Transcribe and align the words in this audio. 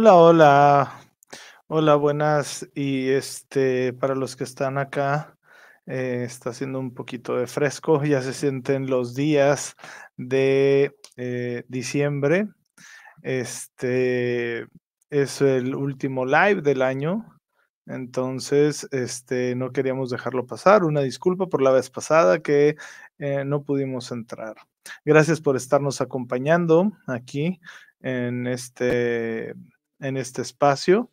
Hola, 0.00 0.14
hola. 0.14 1.00
Hola, 1.66 1.96
buenas. 1.96 2.68
Y 2.72 3.08
este, 3.08 3.92
para 3.94 4.14
los 4.14 4.36
que 4.36 4.44
están 4.44 4.78
acá, 4.78 5.36
eh, 5.86 6.22
está 6.24 6.50
haciendo 6.50 6.78
un 6.78 6.94
poquito 6.94 7.36
de 7.36 7.48
fresco, 7.48 8.04
ya 8.04 8.22
se 8.22 8.32
sienten 8.32 8.88
los 8.88 9.16
días 9.16 9.74
de 10.16 10.94
eh, 11.16 11.64
diciembre. 11.66 12.46
Este 13.22 14.68
es 15.10 15.40
el 15.40 15.74
último 15.74 16.24
live 16.24 16.62
del 16.62 16.82
año. 16.82 17.36
Entonces, 17.84 18.86
este, 18.92 19.56
no 19.56 19.72
queríamos 19.72 20.10
dejarlo 20.10 20.46
pasar. 20.46 20.84
Una 20.84 21.00
disculpa 21.00 21.48
por 21.48 21.60
la 21.60 21.72
vez 21.72 21.90
pasada 21.90 22.38
que 22.38 22.76
eh, 23.18 23.44
no 23.44 23.64
pudimos 23.64 24.12
entrar. 24.12 24.54
Gracias 25.04 25.40
por 25.40 25.56
estarnos 25.56 26.00
acompañando 26.00 26.92
aquí 27.08 27.60
en 28.00 28.46
este, 28.46 29.56
en 30.00 30.16
este 30.16 30.42
espacio. 30.42 31.10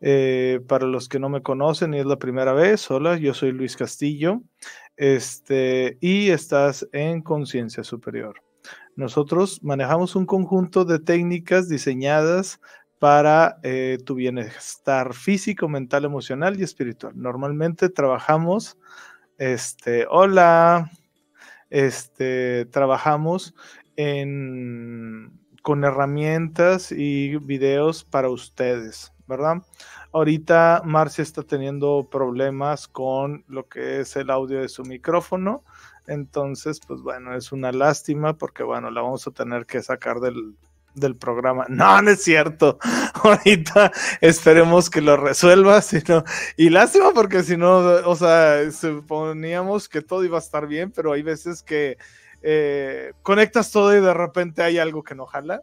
Eh, 0.00 0.60
para 0.68 0.86
los 0.86 1.08
que 1.08 1.18
no 1.18 1.28
me 1.28 1.42
conocen 1.42 1.94
y 1.94 2.00
es 2.00 2.06
la 2.06 2.18
primera 2.18 2.52
vez, 2.52 2.90
hola, 2.90 3.16
yo 3.16 3.32
soy 3.32 3.52
Luis 3.52 3.76
Castillo 3.76 4.42
este, 4.96 5.96
y 6.00 6.28
estás 6.28 6.86
en 6.92 7.22
Conciencia 7.22 7.84
Superior. 7.84 8.42
Nosotros 8.96 9.62
manejamos 9.62 10.14
un 10.14 10.26
conjunto 10.26 10.84
de 10.84 10.98
técnicas 10.98 11.68
diseñadas 11.68 12.60
para 12.98 13.58
eh, 13.62 13.98
tu 14.04 14.14
bienestar 14.14 15.14
físico, 15.14 15.68
mental, 15.68 16.04
emocional 16.04 16.58
y 16.58 16.62
espiritual. 16.62 17.12
Normalmente 17.16 17.88
trabajamos, 17.88 18.78
este, 19.38 20.06
hola, 20.08 20.90
este, 21.70 22.66
trabajamos 22.66 23.54
en, 23.96 25.32
con 25.64 25.82
herramientas 25.82 26.92
y 26.92 27.38
videos 27.38 28.04
para 28.04 28.28
ustedes. 28.28 29.14
¿verdad? 29.26 29.62
Ahorita 30.12 30.82
Marcia 30.84 31.22
está 31.22 31.42
teniendo 31.42 32.08
problemas 32.10 32.88
con 32.88 33.44
lo 33.48 33.68
que 33.68 34.00
es 34.00 34.16
el 34.16 34.30
audio 34.30 34.60
de 34.60 34.68
su 34.68 34.84
micrófono. 34.84 35.64
Entonces, 36.06 36.80
pues 36.86 37.00
bueno, 37.00 37.34
es 37.34 37.50
una 37.52 37.72
lástima 37.72 38.36
porque 38.36 38.62
bueno, 38.62 38.90
la 38.90 39.00
vamos 39.00 39.26
a 39.26 39.30
tener 39.30 39.64
que 39.64 39.82
sacar 39.82 40.20
del, 40.20 40.54
del 40.94 41.16
programa. 41.16 41.64
No, 41.70 42.02
no 42.02 42.10
es 42.10 42.22
cierto. 42.22 42.78
Ahorita 43.14 43.90
esperemos 44.20 44.90
que 44.90 45.00
lo 45.00 45.16
resuelva. 45.16 45.80
Sino, 45.80 46.24
y 46.56 46.68
lástima 46.68 47.12
porque 47.14 47.42
si 47.42 47.56
no, 47.56 47.78
o 47.78 48.16
sea, 48.16 48.70
suponíamos 48.70 49.88
que 49.88 50.02
todo 50.02 50.24
iba 50.24 50.36
a 50.36 50.42
estar 50.42 50.66
bien, 50.66 50.92
pero 50.92 51.12
hay 51.12 51.22
veces 51.22 51.62
que 51.62 51.96
eh, 52.46 53.14
conectas 53.22 53.72
todo 53.72 53.96
y 53.96 54.02
de 54.02 54.12
repente 54.12 54.62
hay 54.62 54.76
algo 54.76 55.02
que 55.02 55.14
no 55.14 55.24
jala. 55.24 55.62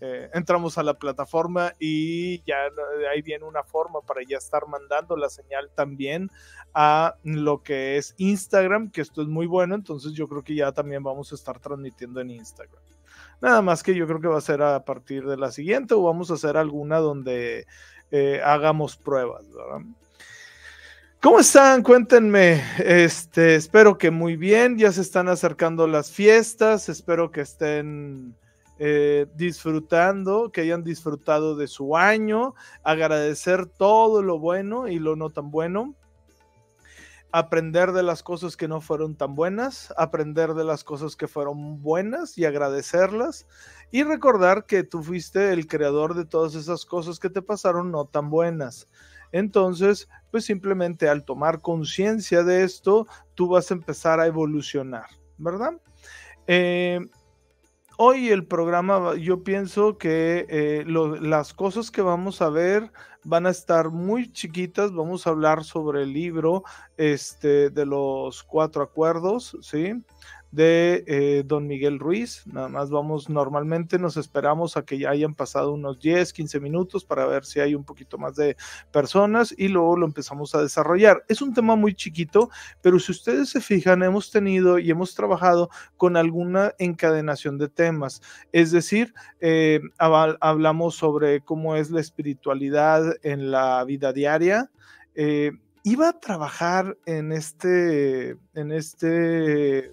Eh, 0.00 0.30
entramos 0.32 0.78
a 0.78 0.82
la 0.82 0.94
plataforma 0.94 1.74
y 1.78 2.42
ya 2.44 2.56
ahí 3.12 3.22
viene 3.22 3.44
una 3.44 3.62
forma 3.62 4.00
para 4.00 4.22
ya 4.26 4.38
estar 4.38 4.66
mandando 4.66 5.16
la 5.16 5.28
señal 5.28 5.70
también 5.74 6.30
a 6.72 7.16
lo 7.22 7.62
que 7.62 7.98
es 7.98 8.14
Instagram, 8.16 8.90
que 8.90 9.02
esto 9.02 9.22
es 9.22 9.28
muy 9.28 9.46
bueno, 9.46 9.74
entonces 9.74 10.12
yo 10.12 10.26
creo 10.26 10.42
que 10.42 10.54
ya 10.54 10.72
también 10.72 11.02
vamos 11.02 11.30
a 11.30 11.34
estar 11.36 11.60
transmitiendo 11.60 12.20
en 12.20 12.30
Instagram. 12.30 12.82
Nada 13.40 13.62
más 13.62 13.82
que 13.82 13.94
yo 13.94 14.06
creo 14.06 14.20
que 14.20 14.28
va 14.28 14.38
a 14.38 14.42
ser 14.42 14.62
a 14.62 14.84
partir 14.84 15.26
de 15.26 15.36
la 15.36 15.52
siguiente 15.52 15.94
o 15.94 16.02
vamos 16.02 16.30
a 16.30 16.34
hacer 16.34 16.56
alguna 16.56 16.98
donde 16.98 17.66
eh, 18.10 18.40
hagamos 18.42 18.96
pruebas, 18.96 19.44
¿Cómo 21.24 21.40
están? 21.40 21.82
Cuéntenme. 21.82 22.62
Este, 22.76 23.54
espero 23.54 23.96
que 23.96 24.10
muy 24.10 24.36
bien. 24.36 24.76
Ya 24.76 24.92
se 24.92 25.00
están 25.00 25.28
acercando 25.28 25.86
las 25.86 26.10
fiestas. 26.10 26.90
Espero 26.90 27.30
que 27.30 27.40
estén 27.40 28.36
eh, 28.78 29.24
disfrutando, 29.34 30.52
que 30.52 30.60
hayan 30.60 30.84
disfrutado 30.84 31.56
de 31.56 31.66
su 31.66 31.96
año, 31.96 32.54
agradecer 32.82 33.64
todo 33.64 34.22
lo 34.22 34.38
bueno 34.38 34.86
y 34.86 34.98
lo 34.98 35.16
no 35.16 35.30
tan 35.30 35.50
bueno, 35.50 35.94
aprender 37.32 37.92
de 37.92 38.02
las 38.02 38.22
cosas 38.22 38.58
que 38.58 38.68
no 38.68 38.82
fueron 38.82 39.16
tan 39.16 39.34
buenas, 39.34 39.94
aprender 39.96 40.52
de 40.52 40.64
las 40.64 40.84
cosas 40.84 41.16
que 41.16 41.26
fueron 41.26 41.80
buenas 41.80 42.36
y 42.36 42.44
agradecerlas 42.44 43.46
y 43.90 44.02
recordar 44.02 44.66
que 44.66 44.82
tú 44.82 45.02
fuiste 45.02 45.54
el 45.54 45.68
creador 45.68 46.12
de 46.12 46.26
todas 46.26 46.54
esas 46.54 46.84
cosas 46.84 47.18
que 47.18 47.30
te 47.30 47.40
pasaron 47.40 47.90
no 47.90 48.04
tan 48.04 48.28
buenas. 48.28 48.88
Entonces, 49.34 50.08
pues 50.30 50.44
simplemente 50.44 51.08
al 51.08 51.24
tomar 51.24 51.60
conciencia 51.60 52.44
de 52.44 52.62
esto, 52.62 53.08
tú 53.34 53.48
vas 53.48 53.68
a 53.68 53.74
empezar 53.74 54.20
a 54.20 54.28
evolucionar, 54.28 55.06
¿verdad? 55.38 55.72
Eh, 56.46 57.00
hoy 57.96 58.28
el 58.28 58.46
programa, 58.46 59.16
yo 59.16 59.42
pienso 59.42 59.98
que 59.98 60.46
eh, 60.48 60.84
las 60.86 61.52
cosas 61.52 61.90
que 61.90 62.00
vamos 62.00 62.42
a 62.42 62.48
ver 62.48 62.92
van 63.24 63.46
a 63.46 63.50
estar 63.50 63.90
muy 63.90 64.30
chiquitas. 64.30 64.92
Vamos 64.92 65.26
a 65.26 65.30
hablar 65.30 65.64
sobre 65.64 66.04
el 66.04 66.12
libro 66.12 66.62
este, 66.96 67.70
de 67.70 67.86
los 67.86 68.44
cuatro 68.44 68.84
acuerdos, 68.84 69.58
¿sí? 69.62 69.94
De 70.54 71.04
eh, 71.06 71.42
don 71.44 71.66
Miguel 71.66 71.98
Ruiz. 71.98 72.46
Nada 72.46 72.68
más 72.68 72.90
vamos, 72.90 73.28
normalmente 73.28 73.98
nos 73.98 74.16
esperamos 74.16 74.76
a 74.76 74.84
que 74.84 74.98
ya 74.98 75.10
hayan 75.10 75.34
pasado 75.34 75.72
unos 75.72 75.98
10, 75.98 76.32
15 76.32 76.60
minutos 76.60 77.04
para 77.04 77.26
ver 77.26 77.44
si 77.44 77.60
hay 77.60 77.74
un 77.74 77.84
poquito 77.84 78.18
más 78.18 78.36
de 78.36 78.56
personas 78.92 79.54
y 79.56 79.68
luego 79.68 79.96
lo 79.96 80.06
empezamos 80.06 80.54
a 80.54 80.62
desarrollar. 80.62 81.24
Es 81.28 81.42
un 81.42 81.54
tema 81.54 81.74
muy 81.76 81.94
chiquito, 81.94 82.50
pero 82.80 82.98
si 82.98 83.12
ustedes 83.12 83.48
se 83.48 83.60
fijan, 83.60 84.02
hemos 84.02 84.30
tenido 84.30 84.78
y 84.78 84.90
hemos 84.90 85.14
trabajado 85.14 85.70
con 85.96 86.16
alguna 86.16 86.72
encadenación 86.78 87.58
de 87.58 87.68
temas. 87.68 88.22
Es 88.52 88.70
decir, 88.70 89.12
eh, 89.40 89.80
hablamos 89.98 90.94
sobre 90.94 91.40
cómo 91.40 91.76
es 91.76 91.90
la 91.90 92.00
espiritualidad 92.00 93.16
en 93.22 93.50
la 93.50 93.82
vida 93.84 94.12
diaria. 94.12 94.70
Eh, 95.14 95.52
iba 95.82 96.08
a 96.08 96.18
trabajar 96.18 96.96
en 97.06 97.32
este, 97.32 98.36
en 98.54 98.72
este 98.72 99.92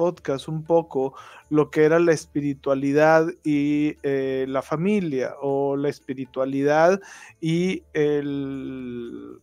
podcast 0.00 0.48
un 0.48 0.64
poco 0.64 1.12
lo 1.50 1.70
que 1.70 1.84
era 1.84 1.98
la 1.98 2.12
espiritualidad 2.12 3.26
y 3.44 3.98
eh, 4.02 4.46
la 4.48 4.62
familia 4.62 5.34
o 5.42 5.76
la 5.76 5.90
espiritualidad 5.90 6.98
y 7.38 7.82
el 7.92 9.42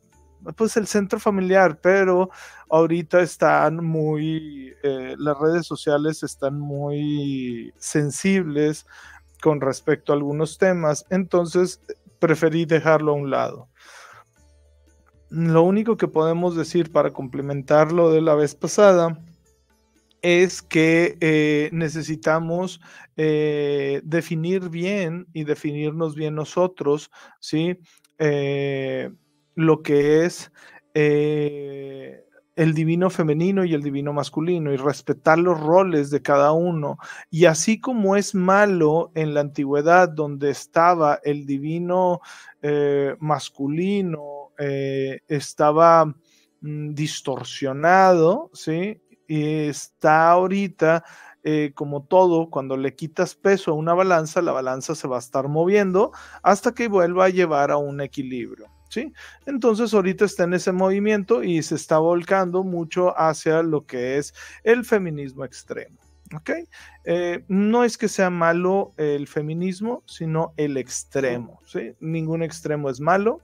pues 0.56 0.76
el 0.78 0.88
centro 0.88 1.20
familiar, 1.20 1.80
pero 1.80 2.32
ahorita 2.70 3.22
están 3.22 3.84
muy, 3.86 4.74
eh, 4.82 5.16
las 5.20 5.38
redes 5.38 5.68
sociales 5.68 6.24
están 6.24 6.60
muy 6.60 7.72
sensibles 7.78 8.88
con 9.44 9.62
respecto 9.62 10.12
a 10.12 10.16
algunos 10.16 10.58
temas, 10.58 11.06
entonces 11.12 11.82
preferí 12.18 12.66
dejarlo 12.66 13.12
a 13.12 13.16
un 13.16 13.30
lado. 13.30 13.68
Lo 15.30 15.62
único 15.62 15.98
que 15.98 16.08
podemos 16.08 16.56
decir 16.56 16.92
para 16.92 17.12
complementar 17.12 17.92
lo 17.92 18.12
de 18.12 18.22
la 18.22 18.34
vez 18.34 18.56
pasada 18.56 19.20
es 20.28 20.62
que 20.62 21.18
eh, 21.22 21.70
necesitamos 21.72 22.82
eh, 23.16 24.02
definir 24.04 24.68
bien 24.68 25.26
y 25.32 25.46
definirnos 25.46 26.16
bien 26.16 26.36
nosotros, 26.36 27.10
¿sí? 27.40 27.80
Eh, 28.20 29.10
lo 29.56 29.82
que 29.82 30.26
es 30.26 30.52
el 30.94 32.74
divino 32.74 33.10
femenino 33.10 33.64
y 33.64 33.74
el 33.74 33.84
divino 33.84 34.12
masculino 34.12 34.74
y 34.74 34.78
respetar 34.78 35.38
los 35.38 35.58
roles 35.60 36.10
de 36.10 36.22
cada 36.22 36.52
uno. 36.52 36.98
Y 37.30 37.46
así 37.46 37.80
como 37.80 38.18
es 38.18 38.36
malo 38.36 39.12
en 39.16 39.34
la 39.34 39.42
antigüedad 39.42 40.10
donde 40.10 40.50
estaba 40.50 41.22
el 41.24 41.46
divino 41.46 42.20
masculino, 43.20 44.52
estaba 44.58 46.06
mm, 46.62 46.94
distorsionado, 46.96 48.50
¿sí? 48.54 49.00
Está 49.28 50.30
ahorita 50.30 51.04
eh, 51.50 51.72
como 51.74 52.04
todo, 52.04 52.50
cuando 52.50 52.76
le 52.76 52.94
quitas 52.94 53.34
peso 53.34 53.72
a 53.72 53.76
una 53.76 53.94
balanza, 53.94 54.42
la 54.42 54.52
balanza 54.52 54.96
se 54.96 55.08
va 55.08 55.16
a 55.16 55.20
estar 55.20 55.48
moviendo 55.48 56.12
hasta 56.44 56.74
que 56.74 56.90
vuelva 56.90 57.24
a 57.24 57.30
llevar 57.30 57.72
a 57.72 57.78
un 57.78 58.02
equilibrio. 58.02 58.68
¿Sí? 58.90 59.14
Entonces 59.46 59.94
ahorita 59.94 60.26
está 60.26 60.44
en 60.44 60.56
ese 60.56 60.74
movimiento 60.74 61.44
y 61.44 61.64
se 61.64 61.76
está 61.76 62.00
volcando 62.00 62.66
mucho 62.66 63.18
hacia 63.18 63.64
lo 63.64 63.86
que 63.86 64.18
es 64.18 64.34
el 64.66 64.84
feminismo 64.84 65.46
extremo. 65.46 65.98
¿Ok? 66.36 66.52
Eh, 67.06 67.46
no 67.48 67.86
es 67.86 67.98
que 67.98 68.10
sea 68.10 68.30
malo 68.30 68.94
el 68.98 69.26
feminismo, 69.28 70.04
sino 70.06 70.54
el 70.58 70.76
extremo. 70.76 71.62
¿sí? 71.66 71.94
Ningún 72.02 72.44
extremo 72.44 72.90
es 72.90 73.00
malo. 73.00 73.40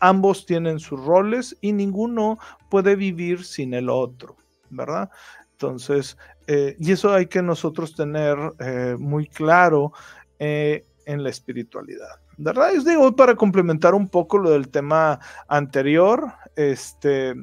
Ambos 0.00 0.46
tienen 0.46 0.78
sus 0.78 0.98
roles 1.04 1.58
y 1.60 1.72
ninguno 1.72 2.38
puede 2.70 2.96
vivir 2.96 3.44
sin 3.44 3.74
el 3.74 3.90
otro. 3.90 4.36
¿Verdad? 4.72 5.10
Entonces, 5.52 6.16
eh, 6.46 6.76
y 6.80 6.92
eso 6.92 7.12
hay 7.12 7.26
que 7.26 7.42
nosotros 7.42 7.94
tener 7.94 8.36
eh, 8.58 8.96
muy 8.98 9.28
claro 9.28 9.92
eh, 10.38 10.84
en 11.06 11.22
la 11.22 11.30
espiritualidad. 11.30 12.20
¿Verdad? 12.38 12.72
Les 12.72 12.84
digo, 12.84 13.14
para 13.14 13.36
complementar 13.36 13.94
un 13.94 14.08
poco 14.08 14.38
lo 14.38 14.50
del 14.50 14.68
tema 14.68 15.20
anterior, 15.46 16.32
este, 16.56 17.34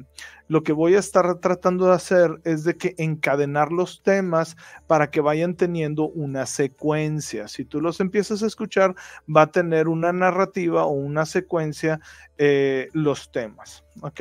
lo 0.48 0.64
que 0.64 0.72
voy 0.72 0.96
a 0.96 0.98
estar 0.98 1.36
tratando 1.36 1.86
de 1.86 1.94
hacer 1.94 2.40
es 2.42 2.64
de 2.64 2.76
que 2.76 2.94
encadenar 2.98 3.70
los 3.70 4.02
temas 4.02 4.56
para 4.88 5.10
que 5.10 5.20
vayan 5.20 5.54
teniendo 5.54 6.08
una 6.08 6.44
secuencia. 6.44 7.46
Si 7.46 7.64
tú 7.64 7.80
los 7.80 8.00
empiezas 8.00 8.42
a 8.42 8.48
escuchar, 8.48 8.96
va 9.34 9.42
a 9.42 9.52
tener 9.52 9.86
una 9.86 10.12
narrativa 10.12 10.84
o 10.84 10.90
una 10.90 11.24
secuencia 11.24 12.00
eh, 12.36 12.88
los 12.92 13.30
temas. 13.30 13.84
¿Ok? 14.02 14.20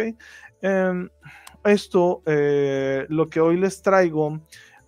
Em, 0.61 1.09
esto, 1.63 2.21
eh, 2.25 3.06
lo 3.09 3.29
que 3.29 3.41
hoy 3.41 3.57
les 3.57 3.81
traigo 3.81 4.39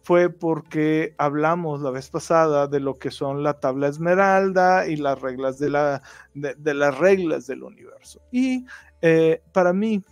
fue 0.03 0.29
porque 0.29 1.13
hablamos 1.17 1.81
la 1.81 1.91
vez 1.91 2.09
pasada 2.09 2.67
de 2.67 2.79
lo 2.79 2.97
que 2.97 3.11
son 3.11 3.43
la 3.43 3.59
tabla 3.59 3.87
esmeralda 3.87 4.87
y 4.87 4.95
las 4.95 5.21
reglas 5.21 5.59
de, 5.59 5.69
la, 5.69 6.01
de, 6.33 6.73
las 6.73 6.97
reglas 6.97 7.45
del 7.47 7.63
universo. 7.63 8.19
Y 8.31 8.65
eh, 9.01 9.41
para 9.51 9.73
mí, 9.73 10.03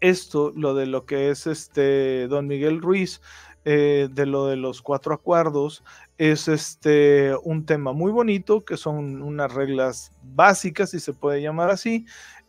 esto, 0.00 0.52
lo 0.54 0.74
de 0.74 0.86
lo 0.86 1.04
que 1.04 1.30
es 1.30 1.46
este 1.46 2.28
Don 2.28 2.46
Miguel 2.46 2.80
Ruiz, 2.80 3.20
eh, 3.64 4.08
de 4.12 4.26
lo 4.26 4.46
de 4.46 4.54
los 4.54 4.80
cuatro 4.82 5.12
acuerdos, 5.12 5.82
es 6.18 6.46
este 6.46 7.34
un 7.42 7.66
tema 7.66 7.92
muy 7.92 8.12
bonito, 8.12 8.64
que 8.64 8.76
son 8.76 9.20
unas 9.20 9.52
reglas 9.52 10.12
básicas, 10.22 10.90
si 10.90 11.00
se 11.00 11.12
puede 11.12 11.42
llamar 11.42 11.70
así, 11.70 12.06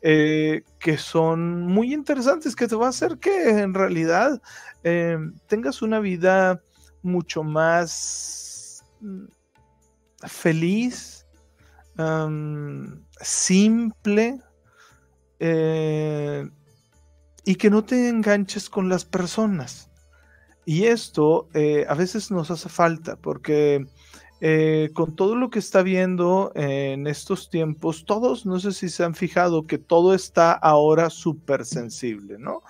eh, 0.10 0.64
que 0.80 0.98
son 0.98 1.64
muy 1.64 1.94
interesantes, 1.94 2.56
que 2.56 2.70
te 2.70 2.78
va 2.78 2.86
a 2.86 2.92
hacer 2.92 3.18
que 3.18 3.50
en 3.50 3.74
realidad 3.74 4.42
eh, 4.86 5.18
tengas 5.48 5.82
una 5.82 6.00
vida 6.00 6.62
mucho 7.02 7.44
más 7.44 8.86
mm, 9.02 9.26
feliz, 10.26 11.28
simple, 13.20 14.40
eh, 15.40 16.50
y 17.44 17.56
que 17.56 17.70
no 17.70 17.84
te 17.84 18.08
enganches 18.08 18.70
con 18.70 18.88
las 18.88 19.04
personas. 19.04 19.92
Y 20.64 20.86
esto 20.86 21.50
a 21.54 21.94
veces 21.96 22.32
nos 22.32 22.50
hace 22.50 22.70
falta 22.70 23.18
porque 23.18 23.86
eh, 24.40 24.92
con 24.94 25.16
todo 25.16 25.36
lo 25.36 25.50
que 25.50 25.60
está 25.60 25.82
viendo 25.82 26.52
en 26.54 27.08
estos 27.08 27.50
tiempos, 27.50 28.06
todos, 28.06 28.46
no 28.46 28.60
sé 28.60 28.72
si 28.72 28.90
se 28.90 29.04
han 29.04 29.16
fijado 29.16 29.66
que 29.66 29.80
todo 29.80 30.14
está 30.14 30.52
ahora 30.52 31.10
súper 31.10 31.66
sensible, 31.66 32.38
¿no? 32.38 32.62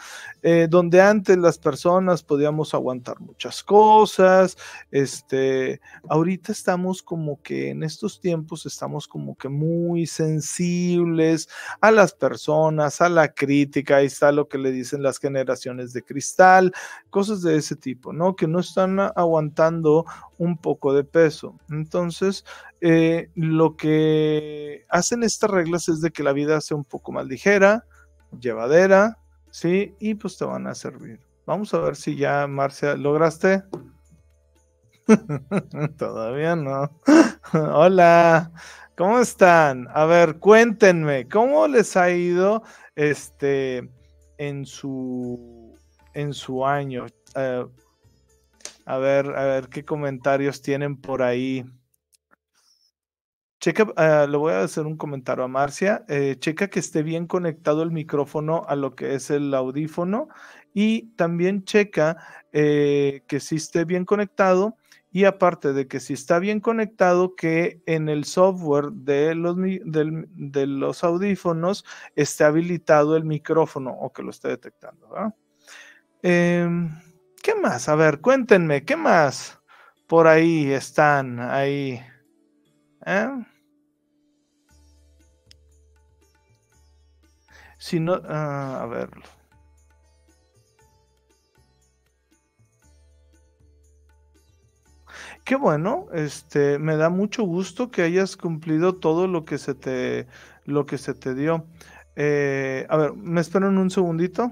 Eh, 0.43 0.67
donde 0.69 1.01
antes 1.01 1.37
las 1.37 1.57
personas 1.57 2.23
podíamos 2.23 2.73
aguantar 2.73 3.19
muchas 3.19 3.63
cosas, 3.63 4.57
este, 4.91 5.81
ahorita 6.07 6.53
estamos 6.53 7.03
como 7.03 7.41
que 7.41 7.71
en 7.71 7.83
estos 7.83 8.21
tiempos 8.21 8.65
estamos 8.65 9.07
como 9.07 9.35
que 9.35 9.49
muy 9.49 10.07
sensibles 10.07 11.49
a 11.81 11.91
las 11.91 12.13
personas, 12.13 13.01
a 13.01 13.09
la 13.09 13.33
crítica, 13.33 13.97
ahí 13.97 14.05
está 14.05 14.31
lo 14.31 14.47
que 14.47 14.57
le 14.57 14.71
dicen 14.71 15.03
las 15.03 15.19
generaciones 15.19 15.91
de 15.91 16.03
cristal, 16.03 16.71
cosas 17.09 17.41
de 17.41 17.57
ese 17.57 17.75
tipo, 17.75 18.13
¿no? 18.13 18.35
Que 18.35 18.47
no 18.47 18.59
están 18.59 18.99
aguantando 18.99 20.05
un 20.37 20.57
poco 20.57 20.93
de 20.93 21.03
peso. 21.03 21.56
Entonces, 21.69 22.45
eh, 22.81 23.29
lo 23.35 23.75
que 23.75 24.85
hacen 24.89 25.23
estas 25.23 25.49
reglas 25.49 25.89
es 25.89 26.01
de 26.01 26.11
que 26.11 26.23
la 26.23 26.33
vida 26.33 26.61
sea 26.61 26.77
un 26.77 26.85
poco 26.85 27.11
más 27.11 27.25
ligera, 27.25 27.85
llevadera, 28.39 29.17
¿sí? 29.51 29.95
Y 29.99 30.15
pues 30.15 30.37
te 30.37 30.45
van 30.45 30.67
a 30.67 30.75
servir. 30.75 31.19
Vamos 31.45 31.73
a 31.73 31.79
ver 31.79 31.95
si 31.95 32.15
ya, 32.15 32.45
Marcia, 32.47 32.95
¿lograste? 32.95 33.63
Todavía 35.97 36.55
no. 36.55 36.91
Hola, 37.53 38.51
¿cómo 38.95 39.19
están? 39.19 39.87
A 39.93 40.05
ver, 40.05 40.39
cuéntenme, 40.39 41.27
¿cómo 41.29 41.67
les 41.67 41.95
ha 41.95 42.11
ido 42.11 42.63
este 42.95 43.89
en 44.37 44.65
su 44.65 45.73
en 46.13 46.33
su 46.33 46.65
año? 46.65 47.05
Eh, 47.35 47.65
a 48.87 48.97
ver, 48.99 49.35
a 49.35 49.43
ver 49.43 49.67
qué 49.67 49.83
comentarios 49.83 50.61
tienen 50.61 50.95
por 50.95 51.21
ahí. 51.21 51.65
Checa, 53.59 53.83
uh, 53.83 54.31
le 54.31 54.37
voy 54.37 54.53
a 54.53 54.61
hacer 54.61 54.85
un 54.85 54.95
comentario 54.95 55.43
a 55.43 55.49
Marcia. 55.49 56.05
Eh, 56.07 56.37
checa 56.39 56.69
que 56.69 56.79
esté 56.79 57.03
bien 57.03 57.27
conectado 57.27 57.83
el 57.83 57.91
micrófono 57.91 58.63
a 58.65 58.77
lo 58.77 58.95
que 58.95 59.15
es 59.15 59.29
el 59.29 59.53
audífono 59.53 60.29
y 60.73 61.09
también 61.17 61.65
checa 61.65 62.15
eh, 62.53 63.23
que 63.27 63.41
sí 63.41 63.57
esté 63.57 63.83
bien 63.83 64.05
conectado 64.05 64.77
y 65.11 65.25
aparte 65.25 65.73
de 65.73 65.87
que 65.89 65.99
si 65.99 66.13
está 66.13 66.39
bien 66.39 66.61
conectado, 66.61 67.35
que 67.35 67.81
en 67.87 68.07
el 68.07 68.23
software 68.23 68.91
de 68.91 69.35
los, 69.35 69.57
de 69.57 70.67
los 70.67 71.03
audífonos 71.03 71.83
esté 72.15 72.45
habilitado 72.45 73.17
el 73.17 73.25
micrófono 73.25 73.91
o 73.91 74.13
que 74.13 74.23
lo 74.23 74.29
esté 74.29 74.47
detectando. 74.47 75.09
Eh, 76.23 76.69
¿Qué 77.47 77.55
más? 77.55 77.87
A 77.87 77.95
ver, 77.95 78.19
cuéntenme, 78.19 78.83
¿qué 78.83 78.97
más 78.97 79.57
por 80.05 80.27
ahí 80.27 80.69
están 80.69 81.39
ahí? 81.39 82.03
¿Eh? 83.05 83.29
Si 87.77 88.01
no, 88.01 88.21
ah, 88.27 88.81
a 88.81 88.85
ver. 88.87 89.09
Qué 95.45 95.55
bueno, 95.55 96.07
este, 96.11 96.77
me 96.79 96.97
da 96.97 97.09
mucho 97.09 97.43
gusto 97.43 97.91
que 97.91 98.01
hayas 98.01 98.35
cumplido 98.35 98.97
todo 98.97 99.25
lo 99.25 99.45
que 99.45 99.57
se 99.57 99.73
te, 99.73 100.27
lo 100.65 100.85
que 100.85 100.97
se 100.97 101.13
te 101.13 101.33
dio. 101.33 101.65
Eh, 102.17 102.85
a 102.89 102.97
ver, 102.97 103.13
¿me 103.13 103.39
esperan 103.39 103.77
un 103.77 103.89
segundito? 103.89 104.51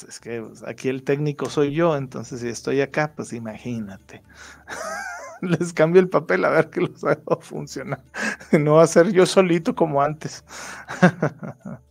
Pues 0.00 0.14
es 0.14 0.20
que 0.20 0.42
pues, 0.42 0.62
aquí 0.64 0.88
el 0.88 1.02
técnico 1.02 1.48
soy 1.48 1.72
yo, 1.72 1.96
entonces 1.96 2.40
si 2.40 2.48
estoy 2.48 2.80
acá, 2.80 3.12
pues 3.14 3.32
imagínate. 3.32 4.22
Les 5.42 5.72
cambio 5.72 6.00
el 6.00 6.08
papel 6.08 6.44
a 6.44 6.50
ver 6.50 6.70
que 6.70 6.80
los 6.80 7.04
hago 7.04 7.40
funcionar. 7.40 8.02
No 8.52 8.74
va 8.74 8.84
a 8.84 8.86
ser 8.86 9.12
yo 9.12 9.26
solito 9.26 9.74
como 9.74 10.02
antes. 10.02 10.44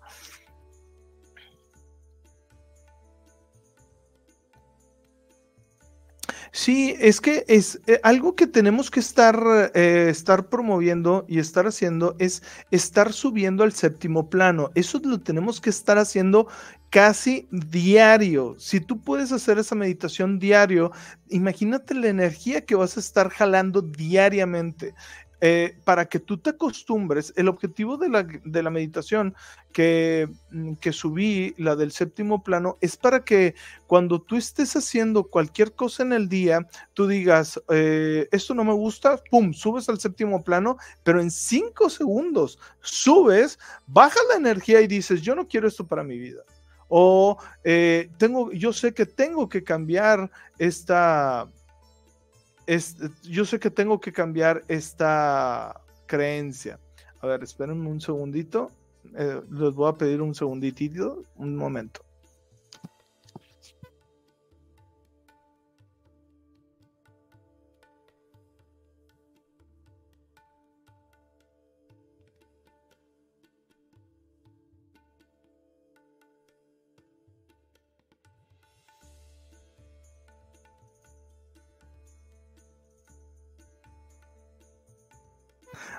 Sí, 6.51 6.95
es 6.99 7.19
que 7.19 7.43
es 7.49 7.81
eh, 7.85 7.99
algo 8.01 8.33
que 8.33 8.47
tenemos 8.47 8.89
que 8.89 9.01
estar, 9.01 9.71
eh, 9.73 10.07
estar 10.09 10.47
promoviendo 10.47 11.25
y 11.27 11.39
estar 11.39 11.67
haciendo 11.67 12.15
es 12.17 12.43
estar 12.71 13.11
subiendo 13.11 13.65
al 13.65 13.73
séptimo 13.73 14.29
plano. 14.29 14.71
Eso 14.73 15.01
lo 15.03 15.19
tenemos 15.19 15.59
que 15.59 15.69
estar 15.69 15.97
haciendo 15.97 16.47
casi 16.95 17.45
diario. 17.51 18.55
Si 18.57 18.79
tú 18.79 19.01
puedes 19.01 19.33
hacer 19.33 19.59
esa 19.59 19.75
meditación 19.75 20.39
diario, 20.39 20.93
imagínate 21.27 21.93
la 21.93 22.07
energía 22.07 22.65
que 22.65 22.73
vas 22.73 22.95
a 22.95 23.01
estar 23.01 23.27
jalando 23.27 23.81
diariamente. 23.81 24.95
Eh, 25.41 25.77
para 25.83 26.05
que 26.05 26.19
tú 26.19 26.37
te 26.37 26.51
acostumbres, 26.51 27.33
el 27.35 27.49
objetivo 27.49 27.97
de 27.97 28.07
la, 28.07 28.23
de 28.23 28.63
la 28.63 28.69
meditación 28.69 29.35
que, 29.73 30.29
mm, 30.51 30.75
que, 30.75 30.93
subí, 30.93 31.53
la 31.57 31.75
del 31.75 31.91
séptimo 31.91 32.41
plano, 32.41 32.77
es 32.79 32.95
para 32.95 33.25
que 33.25 33.55
cuando 33.87 34.21
tú 34.21 34.37
estés 34.37 34.73
haciendo 34.77 35.25
cualquier 35.25 35.73
cosa 35.73 36.03
en 36.03 36.13
el 36.13 36.29
día, 36.29 36.65
tú 36.93 37.07
digas, 37.07 37.61
eh, 37.71 38.29
esto 38.31 38.53
no 38.53 38.63
me 38.63 38.73
gusta, 38.73 39.19
pum, 39.29 39.51
subes 39.51 39.89
al 39.89 39.99
séptimo 39.99 40.45
plano, 40.45 40.77
pero 41.03 41.19
en 41.19 41.29
cinco 41.29 41.89
segundos 41.89 42.57
subes, 42.79 43.59
bajas 43.85 44.23
la 44.29 44.37
energía 44.37 44.79
y 44.79 44.87
dices, 44.87 45.21
yo 45.21 45.35
no 45.35 45.45
quiero 45.45 45.67
esto 45.67 45.85
para 45.85 46.01
mi 46.01 46.17
vida. 46.17 46.41
O 46.87 47.37
eh, 47.63 48.09
tengo, 48.17 48.51
yo 48.51 48.71
sé 48.73 48.93
que 48.93 49.05
tengo 49.05 49.49
que 49.49 49.63
cambiar 49.63 50.29
esta 50.59 51.49
yo 53.23 53.45
sé 53.45 53.59
que 53.59 53.69
tengo 53.69 53.99
que 53.99 54.11
cambiar 54.11 54.63
esta 54.67 55.81
creencia. 56.05 56.79
A 57.21 57.27
ver, 57.27 57.43
esperen 57.43 57.85
un 57.85 58.01
segundito. 58.01 58.71
Eh, 59.15 59.41
les 59.51 59.73
voy 59.73 59.89
a 59.89 59.93
pedir 59.93 60.21
un 60.21 60.33
segunditito, 60.33 61.23
un 61.35 61.55
momento. 61.55 62.04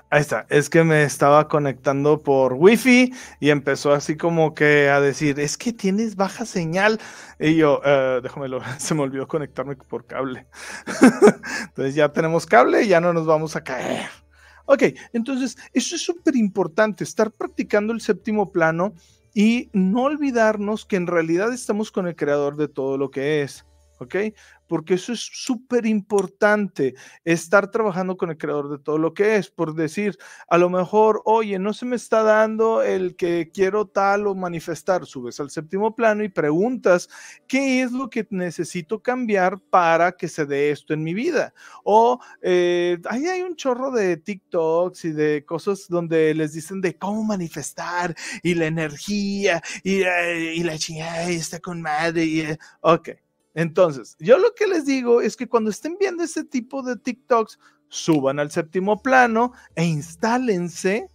Ahí 0.09 0.21
está, 0.21 0.45
es 0.49 0.69
que 0.69 0.85
me 0.85 1.03
estaba 1.03 1.49
conectando 1.49 2.23
por 2.23 2.53
wifi 2.53 3.13
y 3.41 3.49
empezó 3.49 3.91
así 3.91 4.15
como 4.15 4.53
que 4.53 4.89
a 4.89 5.01
decir, 5.01 5.37
es 5.37 5.57
que 5.57 5.73
tienes 5.73 6.15
baja 6.15 6.45
señal. 6.45 6.99
Y 7.39 7.55
yo, 7.55 7.81
uh, 7.81 8.21
déjamelo, 8.21 8.61
se 8.77 8.95
me 8.95 9.01
olvidó 9.01 9.27
conectarme 9.27 9.75
por 9.75 10.05
cable. 10.05 10.47
entonces 11.61 11.95
ya 11.95 12.13
tenemos 12.13 12.45
cable 12.45 12.87
ya 12.87 13.01
no 13.01 13.11
nos 13.11 13.25
vamos 13.25 13.57
a 13.57 13.63
caer. 13.63 14.09
Ok, 14.65 14.83
entonces 15.11 15.57
eso 15.73 15.95
es 15.95 16.01
súper 16.01 16.37
importante, 16.37 17.03
estar 17.03 17.31
practicando 17.31 17.91
el 17.91 17.99
séptimo 17.99 18.51
plano 18.51 18.93
y 19.33 19.69
no 19.73 20.03
olvidarnos 20.03 20.85
que 20.85 20.95
en 20.95 21.07
realidad 21.07 21.53
estamos 21.53 21.91
con 21.91 22.07
el 22.07 22.15
creador 22.15 22.55
de 22.55 22.69
todo 22.69 22.97
lo 22.97 23.11
que 23.11 23.41
es. 23.41 23.65
¿ok? 23.99 24.15
Porque 24.67 24.95
eso 24.95 25.13
es 25.13 25.19
súper 25.19 25.85
importante, 25.85 26.95
estar 27.23 27.71
trabajando 27.71 28.17
con 28.17 28.29
el 28.29 28.37
creador 28.37 28.69
de 28.69 28.79
todo 28.79 28.97
lo 28.97 29.13
que 29.13 29.37
es, 29.37 29.49
por 29.49 29.75
decir, 29.75 30.17
a 30.49 30.57
lo 30.57 30.69
mejor, 30.69 31.21
oye, 31.25 31.59
no 31.59 31.73
se 31.73 31.85
me 31.85 31.95
está 31.95 32.23
dando 32.23 32.81
el 32.83 33.15
que 33.15 33.49
quiero 33.53 33.87
tal 33.87 34.27
o 34.27 34.35
manifestar, 34.35 35.05
subes 35.05 35.39
al 35.39 35.49
séptimo 35.49 35.95
plano 35.95 36.23
y 36.23 36.29
preguntas, 36.29 37.09
¿qué 37.47 37.81
es 37.81 37.91
lo 37.91 38.09
que 38.09 38.27
necesito 38.29 39.01
cambiar 39.01 39.59
para 39.59 40.11
que 40.11 40.27
se 40.27 40.45
dé 40.45 40.71
esto 40.71 40.93
en 40.93 41.03
mi 41.03 41.13
vida? 41.13 41.53
O 41.83 42.19
eh, 42.41 42.99
ahí 43.09 43.27
hay 43.27 43.41
un 43.41 43.55
chorro 43.55 43.91
de 43.91 44.17
TikToks 44.17 45.05
y 45.05 45.11
de 45.11 45.45
cosas 45.45 45.87
donde 45.89 46.33
les 46.33 46.53
dicen 46.53 46.81
de 46.81 46.97
cómo 46.97 47.23
manifestar 47.23 48.15
y 48.43 48.55
la 48.55 48.65
energía 48.67 49.61
y, 49.83 50.01
eh, 50.01 50.63
la 50.63 50.77
chingada 50.77 51.23
está 51.29 51.59
con 51.59 51.81
madre. 51.81 52.25
Y, 52.25 52.41
eh, 52.41 52.57
ok 52.81 53.09
entonces, 53.57 54.15
yo 54.19 54.37
lo 54.37 54.53
que 54.53 54.67
les 54.67 54.85
digo 54.85 55.19
es 55.19 55.35
que 55.35 55.49
cuando 55.49 55.71
estén 55.71 55.97
viendo 55.99 56.23
ese 56.23 56.43
tipo 56.43 56.83
de 56.83 56.95
TikToks, 56.95 57.57
suban 57.87 58.37
al 58.37 58.51
séptimo 58.51 59.01
plano 59.01 59.51
e 59.73 59.83
instálense 59.83 61.07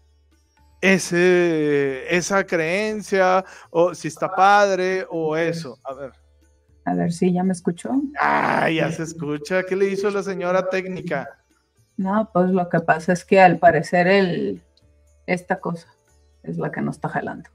ese, 0.81 2.05
esa 2.13 2.45
creencia, 2.45 3.45
o 3.71 3.95
si 3.95 4.09
está 4.09 4.35
padre, 4.35 5.07
o 5.09 5.37
eso. 5.37 5.79
A 5.85 5.95
ver. 5.95 6.13
A 6.85 6.95
ver 6.95 7.13
si 7.13 7.33
ya 7.33 7.45
me 7.45 7.53
escuchó. 7.53 7.91
Ah, 8.19 8.69
ya 8.69 8.91
se 8.91 9.05
escucha. 9.05 9.63
¿Qué 9.63 9.77
le 9.77 9.87
hizo 9.87 10.11
la 10.11 10.25
señora 10.25 10.69
técnica? 10.69 11.39
No, 11.97 12.29
pues 12.33 12.51
lo 12.51 12.69
que 12.69 12.81
pasa 12.81 13.13
es 13.13 13.25
que 13.25 13.41
al 13.41 13.61
parecer 13.61 14.09
el, 14.09 14.61
esta 15.29 15.61
cosa 15.61 15.87
es 16.43 16.59
la 16.59 16.73
que 16.73 16.81
nos 16.81 16.97
está 16.97 17.09
jalando. 17.09 17.49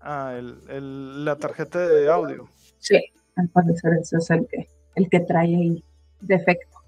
Ah, 0.00 0.36
el, 0.38 1.24
la 1.24 1.34
tarjeta 1.34 1.88
de 1.88 2.08
audio. 2.08 2.48
Sí. 2.78 3.00
Al 3.40 3.48
parecer 3.48 3.94
eso 4.00 4.18
es 4.18 4.30
el 4.30 4.46
que, 4.46 4.68
el 4.96 5.08
que 5.08 5.20
trae 5.20 5.56
ahí 5.56 5.84
defecto. 6.20 6.78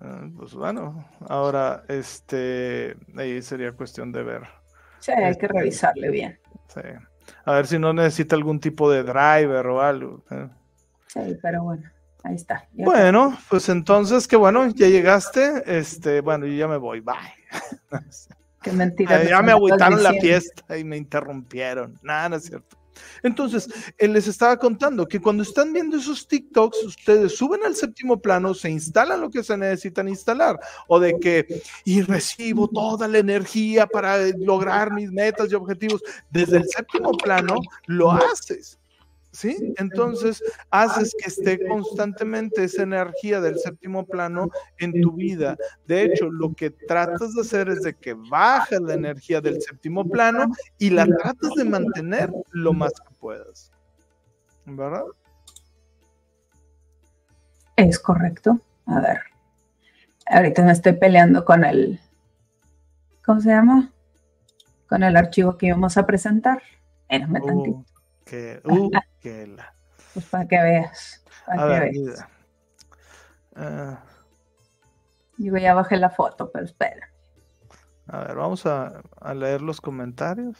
Ah, 0.00 0.28
pues 0.36 0.54
bueno, 0.54 1.04
ahora 1.28 1.82
este 1.88 2.96
ahí 3.16 3.42
sería 3.42 3.72
cuestión 3.72 4.12
de 4.12 4.22
ver. 4.22 4.42
Sí, 5.00 5.10
hay 5.10 5.24
que 5.24 5.30
este, 5.30 5.48
revisarle 5.48 6.10
bien. 6.10 6.38
Sí. 6.68 6.80
A 7.44 7.54
ver 7.54 7.66
si 7.66 7.78
no 7.78 7.92
necesita 7.92 8.36
algún 8.36 8.60
tipo 8.60 8.88
de 8.90 9.02
driver 9.02 9.66
o 9.66 9.80
algo. 9.80 10.22
¿eh? 10.30 10.48
Sí, 11.08 11.36
pero 11.42 11.64
bueno, 11.64 11.90
ahí 12.22 12.36
está. 12.36 12.68
bueno, 12.72 13.36
pues 13.48 13.68
entonces, 13.68 14.28
qué 14.28 14.36
bueno, 14.36 14.68
ya 14.68 14.86
llegaste. 14.86 15.62
Este, 15.66 16.20
bueno, 16.20 16.46
yo 16.46 16.52
ya 16.52 16.68
me 16.68 16.76
voy, 16.76 17.00
bye. 17.00 18.00
Qué 18.62 18.70
mentira. 18.70 19.24
ya 19.28 19.42
me 19.42 19.50
agüitaron 19.50 20.02
la 20.02 20.12
fiesta 20.12 20.78
y 20.78 20.84
me 20.84 20.96
interrumpieron. 20.96 21.98
Nada, 22.02 22.28
no 22.28 22.36
es 22.36 22.44
cierto. 22.44 22.76
Entonces, 23.22 23.68
él 23.98 24.12
les 24.12 24.26
estaba 24.26 24.56
contando 24.58 25.06
que 25.06 25.20
cuando 25.20 25.42
están 25.42 25.72
viendo 25.72 25.96
esos 25.96 26.26
TikToks, 26.26 26.84
ustedes 26.84 27.36
suben 27.36 27.64
al 27.64 27.74
séptimo 27.74 28.20
plano, 28.20 28.54
se 28.54 28.70
instalan 28.70 29.20
lo 29.20 29.30
que 29.30 29.42
se 29.42 29.56
necesitan 29.56 30.08
instalar, 30.08 30.58
o 30.88 31.00
de 31.00 31.18
que, 31.18 31.62
y 31.84 32.02
recibo 32.02 32.68
toda 32.68 33.08
la 33.08 33.18
energía 33.18 33.86
para 33.86 34.18
lograr 34.38 34.92
mis 34.92 35.10
metas 35.10 35.50
y 35.50 35.54
objetivos. 35.54 36.02
Desde 36.30 36.58
el 36.58 36.64
séptimo 36.68 37.12
plano 37.12 37.56
lo 37.86 38.12
haces. 38.12 38.78
¿Sí? 39.36 39.74
Entonces 39.76 40.42
haces 40.70 41.14
que 41.18 41.28
esté 41.28 41.66
constantemente 41.66 42.64
esa 42.64 42.82
energía 42.82 43.40
del 43.40 43.58
séptimo 43.58 44.06
plano 44.06 44.48
en 44.78 45.00
tu 45.00 45.12
vida. 45.12 45.56
De 45.86 46.02
hecho, 46.02 46.30
lo 46.30 46.54
que 46.54 46.70
tratas 46.70 47.34
de 47.34 47.42
hacer 47.42 47.68
es 47.68 47.82
de 47.82 47.94
que 47.94 48.14
bajes 48.14 48.80
la 48.80 48.94
energía 48.94 49.40
del 49.40 49.60
séptimo 49.60 50.08
plano 50.08 50.52
y 50.78 50.90
la 50.90 51.06
tratas 51.06 51.50
de 51.56 51.64
mantener 51.64 52.32
lo 52.50 52.72
más 52.72 52.92
que 52.92 53.14
puedas. 53.18 53.70
¿Verdad? 54.64 55.04
Es 57.76 57.98
correcto. 57.98 58.60
A 58.86 59.00
ver. 59.00 59.20
Ahorita 60.28 60.62
me 60.62 60.72
estoy 60.72 60.94
peleando 60.94 61.44
con 61.44 61.64
el. 61.64 62.00
¿Cómo 63.24 63.40
se 63.40 63.50
llama? 63.50 63.92
Con 64.88 65.02
el 65.02 65.16
archivo 65.16 65.56
que 65.58 65.66
íbamos 65.66 65.96
a 65.98 66.06
presentar. 66.06 66.62
Espérame 67.08 67.40
oh, 67.42 67.46
tantito. 67.46 67.95
Que, 68.26 68.60
uh, 68.64 68.90
pues 70.12 70.26
para 70.26 70.48
que 70.48 70.60
veas. 70.60 71.24
Para 71.46 71.88
que 71.88 71.90
veas. 71.90 72.26
Ah. 73.54 74.02
Yo 75.38 75.56
ya 75.56 75.74
bajé 75.74 75.96
la 75.96 76.10
foto, 76.10 76.50
pero 76.50 76.64
espera. 76.64 77.08
A 78.08 78.24
ver, 78.24 78.36
vamos 78.36 78.66
a, 78.66 79.00
leer 79.34 79.62
los 79.62 79.80
comentarios. 79.80 80.56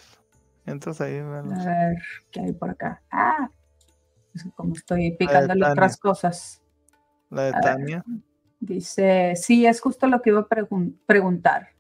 Entras 0.65 1.01
ahí. 1.01 1.19
A 1.19 1.41
ver, 1.41 1.99
¿qué 2.31 2.41
hay 2.41 2.53
por 2.53 2.71
acá? 2.71 3.03
Ah, 3.11 3.51
como 4.55 4.75
estoy 4.75 5.17
picándole 5.17 5.67
otras 5.67 5.97
cosas. 5.97 6.63
La 7.31 7.43
de 7.43 7.53
Tania. 7.53 8.05
dice, 8.61 9.35
sí, 9.35 9.67
es 9.67 9.81
justo 9.81 10.07
lo 10.07 10.23
que 10.23 10.31
iba 10.31 10.41
a 10.41 10.49
preguntar 11.07 11.76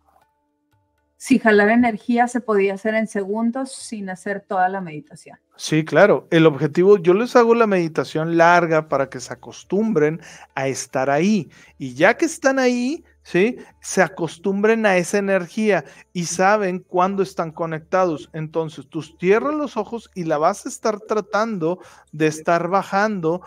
si 1.26 1.40
jalar 1.40 1.70
energía 1.70 2.28
se 2.28 2.40
podía 2.40 2.74
hacer 2.74 2.94
en 2.94 3.08
segundos 3.08 3.72
sin 3.72 4.08
hacer 4.10 4.44
toda 4.46 4.68
la 4.68 4.80
meditación. 4.80 5.36
Sí, 5.56 5.84
claro. 5.84 6.28
El 6.30 6.46
objetivo, 6.46 6.98
yo 6.98 7.14
les 7.14 7.34
hago 7.34 7.56
la 7.56 7.66
meditación 7.66 8.36
larga 8.36 8.88
para 8.88 9.10
que 9.10 9.18
se 9.18 9.32
acostumbren 9.32 10.20
a 10.54 10.68
estar 10.68 11.10
ahí. 11.10 11.50
Y 11.78 11.94
ya 11.94 12.16
que 12.16 12.26
están 12.26 12.60
ahí, 12.60 13.02
¿sí? 13.24 13.56
Se 13.80 14.02
acostumbren 14.02 14.86
a 14.86 14.98
esa 14.98 15.18
energía 15.18 15.84
y 16.12 16.26
saben 16.26 16.78
cuándo 16.78 17.24
están 17.24 17.50
conectados. 17.50 18.30
Entonces, 18.32 18.86
tú 18.88 19.02
cierras 19.02 19.54
los 19.54 19.76
ojos 19.76 20.08
y 20.14 20.22
la 20.22 20.38
vas 20.38 20.64
a 20.64 20.68
estar 20.68 21.00
tratando 21.00 21.80
de 22.12 22.28
estar 22.28 22.68
bajando 22.68 23.42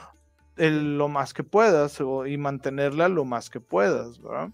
lo 0.57 1.07
más 1.07 1.33
que 1.33 1.45
puedas 1.45 1.98
y 2.27 2.36
mantenerla 2.36 3.07
lo 3.07 3.24
más 3.24 3.50
que 3.50 3.62
puedas, 3.62 4.21
¿verdad? 4.21 4.50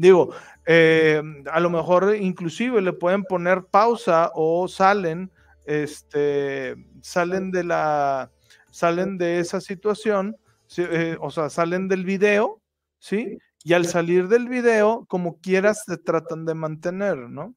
Digo, 0.00 0.30
eh, 0.64 1.22
a 1.52 1.60
lo 1.60 1.68
mejor 1.68 2.16
inclusive 2.16 2.80
le 2.80 2.94
pueden 2.94 3.22
poner 3.22 3.64
pausa 3.64 4.30
o 4.34 4.66
salen, 4.66 5.30
este, 5.66 6.74
salen 7.02 7.50
de 7.50 7.64
la, 7.64 8.30
salen 8.70 9.18
de 9.18 9.40
esa 9.40 9.60
situación, 9.60 10.38
eh, 10.78 11.18
o 11.20 11.30
sea, 11.30 11.50
salen 11.50 11.86
del 11.86 12.06
video, 12.06 12.62
¿sí? 12.98 13.36
Y 13.62 13.74
al 13.74 13.84
salir 13.84 14.28
del 14.28 14.48
video, 14.48 15.04
como 15.06 15.38
quieras, 15.38 15.84
te 15.84 15.98
tratan 15.98 16.46
de 16.46 16.54
mantener, 16.54 17.18
¿no? 17.18 17.52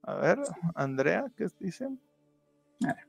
A 0.00 0.14
ver, 0.14 0.38
Andrea, 0.74 1.26
¿qué 1.36 1.48
dicen? 1.58 2.00
A 2.84 2.94
ver, 2.94 3.06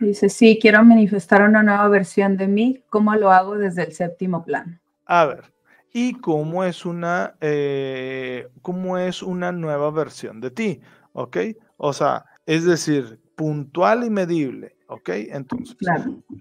Dice, 0.00 0.30
sí, 0.30 0.58
quiero 0.58 0.82
manifestar 0.84 1.42
una 1.42 1.62
nueva 1.62 1.86
versión 1.88 2.38
de 2.38 2.48
mí. 2.48 2.82
¿Cómo 2.88 3.14
lo 3.14 3.30
hago 3.30 3.58
desde 3.58 3.82
el 3.82 3.92
séptimo 3.92 4.42
plano? 4.42 4.80
A 5.04 5.26
ver, 5.26 5.52
y 5.92 6.14
cómo 6.14 6.64
es 6.64 6.84
una, 6.84 7.36
eh, 7.40 8.48
cómo 8.62 8.98
es 8.98 9.22
una 9.22 9.52
nueva 9.52 9.90
versión 9.90 10.40
de 10.40 10.50
ti, 10.50 10.80
¿ok? 11.12 11.38
O 11.76 11.92
sea, 11.92 12.24
es 12.46 12.64
decir, 12.64 13.20
puntual 13.36 14.04
y 14.04 14.10
medible, 14.10 14.76
¿ok? 14.88 15.10
Entonces, 15.30 15.76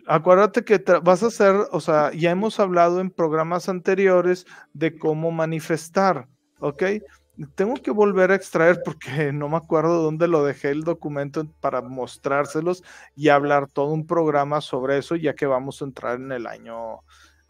acuérdate 0.08 0.63
que 0.63 0.84
vas 1.04 1.24
a 1.24 1.27
hacer, 1.27 1.56
o 1.72 1.80
sea, 1.80 2.12
ya 2.12 2.32
hemos 2.32 2.60
hablado 2.60 3.00
en 3.00 3.12
programas 3.12 3.70
anteriores 3.70 4.46
de 4.74 4.98
cómo 4.98 5.32
manifestar, 5.32 6.27
¿ok? 6.60 6.84
Tengo 7.56 7.75
que 7.75 7.92
volver 7.92 8.32
a 8.32 8.36
extraer 8.36 8.82
porque 8.84 9.32
no 9.34 9.48
me 9.48 9.58
acuerdo 9.58 10.01
dónde 10.01 10.27
lo 10.27 10.44
dejé 10.44 10.70
el 10.70 10.84
documento 10.84 11.46
para 11.60 11.82
mostrárselos 11.82 12.84
y 13.16 13.30
hablar 13.30 13.68
todo 13.68 13.94
un 13.94 14.08
programa 14.08 14.62
sobre 14.62 14.98
eso, 14.98 15.16
ya 15.16 15.36
que 15.36 15.46
vamos 15.46 15.82
a 15.82 15.86
entrar 15.86 16.16
en 16.16 16.32
el 16.32 16.48
año 16.48 17.01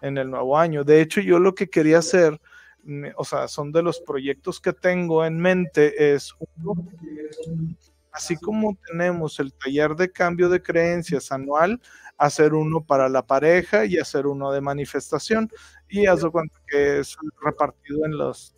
en 0.02 0.18
el 0.18 0.30
nuevo 0.30 0.58
año. 0.58 0.84
De 0.84 1.02
hecho, 1.02 1.22
yo 1.22 1.40
lo 1.40 1.56
que 1.56 1.70
quería 1.70 2.00
hacer, 2.00 2.40
o 3.16 3.26
sea, 3.26 3.48
son 3.48 3.72
de 3.72 3.84
los 3.84 4.00
proyectos 4.02 4.60
que 4.60 4.74
tengo 4.74 5.26
en 5.26 5.40
mente, 5.40 6.14
es 6.14 6.34
así 8.12 8.36
como 8.38 8.78
tenemos 8.88 9.40
el 9.40 9.54
taller 9.54 9.96
de 9.96 10.12
cambio 10.12 10.50
de 10.50 10.62
creencias 10.62 11.32
anual, 11.32 11.80
hacer 12.18 12.54
uno 12.54 12.84
para 12.84 13.10
la 13.10 13.26
pareja 13.26 13.86
y 13.86 13.98
hacer 13.98 14.26
uno 14.26 14.52
de 14.52 14.62
manifestación. 14.62 15.50
Y 15.88 16.08
haz 16.08 16.26
cuenta 16.26 16.60
que 16.68 17.00
es 17.00 17.16
repartido 17.44 18.06
en 18.06 18.18
los 18.18 18.56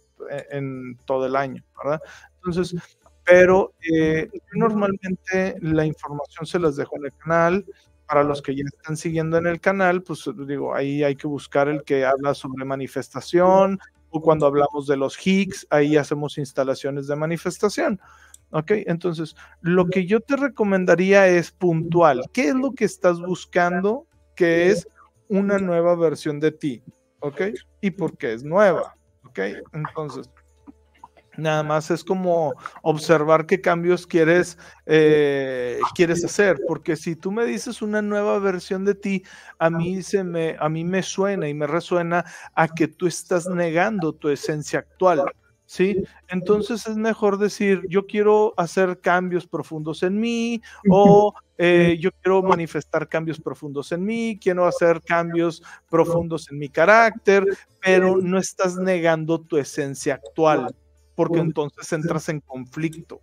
en 0.51 0.97
todo 1.05 1.25
el 1.25 1.35
año, 1.35 1.63
¿verdad? 1.81 2.01
Entonces, 2.35 2.75
pero 3.23 3.73
eh, 3.91 4.29
normalmente 4.53 5.55
la 5.61 5.85
información 5.85 6.45
se 6.45 6.59
las 6.59 6.75
dejo 6.75 6.97
en 6.97 7.05
el 7.05 7.13
canal, 7.17 7.65
para 8.09 8.23
los 8.23 8.41
que 8.41 8.55
ya 8.55 8.63
están 8.65 8.97
siguiendo 8.97 9.37
en 9.37 9.45
el 9.45 9.61
canal, 9.61 10.01
pues 10.01 10.27
digo, 10.47 10.73
ahí 10.73 11.03
hay 11.03 11.15
que 11.15 11.27
buscar 11.27 11.69
el 11.69 11.83
que 11.83 12.05
habla 12.05 12.33
sobre 12.33 12.65
manifestación, 12.65 13.79
o 14.09 14.19
cuando 14.19 14.47
hablamos 14.47 14.87
de 14.87 14.97
los 14.97 15.15
Higgs, 15.15 15.67
ahí 15.69 15.95
hacemos 15.95 16.39
instalaciones 16.39 17.05
de 17.05 17.15
manifestación. 17.15 18.01
¿Ok? 18.49 18.71
Entonces, 18.87 19.35
lo 19.61 19.85
que 19.85 20.07
yo 20.07 20.21
te 20.21 20.37
recomendaría 20.37 21.27
es 21.27 21.51
puntual. 21.51 22.23
¿Qué 22.33 22.47
es 22.47 22.55
lo 22.55 22.71
que 22.71 22.85
estás 22.85 23.21
buscando 23.21 24.07
que 24.35 24.71
es 24.71 24.87
una 25.27 25.59
nueva 25.59 25.95
versión 25.95 26.39
de 26.39 26.51
ti? 26.51 26.81
¿Ok? 27.19 27.41
¿Y 27.79 27.91
por 27.91 28.17
qué 28.17 28.33
es 28.33 28.43
nueva? 28.43 28.95
¿Ok? 29.23 29.39
Entonces, 29.71 30.31
Nada 31.39 31.63
más 31.63 31.91
es 31.91 32.03
como 32.03 32.53
observar 32.81 33.45
qué 33.45 33.61
cambios 33.61 34.05
quieres, 34.05 34.57
eh, 34.85 35.79
quieres 35.95 36.23
hacer, 36.23 36.59
porque 36.67 36.95
si 36.95 37.15
tú 37.15 37.31
me 37.31 37.45
dices 37.45 37.81
una 37.81 38.01
nueva 38.01 38.39
versión 38.39 38.85
de 38.85 38.95
ti, 38.95 39.23
a 39.57 39.69
mí, 39.69 40.01
se 40.03 40.23
me, 40.23 40.55
a 40.59 40.69
mí 40.69 40.83
me 40.83 41.03
suena 41.03 41.47
y 41.47 41.53
me 41.53 41.67
resuena 41.67 42.25
a 42.53 42.67
que 42.67 42.87
tú 42.87 43.07
estás 43.07 43.47
negando 43.47 44.13
tu 44.13 44.29
esencia 44.29 44.79
actual. 44.79 45.23
¿sí? 45.69 46.03
Entonces 46.29 46.87
es 46.87 46.97
mejor 46.97 47.37
decir, 47.37 47.83
yo 47.89 48.07
quiero 48.07 48.55
hacer 48.57 48.99
cambios 48.99 49.45
profundos 49.45 50.01
en 50.01 50.19
mí 50.19 50.59
o 50.89 51.31
eh, 51.59 51.95
yo 52.01 52.09
quiero 52.23 52.41
manifestar 52.41 53.07
cambios 53.07 53.39
profundos 53.39 53.91
en 53.91 54.03
mí, 54.03 54.39
quiero 54.41 54.65
hacer 54.65 54.99
cambios 54.99 55.61
profundos 55.87 56.49
en 56.51 56.57
mi 56.57 56.69
carácter, 56.69 57.45
pero 57.79 58.17
no 58.17 58.39
estás 58.39 58.77
negando 58.77 59.39
tu 59.39 59.57
esencia 59.57 60.15
actual 60.15 60.73
porque 61.19 61.39
entonces 61.39 61.91
entras 61.91 62.29
en 62.29 62.39
conflicto, 62.39 63.19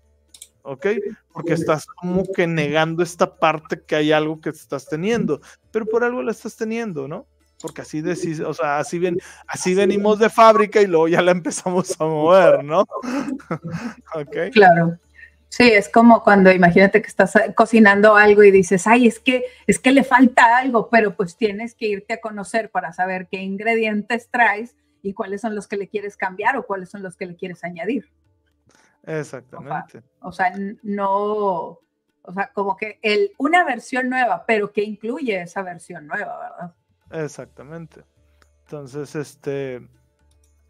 ¿ok? 0.61 0.87
Porque 1.33 1.55
estás 1.55 1.87
como 1.87 2.25
que 2.31 2.47
negando 2.47 3.03
esta 3.03 3.37
parte 3.37 3.81
que 3.87 3.97
hay 3.97 4.13
algo 4.13 4.39
que 4.39 4.51
estás 4.51 4.87
teniendo, 4.87 5.41
pero 5.73 5.87
por 5.87 6.05
algo 6.05 6.23
la 6.23 6.33
estás 6.33 6.57
teniendo, 6.57 7.09
¿no? 7.09 7.27
Porque 7.59 7.81
así 7.81 8.03
decís, 8.03 8.41
o 8.41 8.53
sea, 8.53 8.81
así 8.81 8.99
ven, 8.99 9.17
así 9.49 9.75
venimos 9.75 10.19
de 10.19 10.29
fábrica 10.29 10.83
y 10.83 10.87
luego 10.87 11.09
ya 11.09 11.23
la 11.23 11.31
empezamos 11.31 11.99
a 11.99 12.05
mover, 12.05 12.63
¿no? 12.63 12.85
ok. 14.15 14.53
Claro. 14.53 14.99
Sí, 15.49 15.71
es 15.71 15.89
como 15.89 16.23
cuando 16.23 16.53
imagínate 16.53 17.01
que 17.01 17.09
estás 17.09 17.33
cocinando 17.55 18.15
algo 18.15 18.43
y 18.43 18.51
dices, 18.51 18.87
ay, 18.87 19.07
es 19.07 19.21
que, 19.21 19.47
es 19.67 19.79
que 19.79 19.93
le 19.93 20.05
falta 20.05 20.59
algo, 20.59 20.91
pero 20.91 21.17
pues 21.17 21.39
tienes 21.39 21.75
que 21.75 21.87
irte 21.89 22.13
a 22.13 22.21
conocer 22.21 22.71
para 22.71 22.93
saber 22.93 23.27
qué 23.31 23.41
ingredientes 23.41 24.29
traes 24.31 24.77
y 25.07 25.15
cuáles 25.15 25.41
son 25.41 25.55
los 25.55 25.69
que 25.69 25.77
le 25.77 25.89
quieres 25.89 26.17
cambiar 26.17 26.57
o 26.57 26.67
cuáles 26.67 26.91
son 26.91 27.03
los 27.03 27.17
que 27.17 27.27
le 27.27 27.37
quieres 27.37 27.63
añadir. 27.63 28.11
Exactamente. 29.05 30.03
O 30.21 30.33
sea, 30.33 30.53
no, 30.83 31.79
o 32.23 32.33
sea, 32.35 32.51
como 32.53 32.77
que 32.77 32.99
el, 33.03 33.33
una 33.39 33.65
versión 33.65 34.11
nueva, 34.11 34.45
pero 34.47 34.73
que 34.73 34.83
incluye 34.83 35.41
esa 35.41 35.63
versión 35.63 36.09
nueva, 36.09 36.41
¿verdad? 36.41 37.25
Exactamente. 37.25 38.03
Entonces, 38.65 39.15
este, 39.15 39.89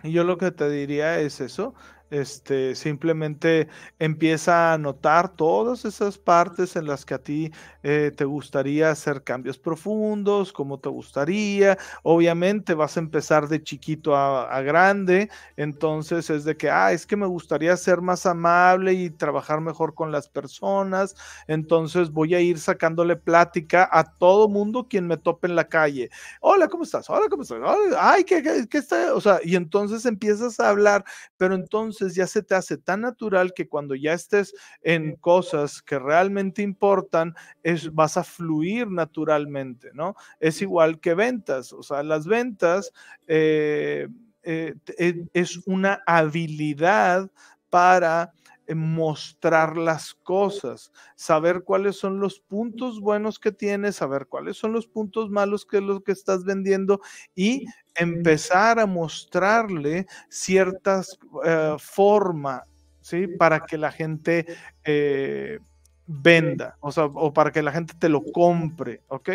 yo 0.03 0.23
lo 0.23 0.37
que 0.37 0.51
te 0.51 0.69
diría 0.69 1.19
es 1.19 1.41
eso, 1.41 1.75
este, 2.11 2.75
simplemente 2.75 3.69
empieza 3.99 4.73
a 4.73 4.79
notar 4.79 5.35
todas 5.35 5.85
esas 5.85 6.19
partes 6.19 6.77
en 6.77 6.87
las 6.87 7.05
que 7.05 7.15
a 7.15 7.19
ti 7.19 7.53
eh, 7.83 8.13
te 8.17 8.25
gustaría 8.25 8.91
hacer 8.91 9.25
cambios 9.25 9.59
profundos, 9.59 10.53
como 10.53 10.79
te 10.79 10.89
gustaría. 10.89 11.79
Obviamente 12.03 12.75
vas 12.75 12.97
a 12.97 13.01
empezar 13.01 13.49
de 13.49 13.63
chiquito 13.63 14.17
a, 14.17 14.61
grande, 14.63 15.31
entonces 15.57 16.31
es 16.31 16.45
de 16.45 16.57
que, 16.57 16.71
ah, 16.71 16.93
es 16.93 17.07
que 17.07 17.17
me 17.17 17.27
gustaría 17.27 17.77
ser 17.77 18.01
más 18.01 18.27
amable 18.27 18.93
y 18.93 19.11
trabajar 19.11 19.61
mejor 19.61 19.95
con 19.95 20.11
las 20.11 20.29
personas, 20.29 21.15
entonces 21.47 22.11
voy 22.11 22.35
a 22.35 22.41
ir 22.41 22.59
sacándole 22.59 23.17
plática 23.17 23.89
a 23.93 24.05
todo 24.05 24.49
mundo 24.49 24.87
quien 24.89 25.07
me 25.07 25.17
tope 25.17 25.47
en 25.47 25.57
la 25.57 25.69
calle. 25.69 26.11
Hola, 26.41 26.69
¿cómo 26.69 26.85
estás? 26.85 27.09
Hola, 27.11 27.29
¿cómo 27.29 27.43
estás? 27.43 27.59
Ay, 27.99 28.25
¿qué, 28.25 28.43
qué, 28.43 28.67
qué 28.69 28.79
está? 28.79 29.15
O 29.15 29.21
sea, 29.21 29.41
y 29.43 29.57
entonces 29.57 30.07
empiezas 30.07 30.59
a 30.61 30.71
hablar, 30.71 31.05
pero 31.37 31.55
entonces 31.55 31.96
ya 32.01 32.27
se 32.27 32.43
te 32.43 32.55
hace 32.55 32.77
tan 32.79 33.03
natural 33.03 33.53
que 33.55 33.69
cuando 33.69 33.95
ya 33.95 34.13
estés 34.13 34.55
en 34.83 35.17
cosas 35.17 35.83
que 35.83 35.99
realmente 35.99 36.63
importan, 36.63 37.35
es, 37.63 37.93
vas 37.93 38.17
a 38.17 38.25
fluir 38.25 38.89
naturalmente, 38.91 39.91
¿no? 39.95 40.15
Es 40.41 40.63
igual 40.63 41.01
que 41.01 41.15
ventas, 41.15 41.73
o 41.73 41.83
sea, 41.83 42.03
las 42.03 42.27
ventas 42.27 42.93
eh, 43.27 44.09
eh, 44.43 44.75
e, 44.99 45.27
es 45.33 45.59
una 45.67 46.03
habilidad 46.07 47.31
para 47.69 48.33
eh, 48.69 48.75
mostrar 48.75 49.77
las 49.77 50.15
cosas, 50.15 50.93
saber 51.15 51.63
cuáles 51.65 51.97
son 51.97 52.21
los 52.21 52.41
puntos 52.41 53.01
buenos 53.01 53.39
que 53.39 53.53
tienes, 53.53 53.97
saber 53.97 54.27
cuáles 54.27 54.57
son 54.57 54.73
los 54.73 54.87
puntos 54.87 55.31
malos 55.31 55.67
que 55.67 55.79
es 55.79 55.83
lo 55.83 56.03
que 56.03 56.13
estás 56.13 56.45
vendiendo 56.45 57.01
y 57.35 57.67
empezar 57.99 58.79
a 58.79 58.87
mostrarle 58.87 60.07
ciertas 60.29 61.19
eh, 61.45 61.77
formas, 61.79 62.63
¿sí? 63.01 63.27
Para 63.27 63.61
que 63.61 63.79
la 63.79 63.93
gente 63.93 64.47
eh, 64.85 65.59
venda, 66.07 66.77
o 66.81 66.93
sea, 66.93 67.05
o 67.07 67.33
para 67.33 67.51
que 67.51 67.63
la 67.63 67.73
gente 67.73 67.95
te 67.99 68.09
lo 68.09 68.23
compre, 68.33 69.03
¿ok? 69.09 69.31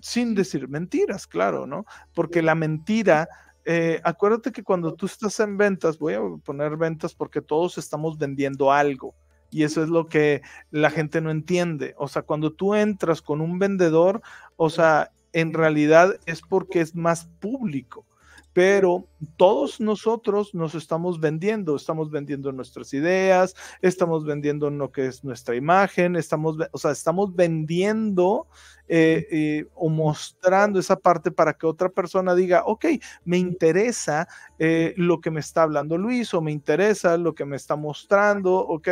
sin 0.00 0.34
decir 0.34 0.68
mentiras, 0.68 1.26
claro, 1.26 1.66
¿no? 1.66 1.86
Porque 2.12 2.42
la 2.42 2.54
mentira 2.54 3.26
eh, 3.66 4.00
acuérdate 4.04 4.52
que 4.52 4.62
cuando 4.62 4.94
tú 4.94 5.06
estás 5.06 5.40
en 5.40 5.56
ventas, 5.56 5.98
voy 5.98 6.14
a 6.14 6.20
poner 6.44 6.76
ventas 6.76 7.14
porque 7.14 7.40
todos 7.40 7.78
estamos 7.78 8.18
vendiendo 8.18 8.70
algo. 8.72 9.14
Y 9.50 9.62
eso 9.62 9.82
es 9.82 9.88
lo 9.88 10.06
que 10.06 10.42
la 10.70 10.90
gente 10.90 11.20
no 11.20 11.30
entiende. 11.30 11.94
O 11.96 12.08
sea, 12.08 12.22
cuando 12.22 12.52
tú 12.52 12.74
entras 12.74 13.22
con 13.22 13.40
un 13.40 13.58
vendedor, 13.58 14.20
o 14.56 14.68
sea, 14.68 15.12
en 15.34 15.52
realidad 15.52 16.18
es 16.26 16.40
porque 16.40 16.80
es 16.80 16.94
más 16.94 17.26
público 17.40 18.06
pero 18.54 19.08
todos 19.36 19.80
nosotros 19.80 20.54
nos 20.54 20.76
estamos 20.76 21.18
vendiendo, 21.20 21.74
estamos 21.74 22.08
vendiendo 22.08 22.52
nuestras 22.52 22.94
ideas, 22.94 23.54
estamos 23.82 24.24
vendiendo 24.24 24.70
lo 24.70 24.92
que 24.92 25.06
es 25.06 25.24
nuestra 25.24 25.56
imagen, 25.56 26.14
estamos, 26.14 26.56
o 26.70 26.78
sea, 26.78 26.92
estamos 26.92 27.34
vendiendo 27.34 28.46
eh, 28.86 29.26
eh, 29.30 29.66
o 29.74 29.88
mostrando 29.88 30.78
esa 30.78 30.94
parte 30.96 31.32
para 31.32 31.54
que 31.54 31.66
otra 31.66 31.88
persona 31.88 32.34
diga, 32.34 32.62
ok, 32.64 32.86
me 33.24 33.38
interesa 33.38 34.28
eh, 34.60 34.94
lo 34.96 35.20
que 35.20 35.32
me 35.32 35.40
está 35.40 35.64
hablando 35.64 35.98
Luis 35.98 36.32
o 36.32 36.40
me 36.40 36.52
interesa 36.52 37.16
lo 37.16 37.34
que 37.34 37.44
me 37.44 37.56
está 37.56 37.74
mostrando, 37.74 38.54
ok, 38.54 38.88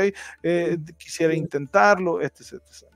quisiera 0.99 1.35
intentarlo, 1.35 2.21
etc. 2.21 2.55
etc. 2.55 2.92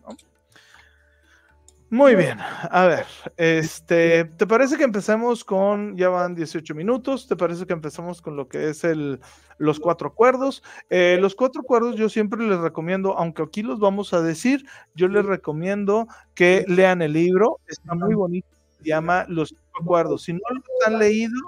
Muy 1.88 2.16
bien, 2.16 2.38
a 2.40 2.86
ver, 2.86 3.06
este, 3.36 4.24
¿te 4.24 4.46
parece 4.48 4.76
que 4.76 4.82
empecemos 4.82 5.44
con, 5.44 5.96
ya 5.96 6.08
van 6.08 6.34
18 6.34 6.74
minutos, 6.74 7.28
¿te 7.28 7.36
parece 7.36 7.64
que 7.64 7.74
empezamos 7.74 8.20
con 8.20 8.34
lo 8.34 8.48
que 8.48 8.70
es 8.70 8.82
el, 8.82 9.20
los 9.58 9.78
cuatro 9.78 10.08
acuerdos? 10.08 10.64
Eh, 10.90 11.16
los 11.20 11.36
cuatro 11.36 11.60
acuerdos 11.60 11.94
yo 11.94 12.08
siempre 12.08 12.42
les 12.42 12.58
recomiendo, 12.58 13.16
aunque 13.16 13.44
aquí 13.44 13.62
los 13.62 13.78
vamos 13.78 14.12
a 14.14 14.20
decir, 14.20 14.66
yo 14.96 15.06
les 15.06 15.24
recomiendo 15.24 16.08
que 16.34 16.64
lean 16.66 17.02
el 17.02 17.12
libro, 17.12 17.60
está 17.68 17.94
muy 17.94 18.14
bonito, 18.14 18.48
se 18.78 18.88
llama 18.88 19.24
Los 19.28 19.50
cuatro 19.50 19.82
acuerdos. 19.84 20.22
Si 20.24 20.32
no 20.32 20.40
lo 20.40 20.86
han 20.86 20.98
leído, 20.98 21.38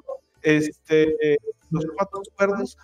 este, 0.43 1.17
los 1.71 1.85
cuatro 1.97 2.23
acuerdos, 2.33 2.79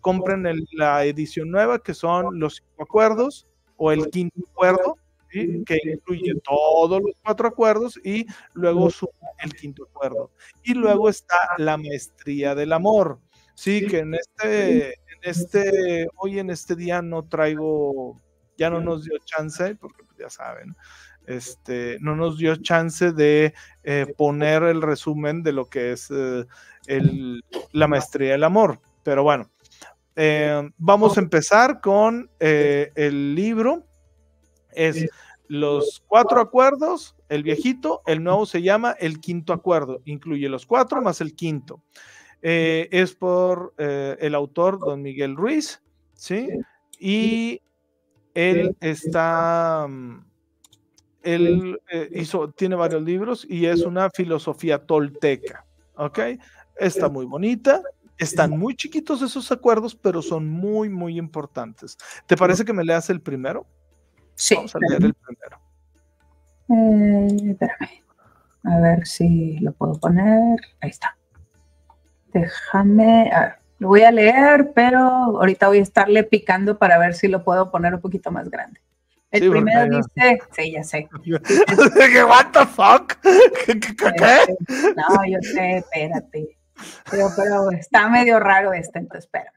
compren 0.00 0.46
la 0.72 1.04
edición 1.04 1.50
nueva 1.50 1.80
que 1.80 1.92
son 1.92 2.38
los 2.38 2.56
cinco 2.56 2.84
acuerdos 2.84 3.48
o 3.76 3.90
el 3.90 4.08
quinto 4.10 4.40
acuerdo 4.52 4.96
que 5.30 5.78
incluye 5.84 6.34
todos 6.44 7.00
los 7.00 7.16
cuatro 7.22 7.48
acuerdos 7.48 7.98
y 8.04 8.26
luego 8.52 8.90
suma 8.90 9.12
el 9.42 9.54
quinto 9.54 9.84
acuerdo. 9.84 10.30
Y 10.62 10.74
luego 10.74 11.08
está 11.08 11.36
la 11.58 11.76
maestría 11.76 12.54
del 12.54 12.72
amor. 12.72 13.20
Sí, 13.54 13.86
que 13.86 13.98
en 13.98 14.14
este, 14.14 14.86
en 14.88 15.20
este, 15.22 16.08
hoy 16.16 16.38
en 16.38 16.50
este 16.50 16.74
día 16.74 17.02
no 17.02 17.28
traigo, 17.28 18.18
ya 18.56 18.70
no 18.70 18.80
nos 18.80 19.04
dio 19.04 19.18
chance, 19.24 19.74
porque 19.76 20.02
pues, 20.02 20.18
ya 20.18 20.30
saben, 20.30 20.74
este, 21.26 21.98
no 22.00 22.16
nos 22.16 22.38
dio 22.38 22.56
chance 22.56 23.12
de 23.12 23.54
eh, 23.84 24.06
poner 24.16 24.62
el 24.62 24.82
resumen 24.82 25.42
de 25.42 25.52
lo 25.52 25.68
que 25.68 25.92
es 25.92 26.10
eh, 26.10 26.46
el, 26.86 27.44
la 27.72 27.86
maestría 27.86 28.32
del 28.32 28.44
amor. 28.44 28.80
Pero 29.02 29.22
bueno, 29.22 29.50
eh, 30.16 30.68
vamos 30.78 31.18
a 31.18 31.20
empezar 31.20 31.80
con 31.80 32.30
el 32.38 33.34
libro 33.34 33.89
es 34.74 35.08
los 35.50 36.04
cuatro 36.06 36.40
acuerdos, 36.40 37.16
el 37.28 37.42
viejito, 37.42 38.02
el 38.06 38.22
nuevo 38.22 38.46
se 38.46 38.62
llama 38.62 38.92
el 39.00 39.20
quinto 39.20 39.52
acuerdo, 39.52 40.00
incluye 40.04 40.48
los 40.48 40.64
cuatro 40.64 41.02
más 41.02 41.20
el 41.20 41.34
quinto. 41.34 41.82
Eh, 42.40 42.88
es 42.92 43.14
por 43.14 43.74
eh, 43.76 44.16
el 44.20 44.34
autor 44.34 44.78
don 44.78 45.02
Miguel 45.02 45.36
Ruiz, 45.36 45.82
¿sí? 46.14 46.48
Y 46.98 47.60
él 48.34 48.76
está, 48.80 49.86
mm, 49.88 50.24
él 51.22 51.80
eh, 51.90 52.08
hizo, 52.14 52.50
tiene 52.52 52.76
varios 52.76 53.02
libros 53.02 53.44
y 53.48 53.66
es 53.66 53.82
una 53.82 54.08
filosofía 54.10 54.78
tolteca, 54.78 55.66
¿ok? 55.96 56.18
Está 56.76 57.08
muy 57.08 57.26
bonita, 57.26 57.82
están 58.18 58.56
muy 58.56 58.76
chiquitos 58.76 59.20
esos 59.20 59.50
acuerdos, 59.50 59.94
pero 59.94 60.22
son 60.22 60.48
muy, 60.48 60.88
muy 60.88 61.18
importantes. 61.18 61.98
¿Te 62.26 62.36
parece 62.36 62.64
que 62.64 62.72
me 62.72 62.84
leas 62.84 63.10
el 63.10 63.20
primero? 63.20 63.66
Sí. 64.40 64.54
Vamos 64.54 64.74
a 64.74 64.78
leer 64.78 65.04
el 65.04 65.14
primero. 65.14 65.60
Eh, 66.70 67.50
espérame. 67.50 68.02
A 68.64 68.80
ver 68.80 69.06
si 69.06 69.58
lo 69.58 69.72
puedo 69.72 70.00
poner. 70.00 70.58
Ahí 70.80 70.88
está. 70.88 71.16
Déjame, 72.32 73.30
lo 73.78 73.88
voy 73.88 74.02
a 74.02 74.10
leer, 74.10 74.72
pero 74.74 74.98
ahorita 74.98 75.68
voy 75.68 75.78
a 75.78 75.82
estarle 75.82 76.24
picando 76.24 76.78
para 76.78 76.98
ver 76.98 77.14
si 77.14 77.28
lo 77.28 77.44
puedo 77.44 77.70
poner 77.70 77.94
un 77.94 78.00
poquito 78.00 78.30
más 78.30 78.48
grande. 78.48 78.80
El 79.30 79.50
primero 79.50 79.98
dice, 79.98 80.38
sí, 80.52 80.72
ya 80.72 80.84
sé. 80.84 81.08
What 82.26 82.52
the 82.52 82.66
fuck? 82.66 83.20
¿Qué? 83.66 84.56
No, 84.96 85.24
yo 85.26 85.38
sé, 85.42 85.78
espérate. 85.78 86.56
Pero, 87.10 87.28
pero 87.36 87.70
está 87.72 88.08
medio 88.08 88.40
raro 88.40 88.72
este, 88.72 89.00
entonces 89.00 89.26
espérame. 89.26 89.52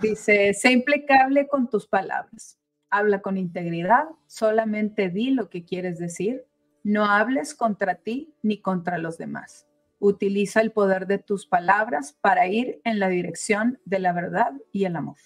Dice, 0.00 0.54
sé 0.54 0.72
impecable 0.72 1.46
con 1.46 1.68
tus 1.68 1.86
palabras. 1.86 2.58
Habla 2.94 3.22
con 3.22 3.38
integridad, 3.38 4.04
solamente 4.26 5.08
di 5.08 5.30
lo 5.30 5.48
que 5.48 5.64
quieres 5.64 5.98
decir. 5.98 6.44
No 6.84 7.06
hables 7.06 7.54
contra 7.54 7.94
ti 7.94 8.34
ni 8.42 8.60
contra 8.60 8.98
los 8.98 9.16
demás. 9.16 9.66
Utiliza 9.98 10.60
el 10.60 10.72
poder 10.72 11.06
de 11.06 11.18
tus 11.18 11.46
palabras 11.46 12.18
para 12.20 12.48
ir 12.48 12.82
en 12.84 12.98
la 12.98 13.08
dirección 13.08 13.80
de 13.86 13.98
la 13.98 14.12
verdad 14.12 14.52
y 14.72 14.84
el 14.84 14.96
amor. 14.96 15.16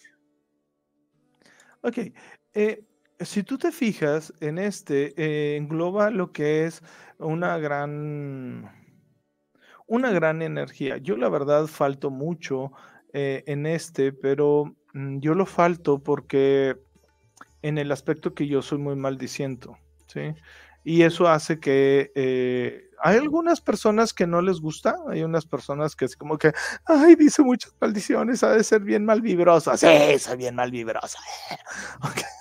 Ok. 1.81 1.99
Eh, 2.55 2.85
si 3.19 3.43
tú 3.43 3.59
te 3.59 3.73
fijas 3.73 4.33
en 4.41 4.59
este, 4.59 5.15
eh, 5.17 5.57
engloba 5.57 6.11
lo 6.11 6.31
que 6.31 6.67
es 6.67 6.83
una 7.19 7.59
gran, 7.59 8.71
una 9.89 10.13
gran 10.13 10.41
energía. 10.41 10.99
Yo 10.99 11.17
la 11.17 11.29
verdad 11.29 11.67
falto 11.67 12.11
mucho 12.11 12.71
eh, 13.13 13.43
en 13.47 13.67
este, 13.67 14.13
pero 14.13 14.77
mm, 14.93 15.19
yo 15.19 15.35
lo 15.35 15.47
falto 15.47 15.99
porque 15.99 16.77
en 17.67 17.79
el 17.79 17.91
aspecto 17.93 18.35
que 18.35 18.47
yo 18.47 18.63
soy 18.63 18.79
muy 18.79 18.97
maldiciento, 18.97 19.79
¿sí? 20.07 20.35
Y 20.85 21.03
eso 21.03 21.27
hace 21.27 21.59
que 21.59 22.13
eh, 22.15 22.91
hay 23.03 23.19
algunas 23.19 23.61
personas 23.61 24.15
que 24.15 24.27
no 24.27 24.41
les 24.41 24.61
gusta, 24.61 24.97
hay 25.09 25.25
unas 25.25 25.47
personas 25.47 25.97
que 25.97 26.05
es 26.05 26.17
como 26.17 26.39
que, 26.39 26.53
ay, 26.85 27.17
dice 27.17 27.43
muchas 27.43 27.75
maldiciones, 27.81 28.45
ha 28.45 28.53
de 28.53 28.63
ser 28.63 28.83
bien 28.83 29.05
malvibrosa. 29.05 29.77
Sí, 29.77 30.19
soy 30.19 30.37
bien 30.37 30.55
malvibrosa. 30.55 31.19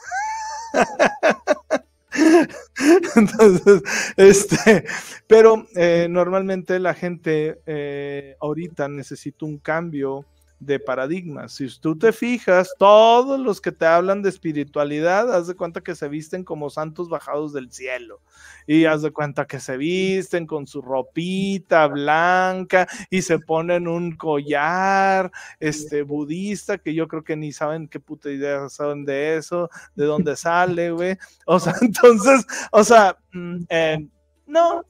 Entonces, 3.16 3.82
este, 4.16 4.86
pero 5.28 5.68
eh, 5.76 6.08
normalmente 6.10 6.80
la 6.80 6.94
gente 6.94 7.62
eh, 7.66 8.36
ahorita 8.40 8.88
necesita 8.88 9.46
un 9.46 9.58
cambio 9.58 10.26
de 10.60 10.80
paradigmas. 10.80 11.54
Si 11.54 11.68
tú 11.80 11.98
te 11.98 12.12
fijas, 12.12 12.74
todos 12.78 13.40
los 13.40 13.60
que 13.62 13.72
te 13.72 13.86
hablan 13.86 14.22
de 14.22 14.30
espiritualidad, 14.30 15.34
haz 15.34 15.48
de 15.48 15.56
cuenta 15.56 15.82
que 15.82 15.96
se 15.96 16.08
visten 16.08 16.44
como 16.44 16.70
santos 16.70 17.10
bajados 17.10 17.54
del 17.54 17.72
cielo. 17.72 18.22
Y 18.66 18.86
haz 18.86 19.02
de 19.02 19.12
cuenta 19.12 19.46
que 19.46 19.60
se 19.60 19.78
visten 19.78 20.48
con 20.48 20.66
su 20.66 20.82
ropita 20.82 21.88
blanca 21.88 22.88
y 23.10 23.22
se 23.22 23.40
ponen 23.40 23.88
un 23.88 24.16
collar 24.16 25.32
este 25.60 26.02
budista 26.02 26.78
que 26.78 26.94
yo 26.94 27.08
creo 27.08 27.24
que 27.24 27.36
ni 27.36 27.52
saben 27.52 27.88
qué 27.88 28.00
puta 28.00 28.30
idea 28.30 28.70
saben 28.70 29.06
de 29.06 29.38
eso, 29.38 29.70
de 29.96 30.06
dónde 30.06 30.36
sale, 30.36 30.92
güey. 30.92 31.18
O 31.46 31.60
sea, 31.60 31.74
entonces, 31.82 32.46
o 32.72 32.84
sea, 32.84 33.18
mm, 33.34 33.64
eh, 33.70 34.08
no, 34.48 34.86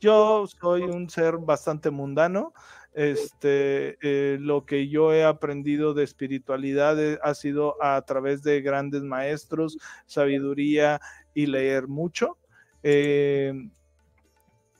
yo 0.00 0.46
soy 0.46 0.82
un 0.82 1.10
ser 1.10 1.38
bastante 1.38 1.90
mundano 1.90 2.52
este, 2.98 3.96
eh, 4.02 4.38
lo 4.40 4.66
que 4.66 4.88
yo 4.88 5.12
he 5.12 5.22
aprendido 5.22 5.94
de 5.94 6.02
espiritualidad 6.02 7.00
eh, 7.00 7.16
ha 7.22 7.32
sido 7.32 7.80
a 7.80 8.02
través 8.02 8.42
de 8.42 8.60
grandes 8.60 9.02
maestros, 9.02 9.78
sabiduría 10.06 11.00
y 11.32 11.46
leer 11.46 11.86
mucho. 11.86 12.38
Eh, 12.82 13.52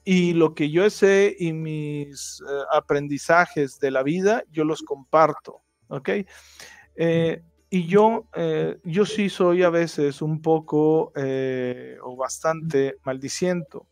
y 0.03 0.33
lo 0.33 0.53
que 0.53 0.69
yo 0.69 0.91
sé 0.91 1.37
y 1.39 1.53
mis 1.53 2.43
aprendizajes 2.73 3.79
de 3.79 3.93
la 3.93 4.03
vida, 4.03 4.43
yo 4.51 4.65
los 4.65 4.83
comparto, 4.83 5.61
¿ok? 5.89 6.09
y 7.71 7.87
yo, 7.87 8.27
yo 8.83 9.05
sí 9.05 9.29
soy 9.29 9.63
a 9.63 9.69
veces 9.69 10.23
un 10.23 10.41
poco 10.41 11.13
o 11.15 12.17
bastante 12.17 12.97
maldiciento. 13.05 13.87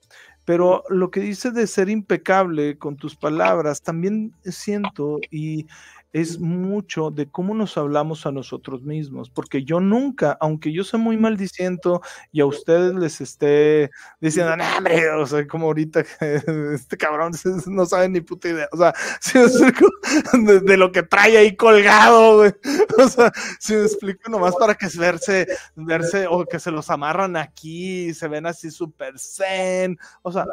Pero 0.46 0.84
lo 0.88 1.10
que 1.10 1.20
dice 1.20 1.50
de 1.50 1.66
ser 1.66 1.90
impecable 1.90 2.78
con 2.78 2.96
tus 2.96 3.16
palabras, 3.16 3.82
también 3.82 4.32
siento 4.44 5.18
y 5.30 5.66
es 6.16 6.40
mucho 6.40 7.10
de 7.10 7.26
cómo 7.30 7.52
nos 7.52 7.76
hablamos 7.76 8.24
a 8.24 8.32
nosotros 8.32 8.80
mismos, 8.80 9.28
porque 9.28 9.64
yo 9.64 9.80
nunca, 9.80 10.38
aunque 10.40 10.72
yo 10.72 10.82
soy 10.82 10.98
muy 10.98 11.18
maldiciento 11.18 12.00
y 12.32 12.40
a 12.40 12.46
ustedes 12.46 12.94
les 12.94 13.20
esté 13.20 13.90
diciendo, 14.18 14.54
hombre, 14.78 15.10
o 15.10 15.26
sea, 15.26 15.46
como 15.46 15.66
ahorita 15.66 16.00
este 16.72 16.96
cabrón 16.96 17.32
no 17.66 17.84
sabe 17.84 18.08
ni 18.08 18.22
puta 18.22 18.48
idea, 18.48 18.66
o 18.72 18.78
sea, 18.78 18.94
de, 20.64 20.76
lo 20.78 20.90
que 20.90 21.02
trae 21.02 21.36
ahí 21.36 21.54
colgado, 21.54 22.50
o 22.96 23.08
sea, 23.10 23.30
si 23.60 23.74
me 23.74 23.82
explico 23.82 24.30
nomás 24.30 24.56
para 24.56 24.74
que 24.74 24.86
verse, 24.96 25.46
verse, 25.74 26.26
o 26.30 26.46
que 26.46 26.58
se 26.58 26.70
los 26.70 26.88
amarran 26.88 27.36
aquí, 27.36 28.14
se 28.14 28.26
ven 28.26 28.46
así 28.46 28.70
súper 28.70 29.18
zen, 29.18 29.98
o 30.22 30.32
sea, 30.32 30.46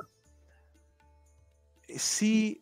sí, 1.88 2.62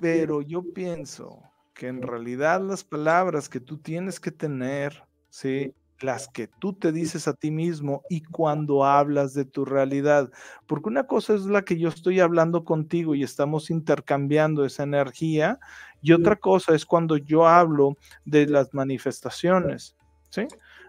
pero 0.00 0.42
yo 0.42 0.64
pienso 0.74 1.40
que 1.76 1.88
en 1.88 2.02
realidad 2.02 2.62
las 2.62 2.82
palabras 2.82 3.48
que 3.48 3.60
tú 3.60 3.76
tienes 3.76 4.18
que 4.18 4.32
tener, 4.32 5.04
¿sí? 5.28 5.74
las 6.00 6.28
que 6.28 6.48
tú 6.48 6.72
te 6.72 6.92
dices 6.92 7.28
a 7.28 7.34
ti 7.34 7.50
mismo 7.50 8.02
y 8.08 8.22
cuando 8.22 8.84
hablas 8.84 9.34
de 9.34 9.44
tu 9.44 9.64
realidad. 9.64 10.30
Porque 10.66 10.88
una 10.88 11.06
cosa 11.06 11.34
es 11.34 11.46
la 11.46 11.62
que 11.62 11.78
yo 11.78 11.88
estoy 11.88 12.20
hablando 12.20 12.64
contigo 12.64 13.14
y 13.14 13.22
estamos 13.22 13.70
intercambiando 13.70 14.64
esa 14.64 14.82
energía 14.82 15.58
y 16.02 16.12
otra 16.12 16.36
cosa 16.36 16.74
es 16.74 16.84
cuando 16.84 17.16
yo 17.16 17.46
hablo 17.46 17.96
de 18.24 18.46
las 18.46 18.72
manifestaciones, 18.74 19.96
¿sí? 20.30 20.46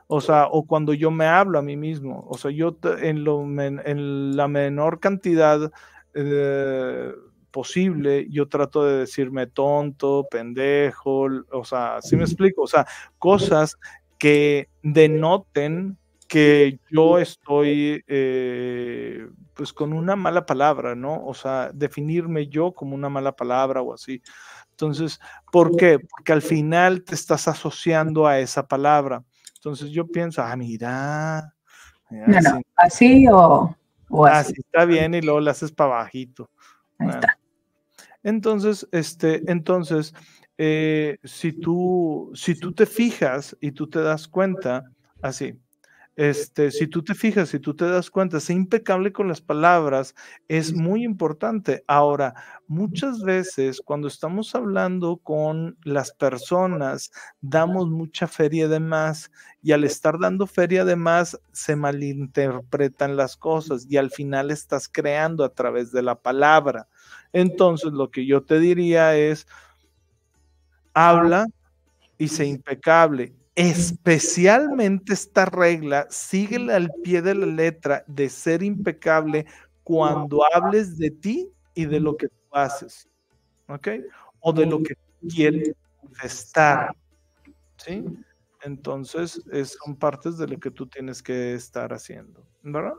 O 0.08 0.22
sea, 0.22 0.48
o 0.48 0.66
cuando 0.66 0.94
yo 0.94 1.12
me 1.12 1.26
hablo 1.26 1.60
a 1.60 1.62
mí 1.62 1.76
mismo. 1.76 2.26
O 2.30 2.38
sea, 2.38 2.52
yo 2.52 2.78
en, 3.02 3.26
lo 3.26 3.42
en 3.42 4.38
la 4.38 4.48
menor 4.48 5.00
cantidad 5.02 5.72
eh, 6.14 7.12
posible, 7.52 8.28
yo 8.30 8.48
trato 8.48 8.86
de 8.86 9.00
decirme 9.00 9.48
tonto, 9.48 10.28
pendejo, 10.30 11.28
o 11.52 11.66
sea, 11.66 12.02
¿sí 12.02 12.16
me 12.16 12.24
explico? 12.24 12.64
O 12.64 12.68
sea, 12.68 12.86
cosas 13.18 13.78
que 14.18 14.70
denoten 14.84 15.98
que 16.28 16.80
yo 16.92 17.18
estoy 17.20 18.04
eh, 18.08 19.28
pues 19.54 19.74
con 19.74 19.94
una 19.94 20.16
mala 20.16 20.46
palabra, 20.46 20.94
¿no? 20.94 21.26
O 21.26 21.34
sea, 21.34 21.72
definirme 21.74 22.48
yo 22.48 22.74
como 22.74 22.96
una 22.96 23.10
mala 23.10 23.32
palabra 23.32 23.82
o 23.82 23.94
así. 23.94 24.22
Entonces, 24.72 25.20
¿por 25.52 25.76
qué? 25.76 26.00
Porque 26.00 26.34
al 26.34 26.42
final 26.42 27.04
te 27.04 27.16
estás 27.16 27.48
asociando 27.48 28.28
a 28.28 28.40
esa 28.40 28.68
palabra. 28.68 29.24
Entonces 29.56 29.90
yo 29.90 30.06
pienso, 30.06 30.42
ah, 30.42 30.56
mira. 30.56 31.54
así 32.76 33.26
o, 33.32 33.76
así. 34.26 34.52
Así 34.52 34.54
está 34.58 34.86
bien 34.86 35.14
y 35.16 35.22
luego 35.22 35.40
le 35.40 35.52
haces 35.52 35.72
para 35.72 35.96
bajito. 35.96 36.50
Ahí 37.00 37.10
está. 37.10 37.40
Entonces, 38.24 38.88
este, 38.92 39.50
entonces, 39.50 40.14
eh, 40.58 41.18
si, 41.24 41.54
tú, 41.54 42.32
si 42.34 42.56
tú 42.56 42.74
te 42.74 42.86
fijas 42.86 43.56
y 43.62 43.72
tú 43.72 43.88
te 43.88 44.02
das 44.02 44.28
cuenta, 44.28 44.84
así, 45.22 45.60
este, 46.18 46.72
si 46.72 46.88
tú 46.88 47.04
te 47.04 47.14
fijas, 47.14 47.50
si 47.50 47.60
tú 47.60 47.76
te 47.76 47.86
das 47.86 48.10
cuenta, 48.10 48.40
ser 48.40 48.56
impecable 48.56 49.14
con 49.14 49.28
las 49.28 49.40
palabras 49.40 50.16
es 50.48 50.74
muy 50.74 51.04
importante. 51.04 51.84
Ahora, 51.88 52.34
muchas 52.68 53.22
veces 53.22 53.80
cuando 53.86 54.08
estamos 54.08 54.56
hablando 54.56 55.18
con 55.18 55.78
las 55.84 56.12
personas, 56.12 57.12
damos 57.40 57.88
mucha 57.90 58.26
feria 58.26 58.68
de 58.68 58.80
más 58.80 59.32
y 59.62 59.74
al 59.74 59.84
estar 59.84 60.18
dando 60.18 60.48
feria 60.48 60.86
de 60.86 60.96
más, 60.96 61.40
se 61.52 61.76
malinterpretan 61.76 63.16
las 63.16 63.38
cosas 63.38 63.86
y 63.88 63.98
al 63.98 64.10
final 64.10 64.50
estás 64.50 64.90
creando 64.90 65.44
a 65.44 65.54
través 65.54 65.92
de 65.92 66.02
la 66.02 66.16
palabra. 66.16 66.88
Entonces, 67.32 67.94
lo 67.94 68.10
que 68.10 68.26
yo 68.26 68.42
te 68.42 68.60
diría 68.60 69.16
es, 69.16 69.46
habla 70.96 71.46
y 72.18 72.28
sé 72.30 72.48
impecable. 72.48 73.36
Especialmente 73.58 75.14
esta 75.14 75.46
regla, 75.46 76.06
síguela 76.12 76.76
al 76.76 76.92
pie 77.04 77.24
de 77.24 77.34
la 77.34 77.48
letra 77.48 78.04
de 78.06 78.30
ser 78.30 78.62
impecable 78.62 79.48
cuando 79.84 80.42
hables 80.54 80.96
de 81.00 81.10
ti 81.10 81.50
y 81.74 81.88
de 81.88 82.00
lo 82.00 82.16
que 82.16 82.28
tú 82.28 82.36
haces. 82.52 83.10
¿Ok? 83.68 83.88
O 84.42 84.54
de 84.54 84.68
lo 84.68 84.84
que 84.84 84.96
quieres 85.28 85.74
manifestar. 86.04 86.96
¿Sí? 87.78 88.06
Entonces, 88.62 89.42
son 89.64 89.96
partes 89.96 90.38
de 90.38 90.48
lo 90.48 90.60
que 90.60 90.70
tú 90.70 90.86
tienes 90.86 91.24
que 91.24 91.56
estar 91.56 91.92
haciendo. 91.94 92.46
¿Verdad? 92.62 92.94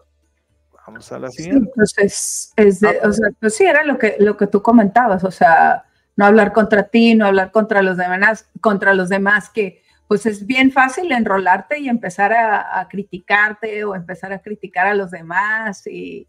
Vamos 0.89 1.13
a 1.13 1.21
la 1.21 1.31
siguiente. 1.31 1.69
entonces, 1.69 2.53
es 2.57 2.81
de, 2.81 2.99
o 3.05 3.13
sea, 3.13 3.29
pues 3.39 3.55
sí, 3.55 3.65
era 3.65 3.85
lo 3.85 3.97
que, 3.97 4.17
lo 4.19 4.37
que 4.37 4.49
tú 4.49 4.61
comentabas, 4.61 5.23
o 5.23 5.31
sea, 5.31 5.85
no 6.17 6.25
hablar 6.25 6.53
contra 6.53 6.83
ti, 6.89 7.15
no 7.15 7.27
hablar 7.27 7.53
contra 7.53 7.81
los 7.81 7.97
demás, 7.97 8.49
contra 8.61 8.93
los 8.93 9.09
demás, 9.09 9.51
que 9.51 9.87
pues 10.09 10.25
es 10.25 10.47
bien 10.47 10.73
fácil 10.73 11.13
enrolarte 11.13 11.79
y 11.79 11.89
empezar 11.89 12.33
a, 12.33 12.89
criticarte 12.89 13.85
o 13.85 13.95
empezar 13.95 14.33
a 14.33 14.41
criticar 14.41 14.87
a 14.87 14.95
los 14.95 15.11
demás 15.11 15.87
y 15.87 16.27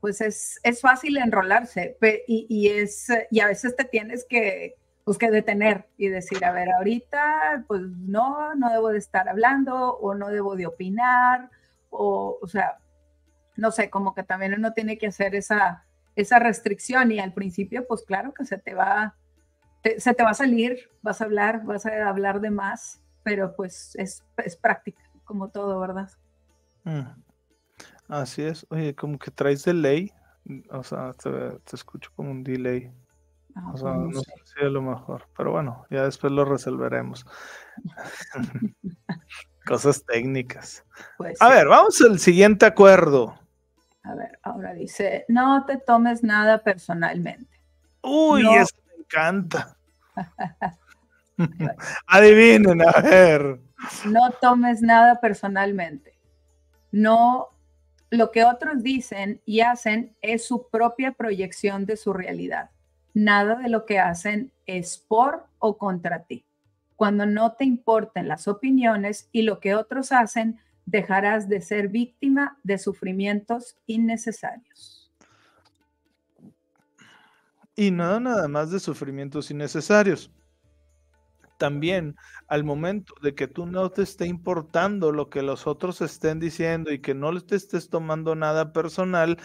pues 0.00 0.20
es, 0.20 0.60
es 0.62 0.80
fácil 0.80 1.16
enrolarse 1.16 1.96
y, 2.26 2.46
y, 2.48 2.68
es, 2.68 3.08
y 3.30 3.40
a 3.40 3.46
veces 3.46 3.76
te 3.76 3.84
tienes 3.84 4.24
que, 4.28 4.76
pues, 5.04 5.18
que 5.18 5.30
detener 5.30 5.86
y 5.96 6.08
decir, 6.08 6.44
a 6.44 6.52
ver, 6.52 6.70
ahorita, 6.72 7.64
pues 7.68 7.82
no, 7.82 8.54
no 8.54 8.70
debo 8.70 8.88
de 8.90 8.98
estar 8.98 9.28
hablando 9.28 9.96
o 9.96 10.14
no 10.14 10.28
debo 10.28 10.56
de 10.56 10.66
opinar 10.66 11.50
o, 11.90 12.38
o 12.40 12.46
sea, 12.46 12.78
no 13.56 13.70
sé, 13.70 13.90
como 13.90 14.14
que 14.14 14.22
también 14.22 14.54
uno 14.54 14.72
tiene 14.72 14.98
que 14.98 15.08
hacer 15.08 15.34
esa, 15.34 15.84
esa 16.14 16.38
restricción 16.38 17.10
y 17.10 17.18
al 17.18 17.32
principio, 17.32 17.86
pues 17.86 18.02
claro 18.02 18.32
que 18.34 18.44
se 18.44 18.58
te 18.58 18.74
va, 18.74 19.16
se 19.98 20.14
te 20.14 20.22
va 20.22 20.30
a 20.30 20.34
salir, 20.34 20.90
vas 21.02 21.20
a 21.20 21.24
hablar, 21.24 21.64
vas 21.64 21.86
a 21.86 22.08
hablar 22.08 22.40
de 22.40 22.50
más, 22.50 23.00
pero 23.22 23.54
pues 23.54 23.94
es, 23.96 24.24
es 24.38 24.56
práctica, 24.56 25.02
como 25.24 25.48
todo, 25.48 25.78
¿verdad? 25.80 26.10
Mm. 26.84 27.06
Así 28.08 28.42
es, 28.42 28.66
oye, 28.70 28.94
como 28.94 29.18
que 29.18 29.30
traes 29.30 29.64
delay, 29.64 30.12
o 30.70 30.82
sea, 30.82 31.12
te, 31.14 31.74
escucho 31.74 32.10
como 32.14 32.30
un 32.30 32.44
delay. 32.44 32.92
Ah, 33.54 33.70
o 33.72 33.76
sea, 33.76 33.92
no, 33.94 34.12
sé 34.12 34.32
si 34.44 34.64
es 34.64 34.70
lo 34.70 34.82
mejor, 34.82 35.26
pero 35.36 35.52
bueno, 35.52 35.86
ya 35.90 36.04
después 36.04 36.32
lo 36.32 36.44
resolveremos. 36.44 37.26
Cosas 39.66 40.04
técnicas. 40.04 40.84
Pues 41.16 41.40
a 41.40 41.48
ver, 41.48 41.68
vamos 41.68 42.00
al 42.02 42.18
siguiente 42.18 42.66
acuerdo. 42.66 43.38
A 44.02 44.14
ver, 44.14 44.38
ahora 44.42 44.74
dice, 44.74 45.24
no 45.28 45.64
te 45.66 45.76
tomes 45.76 46.24
nada 46.24 46.58
personalmente. 46.58 47.60
Uy, 48.02 48.42
me 48.42 48.64
encanta. 49.12 49.76
Adivinen, 52.06 52.82
a 52.82 53.00
ver. 53.00 53.60
No 54.06 54.30
tomes 54.40 54.80
nada 54.80 55.20
personalmente. 55.20 56.18
No, 56.90 57.48
lo 58.10 58.30
que 58.30 58.44
otros 58.44 58.82
dicen 58.82 59.40
y 59.44 59.60
hacen 59.60 60.14
es 60.20 60.46
su 60.46 60.68
propia 60.68 61.12
proyección 61.12 61.86
de 61.86 61.96
su 61.96 62.12
realidad. 62.12 62.70
Nada 63.14 63.56
de 63.56 63.68
lo 63.68 63.86
que 63.86 63.98
hacen 63.98 64.52
es 64.66 64.98
por 64.98 65.46
o 65.58 65.78
contra 65.78 66.24
ti. 66.24 66.44
Cuando 66.96 67.26
no 67.26 67.52
te 67.52 67.64
importen 67.64 68.28
las 68.28 68.46
opiniones 68.48 69.28
y 69.32 69.42
lo 69.42 69.60
que 69.60 69.74
otros 69.74 70.12
hacen, 70.12 70.60
dejarás 70.86 71.48
de 71.48 71.60
ser 71.60 71.88
víctima 71.88 72.58
de 72.62 72.78
sufrimientos 72.78 73.76
innecesarios. 73.86 75.01
Y 77.82 77.90
no 77.90 78.20
nada 78.20 78.46
más 78.46 78.70
de 78.70 78.78
sufrimientos 78.78 79.50
innecesarios. 79.50 80.30
También 81.58 82.14
al 82.46 82.62
momento 82.62 83.12
de 83.22 83.34
que 83.34 83.48
tú 83.48 83.66
no 83.66 83.90
te 83.90 84.02
esté 84.02 84.26
importando 84.26 85.10
lo 85.10 85.30
que 85.30 85.42
los 85.42 85.66
otros 85.66 86.00
estén 86.00 86.38
diciendo 86.38 86.92
y 86.92 87.00
que 87.00 87.12
no 87.12 87.40
te 87.40 87.56
estés 87.56 87.88
tomando 87.90 88.36
nada 88.36 88.72
personal, 88.72 89.36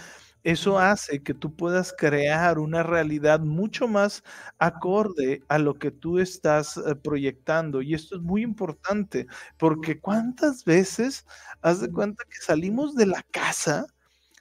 eso 0.43 0.77
hace 0.77 1.23
que 1.23 1.33
tú 1.33 1.55
puedas 1.55 1.95
crear 1.97 2.59
una 2.59 2.83
realidad 2.83 3.39
mucho 3.39 3.87
más 3.87 4.23
acorde 4.59 5.41
a 5.47 5.57
lo 5.57 5.73
que 5.79 5.89
tú 5.89 6.19
estás 6.19 6.77
eh, 6.77 6.93
proyectando. 6.93 7.81
Y 7.81 7.95
esto 7.95 8.17
es 8.17 8.21
muy 8.21 8.43
importante, 8.43 9.25
porque 9.57 9.99
cuántas 9.99 10.63
veces 10.63 11.25
haz 11.63 11.81
de 11.81 11.91
cuenta 11.91 12.23
que 12.29 12.37
salimos 12.39 12.93
de 12.93 13.07
la 13.07 13.23
casa, 13.31 13.87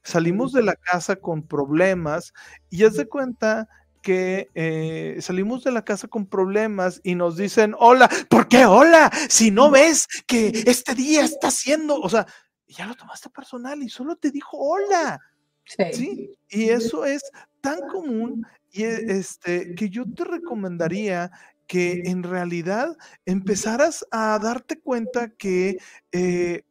salimos 0.02 0.52
de 0.52 0.62
la 0.62 0.76
casa 0.76 1.16
con 1.16 1.42
problemas 1.42 2.34
y 2.68 2.84
haz 2.84 2.94
de 2.94 3.08
cuenta 3.08 3.66
que 4.06 4.50
eh, 4.54 5.16
salimos 5.20 5.64
de 5.64 5.72
la 5.72 5.84
casa 5.84 6.06
con 6.06 6.26
problemas 6.26 7.00
y 7.02 7.16
nos 7.16 7.36
dicen, 7.36 7.74
hola, 7.76 8.08
¿por 8.30 8.46
qué 8.46 8.64
hola? 8.64 9.10
Si 9.28 9.50
no 9.50 9.68
ves 9.68 10.06
que 10.28 10.62
este 10.64 10.94
día 10.94 11.24
está 11.24 11.48
haciendo, 11.48 11.98
o 12.00 12.08
sea, 12.08 12.24
ya 12.68 12.86
lo 12.86 12.94
tomaste 12.94 13.30
personal 13.30 13.82
y 13.82 13.88
solo 13.88 14.14
te 14.14 14.30
dijo 14.30 14.58
hola. 14.58 15.18
Sí. 15.64 16.30
Y 16.48 16.68
eso 16.68 17.04
es 17.04 17.20
tan 17.60 17.80
común 17.88 18.46
y 18.70 18.84
e, 18.84 19.18
este, 19.18 19.74
que 19.74 19.90
yo 19.90 20.04
te 20.14 20.22
recomendaría 20.22 21.32
que 21.66 22.02
en 22.04 22.22
realidad 22.22 22.96
empezaras 23.24 24.06
a 24.12 24.38
darte 24.38 24.78
cuenta 24.78 25.30
que 25.30 25.78
eh, 26.12 26.62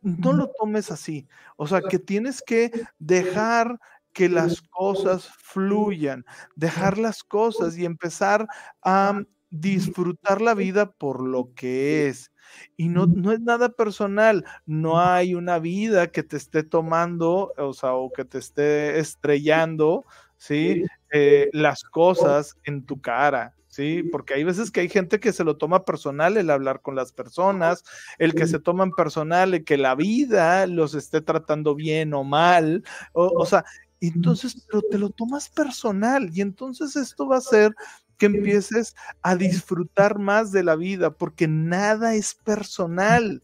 no 0.00 0.32
lo 0.32 0.50
tomes 0.58 0.90
así. 0.90 1.28
O 1.58 1.66
sea, 1.66 1.82
que 1.82 1.98
tienes 1.98 2.40
que 2.40 2.72
dejar 2.98 3.78
que 4.18 4.28
las 4.28 4.62
cosas 4.62 5.30
fluyan, 5.38 6.24
dejar 6.56 6.98
las 6.98 7.22
cosas 7.22 7.78
y 7.78 7.84
empezar 7.84 8.48
a 8.82 9.22
disfrutar 9.48 10.40
la 10.40 10.54
vida 10.54 10.90
por 10.90 11.22
lo 11.22 11.54
que 11.54 12.08
es. 12.08 12.32
Y 12.76 12.88
no, 12.88 13.06
no 13.06 13.30
es 13.30 13.40
nada 13.40 13.68
personal, 13.68 14.44
no 14.66 15.00
hay 15.00 15.36
una 15.36 15.60
vida 15.60 16.08
que 16.08 16.24
te 16.24 16.36
esté 16.36 16.64
tomando, 16.64 17.52
o 17.56 17.72
sea, 17.72 17.92
o 17.92 18.12
que 18.12 18.24
te 18.24 18.38
esté 18.38 18.98
estrellando, 18.98 20.04
¿sí? 20.36 20.82
Eh, 21.12 21.48
las 21.52 21.84
cosas 21.84 22.56
en 22.64 22.84
tu 22.86 23.00
cara, 23.00 23.54
¿sí? 23.68 24.02
Porque 24.02 24.34
hay 24.34 24.42
veces 24.42 24.72
que 24.72 24.80
hay 24.80 24.88
gente 24.88 25.20
que 25.20 25.32
se 25.32 25.44
lo 25.44 25.58
toma 25.58 25.84
personal 25.84 26.36
el 26.36 26.50
hablar 26.50 26.82
con 26.82 26.96
las 26.96 27.12
personas, 27.12 27.84
el 28.18 28.34
que 28.34 28.48
se 28.48 28.58
toman 28.58 28.90
personal, 28.90 29.54
el 29.54 29.64
que 29.64 29.76
la 29.76 29.94
vida 29.94 30.66
los 30.66 30.94
esté 30.94 31.20
tratando 31.20 31.76
bien 31.76 32.14
o 32.14 32.24
mal, 32.24 32.82
o, 33.12 33.26
o 33.36 33.46
sea, 33.46 33.64
entonces, 34.00 34.64
pero 34.66 34.82
te 34.82 34.98
lo 34.98 35.10
tomas 35.10 35.48
personal 35.48 36.30
y 36.32 36.40
entonces 36.40 36.94
esto 36.94 37.26
va 37.26 37.38
a 37.38 37.40
ser 37.40 37.74
que 38.16 38.26
empieces 38.26 38.94
a 39.22 39.36
disfrutar 39.36 40.18
más 40.18 40.52
de 40.52 40.64
la 40.64 40.76
vida, 40.76 41.16
porque 41.16 41.48
nada 41.48 42.14
es 42.14 42.34
personal. 42.34 43.42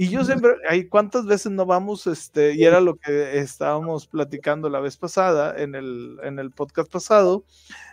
Y 0.00 0.10
yo 0.10 0.24
siempre, 0.24 0.52
hay 0.68 0.86
cuántas 0.86 1.26
veces 1.26 1.50
no 1.50 1.66
vamos, 1.66 2.06
este, 2.06 2.54
y 2.54 2.62
era 2.62 2.80
lo 2.80 2.94
que 2.94 3.40
estábamos 3.40 4.06
platicando 4.06 4.70
la 4.70 4.78
vez 4.78 4.96
pasada, 4.96 5.60
en 5.60 5.74
el, 5.74 6.20
en 6.22 6.38
el 6.38 6.52
podcast 6.52 6.88
pasado, 6.88 7.44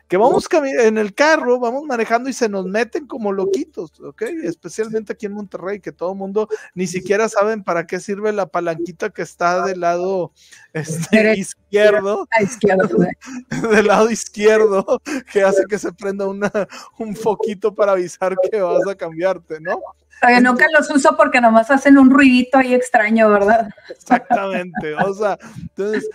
que 0.07 0.15
vamos 0.17 0.47
en 0.51 0.99
el 0.99 1.15
carro, 1.15 1.59
vamos 1.59 1.83
manejando 1.85 2.29
y 2.29 2.33
se 2.33 2.47
nos 2.47 2.67
meten 2.67 3.07
como 3.07 3.31
loquitos, 3.31 3.99
¿ok? 4.01 4.21
Especialmente 4.43 5.13
aquí 5.13 5.25
en 5.25 5.33
Monterrey, 5.33 5.79
que 5.79 5.91
todo 5.91 6.11
el 6.11 6.19
mundo 6.19 6.47
ni 6.75 6.85
siquiera 6.85 7.27
saben 7.27 7.63
para 7.63 7.87
qué 7.87 7.99
sirve 7.99 8.31
la 8.31 8.45
palanquita 8.45 9.09
que 9.09 9.23
está 9.23 9.65
del 9.65 9.79
lado 9.79 10.31
este, 10.73 11.39
izquierdo, 11.39 12.27
del 13.71 13.87
lado 13.87 14.11
izquierdo, 14.11 15.01
que 15.33 15.41
hace 15.41 15.63
que 15.67 15.79
se 15.79 15.91
prenda 15.91 16.27
una, 16.27 16.51
un 16.99 17.15
foquito 17.15 17.73
para 17.73 17.93
avisar 17.93 18.35
que 18.51 18.61
vas 18.61 18.87
a 18.87 18.93
cambiarte, 18.93 19.59
¿no? 19.59 19.81
Oye, 20.23 20.41
nunca 20.41 20.65
los 20.71 20.89
uso 20.89 21.15
porque 21.17 21.41
nomás 21.41 21.69
hacen 21.69 21.94
un 21.97 22.09
ruidito 22.09 22.57
ahí 22.57 22.73
extraño, 22.73 23.29
¿verdad? 23.29 23.69
Exactamente, 23.89 24.95
o 24.95 25.13
sea, 25.13 25.37
entonces, 25.61 26.09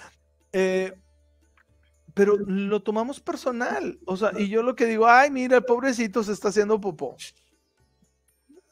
eh, 0.53 0.93
pero 2.15 2.37
lo 2.37 2.83
tomamos 2.83 3.21
personal. 3.21 3.99
O 4.05 4.17
sea, 4.17 4.33
y 4.37 4.49
yo 4.49 4.63
lo 4.63 4.77
que 4.77 4.87
digo, 4.87 5.07
ay, 5.07 5.31
mira, 5.31 5.57
el 5.57 5.65
pobrecito 5.65 6.23
se 6.23 6.33
está 6.33 6.49
haciendo 6.49 6.81
popó. 6.81 7.17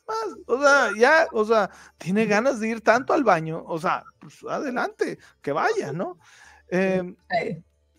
Más, 0.07 0.37
o 0.47 0.61
sea, 0.61 0.91
ya, 0.97 1.27
o 1.33 1.45
sea, 1.45 1.71
tiene 1.99 2.27
ganas 2.27 2.61
de 2.61 2.69
ir 2.69 2.81
tanto 2.81 3.13
al 3.13 3.25
baño, 3.25 3.63
o 3.67 3.79
sea, 3.79 4.05
pues 4.19 4.43
adelante, 4.49 5.19
que 5.43 5.53
vaya, 5.53 5.93
¿no? 5.93 6.19
Em, 6.71 7.15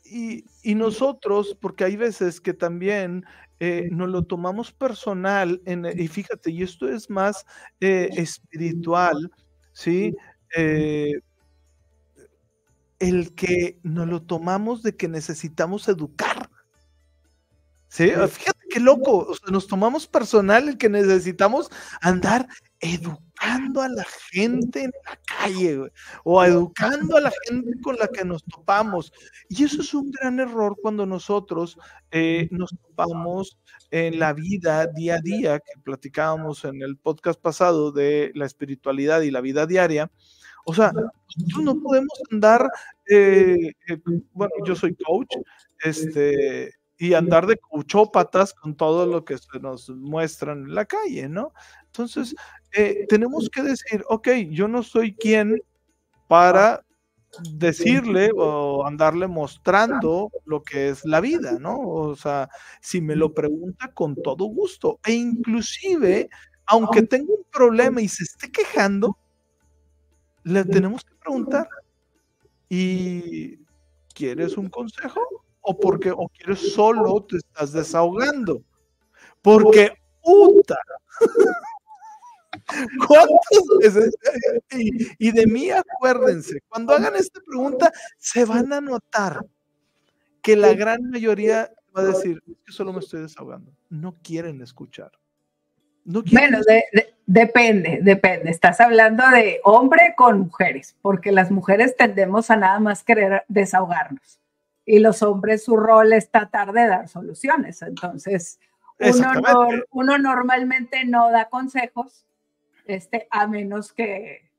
y, 0.04 0.44
y, 0.64 0.76
nosotros, 0.76 1.56
porque 1.60 1.84
hay 1.84 1.96
veces 1.96 2.42
que 2.42 2.54
también 2.54 3.26
eh, 3.60 3.90
nos 3.92 4.10
lo 4.10 4.24
tomamos 4.24 4.72
personal, 4.72 5.62
en, 5.66 5.86
y 5.86 6.08
fíjate, 6.08 6.52
y 6.52 6.64
esto 6.64 6.88
es 6.88 7.10
más 7.10 7.46
eh, 7.82 8.10
espiritual, 8.14 9.32
¿sí? 9.74 10.16
Eh, 10.56 11.14
el 13.00 13.34
que 13.36 13.80
nos 13.84 14.08
lo 14.08 14.22
tomamos 14.22 14.84
de 14.84 14.96
que 14.96 15.08
necesitamos 15.08 15.88
educar. 15.88 16.50
¿Sí? 17.88 18.10
Fíjate 18.10 18.60
qué 18.70 18.80
loco, 18.80 19.34
nos 19.52 19.68
tomamos 19.68 20.06
personal 20.06 20.70
el 20.70 20.78
que 20.78 20.90
necesitamos 20.90 21.72
andar 22.02 22.48
educando 22.80 23.82
a 23.82 23.90
la 23.90 24.06
gente 24.32 24.84
en 24.84 24.92
la 25.06 25.20
calle, 25.38 25.92
o 26.24 26.44
educando 26.44 27.18
a 27.18 27.22
la 27.22 27.32
gente 27.48 27.80
con 27.82 27.96
la 27.98 28.08
que 28.08 28.24
nos 28.26 28.44
topamos. 28.46 29.12
Y 29.50 29.64
eso 29.64 29.82
es 29.82 29.94
un 29.94 30.12
gran 30.12 30.40
error 30.40 30.76
cuando 30.82 31.06
nosotros 31.06 31.78
eh, 32.12 32.48
nos 32.52 32.70
topamos 32.70 33.58
en 33.92 34.20
la 34.20 34.34
vida 34.34 34.88
día 34.88 35.16
a 35.16 35.22
día, 35.22 35.60
que 35.60 35.82
platicábamos 35.84 36.64
en 36.66 36.82
el 36.82 36.98
podcast 36.98 37.40
pasado 37.40 37.92
de 37.92 38.32
la 38.36 38.46
espiritualidad 38.46 39.22
y 39.22 39.32
la 39.32 39.42
vida 39.42 39.66
diaria, 39.66 40.12
o 40.66 40.74
sea, 40.74 40.92
nosotros 40.92 41.64
no 41.64 41.82
podemos 41.82 42.14
andar, 42.32 42.70
eh, 43.10 43.72
eh, 43.88 43.98
bueno, 44.34 44.54
yo 44.66 44.76
soy 44.76 44.96
coach, 44.96 45.36
este, 45.84 46.72
y 47.00 47.14
andar 47.14 47.48
de 47.48 47.58
coachópatas 47.58 48.54
con 48.54 48.76
todo 48.76 49.06
lo 49.06 49.26
que 49.26 49.38
se 49.38 49.60
nos 49.60 49.90
muestran 49.90 50.66
en 50.66 50.76
la 50.76 50.86
calle, 50.86 51.28
¿no? 51.30 51.54
Entonces, 51.86 52.36
eh, 52.74 53.06
tenemos 53.10 53.50
que 53.50 53.64
decir, 53.64 54.04
ok, 54.10 54.28
yo 54.50 54.68
no 54.68 54.84
soy 54.84 55.16
quien 55.16 55.62
para 56.28 56.86
decirle 57.54 58.32
o 58.36 58.86
andarle 58.86 59.28
mostrando 59.28 60.30
lo 60.46 60.62
que 60.62 60.90
es 60.90 61.06
la 61.06 61.22
vida, 61.22 61.58
¿no? 61.60 61.80
O 61.80 62.16
sea, 62.16 62.50
si 62.82 63.02
me 63.02 63.16
lo 63.16 63.34
pregunta 63.34 63.92
con 63.94 64.16
todo 64.16 64.46
gusto, 64.46 65.00
e 65.06 65.14
inclusive, 65.14 66.30
aunque 66.68 67.02
tenga 67.04 67.32
un 67.34 67.46
problema 67.52 68.02
y 68.02 68.08
se 68.08 68.24
esté 68.24 68.52
quejando, 68.52 69.18
le 70.44 70.66
tenemos 70.66 71.04
que 71.04 71.16
preguntar, 71.16 71.68
¿Y 72.70 73.58
quieres 74.14 74.56
un 74.56 74.70
consejo? 74.70 75.22
¿O 75.62 75.78
porque 75.78 76.12
o 76.12 76.30
quieres 76.30 76.74
solo 76.74 77.24
te 77.26 77.38
estás 77.38 77.74
desahogando? 77.74 78.64
Porque, 79.42 79.92
puta. 80.22 80.78
¿Cuántas 83.08 83.64
veces? 83.80 84.16
Y, 85.18 85.32
de 85.32 85.48
mí 85.48 85.70
acuérdense, 85.72 86.62
cuando 86.68 86.94
hagan 86.94 87.16
esta 87.16 87.40
pregunta, 87.46 87.92
se 88.18 88.46
van 88.46 88.72
a 88.74 88.82
notar 88.82 89.46
que 90.42 90.56
la 90.56 90.74
gran 90.74 91.10
mayoría 91.10 91.72
va 91.96 92.02
a 92.02 92.06
decir, 92.06 92.42
es 92.48 92.58
que 92.66 92.72
solo 92.72 92.94
me 92.94 93.00
estoy 93.00 93.22
desahogando. 93.22 93.72
No 93.90 94.18
quieren 94.22 94.62
escuchar. 94.62 95.12
No 96.06 96.24
bueno, 96.32 96.60
depende, 97.26 98.00
depende. 98.02 98.50
Estás 98.50 98.80
hablando 98.80 99.28
de 99.30 99.60
hombre 99.64 100.14
con 100.16 100.40
mujeres, 100.40 100.96
porque 101.02 101.32
las 101.32 101.52
mujeres 101.52 101.96
tendemos 101.96 102.50
a 102.50 102.56
nada 102.56 102.80
más 102.80 103.04
querer 103.04 103.44
desahogarnos. 103.48 104.40
Y 104.92 104.98
los 104.98 105.22
hombres, 105.22 105.66
su 105.66 105.78
rol 105.78 106.14
es 106.14 106.32
tratar 106.32 106.74
de 106.74 106.88
dar 106.88 107.08
soluciones. 107.08 107.84
Entonces, 107.84 108.60
uno, 109.92 110.18
normalmente 110.18 111.06
no 111.06 111.30
da 111.30 111.48
consejos, 111.48 112.26
este, 112.88 113.28
a 113.30 113.46
menos 113.46 113.94
que, 113.94 114.50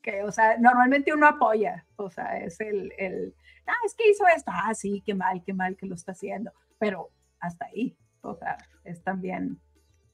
que, 0.00 0.22
o 0.22 0.30
sea, 0.30 0.56
normalmente 0.58 1.12
uno 1.12 1.26
apoya, 1.26 1.84
o 1.96 2.08
sea, 2.10 2.38
es 2.38 2.60
el, 2.60 2.92
el, 2.96 3.34
ah, 3.66 3.72
es 3.84 3.94
que 3.94 4.08
hizo 4.08 4.24
esto, 4.28 4.52
ah, 4.54 4.72
sí, 4.72 5.02
qué 5.04 5.14
mal, 5.14 5.42
qué 5.44 5.52
mal 5.52 5.76
que 5.76 5.86
lo 5.86 5.96
está 5.96 6.12
haciendo, 6.12 6.52
pero 6.78 7.10
hasta 7.40 7.64
ahí, 7.64 7.96
o 8.20 8.36
sea, 8.36 8.58
es 8.84 9.02
también... 9.02 9.58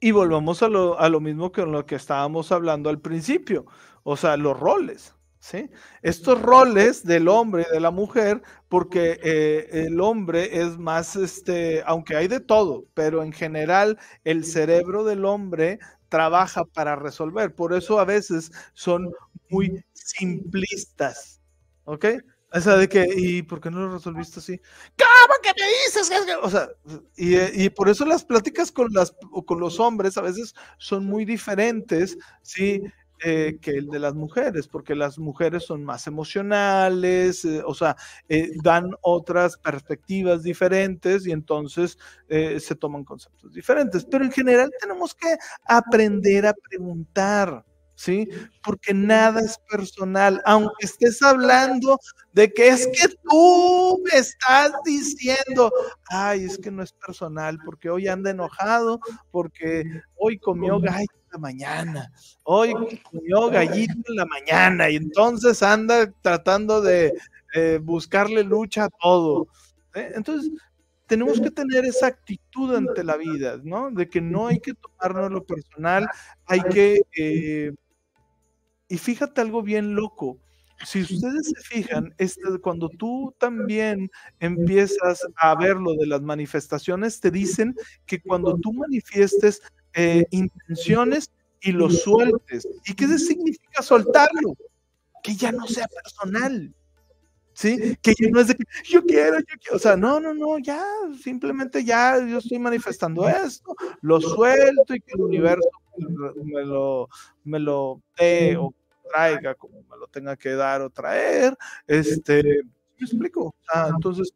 Y 0.00 0.12
volvamos 0.12 0.62
a 0.62 0.68
lo, 0.68 0.98
a 0.98 1.11
lo 1.11 1.20
mismo 1.20 1.52
que 1.52 1.66
lo 1.66 1.85
que 1.85 1.96
estábamos 1.96 2.52
hablando 2.52 2.88
al 2.88 3.00
principio, 3.00 3.66
o 4.02 4.16
sea, 4.16 4.38
los 4.38 4.59
roles. 4.59 5.14
¿Sí? 5.40 5.70
Estos 6.03 6.42
roles 6.42 7.05
del 7.05 7.29
hombre 7.29 7.64
y 7.68 7.72
de 7.72 7.81
la 7.81 7.92
mujer, 7.92 8.42
porque 8.68 9.20
eh, 9.22 9.85
el 9.87 10.01
hombre 10.01 10.61
es 10.61 10.79
más, 10.79 11.14
este, 11.16 11.83
aunque 11.87 12.16
hay 12.16 12.27
de 12.27 12.40
todo, 12.40 12.87
pero 12.94 13.22
en 13.22 13.33
general 13.33 13.98
el 14.24 14.44
cerebro 14.44 15.05
del 15.05 15.24
hombre 15.24 15.79
trabaja 16.09 16.64
para 16.64 16.96
resolver. 16.96 17.55
Por 17.55 17.72
eso 17.72 18.01
a 18.01 18.05
veces 18.05 18.51
son 18.74 19.12
muy 19.48 19.85
simplistas. 19.92 21.40
¿Ok? 21.85 22.07
O 22.53 22.61
sea, 22.61 22.77
de 22.77 22.88
que, 22.88 23.07
¿y 23.14 23.42
por 23.42 23.61
qué 23.61 23.70
no 23.70 23.81
lo 23.81 23.92
resolviste 23.92 24.40
así? 24.40 24.59
¿Cómo 24.96 25.35
que 25.42 25.51
me 25.61 25.68
dices? 25.68 26.11
O 26.42 26.51
sea, 26.51 26.68
y, 27.16 27.64
y, 27.64 27.70
por 27.70 27.90
eso 27.90 28.07
las 28.07 28.24
pláticas 28.24 28.72
con, 28.72 28.88
las, 28.92 29.14
con 29.46 29.61
los 29.61 29.79
hombres 29.79 30.16
a 30.16 30.22
veces 30.22 30.55
son 30.79 31.05
muy 31.05 31.27
diferentes, 31.27 32.16
¿sí? 32.42 32.83
Eh, 33.24 33.59
que 33.61 33.72
el 33.72 33.88
de 33.88 33.98
las 33.98 34.14
mujeres, 34.14 34.68
porque 34.68 34.94
las 34.94 35.18
mujeres 35.18 35.64
son 35.64 35.85
más 35.85 36.07
emocionales, 36.07 37.44
eh, 37.44 37.62
o 37.66 37.74
sea, 37.74 37.96
eh, 38.28 38.52
dan 38.62 38.90
otras 39.00 39.57
perspectivas 39.59 40.44
diferentes 40.44 41.26
y 41.26 41.33
entonces 41.33 41.98
se 42.28 42.74
toman 42.76 43.04
conceptos 43.04 43.52
diferentes. 43.52 44.04
Pero 44.04 44.24
en 44.24 44.31
general 44.31 44.70
tenemos 44.81 45.14
que 45.14 45.37
aprender 45.66 46.46
a 46.46 46.52
preguntar. 46.54 47.64
¿sí? 47.96 48.28
Porque 48.62 48.94
nada 48.94 49.40
es 49.40 49.59
personal, 49.68 50.40
aunque 50.44 50.87
estés 50.87 51.20
hablando 51.20 51.98
de 52.33 52.52
que 52.52 52.68
es 52.68 52.87
que 52.87 53.09
tú 53.28 54.00
me 54.04 54.20
estás 54.20 54.70
diciendo, 54.85 55.72
ay, 56.09 56.44
es 56.44 56.59
que 56.59 56.70
no 56.70 56.85
es 56.85 56.92
personal, 56.92 57.59
porque 57.64 57.90
hoy 57.90 58.07
anda 58.07 58.31
enojado, 58.31 59.00
porque 59.33 59.83
hoy 60.14 60.38
comió 60.38 60.78
gallo 60.78 61.17
la 61.32 61.38
mañana, 61.38 62.12
hoy 62.44 62.72
comió 63.10 63.48
gallito 63.50 64.02
en 64.08 64.16
la 64.16 64.26
mañana, 64.26 64.90
y 64.90 64.96
entonces 64.96 65.62
anda 65.62 66.10
tratando 66.22 66.80
de 66.80 67.14
eh, 67.54 67.78
buscarle 67.82 68.44
lucha 68.44 68.84
a 68.84 68.90
todo. 68.90 69.48
¿eh? 69.94 70.12
Entonces, 70.14 70.50
tenemos 71.06 71.40
que 71.40 71.50
tener 71.50 71.84
esa 71.86 72.08
actitud 72.08 72.74
ante 72.74 73.02
la 73.02 73.16
vida, 73.16 73.58
¿no? 73.64 73.90
De 73.90 74.08
que 74.08 74.20
no 74.20 74.46
hay 74.48 74.60
que 74.60 74.74
tomarnos 74.74 75.30
lo 75.30 75.44
personal, 75.44 76.06
hay 76.46 76.60
que 76.60 77.00
eh, 77.16 77.72
y 78.88 78.98
fíjate 78.98 79.40
algo 79.40 79.62
bien 79.62 79.94
loco. 79.94 80.38
Si 80.86 81.02
ustedes 81.02 81.48
se 81.48 81.60
fijan, 81.62 82.14
este, 82.18 82.40
cuando 82.62 82.88
tú 82.88 83.34
también 83.38 84.10
empiezas 84.38 85.26
a 85.36 85.54
ver 85.56 85.76
lo 85.76 85.94
de 85.94 86.06
las 86.06 86.22
manifestaciones, 86.22 87.20
te 87.20 87.30
dicen 87.30 87.74
que 88.06 88.20
cuando 88.20 88.56
tú 88.58 88.72
manifiestes 88.72 89.60
eh, 90.00 90.24
intenciones 90.30 91.28
y 91.61 91.72
lo 91.72 91.90
sueltes. 91.90 92.68
¿Y 92.87 92.94
qué 92.94 93.06
significa 93.18 93.82
soltarlo? 93.82 94.56
Que 95.24 95.34
ya 95.34 95.50
no 95.50 95.66
sea 95.66 95.88
personal. 95.88 96.72
¿Sí? 97.52 97.96
Que 98.00 98.14
ya 98.16 98.30
no 98.30 98.38
es 98.38 98.46
de 98.46 98.54
que 98.54 98.64
yo 98.84 99.04
quiero, 99.04 99.40
yo 99.40 99.56
quiero. 99.61 99.74
O 99.74 99.78
sea, 99.80 99.96
no, 99.96 100.20
no, 100.20 100.32
no, 100.32 100.58
ya, 100.61 100.80
simplemente 101.20 101.84
ya 101.84 102.24
yo 102.24 102.38
estoy 102.38 102.61
manifestando 102.61 103.28
esto, 103.28 103.74
lo 104.00 104.20
suelto 104.20 104.94
y 104.94 105.00
que 105.00 105.14
el 105.14 105.22
universo 105.22 105.68
me 106.44 106.64
lo, 106.64 107.08
me 107.42 107.58
lo 107.58 108.00
dé 108.16 108.56
o 108.56 108.72
traiga, 109.12 109.56
como 109.56 109.82
me 109.82 109.96
lo 109.96 110.06
tenga 110.06 110.37
que 110.37 110.50
dar 110.50 110.80
o 110.80 110.90
traer. 110.90 111.58
Este, 111.88 112.62
¿me 112.96 113.04
explico? 113.04 113.52
entonces, 113.92 114.32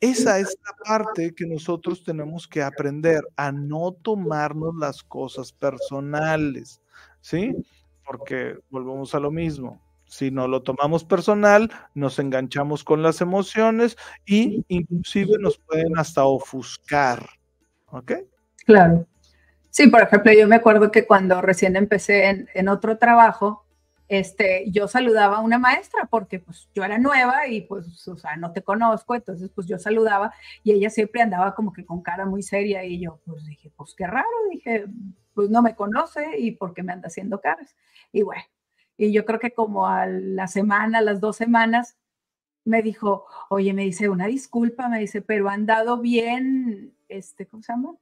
esa 0.00 0.38
es 0.38 0.56
la 0.64 0.72
parte 0.84 1.34
que 1.34 1.46
nosotros 1.46 2.04
tenemos 2.04 2.46
que 2.46 2.62
aprender 2.62 3.22
a 3.36 3.50
no 3.50 3.92
tomarnos 3.92 4.76
las 4.76 5.02
cosas 5.02 5.52
personales, 5.52 6.80
¿sí? 7.20 7.54
Porque 8.04 8.58
volvemos 8.70 9.14
a 9.14 9.20
lo 9.20 9.30
mismo. 9.30 9.82
Si 10.04 10.30
no 10.30 10.48
lo 10.48 10.62
tomamos 10.62 11.04
personal, 11.04 11.70
nos 11.94 12.18
enganchamos 12.18 12.84
con 12.84 13.02
las 13.02 13.20
emociones 13.20 13.96
y 14.24 14.64
inclusive 14.68 15.36
nos 15.38 15.58
pueden 15.58 15.98
hasta 15.98 16.24
ofuscar. 16.24 17.28
¿Ok? 17.90 18.12
Claro. 18.64 19.06
Sí, 19.70 19.88
por 19.88 20.02
ejemplo, 20.02 20.32
yo 20.32 20.48
me 20.48 20.56
acuerdo 20.56 20.90
que 20.90 21.06
cuando 21.06 21.42
recién 21.42 21.76
empecé 21.76 22.26
en, 22.26 22.48
en 22.54 22.68
otro 22.68 22.98
trabajo, 22.98 23.64
este, 24.08 24.64
yo 24.70 24.88
saludaba 24.88 25.36
a 25.36 25.40
una 25.40 25.58
maestra 25.58 26.06
porque 26.10 26.40
pues 26.40 26.68
yo 26.74 26.82
era 26.82 26.98
nueva 26.98 27.46
y 27.46 27.60
pues, 27.62 28.08
o 28.08 28.16
sea, 28.16 28.36
no 28.36 28.52
te 28.52 28.62
conozco, 28.62 29.14
entonces 29.14 29.50
pues 29.54 29.66
yo 29.66 29.78
saludaba 29.78 30.32
y 30.62 30.72
ella 30.72 30.90
siempre 30.90 31.22
andaba 31.22 31.54
como 31.54 31.72
que 31.72 31.84
con 31.84 32.02
cara 32.02 32.24
muy 32.24 32.42
seria 32.42 32.84
y 32.84 33.00
yo 33.00 33.20
pues 33.26 33.44
dije, 33.44 33.70
pues 33.76 33.94
qué 33.94 34.06
raro, 34.06 34.26
dije, 34.50 34.86
pues 35.34 35.50
no 35.50 35.62
me 35.62 35.76
conoce 35.76 36.38
y 36.38 36.52
por 36.52 36.72
qué 36.74 36.82
me 36.82 36.92
anda 36.92 37.08
haciendo 37.08 37.40
caras. 37.40 37.76
Y 38.10 38.22
bueno, 38.22 38.42
y 38.96 39.12
yo 39.12 39.24
creo 39.26 39.38
que 39.38 39.52
como 39.52 39.86
a 39.86 40.06
la 40.06 40.48
semana, 40.48 41.02
las 41.02 41.20
dos 41.20 41.36
semanas, 41.36 41.96
me 42.64 42.82
dijo, 42.82 43.26
oye, 43.48 43.72
me 43.72 43.82
dice, 43.82 44.08
una 44.08 44.26
disculpa, 44.26 44.88
me 44.88 44.98
dice, 45.00 45.22
pero 45.22 45.48
han 45.48 45.60
andado 45.60 45.98
bien, 45.98 46.94
este, 47.08 47.46
¿cómo 47.46 47.62
se 47.62 47.72
llama? 47.72 47.94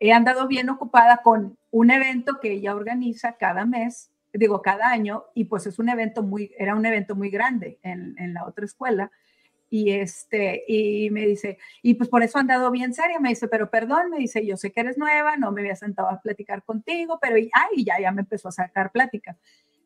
He 0.00 0.12
andado 0.12 0.48
bien 0.48 0.70
ocupada 0.70 1.18
con 1.22 1.58
un 1.70 1.90
evento 1.90 2.40
que 2.40 2.52
ella 2.52 2.74
organiza 2.74 3.36
cada 3.36 3.66
mes 3.66 4.10
digo, 4.32 4.62
cada 4.62 4.88
año, 4.88 5.24
y 5.34 5.44
pues 5.44 5.66
es 5.66 5.78
un 5.78 5.88
evento 5.88 6.22
muy, 6.22 6.52
era 6.58 6.74
un 6.74 6.86
evento 6.86 7.14
muy 7.14 7.30
grande 7.30 7.78
en, 7.82 8.14
en, 8.18 8.34
la 8.34 8.46
otra 8.46 8.64
escuela. 8.64 9.10
Y, 9.68 9.92
este, 9.92 10.64
y 10.66 11.10
me 11.10 11.26
dice, 11.26 11.58
y 11.82 11.94
pues 11.94 12.08
por 12.08 12.24
eso 12.24 12.38
han 12.38 12.48
dado 12.48 12.70
bien 12.72 12.92
seria, 12.92 13.20
me 13.20 13.28
dice, 13.28 13.46
pero 13.46 13.70
perdón, 13.70 14.10
me 14.10 14.18
dice, 14.18 14.44
yo 14.44 14.56
sé 14.56 14.72
que 14.72 14.80
eres 14.80 14.98
nueva, 14.98 15.36
no 15.36 15.52
me 15.52 15.60
había 15.60 15.76
sentado 15.76 16.08
a 16.08 16.20
platicar 16.20 16.64
contigo, 16.64 17.18
pero 17.20 17.38
y, 17.38 17.50
ay, 17.52 17.84
ya, 17.84 18.00
ya 18.00 18.10
me 18.10 18.22
empezó 18.22 18.48
a 18.48 18.52
sacar 18.52 18.90
plática. 18.90 19.36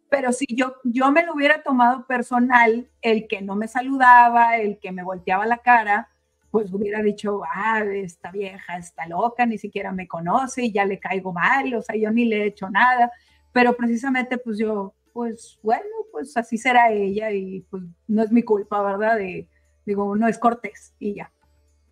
Pero 0.08 0.32
si 0.32 0.46
yo, 0.48 0.76
yo 0.84 1.10
me 1.12 1.24
lo 1.24 1.34
hubiera 1.34 1.62
tomado 1.62 2.06
personal, 2.06 2.88
el 3.02 3.26
que 3.28 3.42
no 3.42 3.56
me 3.56 3.68
saludaba, 3.68 4.56
el 4.56 4.78
que 4.78 4.90
me 4.92 5.02
volteaba 5.02 5.46
la 5.46 5.58
cara, 5.58 6.08
pues 6.50 6.72
hubiera 6.72 7.02
dicho, 7.02 7.42
ah, 7.52 7.82
esta 7.84 8.30
vieja 8.30 8.78
está 8.78 9.06
loca, 9.06 9.44
ni 9.44 9.58
siquiera 9.58 9.92
me 9.92 10.06
conoce 10.08 10.62
y 10.64 10.72
ya 10.72 10.84
le 10.86 11.00
caigo 11.00 11.32
mal, 11.32 11.74
o 11.74 11.82
sea, 11.82 11.96
yo 11.96 12.10
ni 12.10 12.24
le 12.26 12.42
he 12.42 12.46
hecho 12.46 12.70
nada 12.70 13.10
pero 13.54 13.76
precisamente 13.76 14.36
pues 14.36 14.58
yo, 14.58 14.94
pues 15.12 15.60
bueno, 15.62 15.84
pues 16.10 16.36
así 16.36 16.58
será 16.58 16.90
ella 16.90 17.30
y 17.30 17.60
pues 17.70 17.84
no 18.08 18.24
es 18.24 18.32
mi 18.32 18.42
culpa, 18.42 18.82
¿verdad? 18.82 19.16
De, 19.16 19.48
digo, 19.86 20.16
no 20.16 20.26
es 20.26 20.38
cortés 20.38 20.92
y 20.98 21.14
ya. 21.14 21.32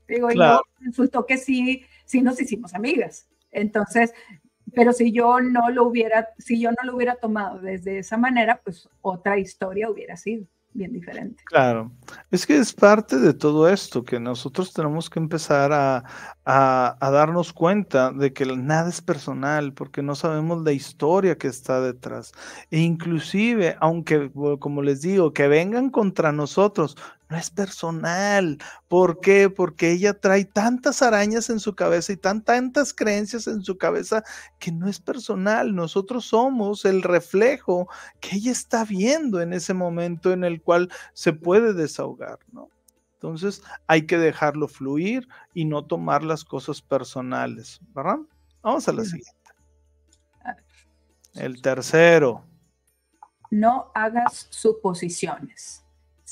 Digo, 0.09 0.29
y 0.33 0.37
yo 0.37 0.61
resultó 0.81 1.25
que 1.25 1.39
sí, 1.39 1.85
sí 2.05 2.21
nos 2.21 2.41
hicimos 2.41 2.75
amigas. 2.75 3.29
Entonces, 3.53 4.13
pero 4.75 4.93
si 4.93 5.13
yo 5.13 5.41
no 5.41 5.71
lo 5.71 5.87
hubiera, 5.87 6.31
si 6.37 6.61
yo 6.61 6.73
no 6.73 6.83
lo 6.83 6.97
hubiera 6.97 7.15
tomado 7.15 7.61
desde 7.61 7.99
esa 7.99 8.17
manera, 8.17 8.61
pues 8.65 8.89
otra 9.01 9.39
historia 9.39 9.89
hubiera 9.89 10.17
sido 10.17 10.49
bien 10.75 10.93
diferente. 10.93 11.43
Claro, 11.45 11.91
es 12.31 12.47
que 12.47 12.57
es 12.57 12.73
parte 12.73 13.19
de 13.19 13.35
todo 13.35 13.69
esto, 13.69 14.05
que 14.05 14.19
nosotros 14.19 14.73
tenemos 14.73 15.11
que 15.11 15.19
empezar 15.19 15.73
a, 15.73 16.05
a, 16.45 17.11
darnos 17.11 17.53
cuenta 17.53 18.11
de 18.13 18.33
que 18.33 18.45
nada 18.47 18.89
es 18.89 19.01
personal, 19.01 19.73
porque 19.73 20.03
no 20.03 20.15
sabemos 20.15 20.63
la 20.63 20.73
historia 20.73 21.37
que 21.37 21.49
está 21.49 21.81
detrás. 21.81 22.33
E 22.71 22.81
inclusive, 22.81 23.77
aunque, 23.81 24.31
como 24.59 24.83
les 24.83 25.03
digo, 25.03 25.33
que 25.33 25.49
vengan 25.49 25.91
contra 25.91 26.33
nosotros, 26.33 26.97
no 27.33 27.39
es 27.39 27.51
personal. 27.51 28.59
¿Por 28.89 29.21
qué? 29.21 29.49
Porque 29.49 29.91
ella 29.91 30.13
trae 30.21 30.45
tantas 30.45 31.01
arañas 31.01 31.49
en 31.49 31.61
su 31.61 31.75
cabeza 31.75 32.13
y 32.13 32.19
tan, 32.19 32.43
tantas 32.43 32.93
creencias 32.93 33.47
en 33.47 33.63
su 33.63 33.79
cabeza 33.79 34.23
que 34.59 34.71
no 34.71 34.87
es 34.87 35.01
personal. 35.01 35.75
Nosotros 35.75 36.27
somos 36.27 36.85
el 36.85 37.03
reflejo 37.03 37.89
que 38.21 38.37
ella 38.37 38.53
está 38.53 38.85
viendo 38.85 39.41
en 39.41 39.55
ese 39.55 39.73
momento 39.73 40.31
en 40.31 40.45
el 40.45 40.61
cual 40.61 40.91
se 41.15 41.33
puede 41.33 41.73
desahogar, 41.73 42.39
¿no? 42.53 42.69
Entonces 43.15 43.63
hay 43.87 44.07
que 44.07 44.19
dejarlo 44.19 44.69
fluir 44.69 45.27
y 45.55 45.65
no 45.65 45.87
tomar 45.87 46.23
las 46.25 46.45
cosas 46.45 46.83
personales, 46.83 47.81
¿verdad? 47.95 48.19
Vamos 48.61 48.87
a 48.89 48.93
la 48.93 49.05
siguiente. 49.05 49.33
El 51.35 51.63
tercero. 51.63 52.45
No 53.51 53.91
hagas 53.95 54.49
suposiciones. 54.51 55.82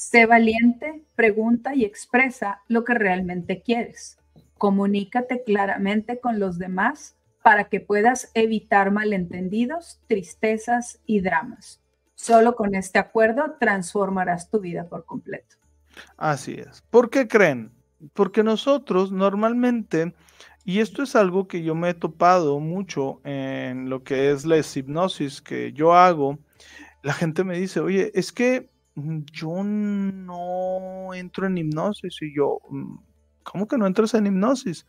Sé 0.01 0.24
valiente, 0.24 1.03
pregunta 1.14 1.74
y 1.74 1.84
expresa 1.84 2.62
lo 2.68 2.84
que 2.84 2.94
realmente 2.94 3.61
quieres. 3.61 4.16
Comunícate 4.57 5.44
claramente 5.44 6.18
con 6.18 6.40
los 6.40 6.59
demás 6.59 7.18
para 7.42 7.64
que 7.64 7.80
puedas 7.80 8.30
evitar 8.32 8.92
malentendidos, 8.92 10.01
tristezas 10.07 11.01
y 11.05 11.20
dramas. 11.20 11.82
Solo 12.14 12.57
con 12.57 12.74
este 12.74 12.98
acuerdo 12.98 13.57
transformarás 13.61 14.48
tu 14.48 14.59
vida 14.59 14.88
por 14.88 15.05
completo. 15.05 15.57
Así 16.16 16.55
es. 16.55 16.80
¿Por 16.88 17.11
qué 17.11 17.28
creen? 17.28 17.70
Porque 18.14 18.42
nosotros 18.42 19.12
normalmente, 19.12 20.14
y 20.64 20.80
esto 20.80 21.03
es 21.03 21.14
algo 21.14 21.46
que 21.46 21.62
yo 21.62 21.74
me 21.74 21.90
he 21.90 21.94
topado 21.94 22.59
mucho 22.59 23.20
en 23.22 23.90
lo 23.90 24.03
que 24.03 24.30
es 24.30 24.46
la 24.46 24.57
hipnosis 24.57 25.42
que 25.42 25.74
yo 25.74 25.92
hago, 25.92 26.38
la 27.03 27.12
gente 27.12 27.44
me 27.44 27.59
dice, 27.59 27.80
oye, 27.80 28.11
es 28.14 28.32
que 28.32 28.70
yo 28.95 29.62
no 29.64 31.14
entro 31.14 31.47
en 31.47 31.59
hipnosis 31.59 32.20
y 32.22 32.34
yo, 32.34 32.59
mm, 32.68 32.97
¿cómo 33.43 33.66
que 33.66 33.78
no 33.78 33.86
entras 33.86 34.14
en 34.14 34.26
hipnosis? 34.26 34.86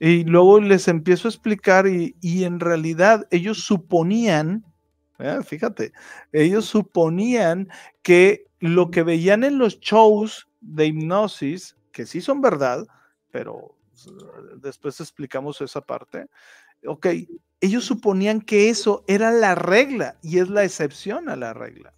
Y 0.00 0.24
luego 0.24 0.60
les 0.60 0.88
empiezo 0.88 1.28
a 1.28 1.30
explicar 1.30 1.86
y, 1.86 2.16
en 2.22 2.60
realidad 2.60 3.26
ellos 3.30 3.64
suponían, 3.64 4.64
¿eh? 5.18 5.38
fíjate, 5.44 5.92
ellos 6.32 6.64
suponían 6.66 7.68
que 8.02 8.46
lo 8.58 8.90
que 8.90 9.02
veían 9.02 9.44
en 9.44 9.58
los 9.58 9.80
shows 9.80 10.48
de 10.60 10.86
hipnosis, 10.86 11.76
que 11.92 12.06
sí 12.06 12.20
son 12.20 12.40
verdad, 12.40 12.86
pero 13.30 13.76
después 14.60 15.00
explicamos 15.00 15.60
esa 15.60 15.80
parte, 15.80 16.26
ok, 16.86 17.06
ellos 17.60 17.84
suponían 17.84 18.40
que 18.40 18.70
eso 18.70 19.04
era 19.06 19.30
la 19.30 19.54
regla 19.54 20.16
y 20.22 20.38
es 20.38 20.48
la 20.48 20.64
excepción 20.64 21.28
a 21.28 21.36
la 21.36 21.52
regla. 21.54 21.94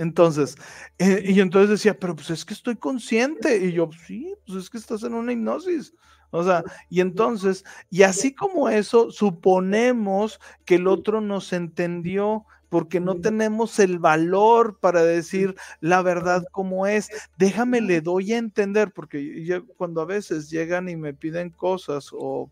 Entonces, 0.00 0.56
eh, 0.98 1.22
y 1.26 1.40
entonces 1.40 1.68
decía, 1.68 1.98
pero 1.98 2.16
pues 2.16 2.30
es 2.30 2.46
que 2.46 2.54
estoy 2.54 2.74
consciente. 2.76 3.58
Y 3.58 3.72
yo, 3.72 3.90
sí, 4.06 4.34
pues 4.46 4.64
es 4.64 4.70
que 4.70 4.78
estás 4.78 5.02
en 5.02 5.12
una 5.12 5.34
hipnosis. 5.34 5.92
O 6.30 6.42
sea, 6.42 6.64
y 6.88 7.00
entonces, 7.00 7.66
y 7.90 8.02
así 8.02 8.34
como 8.34 8.70
eso, 8.70 9.10
suponemos 9.10 10.40
que 10.64 10.76
el 10.76 10.86
otro 10.86 11.20
nos 11.20 11.52
entendió, 11.52 12.46
porque 12.70 12.98
no 12.98 13.20
tenemos 13.20 13.78
el 13.78 13.98
valor 13.98 14.78
para 14.80 15.02
decir 15.02 15.54
la 15.80 16.00
verdad 16.00 16.44
como 16.50 16.86
es. 16.86 17.10
Déjame, 17.36 17.82
le 17.82 18.00
doy 18.00 18.32
a 18.32 18.38
entender, 18.38 18.92
porque 18.92 19.62
cuando 19.76 20.00
a 20.00 20.06
veces 20.06 20.48
llegan 20.48 20.88
y 20.88 20.96
me 20.96 21.12
piden 21.12 21.50
cosas 21.50 22.08
o, 22.12 22.50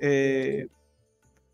eh, 0.00 0.66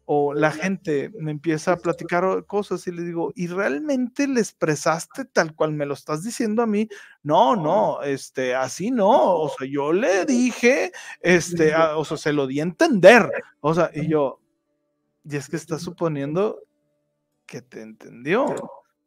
o 0.07 0.32
la 0.32 0.52
gente 0.52 1.11
me 1.18 1.32
empieza 1.32 1.72
a 1.72 1.76
platicar 1.76 2.46
cosas 2.46 2.86
y 2.86 2.92
le 2.92 3.02
digo, 3.02 3.32
¿y 3.34 3.48
realmente 3.48 4.28
le 4.28 4.40
expresaste 4.40 5.24
tal 5.24 5.54
cual 5.54 5.72
me 5.72 5.84
lo 5.84 5.94
estás 5.94 6.22
diciendo 6.22 6.62
a 6.62 6.66
mí? 6.66 6.88
No, 7.24 7.57
no, 7.57 8.00
este, 8.02 8.54
así 8.54 8.92
no, 8.92 9.34
o 9.34 9.48
sea, 9.48 9.68
yo 9.68 9.92
le 9.92 10.24
dije, 10.24 10.92
este, 11.20 11.74
o 11.74 12.04
sea, 12.04 12.16
se 12.16 12.32
lo 12.32 12.46
di 12.46 12.61
a 12.61 12.62
entender, 12.62 13.28
o 13.61 13.74
sea, 13.74 13.90
y 13.92 14.09
yo, 14.09 14.40
y 15.28 15.36
es 15.36 15.48
que 15.48 15.57
está 15.57 15.78
suponiendo 15.78 16.62
que 17.44 17.61
te 17.62 17.82
entendió. 17.82 18.46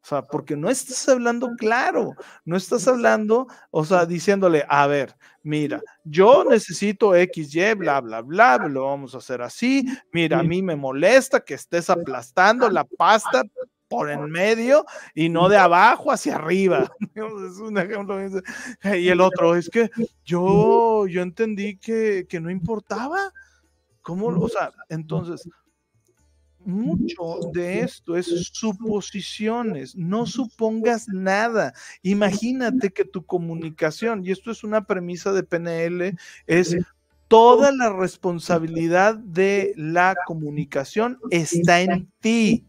O 0.01 0.07
sea, 0.09 0.21
porque 0.21 0.55
no 0.55 0.69
estás 0.69 1.07
hablando 1.09 1.49
claro, 1.57 2.15
no 2.45 2.55
estás 2.55 2.87
hablando, 2.87 3.47
o 3.69 3.83
sea, 3.83 4.05
diciéndole, 4.05 4.65
a 4.67 4.87
ver, 4.87 5.15
mira, 5.43 5.81
yo 6.05 6.45
necesito 6.45 7.15
X, 7.15 7.53
Y, 7.53 7.73
bla, 7.73 7.99
bla, 7.99 8.21
bla, 8.21 8.57
lo 8.69 8.85
vamos 8.85 9.13
a 9.13 9.17
hacer 9.17 9.41
así, 9.41 9.85
mira, 10.13 10.39
a 10.39 10.43
mí 10.43 10.61
me 10.61 10.77
molesta 10.77 11.41
que 11.41 11.53
estés 11.53 11.89
aplastando 11.89 12.69
la 12.69 12.85
pasta 12.85 13.43
por 13.89 14.09
en 14.09 14.29
medio 14.29 14.85
y 15.15 15.27
no 15.27 15.49
de 15.49 15.57
abajo 15.57 16.11
hacia 16.11 16.35
arriba. 16.35 16.89
Es 17.15 17.57
un 17.57 17.77
ejemplo. 17.77 18.17
Y 18.95 19.09
el 19.09 19.19
otro, 19.19 19.55
es 19.55 19.69
que 19.69 19.89
yo, 20.23 21.07
yo 21.07 21.21
entendí 21.21 21.77
que, 21.77 22.25
que 22.29 22.39
no 22.39 22.49
importaba. 22.49 23.33
¿Cómo? 24.01 24.27
O 24.27 24.47
sea, 24.47 24.71
entonces, 24.87 25.49
mucho 26.69 27.39
de 27.53 27.81
esto 27.81 28.15
es 28.15 28.27
suposiciones, 28.53 29.95
no 29.95 30.25
supongas 30.25 31.07
nada. 31.07 31.73
Imagínate 32.01 32.91
que 32.91 33.05
tu 33.05 33.25
comunicación, 33.25 34.25
y 34.25 34.31
esto 34.31 34.51
es 34.51 34.63
una 34.63 34.85
premisa 34.85 35.33
de 35.33 35.43
PNL, 35.43 36.17
es 36.47 36.77
toda 37.27 37.71
la 37.71 37.93
responsabilidad 37.93 39.15
de 39.15 39.73
la 39.75 40.15
comunicación 40.25 41.19
está 41.29 41.81
en 41.81 42.11
ti. 42.19 42.65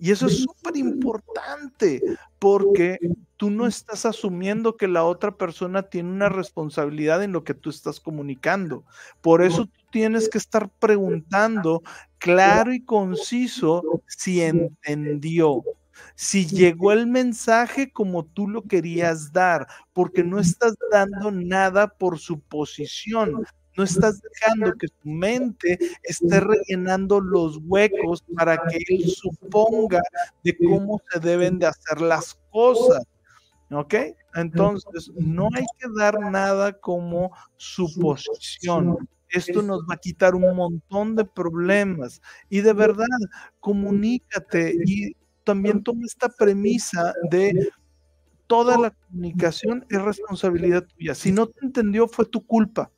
Y 0.00 0.10
eso 0.10 0.26
es 0.26 0.38
súper 0.38 0.78
importante 0.78 2.02
porque 2.38 2.98
tú 3.36 3.50
no 3.50 3.66
estás 3.66 4.06
asumiendo 4.06 4.76
que 4.78 4.88
la 4.88 5.04
otra 5.04 5.36
persona 5.36 5.82
tiene 5.82 6.10
una 6.10 6.30
responsabilidad 6.30 7.22
en 7.22 7.32
lo 7.32 7.44
que 7.44 7.52
tú 7.52 7.68
estás 7.68 8.00
comunicando. 8.00 8.84
Por 9.20 9.42
eso 9.42 9.66
tú 9.66 9.80
tienes 9.92 10.30
que 10.30 10.38
estar 10.38 10.70
preguntando 10.78 11.82
claro 12.16 12.72
y 12.72 12.82
conciso 12.82 13.82
si 14.06 14.40
entendió, 14.40 15.62
si 16.14 16.46
llegó 16.46 16.92
el 16.92 17.06
mensaje 17.06 17.92
como 17.92 18.24
tú 18.24 18.48
lo 18.48 18.62
querías 18.62 19.32
dar, 19.32 19.66
porque 19.92 20.24
no 20.24 20.38
estás 20.38 20.74
dando 20.90 21.30
nada 21.30 21.88
por 21.88 22.18
su 22.18 22.40
posición, 22.40 23.44
no 23.76 23.84
estás 23.84 24.20
dejando 24.20 24.72
que 24.76 24.88
su 24.88 25.08
mente 25.08 25.78
esté 26.02 26.40
rellenando 26.40 27.20
los 27.20 27.58
huecos 27.64 28.22
para 28.36 28.56
que 28.68 28.78
él 28.88 29.04
suponga 29.10 30.02
de 30.44 30.56
cómo 30.58 31.00
se 31.10 31.20
deben 31.20 31.58
de 31.58 31.66
hacer 31.66 32.00
las 32.00 32.38
cosas. 32.50 33.02
¿Ok? 33.70 33.94
Entonces, 34.34 35.10
no 35.14 35.48
hay 35.54 35.64
que 35.78 35.86
dar 35.96 36.18
nada 36.20 36.72
como 36.72 37.30
suposición. 37.56 39.08
Esto 39.28 39.62
nos 39.62 39.82
va 39.82 39.94
a 39.94 39.98
quitar 39.98 40.34
un 40.34 40.56
montón 40.56 41.14
de 41.14 41.24
problemas. 41.24 42.20
Y 42.48 42.62
de 42.62 42.72
verdad, 42.72 43.06
comunícate 43.60 44.74
y 44.84 45.14
también 45.44 45.82
toma 45.82 46.02
esta 46.04 46.28
premisa 46.28 47.14
de 47.30 47.70
toda 48.48 48.76
la 48.76 48.90
comunicación 48.90 49.86
es 49.88 50.02
responsabilidad 50.02 50.84
tuya. 50.84 51.14
Si 51.14 51.30
no 51.30 51.46
te 51.46 51.64
entendió, 51.64 52.08
fue 52.08 52.24
tu 52.24 52.44
culpa. 52.44 52.90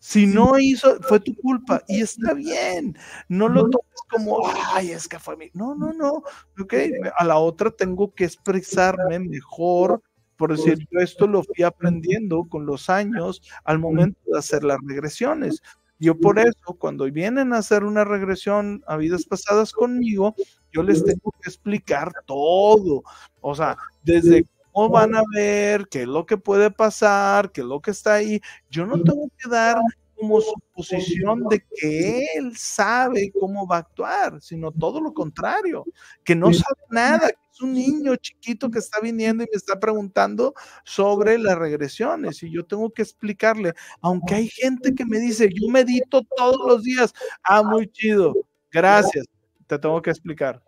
Si 0.00 0.26
no 0.26 0.58
hizo, 0.58 1.00
fue 1.02 1.18
tu 1.18 1.34
culpa 1.34 1.82
y 1.88 2.00
está 2.00 2.32
bien. 2.32 2.96
No 3.28 3.48
lo 3.48 3.62
tomes 3.62 4.00
como, 4.08 4.40
ay, 4.72 4.92
es 4.92 5.08
que 5.08 5.18
fue 5.18 5.36
mi. 5.36 5.50
No, 5.54 5.74
no, 5.74 5.92
no. 5.92 6.22
Ok, 6.60 6.74
a 7.18 7.24
la 7.24 7.38
otra 7.38 7.70
tengo 7.70 8.14
que 8.14 8.24
expresarme 8.24 9.18
mejor. 9.18 10.02
Por 10.36 10.56
decir, 10.56 10.78
yo 10.90 11.00
esto 11.00 11.26
lo 11.26 11.42
fui 11.42 11.64
aprendiendo 11.64 12.44
con 12.48 12.64
los 12.64 12.88
años 12.88 13.42
al 13.64 13.80
momento 13.80 14.20
de 14.26 14.38
hacer 14.38 14.62
las 14.62 14.78
regresiones. 14.86 15.60
Yo 15.98 16.16
por 16.16 16.38
eso, 16.38 16.74
cuando 16.78 17.10
vienen 17.10 17.52
a 17.52 17.58
hacer 17.58 17.82
una 17.82 18.04
regresión 18.04 18.84
a 18.86 18.96
vidas 18.96 19.24
pasadas 19.24 19.72
conmigo, 19.72 20.36
yo 20.72 20.84
les 20.84 21.04
tengo 21.04 21.32
que 21.42 21.50
explicar 21.50 22.12
todo. 22.24 23.02
O 23.40 23.54
sea, 23.56 23.76
desde 24.04 24.46
van 24.86 25.14
a 25.14 25.22
ver, 25.34 25.88
qué 25.88 26.02
es 26.02 26.08
lo 26.08 26.26
que 26.26 26.36
puede 26.36 26.70
pasar, 26.70 27.52
qué 27.52 27.62
es 27.62 27.66
lo 27.66 27.80
que 27.80 27.90
está 27.90 28.14
ahí. 28.14 28.40
Yo 28.68 28.84
no 28.84 29.02
tengo 29.02 29.30
que 29.38 29.48
dar 29.48 29.78
como 30.18 30.40
suposición 30.40 31.44
de 31.48 31.64
que 31.76 32.26
él 32.36 32.56
sabe 32.56 33.30
cómo 33.38 33.66
va 33.66 33.76
a 33.76 33.80
actuar, 33.80 34.40
sino 34.40 34.72
todo 34.72 35.00
lo 35.00 35.14
contrario, 35.14 35.84
que 36.24 36.34
no 36.34 36.52
sabe 36.52 36.80
nada, 36.90 37.28
que 37.28 37.38
es 37.52 37.60
un 37.60 37.72
niño 37.72 38.16
chiquito 38.16 38.70
que 38.70 38.80
está 38.80 39.00
viniendo 39.00 39.44
y 39.44 39.48
me 39.50 39.56
está 39.56 39.78
preguntando 39.78 40.54
sobre 40.84 41.38
las 41.38 41.56
regresiones 41.56 42.42
y 42.42 42.50
yo 42.50 42.66
tengo 42.66 42.90
que 42.90 43.02
explicarle, 43.02 43.74
aunque 44.00 44.34
hay 44.34 44.48
gente 44.48 44.94
que 44.94 45.06
me 45.06 45.18
dice, 45.20 45.48
yo 45.48 45.68
medito 45.68 46.22
todos 46.36 46.58
los 46.66 46.82
días, 46.82 47.12
ah, 47.44 47.62
muy 47.62 47.88
chido, 47.88 48.34
gracias, 48.72 49.24
te 49.66 49.78
tengo 49.78 50.02
que 50.02 50.10
explicar. 50.10 50.62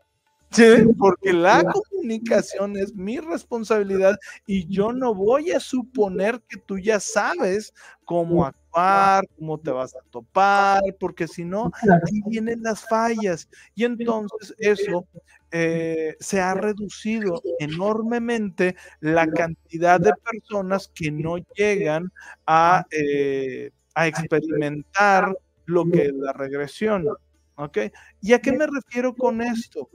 Porque 0.98 1.32
la 1.32 1.62
comunicación 1.62 2.76
es 2.76 2.94
mi 2.94 3.18
responsabilidad 3.18 4.18
y 4.46 4.66
yo 4.66 4.92
no 4.92 5.14
voy 5.14 5.52
a 5.52 5.60
suponer 5.60 6.40
que 6.48 6.58
tú 6.58 6.78
ya 6.78 6.98
sabes 6.98 7.72
cómo 8.04 8.44
actuar, 8.44 9.24
cómo 9.38 9.58
te 9.58 9.70
vas 9.70 9.94
a 9.94 10.00
topar, 10.10 10.82
porque 10.98 11.28
si 11.28 11.44
no, 11.44 11.70
ahí 11.82 12.20
vienen 12.26 12.62
las 12.62 12.86
fallas. 12.88 13.48
Y 13.76 13.84
entonces 13.84 14.54
eso 14.58 15.06
eh, 15.52 16.16
se 16.18 16.40
ha 16.40 16.54
reducido 16.54 17.40
enormemente 17.60 18.74
la 19.00 19.28
cantidad 19.28 20.00
de 20.00 20.12
personas 20.30 20.90
que 20.92 21.12
no 21.12 21.36
llegan 21.54 22.10
a, 22.46 22.84
eh, 22.90 23.70
a 23.94 24.08
experimentar 24.08 25.32
lo 25.66 25.84
que 25.84 26.06
es 26.06 26.12
la 26.14 26.32
regresión. 26.32 27.06
¿Ok? 27.54 27.78
¿Y 28.22 28.32
a 28.32 28.40
qué 28.40 28.52
me 28.52 28.66
refiero 28.66 29.14
con 29.14 29.42
esto? 29.42 29.88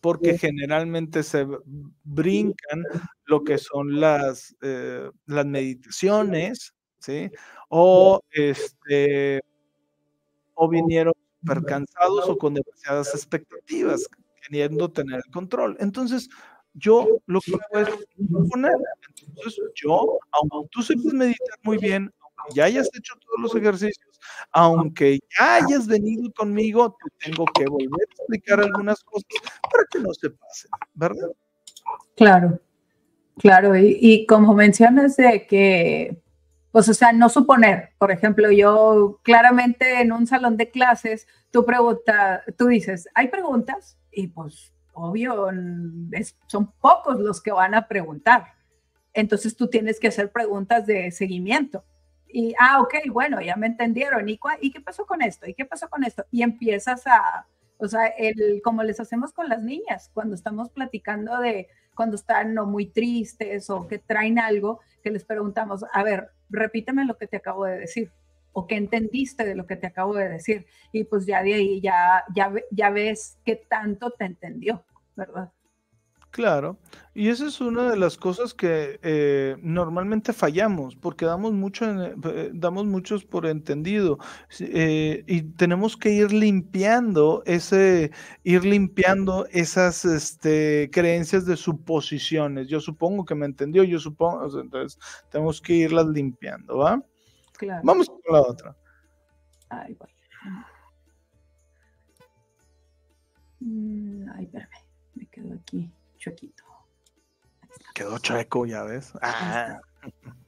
Porque 0.00 0.38
generalmente 0.38 1.22
se 1.22 1.46
brincan 2.04 2.84
lo 3.26 3.44
que 3.44 3.58
son 3.58 4.00
las, 4.00 4.56
eh, 4.62 5.10
las 5.26 5.46
meditaciones, 5.46 6.74
¿sí? 7.00 7.30
O, 7.68 8.20
este, 8.32 9.42
o 10.54 10.68
vinieron 10.68 11.12
super 11.40 11.64
cansados 11.64 12.28
o 12.28 12.36
con 12.38 12.54
demasiadas 12.54 13.14
expectativas, 13.14 14.06
queriendo 14.42 14.90
tener 14.90 15.20
el 15.24 15.32
control. 15.32 15.76
Entonces, 15.80 16.28
yo 16.74 17.06
lo 17.26 17.40
que 17.40 17.52
puedo 17.70 17.86
es 17.86 18.48
poner, 18.50 18.72
entonces 19.26 19.60
yo, 19.74 20.18
aunque 20.32 20.68
tú 20.70 20.82
sepas 20.82 21.12
meditar 21.14 21.58
muy 21.62 21.78
bien, 21.78 22.12
ya 22.54 22.64
hayas 22.64 22.88
hecho 22.94 23.14
todos 23.20 23.40
los 23.40 23.54
ejercicios, 23.54 24.20
aunque 24.52 25.18
ya 25.38 25.56
hayas 25.56 25.86
venido 25.86 26.32
conmigo, 26.32 26.96
te 27.02 27.30
tengo 27.30 27.44
que 27.46 27.64
volver 27.66 28.00
a 28.00 28.12
explicar 28.12 28.60
algunas 28.60 29.02
cosas 29.04 29.26
para 29.62 29.84
que 29.90 29.98
no 29.98 30.12
se 30.14 30.30
pasen, 30.30 30.70
¿verdad? 30.94 31.30
Claro, 32.16 32.60
claro. 33.38 33.76
Y, 33.76 34.26
como 34.26 34.54
mencionas 34.54 35.16
de 35.16 35.46
que, 35.46 36.22
pues, 36.72 36.88
o 36.88 36.94
sea, 36.94 37.12
no 37.12 37.28
suponer, 37.28 37.90
por 37.98 38.10
ejemplo, 38.10 38.50
yo 38.50 39.20
claramente 39.22 40.00
en 40.00 40.12
un 40.12 40.26
salón 40.26 40.56
de 40.56 40.70
clases, 40.70 41.26
tú 41.50 41.64
preguntas, 41.64 42.42
tú 42.56 42.66
dices, 42.66 43.08
¿hay 43.14 43.28
preguntas? 43.28 43.98
Y 44.12 44.28
pues, 44.28 44.72
obvio, 44.92 45.48
son 46.46 46.72
pocos 46.80 47.18
los 47.18 47.40
que 47.40 47.52
van 47.52 47.74
a 47.74 47.88
preguntar. 47.88 48.54
Entonces 49.12 49.56
tú 49.56 49.68
tienes 49.68 49.98
que 49.98 50.08
hacer 50.08 50.30
preguntas 50.30 50.86
de 50.86 51.10
seguimiento 51.10 51.84
y, 52.32 52.54
ah, 52.58 52.80
ok, 52.80 52.94
bueno, 53.10 53.40
ya 53.40 53.56
me 53.56 53.66
entendieron. 53.66 54.28
¿Y, 54.28 54.38
¿Y 54.60 54.70
qué 54.70 54.80
pasó 54.80 55.06
con 55.06 55.22
esto? 55.22 55.46
¿Y 55.46 55.54
qué 55.54 55.64
pasó 55.64 55.88
con 55.88 56.04
esto? 56.04 56.24
Y 56.30 56.42
empiezas 56.42 57.06
a, 57.06 57.46
o 57.78 57.88
sea, 57.88 58.06
el, 58.06 58.60
como 58.62 58.82
les 58.82 59.00
hacemos 59.00 59.32
con 59.32 59.48
las 59.48 59.62
niñas, 59.62 60.10
cuando 60.14 60.34
estamos 60.34 60.70
platicando 60.70 61.38
de 61.40 61.68
cuando 61.94 62.16
están 62.16 62.54
no 62.54 62.66
muy 62.66 62.86
tristes 62.86 63.68
o 63.70 63.86
que 63.86 63.98
traen 63.98 64.38
algo, 64.38 64.80
que 65.02 65.10
les 65.10 65.24
preguntamos, 65.24 65.84
a 65.92 66.02
ver, 66.02 66.30
repíteme 66.48 67.04
lo 67.04 67.16
que 67.18 67.26
te 67.26 67.36
acabo 67.36 67.64
de 67.66 67.78
decir 67.78 68.10
o 68.52 68.66
qué 68.66 68.76
entendiste 68.76 69.44
de 69.44 69.54
lo 69.54 69.66
que 69.66 69.76
te 69.76 69.86
acabo 69.86 70.14
de 70.14 70.28
decir. 70.28 70.66
Y 70.92 71.04
pues 71.04 71.26
ya 71.26 71.42
de 71.42 71.54
ahí 71.54 71.80
ya, 71.80 72.24
ya, 72.34 72.52
ya 72.70 72.90
ves 72.90 73.38
qué 73.44 73.56
tanto 73.56 74.10
te 74.10 74.24
entendió, 74.24 74.84
¿verdad? 75.16 75.50
Claro, 76.30 76.78
y 77.12 77.28
esa 77.28 77.48
es 77.48 77.60
una 77.60 77.90
de 77.90 77.96
las 77.96 78.16
cosas 78.16 78.54
que 78.54 79.00
eh, 79.02 79.56
normalmente 79.62 80.32
fallamos, 80.32 80.94
porque 80.94 81.24
damos 81.24 81.52
mucho, 81.52 81.84
eh, 82.04 82.50
damos 82.54 82.86
muchos 82.86 83.24
por 83.24 83.46
entendido, 83.46 84.16
eh, 84.60 85.24
y 85.26 85.42
tenemos 85.42 85.96
que 85.96 86.10
ir 86.10 86.32
limpiando 86.32 87.42
ese, 87.46 88.12
ir 88.44 88.64
limpiando 88.64 89.46
esas 89.50 90.04
este, 90.04 90.88
creencias 90.92 91.46
de 91.46 91.56
suposiciones. 91.56 92.68
Yo 92.68 92.78
supongo 92.78 93.24
que 93.24 93.34
me 93.34 93.46
entendió, 93.46 93.82
yo 93.82 93.98
supongo, 93.98 94.60
entonces 94.60 95.00
tenemos 95.30 95.60
que 95.60 95.74
irlas 95.74 96.06
limpiando, 96.06 96.78
¿va? 96.78 97.02
Claro. 97.58 97.82
Vamos 97.82 98.08
con 98.08 98.20
la 98.32 98.40
otra. 98.42 98.76
Ay, 99.68 99.96
voy. 99.98 100.08
Mm, 103.58 104.30
ay, 104.36 104.44
espérame, 104.44 104.70
me 105.16 105.26
quedo 105.26 105.54
aquí 105.54 105.90
chuequito. 106.20 106.64
Quedó 107.94 108.18
chueco, 108.18 108.66
ya 108.66 108.82
ves. 108.82 109.12
Ah. 109.22 109.80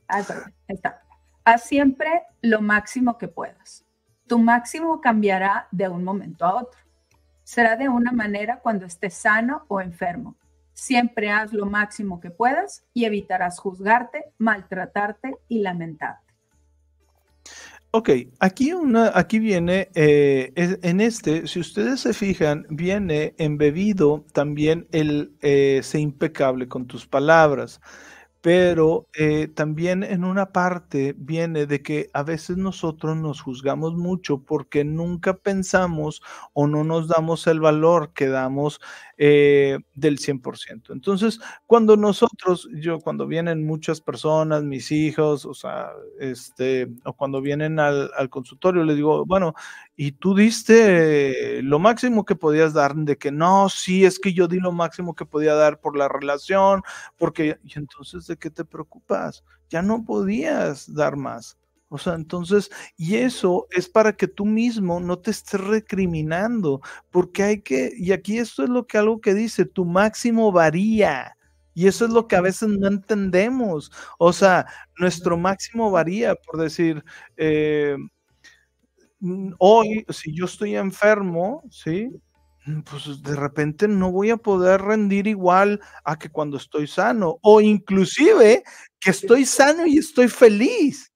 Ahí 0.07 0.25
está. 0.68 1.03
Haz 1.45 1.64
siempre 1.64 2.23
lo 2.43 2.61
máximo 2.61 3.18
que 3.18 3.27
puedas. 3.27 3.85
Tu 4.29 4.39
máximo 4.39 5.01
cambiará 5.01 5.66
de 5.73 5.89
un 5.89 6.05
momento 6.05 6.45
a 6.45 6.55
otro. 6.57 6.79
Será 7.43 7.77
de 7.77 7.89
una 7.89 8.12
manera 8.12 8.61
cuando 8.61 8.87
estés 8.87 9.14
sano 9.14 9.64
o 9.68 9.81
enfermo. 9.81 10.37
Siempre 10.73 11.31
haz 11.31 11.53
lo 11.53 11.66
máximo 11.66 12.20
que 12.20 12.31
puedas 12.31 12.85
y 12.95 13.05
evitarás 13.05 13.59
juzgarte, 13.59 14.33
maltratarte 14.39 15.37
y 15.49 15.61
lamentarte. 15.61 16.22
Ok, 17.95 18.09
aquí, 18.40 18.72
una, 18.72 19.12
aquí 19.14 19.38
viene, 19.38 19.90
eh, 19.95 20.51
en 20.57 21.03
este, 21.03 21.47
si 21.47 21.61
ustedes 21.61 22.01
se 22.01 22.14
fijan, 22.14 22.64
viene 22.70 23.34
embebido 23.36 24.24
también 24.32 24.88
el 24.93 25.34
eh, 25.43 25.82
impecable 25.93 26.68
con 26.68 26.86
tus 26.86 27.07
palabras 27.07 27.82
pero 28.43 29.09
eh, 29.14 29.47
también 29.47 30.03
en 30.03 30.24
una 30.24 30.51
parte 30.53 31.14
viene 31.16 31.64
de 31.66 31.80
que 31.80 32.11
a 32.12 32.24
veces 32.24 32.57
nosotros 32.57 33.16
nos 33.16 33.40
juzgamos 33.40 33.95
mucho 33.95 34.43
porque 34.43 34.84
nunca 34.84 35.38
pensamos 35.38 36.22
o 36.53 36.66
no 36.66 36.82
nos 36.82 37.07
damos 37.07 37.47
el 37.47 37.61
valor 37.61 38.12
que 38.12 38.26
damos 38.26 38.80
eh, 39.25 39.79
del 39.95 40.18
100%. 40.18 40.93
Entonces, 40.93 41.39
cuando 41.66 41.97
nosotros, 41.97 42.68
yo 42.75 42.99
cuando 42.99 43.29
vienen 43.29 43.64
muchas 43.64 44.01
personas, 44.01 44.64
mis 44.64 44.91
hijos, 44.91 45.47
o 45.47 45.55
sea, 45.55 45.91
este, 46.18 46.89
o 47.05 47.12
cuando 47.12 47.41
vienen 47.41 47.79
al, 47.79 48.11
al 48.16 48.29
consultorio, 48.31 48.83
les 48.83 48.97
digo, 48.97 49.25
bueno, 49.25 49.55
y 49.95 50.11
tú 50.12 50.35
diste 50.35 51.62
lo 51.62 51.79
máximo 51.79 52.25
que 52.25 52.35
podías 52.35 52.73
dar, 52.75 52.97
de 52.97 53.16
que 53.16 53.31
no, 53.31 53.68
sí, 53.68 54.05
es 54.05 54.18
que 54.18 54.33
yo 54.33 54.49
di 54.49 54.59
lo 54.59 54.73
máximo 54.73 55.14
que 55.14 55.25
podía 55.25 55.55
dar 55.55 55.79
por 55.79 55.97
la 55.97 56.09
relación, 56.09 56.83
porque, 57.16 57.59
y 57.62 57.79
entonces, 57.79 58.27
¿de 58.27 58.37
qué 58.37 58.51
te 58.51 58.64
preocupas? 58.64 59.45
Ya 59.70 59.83
no 59.83 60.05
podías 60.05 60.93
dar 60.93 61.16
más. 61.16 61.57
O 61.93 61.99
sea, 61.99 62.14
entonces, 62.14 62.70
y 62.97 63.16
eso 63.16 63.66
es 63.70 63.86
para 63.86 64.14
que 64.16 64.26
tú 64.26 64.47
mismo 64.47 64.99
no 64.99 65.18
te 65.18 65.30
estés 65.30 65.61
recriminando, 65.61 66.80
porque 67.11 67.43
hay 67.43 67.61
que, 67.61 67.93
y 67.99 68.12
aquí 68.12 68.38
esto 68.38 68.62
es 68.64 68.70
lo 68.70 68.86
que 68.86 68.97
algo 68.97 69.20
que 69.20 69.34
dice, 69.34 69.66
tu 69.66 69.84
máximo 69.84 70.51
varía. 70.53 71.36
Y 71.74 71.86
eso 71.88 72.07
es 72.07 72.11
lo 72.12 72.26
que 72.28 72.36
a 72.36 72.40
veces 72.40 72.70
no 72.70 72.88
entendemos. 72.88 73.93
O 74.18 74.32
sea, 74.32 74.66
nuestro 74.99 75.36
máximo 75.36 75.90
varía, 75.90 76.34
por 76.34 76.59
decir, 76.62 77.05
eh, 77.36 77.97
mm, 79.20 79.53
hoy, 79.59 80.05
si 80.11 80.34
yo 80.34 80.47
estoy 80.47 80.76
enfermo, 80.76 81.62
¿sí? 81.70 82.11
Pues 82.90 83.22
de 83.22 83.36
repente 83.36 83.88
no 83.88 84.12
voy 84.12 84.30
a 84.30 84.36
poder 84.38 84.80
rendir 84.82 85.26
igual 85.26 85.80
a 86.05 86.18
que 86.18 86.30
cuando 86.30 86.57
estoy 86.59 86.86
sano, 86.86 87.38
o 87.43 87.61
inclusive 87.61 88.62
que 89.01 89.11
estoy 89.11 89.45
sano 89.47 89.86
y 89.86 89.99
estoy 89.99 90.28
feliz. 90.28 91.11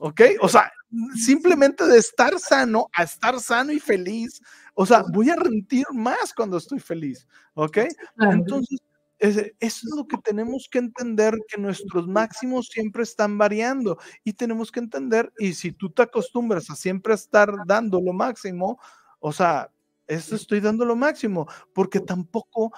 ¿Ok? 0.00 0.20
O 0.40 0.48
sea, 0.48 0.70
simplemente 1.14 1.86
de 1.86 1.98
estar 1.98 2.38
sano 2.38 2.88
a 2.94 3.02
estar 3.04 3.40
sano 3.40 3.72
y 3.72 3.80
feliz, 3.80 4.40
o 4.74 4.84
sea, 4.86 5.04
voy 5.12 5.30
a 5.30 5.36
rendir 5.36 5.86
más 5.92 6.32
cuando 6.34 6.58
estoy 6.58 6.80
feliz. 6.80 7.26
¿Ok? 7.54 7.78
Entonces, 8.20 8.78
eso 9.18 9.48
es 9.60 9.96
lo 9.96 10.06
que 10.06 10.18
tenemos 10.18 10.68
que 10.70 10.78
entender, 10.78 11.34
que 11.48 11.58
nuestros 11.60 12.06
máximos 12.06 12.68
siempre 12.68 13.02
están 13.02 13.38
variando 13.38 13.98
y 14.24 14.34
tenemos 14.34 14.70
que 14.70 14.80
entender, 14.80 15.32
y 15.38 15.54
si 15.54 15.72
tú 15.72 15.90
te 15.90 16.02
acostumbras 16.02 16.68
a 16.68 16.76
siempre 16.76 17.14
estar 17.14 17.50
dando 17.66 17.98
lo 18.00 18.12
máximo, 18.12 18.78
o 19.18 19.32
sea, 19.32 19.70
eso 20.06 20.36
estoy 20.36 20.60
dando 20.60 20.84
lo 20.84 20.96
máximo, 20.96 21.48
porque 21.72 22.00
tampoco 22.00 22.72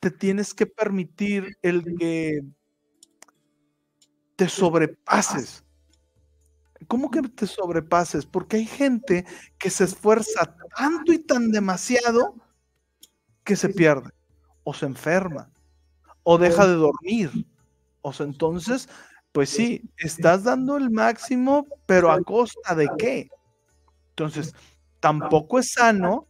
te 0.00 0.10
tienes 0.10 0.54
que 0.54 0.66
permitir 0.66 1.56
el 1.60 1.84
que 1.98 2.40
te 4.36 4.48
sobrepases. 4.48 5.65
¿Cómo 6.86 7.10
que 7.10 7.22
te 7.22 7.46
sobrepases? 7.46 8.26
Porque 8.26 8.58
hay 8.58 8.66
gente 8.66 9.24
que 9.58 9.70
se 9.70 9.84
esfuerza 9.84 10.56
tanto 10.76 11.12
y 11.12 11.18
tan 11.18 11.50
demasiado 11.50 12.34
que 13.44 13.56
se 13.56 13.68
pierde, 13.68 14.10
o 14.64 14.74
se 14.74 14.86
enferma, 14.86 15.50
o 16.22 16.38
deja 16.38 16.66
de 16.66 16.74
dormir. 16.74 17.46
O 18.02 18.12
sea, 18.12 18.26
entonces, 18.26 18.88
pues 19.32 19.50
sí, 19.50 19.82
estás 19.98 20.44
dando 20.44 20.76
el 20.76 20.90
máximo, 20.90 21.66
pero 21.86 22.10
a 22.10 22.20
costa 22.22 22.74
de 22.74 22.88
qué? 22.98 23.28
Entonces, 24.10 24.54
tampoco 25.00 25.58
es 25.58 25.72
sano, 25.72 26.26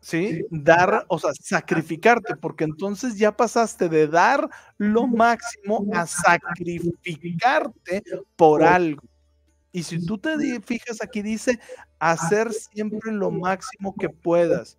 ¿sí? 0.00 0.44
Dar, 0.50 1.06
o 1.08 1.18
sea, 1.18 1.30
sacrificarte, 1.40 2.36
porque 2.36 2.64
entonces 2.64 3.16
ya 3.16 3.36
pasaste 3.36 3.88
de 3.88 4.06
dar 4.06 4.48
lo 4.76 5.06
máximo 5.06 5.86
a 5.94 6.06
sacrificarte 6.06 8.02
por 8.36 8.62
algo. 8.62 9.02
Y 9.74 9.82
si 9.82 10.06
tú 10.06 10.16
te 10.16 10.60
fijas 10.60 11.02
aquí 11.02 11.20
dice, 11.20 11.58
hacer 11.98 12.52
siempre 12.52 13.10
lo 13.10 13.32
máximo 13.32 13.92
que 13.98 14.08
puedas, 14.08 14.78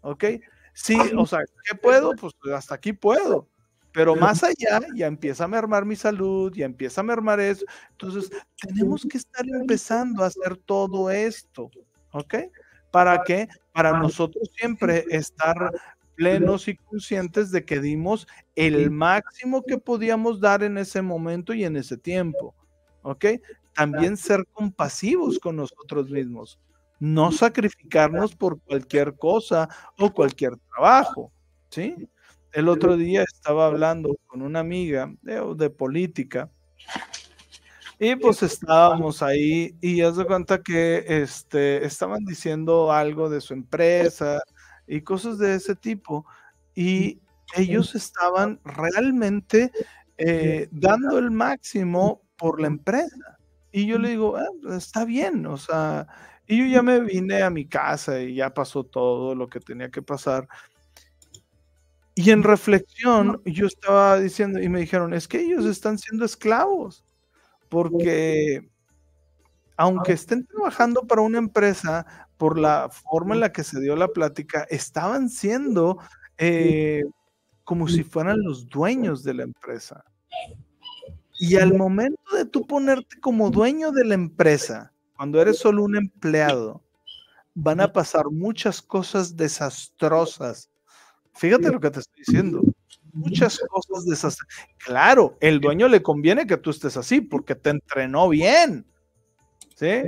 ¿ok? 0.00 0.24
Sí, 0.74 0.98
o 1.16 1.24
sea, 1.26 1.44
¿qué 1.64 1.76
puedo? 1.76 2.10
Pues 2.16 2.34
hasta 2.52 2.74
aquí 2.74 2.92
puedo. 2.92 3.48
Pero 3.92 4.16
más 4.16 4.42
allá 4.42 4.80
ya 4.96 5.06
empieza 5.06 5.44
a 5.44 5.48
mermar 5.48 5.84
mi 5.84 5.94
salud, 5.94 6.52
ya 6.52 6.66
empieza 6.66 7.02
a 7.02 7.04
mermar 7.04 7.38
eso. 7.38 7.64
Entonces, 7.92 8.32
tenemos 8.60 9.06
que 9.08 9.18
estar 9.18 9.46
empezando 9.46 10.24
a 10.24 10.26
hacer 10.26 10.56
todo 10.56 11.08
esto, 11.08 11.70
¿ok? 12.10 12.34
¿Para 12.90 13.22
qué? 13.22 13.46
Para 13.72 13.96
nosotros 13.96 14.50
siempre 14.56 15.04
estar 15.08 15.70
plenos 16.16 16.66
y 16.66 16.74
conscientes 16.74 17.52
de 17.52 17.64
que 17.64 17.78
dimos 17.78 18.26
el 18.56 18.90
máximo 18.90 19.62
que 19.62 19.78
podíamos 19.78 20.40
dar 20.40 20.64
en 20.64 20.78
ese 20.78 21.00
momento 21.00 21.54
y 21.54 21.64
en 21.64 21.76
ese 21.76 21.96
tiempo, 21.96 22.56
¿ok? 23.02 23.26
También 23.74 24.16
ser 24.16 24.44
compasivos 24.52 25.38
con 25.38 25.56
nosotros 25.56 26.10
mismos, 26.10 26.58
no 27.00 27.32
sacrificarnos 27.32 28.34
por 28.34 28.60
cualquier 28.60 29.16
cosa 29.16 29.68
o 29.98 30.12
cualquier 30.12 30.56
trabajo, 30.74 31.32
¿sí? 31.70 32.08
El 32.52 32.68
otro 32.68 32.96
día 32.96 33.22
estaba 33.22 33.66
hablando 33.66 34.14
con 34.26 34.42
una 34.42 34.60
amiga 34.60 35.12
de, 35.22 35.70
política 35.70 36.50
y 37.98 38.14
pues 38.16 38.42
estábamos 38.42 39.22
ahí 39.22 39.74
y 39.80 39.96
ya 39.98 40.12
se 40.12 40.24
cuenta 40.26 40.62
que 40.62 41.04
este, 41.06 41.84
estaban 41.86 42.24
diciendo 42.24 42.92
algo 42.92 43.30
de 43.30 43.40
su 43.40 43.54
empresa 43.54 44.40
y 44.86 45.00
cosas 45.00 45.38
de 45.38 45.54
ese 45.54 45.74
tipo. 45.76 46.26
Y 46.74 47.20
ellos 47.56 47.94
estaban 47.94 48.60
realmente 48.64 49.70
eh, 50.18 50.68
dando 50.70 51.18
el 51.18 51.30
máximo 51.30 52.22
por 52.36 52.60
la 52.60 52.66
empresa. 52.66 53.38
Y 53.72 53.86
yo 53.86 53.98
le 53.98 54.10
digo, 54.10 54.36
ah, 54.36 54.76
está 54.76 55.04
bien, 55.04 55.46
o 55.46 55.56
sea, 55.56 56.06
y 56.46 56.58
yo 56.58 56.66
ya 56.66 56.82
me 56.82 57.00
vine 57.00 57.42
a 57.42 57.50
mi 57.50 57.66
casa 57.66 58.20
y 58.20 58.34
ya 58.34 58.52
pasó 58.52 58.84
todo 58.84 59.34
lo 59.34 59.48
que 59.48 59.60
tenía 59.60 59.90
que 59.90 60.02
pasar. 60.02 60.46
Y 62.14 62.30
en 62.30 62.42
reflexión, 62.42 63.40
yo 63.46 63.66
estaba 63.66 64.20
diciendo, 64.20 64.60
y 64.60 64.68
me 64.68 64.80
dijeron, 64.80 65.14
es 65.14 65.26
que 65.26 65.40
ellos 65.40 65.64
están 65.64 65.98
siendo 65.98 66.26
esclavos, 66.26 67.04
porque 67.70 68.68
aunque 69.78 70.12
estén 70.12 70.46
trabajando 70.46 71.06
para 71.06 71.22
una 71.22 71.38
empresa, 71.38 72.28
por 72.36 72.58
la 72.58 72.90
forma 72.90 73.34
en 73.34 73.40
la 73.40 73.52
que 73.52 73.64
se 73.64 73.80
dio 73.80 73.96
la 73.96 74.08
plática, 74.08 74.66
estaban 74.68 75.30
siendo 75.30 75.98
eh, 76.36 77.04
como 77.64 77.88
si 77.88 78.04
fueran 78.04 78.42
los 78.42 78.68
dueños 78.68 79.22
de 79.22 79.34
la 79.34 79.44
empresa. 79.44 80.04
Y 81.42 81.56
al 81.56 81.74
momento 81.74 82.36
de 82.36 82.44
tú 82.44 82.64
ponerte 82.68 83.18
como 83.18 83.50
dueño 83.50 83.90
de 83.90 84.04
la 84.04 84.14
empresa, 84.14 84.92
cuando 85.16 85.42
eres 85.42 85.58
solo 85.58 85.82
un 85.82 85.96
empleado, 85.96 86.84
van 87.52 87.80
a 87.80 87.92
pasar 87.92 88.30
muchas 88.30 88.80
cosas 88.80 89.36
desastrosas 89.36 90.70
Fíjate 91.34 91.72
lo 91.72 91.80
que 91.80 91.90
te 91.90 91.98
estoy 91.98 92.22
diciendo. 92.24 92.62
Muchas 93.12 93.58
cosas 93.68 94.04
de 94.04 94.14
esas. 94.14 94.38
Claro, 94.78 95.36
el 95.40 95.60
dueño 95.60 95.88
le 95.88 96.00
conviene 96.00 96.46
que 96.46 96.56
tú 96.56 96.70
estés 96.70 96.96
así 96.96 97.20
porque 97.20 97.56
te 97.56 97.70
entrenó 97.70 98.28
bien. 98.28 98.86
¿Sí? 99.74 100.02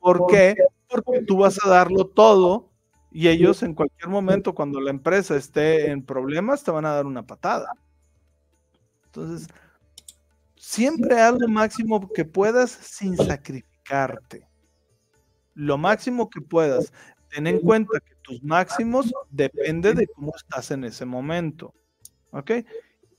¿Por 0.00 0.26
qué? 0.26 0.56
Porque 0.88 1.22
tú 1.22 1.36
vas 1.36 1.56
a 1.64 1.68
darlo 1.68 2.06
todo 2.06 2.68
y 3.12 3.28
ellos 3.28 3.62
en 3.62 3.74
cualquier 3.74 4.08
momento, 4.08 4.54
cuando 4.54 4.80
la 4.80 4.90
empresa 4.90 5.36
esté 5.36 5.90
en 5.90 6.04
problemas, 6.04 6.64
te 6.64 6.70
van 6.70 6.86
a 6.86 6.94
dar 6.94 7.06
una 7.06 7.26
patada. 7.26 7.72
Entonces, 9.06 9.48
siempre 10.70 11.20
haz 11.20 11.34
lo 11.36 11.48
máximo 11.48 12.08
que 12.12 12.24
puedas 12.24 12.70
sin 12.70 13.16
sacrificarte. 13.16 14.46
Lo 15.54 15.76
máximo 15.76 16.30
que 16.30 16.40
puedas 16.40 16.92
ten 17.28 17.48
en 17.48 17.58
cuenta 17.58 17.98
que 17.98 18.14
tus 18.22 18.42
máximos 18.44 19.12
depende 19.30 19.94
de 19.94 20.06
cómo 20.06 20.32
estás 20.36 20.70
en 20.70 20.84
ese 20.84 21.04
momento. 21.04 21.74
¿Ok? 22.30 22.52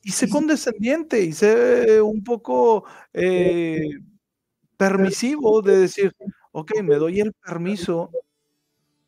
Y 0.02 0.12
sé 0.12 0.30
condescendiente 0.30 1.22
y 1.22 1.34
sé 1.34 2.02
un 2.02 2.24
poco 2.24 2.86
eh, 3.14 3.82
permisivo 4.78 5.62
de 5.62 5.78
decir, 5.78 6.16
ok, 6.54 6.82
me 6.82 6.96
doy 6.96 7.20
el 7.20 7.34
permiso 7.34 8.12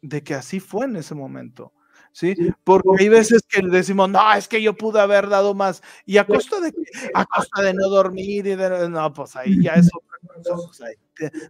de 0.01 0.21
que 0.21 0.33
así 0.33 0.59
fue 0.59 0.85
en 0.85 0.97
ese 0.97 1.15
momento. 1.15 1.71
¿Sí? 2.13 2.35
Porque 2.63 2.89
hay 2.99 3.09
veces 3.09 3.41
que 3.49 3.61
decimos, 3.67 4.07
no, 4.09 4.33
es 4.33 4.47
que 4.47 4.61
yo 4.61 4.73
pude 4.73 5.01
haber 5.01 5.27
dado 5.27 5.53
más. 5.53 5.83
Y 6.05 6.17
a 6.17 6.25
costa 6.25 6.61
de, 6.61 6.71
a 7.13 7.25
costa 7.25 7.61
de 7.61 7.73
no 7.73 7.89
dormir 7.89 8.47
y 8.47 8.55
de, 8.55 8.87
no, 8.87 9.11
pues 9.11 9.35
ahí 9.35 9.61
ya 9.61 9.73
es 9.73 9.89
otra 9.93 10.53
cosa. 10.55 10.85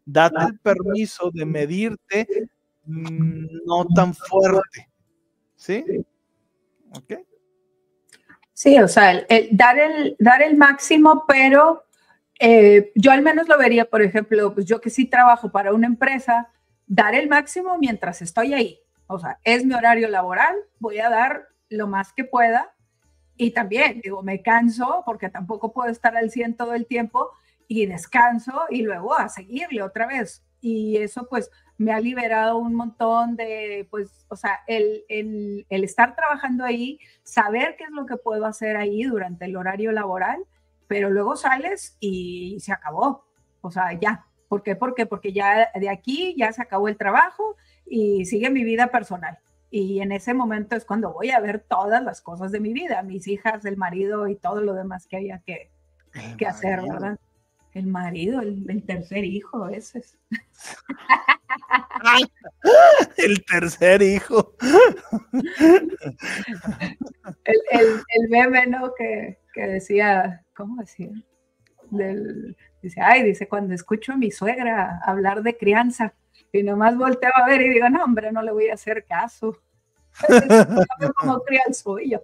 date 0.06 0.36
el 0.48 0.60
permiso 0.60 1.30
de 1.32 1.46
medirte 1.46 2.28
Mm, 2.86 3.46
no 3.66 3.86
tan 3.96 4.14
fuerte. 4.14 4.90
¿Sí? 5.56 5.84
¿Ok? 6.92 7.14
Sí, 8.54 8.78
o 8.80 8.88
sea, 8.88 9.12
el, 9.12 9.48
dar, 9.52 9.80
el, 9.80 10.16
dar 10.20 10.42
el 10.42 10.56
máximo, 10.58 11.26
pero 11.28 11.86
eh, 12.40 12.92
yo 12.96 13.12
al 13.12 13.22
menos 13.22 13.48
lo 13.48 13.58
vería, 13.58 13.86
por 13.86 14.02
ejemplo, 14.02 14.54
pues 14.54 14.66
yo 14.66 14.80
que 14.80 14.90
sí 14.90 15.06
trabajo 15.06 15.52
para 15.52 15.74
una 15.74 15.88
empresa, 15.88 16.50
dar 16.86 17.16
el 17.16 17.30
máximo 17.30 17.78
mientras 17.78 18.22
estoy 18.22 18.54
ahí. 18.54 18.80
O 19.08 19.20
sea, 19.20 19.40
es 19.44 19.66
mi 19.66 19.74
horario 19.74 20.08
laboral, 20.10 20.56
voy 20.80 21.00
a 21.00 21.10
dar 21.10 21.48
lo 21.70 21.88
más 21.88 22.14
que 22.14 22.24
pueda. 22.24 22.74
Y 23.36 23.52
también, 23.52 24.02
digo, 24.02 24.22
me 24.24 24.42
canso 24.42 25.04
porque 25.06 25.30
tampoco 25.30 25.74
puedo 25.74 25.90
estar 25.90 26.16
al 26.16 26.30
100 26.30 26.56
todo 26.56 26.74
el 26.74 26.86
tiempo 26.86 27.32
y 27.68 27.86
descanso 27.86 28.54
y 28.70 28.84
luego 28.84 29.16
a 29.16 29.30
seguirle 29.30 29.82
otra 29.82 30.06
vez. 30.06 30.44
Y 30.62 30.98
eso 30.98 31.28
pues 31.28 31.50
me 31.78 31.92
ha 31.92 32.00
liberado 32.00 32.58
un 32.58 32.76
montón 32.76 33.36
de, 33.36 33.88
pues, 33.90 34.26
o 34.30 34.36
sea, 34.36 34.60
el, 34.68 35.04
el, 35.10 35.66
estar 35.84 36.16
trabajando 36.16 36.64
ahí, 36.64 37.00
saber 37.24 37.76
qué 37.78 37.86
es 37.86 37.92
lo 37.92 38.06
que 38.06 38.18
puedo 38.18 38.46
hacer 38.46 38.78
ahí 38.78 39.04
durante 39.04 39.46
el 39.46 39.58
horario 39.58 39.92
laboral, 39.92 40.44
pero 40.88 41.10
luego 41.10 41.36
sales 41.36 41.98
y 42.00 42.60
se 42.60 42.72
acabó, 42.72 43.26
o 43.62 43.72
sea, 43.72 43.94
ya. 43.94 44.26
¿Por 44.48 44.62
qué? 44.62 44.76
Porque, 44.76 45.08
porque 45.08 45.34
ya 45.34 45.72
de 45.74 45.90
aquí 45.90 46.36
ya 46.38 46.52
se 46.54 46.62
acabó 46.62 46.88
el 46.88 46.96
trabajo 46.96 47.56
y 47.86 48.26
sigue 48.26 48.50
mi 48.50 48.64
vida 48.64 48.88
personal. 48.88 49.38
Y 49.70 50.02
en 50.02 50.12
ese 50.12 50.34
momento 50.36 50.76
es 50.76 50.86
cuando 50.86 51.14
voy 51.14 51.32
a 51.32 51.40
ver 51.40 51.66
todas 51.68 52.04
las 52.04 52.22
cosas 52.22 52.52
de 52.52 52.60
mi 52.60 52.74
vida, 52.74 53.02
mis 53.02 53.28
hijas, 53.28 53.66
el 53.66 53.76
marido 53.76 54.28
y 54.28 54.36
todo 54.36 54.62
lo 54.62 54.74
demás 54.74 55.08
que 55.08 55.18
había 55.18 55.40
que, 55.40 55.72
que 56.38 56.46
hacer, 56.46 56.82
¿verdad? 56.82 57.18
El 57.74 57.88
marido, 57.88 58.40
el, 58.42 58.84
tercer 58.86 59.26
hijo, 59.26 59.68
ese 59.70 60.00
es. 60.00 60.18
el 63.18 63.44
tercer 63.46 64.02
hijo. 64.04 64.56
el, 67.44 67.62
el, 67.72 68.30
meme, 68.30 68.68
¿no? 68.68 68.94
Que, 68.96 69.40
decía, 69.56 70.44
¿cómo 70.56 70.82
decía? 70.82 71.10
dice, 72.82 73.02
ay, 73.02 73.24
dice, 73.24 73.48
cuando 73.48 73.74
escucho 73.74 74.14
a 74.14 74.18
mi 74.18 74.30
suegra 74.30 75.00
hablar 75.04 75.42
de 75.42 75.58
crianza, 75.58 76.14
y 76.54 76.64
nomás 76.64 76.96
volteaba 76.96 77.44
a 77.44 77.48
ver 77.48 77.62
y 77.62 77.70
digo, 77.70 77.90
no, 77.90 78.04
hombre, 78.04 78.32
no 78.32 78.42
le 78.42 78.52
voy 78.52 78.70
a 78.70 78.76
hacer 78.76 79.04
caso. 79.06 79.60
como 81.18 81.42
crianza 81.44 81.82
soy 81.82 82.12
yo. 82.12 82.24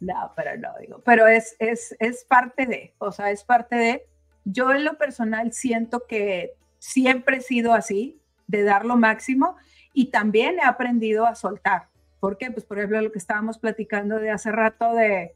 No, 0.00 0.32
pero 0.36 0.58
no 0.58 0.68
digo, 0.78 1.02
pero 1.04 1.26
es, 1.26 1.56
es, 1.58 1.96
es 1.98 2.24
parte 2.24 2.66
de, 2.66 2.94
o 2.98 3.10
sea, 3.10 3.30
es 3.30 3.42
parte 3.42 3.76
de, 3.76 4.06
yo 4.44 4.70
en 4.70 4.84
lo 4.84 4.98
personal 4.98 5.52
siento 5.52 6.06
que 6.06 6.52
siempre 6.78 7.38
he 7.38 7.40
sido 7.40 7.72
así, 7.72 8.20
de 8.46 8.62
dar 8.62 8.84
lo 8.84 8.96
máximo 8.96 9.56
y 9.92 10.10
también 10.10 10.58
he 10.58 10.64
aprendido 10.64 11.26
a 11.26 11.34
soltar. 11.34 11.88
¿Por 12.20 12.36
qué? 12.36 12.50
Pues 12.50 12.64
por 12.64 12.78
ejemplo 12.78 13.00
lo 13.00 13.10
que 13.10 13.18
estábamos 13.18 13.58
platicando 13.58 14.18
de 14.18 14.30
hace 14.30 14.52
rato 14.52 14.92
de, 14.94 15.34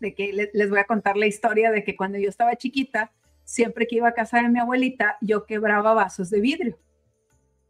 de 0.00 0.14
que 0.14 0.50
les 0.52 0.70
voy 0.70 0.78
a 0.78 0.84
contar 0.84 1.16
la 1.16 1.26
historia 1.26 1.70
de 1.70 1.82
que 1.82 1.96
cuando 1.96 2.18
yo 2.18 2.28
estaba 2.28 2.56
chiquita, 2.56 3.10
siempre 3.50 3.86
que 3.86 3.96
iba 3.96 4.08
a 4.08 4.14
casa 4.14 4.40
de 4.40 4.48
mi 4.48 4.58
abuelita, 4.58 5.16
yo 5.20 5.44
quebraba 5.44 5.94
vasos 5.94 6.30
de 6.30 6.40
vidrio. 6.40 6.78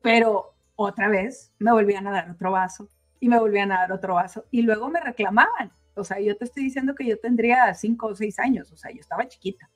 Pero 0.03 0.55
otra 0.77 1.09
vez 1.09 1.53
me 1.59 1.73
volvían 1.73 2.07
a 2.07 2.13
dar 2.13 2.31
otro 2.31 2.53
vaso 2.53 2.89
y 3.19 3.29
me 3.29 3.39
volvían 3.39 3.73
a 3.73 3.81
dar 3.81 3.93
otro 3.93 4.15
vaso 4.15 4.47
y 4.51 4.63
luego 4.63 4.89
me 4.89 5.01
reclamaban 5.01 5.73
o 6.01 6.05
sea, 6.05 6.21
yo 6.21 6.37
te 6.37 6.45
estoy 6.45 6.65
diciendo 6.65 6.95
que 6.95 7.07
yo 7.07 7.19
tendría 7.19 7.73
cinco 7.75 8.09
o 8.09 8.15
seis 8.15 8.39
años, 8.39 8.73
o 8.73 8.77
sea, 8.77 8.91
yo 8.91 9.01
estaba 9.01 9.29
chiquita. 9.29 9.69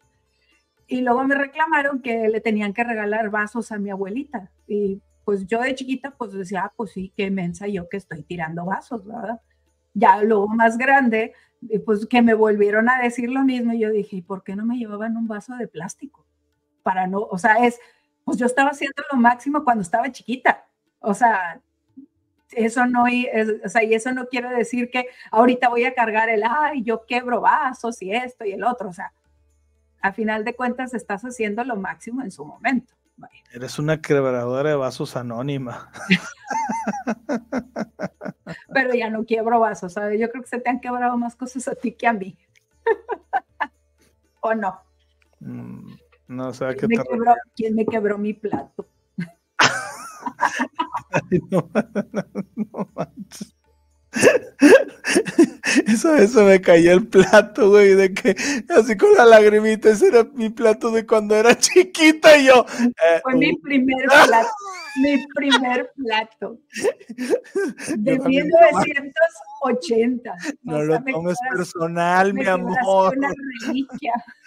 Y 0.86 1.00
luego 1.00 1.24
me 1.24 1.34
reclamaron 1.34 2.00
que 2.00 2.28
le 2.28 2.40
tenían 2.40 2.72
que 2.72 2.84
regalar 2.84 3.30
vasos 3.30 3.72
a 3.72 3.78
mi 3.78 3.90
abuelita. 3.90 4.50
Y 4.66 5.00
pues 5.24 5.46
yo 5.46 5.60
de 5.60 5.74
chiquita, 5.74 6.10
pues 6.12 6.32
decía, 6.32 6.64
ah, 6.64 6.72
pues 6.76 6.92
sí, 6.92 7.12
qué 7.16 7.30
mensa 7.30 7.66
yo 7.68 7.88
que 7.88 7.96
estoy 7.96 8.22
tirando 8.22 8.64
vasos, 8.64 9.04
¿verdad? 9.06 9.40
Ya 9.94 10.22
luego 10.22 10.48
más 10.48 10.76
grande, 10.76 11.32
pues 11.84 12.06
que 12.06 12.22
me 12.22 12.34
volvieron 12.34 12.88
a 12.88 13.00
decir 13.00 13.30
lo 13.30 13.42
mismo. 13.42 13.72
Y 13.72 13.80
yo 13.80 13.90
dije, 13.90 14.16
¿y 14.16 14.22
por 14.22 14.42
qué 14.42 14.56
no 14.56 14.64
me 14.64 14.76
llevaban 14.76 15.16
un 15.16 15.26
vaso 15.26 15.56
de 15.56 15.68
plástico? 15.68 16.26
Para 16.82 17.06
no, 17.06 17.20
o 17.20 17.38
sea, 17.38 17.64
es, 17.64 17.78
pues 18.24 18.38
yo 18.38 18.46
estaba 18.46 18.70
haciendo 18.70 19.02
lo 19.12 19.18
máximo 19.18 19.64
cuando 19.64 19.82
estaba 19.82 20.10
chiquita. 20.12 20.66
O 21.00 21.14
sea, 21.14 21.60
eso 22.52 22.86
no, 22.86 23.04
o 23.04 23.68
sea, 23.68 23.82
y 23.82 23.94
eso 23.94 24.12
no 24.12 24.28
quiere 24.28 24.48
decir 24.50 24.90
que 24.90 25.08
ahorita 25.30 25.68
voy 25.68 25.84
a 25.84 25.94
cargar 25.94 26.28
el, 26.28 26.42
ay, 26.44 26.82
yo 26.82 27.04
quebro 27.06 27.40
vasos 27.40 28.00
y 28.02 28.12
esto 28.12 28.44
y 28.44 28.52
el 28.52 28.64
otro, 28.64 28.88
o 28.90 28.92
sea, 28.92 29.12
a 30.00 30.12
final 30.12 30.44
de 30.44 30.54
cuentas 30.54 30.94
estás 30.94 31.22
haciendo 31.22 31.64
lo 31.64 31.76
máximo 31.76 32.22
en 32.22 32.30
su 32.30 32.44
momento. 32.44 32.94
Eres 33.52 33.78
una 33.78 34.00
quebradora 34.00 34.70
de 34.70 34.76
vasos 34.76 35.16
anónima. 35.16 35.90
pero 38.72 38.94
ya 38.94 39.10
no 39.10 39.24
quiebro 39.24 39.60
vasos, 39.60 39.92
¿sabes? 39.92 40.20
Yo 40.20 40.30
creo 40.30 40.42
que 40.42 40.48
se 40.48 40.60
te 40.60 40.68
han 40.68 40.80
quebrado 40.80 41.16
más 41.16 41.36
cosas 41.36 41.68
a 41.68 41.74
ti 41.74 41.92
que 41.92 42.06
a 42.06 42.12
mí. 42.12 42.36
¿O 44.40 44.54
no? 44.54 44.80
Mm, 45.40 45.94
no 46.28 46.52
sé 46.52 46.64
a 46.64 46.74
qué 46.74 46.86
¿Quién, 46.86 46.98
me 46.98 47.04
quebró, 47.04 47.34
¿Quién 47.54 47.74
me 47.74 47.86
quebró 47.86 48.18
mi 48.18 48.34
plato? 48.34 48.88
no, 51.50 51.70
no, 52.56 52.90
Eso, 55.86 56.14
eso 56.14 56.44
me 56.44 56.60
cayó 56.60 56.92
el 56.92 57.06
plato, 57.06 57.70
güey, 57.70 57.94
de 57.94 58.12
que 58.12 58.36
así 58.76 58.96
con 58.96 59.14
la 59.14 59.24
lagrimita, 59.24 59.90
ese 59.90 60.08
era 60.08 60.24
mi 60.34 60.50
plato 60.50 60.90
de 60.90 61.06
cuando 61.06 61.34
era 61.34 61.56
chiquita 61.64 62.36
y 62.36 62.46
yo. 62.46 62.66
Eh, 62.80 63.20
Fue 63.22 63.34
mi 63.34 63.52
uh. 63.52 63.60
primer 63.60 64.06
plato, 64.26 64.48
mi 65.02 65.26
primer 65.34 65.90
plato. 65.96 66.58
De 67.96 68.18
1980. 68.18 70.34
No 70.62 70.82
lo 70.82 71.02
tomes 71.02 71.38
personal, 71.50 72.34
mi 72.34 72.46
amor. 72.46 73.16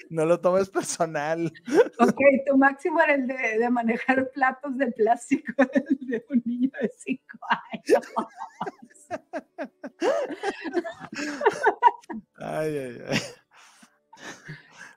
No 0.09 0.25
lo 0.25 0.39
tomes 0.39 0.69
personal. 0.69 1.51
Ok, 1.99 2.21
tu 2.47 2.57
máximo 2.57 3.01
era 3.01 3.15
el 3.15 3.27
de, 3.27 3.57
de 3.59 3.69
manejar 3.69 4.29
platos 4.31 4.77
de 4.77 4.89
plástico 4.91 5.51
de 6.01 6.25
un 6.29 6.41
niño 6.45 6.69
de 6.81 6.89
5 6.97 7.21
años. 7.73 8.01
Ay. 12.39 12.99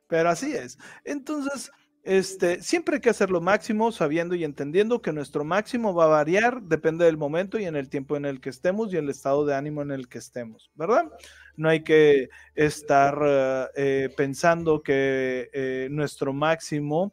Pero 0.08 0.28
así 0.28 0.52
es. 0.52 0.78
Entonces, 1.04 1.70
este, 2.02 2.62
siempre 2.62 2.96
hay 2.96 3.00
que 3.00 3.10
hacer 3.10 3.30
lo 3.30 3.40
máximo 3.40 3.92
sabiendo 3.92 4.34
y 4.34 4.44
entendiendo 4.44 5.02
que 5.02 5.12
nuestro 5.12 5.44
máximo 5.44 5.94
va 5.94 6.04
a 6.04 6.08
variar, 6.08 6.62
depende 6.62 7.04
del 7.04 7.16
momento 7.16 7.58
y 7.58 7.64
en 7.64 7.76
el 7.76 7.88
tiempo 7.88 8.16
en 8.16 8.24
el 8.24 8.40
que 8.40 8.50
estemos 8.50 8.92
y 8.92 8.96
el 8.96 9.08
estado 9.10 9.44
de 9.44 9.54
ánimo 9.54 9.82
en 9.82 9.90
el 9.90 10.08
que 10.08 10.18
estemos, 10.18 10.70
¿verdad? 10.74 11.04
No 11.56 11.68
hay 11.68 11.84
que 11.84 12.30
estar 12.54 13.18
eh, 13.76 14.08
pensando 14.16 14.82
que 14.82 15.50
eh, 15.52 15.88
nuestro 15.90 16.32
máximo 16.32 17.12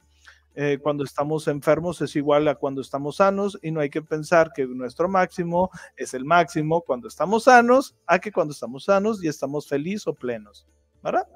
eh, 0.60 0.80
cuando 0.82 1.03
estamos 1.03 1.47
enfermos 1.47 2.01
es 2.01 2.16
igual 2.16 2.47
a 2.47 2.55
cuando 2.55 2.82
estamos 2.82 3.18
sanos 3.18 3.60
y 3.62 3.70
no 3.70 3.80
hay 3.80 3.91
que 3.91 4.01
pensar 4.01 4.51
que 4.55 4.66
nuestro 4.66 5.08
máximo 5.08 5.70
es 5.95 6.16
el 6.16 6.26
máximo 6.26 6.82
cuando 6.82 7.08
estamos 7.08 7.43
sanos 7.43 7.95
a 8.08 8.18
que 8.18 8.32
cuando 8.32 8.53
estamos 8.53 8.86
sanos 8.86 9.24
y 9.24 9.28
estamos 9.28 9.68
felices 9.68 10.08
o 10.08 10.16
plenos, 10.16 10.68
¿verdad? 11.03 11.28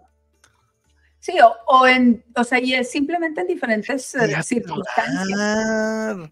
Sí, 1.19 1.33
o, 1.67 1.85
en, 1.85 2.25
o 2.35 2.43
sea, 2.43 2.59
y 2.59 2.73
es 2.73 2.89
simplemente 2.89 3.41
en 3.41 3.47
diferentes 3.47 4.15
eh, 4.15 4.41
circunstancias. 4.41 6.31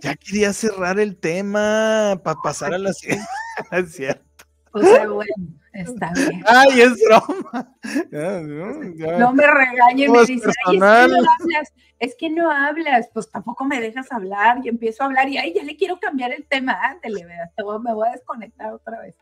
Ya 0.00 0.16
quería 0.16 0.54
cerrar 0.54 0.98
el 0.98 1.18
tema 1.18 2.18
para 2.24 2.40
pasar 2.42 2.72
a 2.72 2.78
la 2.78 2.94
siguiente. 2.94 3.26
O 4.72 4.80
sea, 4.80 5.08
bueno, 5.08 5.32
está 5.72 6.12
bien. 6.14 6.44
Ay, 6.46 6.80
es 6.80 7.00
broma. 7.04 7.76
No 9.18 9.32
me 9.32 9.46
regañen, 9.46 10.12
me 10.12 10.24
dice, 10.24 10.48
es 10.48 10.56
que 10.66 10.78
no 10.78 10.86
hablas, 10.86 11.72
es 11.98 12.14
que 12.16 12.30
no 12.30 12.50
hablas, 12.50 13.08
pues 13.12 13.30
tampoco 13.30 13.64
me 13.64 13.80
dejas 13.80 14.10
hablar. 14.12 14.60
Y 14.62 14.68
empiezo 14.68 15.02
a 15.02 15.06
hablar 15.06 15.28
y 15.28 15.38
ay, 15.38 15.54
ya 15.54 15.62
le 15.62 15.76
quiero 15.76 15.98
cambiar 15.98 16.32
el 16.32 16.46
tema. 16.46 16.78
Ándale, 16.82 17.24
me 17.24 17.94
voy 17.94 18.08
a 18.08 18.12
desconectar 18.12 18.72
otra 18.72 19.00
vez. 19.00 19.16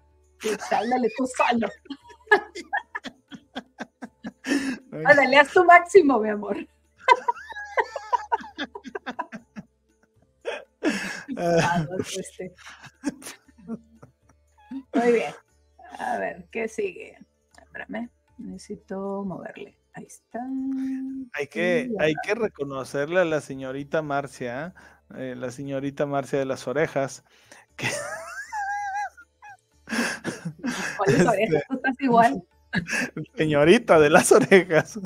Ándale 0.71 1.11
tú 1.17 1.27
solo. 1.27 1.69
Ándale, 5.05 5.37
haz 5.37 5.53
tu 5.53 5.65
máximo, 5.65 6.21
mi 6.21 6.31
amor. 6.31 6.57
Ah, 11.37 11.87
este. 12.17 12.53
Muy 14.71 15.13
bien. 15.13 15.33
A 15.99 16.19
ver, 16.19 16.49
¿qué 16.51 16.69
sigue? 16.69 17.19
Espérame, 17.61 18.11
necesito 18.39 19.25
moverle. 19.25 19.77
Ahí 19.95 20.05
está. 20.05 20.41
Hay 21.33 21.47
que, 21.49 21.91
hay 21.99 22.15
que 22.23 22.35
reconocerle 22.35 23.21
a 23.21 23.25
la 23.25 23.41
señorita 23.41 24.03
Marcia, 24.03 24.75
eh, 25.17 25.35
la 25.37 25.51
señorita 25.51 26.07
Marcia 26.07 26.39
de 26.39 26.45
las 26.45 26.69
orejas, 26.69 27.25
que... 27.77 27.89
¿Cuáles 30.97 31.27
orejas? 31.27 31.35
Este, 31.39 31.65
Tú 31.69 31.75
estás 31.75 32.01
igual. 32.01 32.45
Señorita 33.37 33.99
de 33.99 34.11
las 34.11 34.31
orejas. 34.31 35.01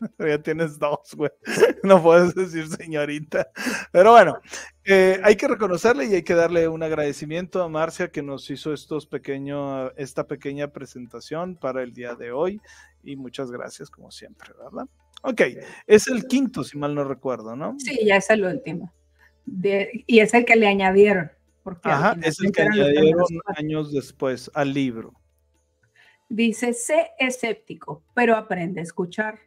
ya 0.18 0.42
tienes 0.42 0.78
dos, 0.78 1.14
güey. 1.14 1.30
No 1.84 2.02
puedes 2.02 2.34
decir 2.34 2.66
señorita. 2.66 3.50
Pero 3.92 4.12
bueno, 4.12 4.40
eh, 4.84 5.20
hay 5.22 5.36
que 5.36 5.48
reconocerle 5.48 6.06
y 6.06 6.14
hay 6.14 6.22
que 6.22 6.34
darle 6.34 6.68
un 6.68 6.82
agradecimiento 6.82 7.62
a 7.62 7.68
Marcia 7.68 8.08
que 8.08 8.22
nos 8.22 8.50
hizo 8.50 8.72
estos 8.72 9.06
pequeño, 9.06 9.90
esta 9.92 10.26
pequeña 10.26 10.68
presentación 10.68 11.56
para 11.56 11.82
el 11.82 11.92
día 11.92 12.14
de 12.14 12.32
hoy. 12.32 12.60
Y 13.04 13.16
muchas 13.16 13.50
gracias, 13.50 13.90
como 13.90 14.10
siempre, 14.10 14.50
¿verdad? 14.58 14.86
Ok, 15.22 15.42
es 15.86 16.08
el 16.08 16.26
quinto, 16.26 16.64
si 16.64 16.78
mal 16.78 16.94
no 16.94 17.04
recuerdo, 17.04 17.56
¿no? 17.56 17.76
Sí, 17.78 17.98
ya 18.04 18.16
es 18.16 18.28
el 18.30 18.44
último. 18.44 18.92
y 19.46 20.20
es 20.20 20.34
el 20.34 20.44
que 20.44 20.56
le 20.56 20.66
añadieron. 20.66 21.30
Ajá, 21.82 22.16
es 22.22 22.40
el 22.40 22.52
que 22.52 22.62
añadieron 22.62 23.26
años 23.56 23.92
después 23.92 24.50
al 24.54 24.72
libro. 24.72 25.14
Dice, 26.28 26.74
sé 26.74 27.10
escéptico, 27.18 28.02
pero 28.14 28.36
aprende 28.36 28.80
a 28.80 28.82
escuchar. 28.82 29.38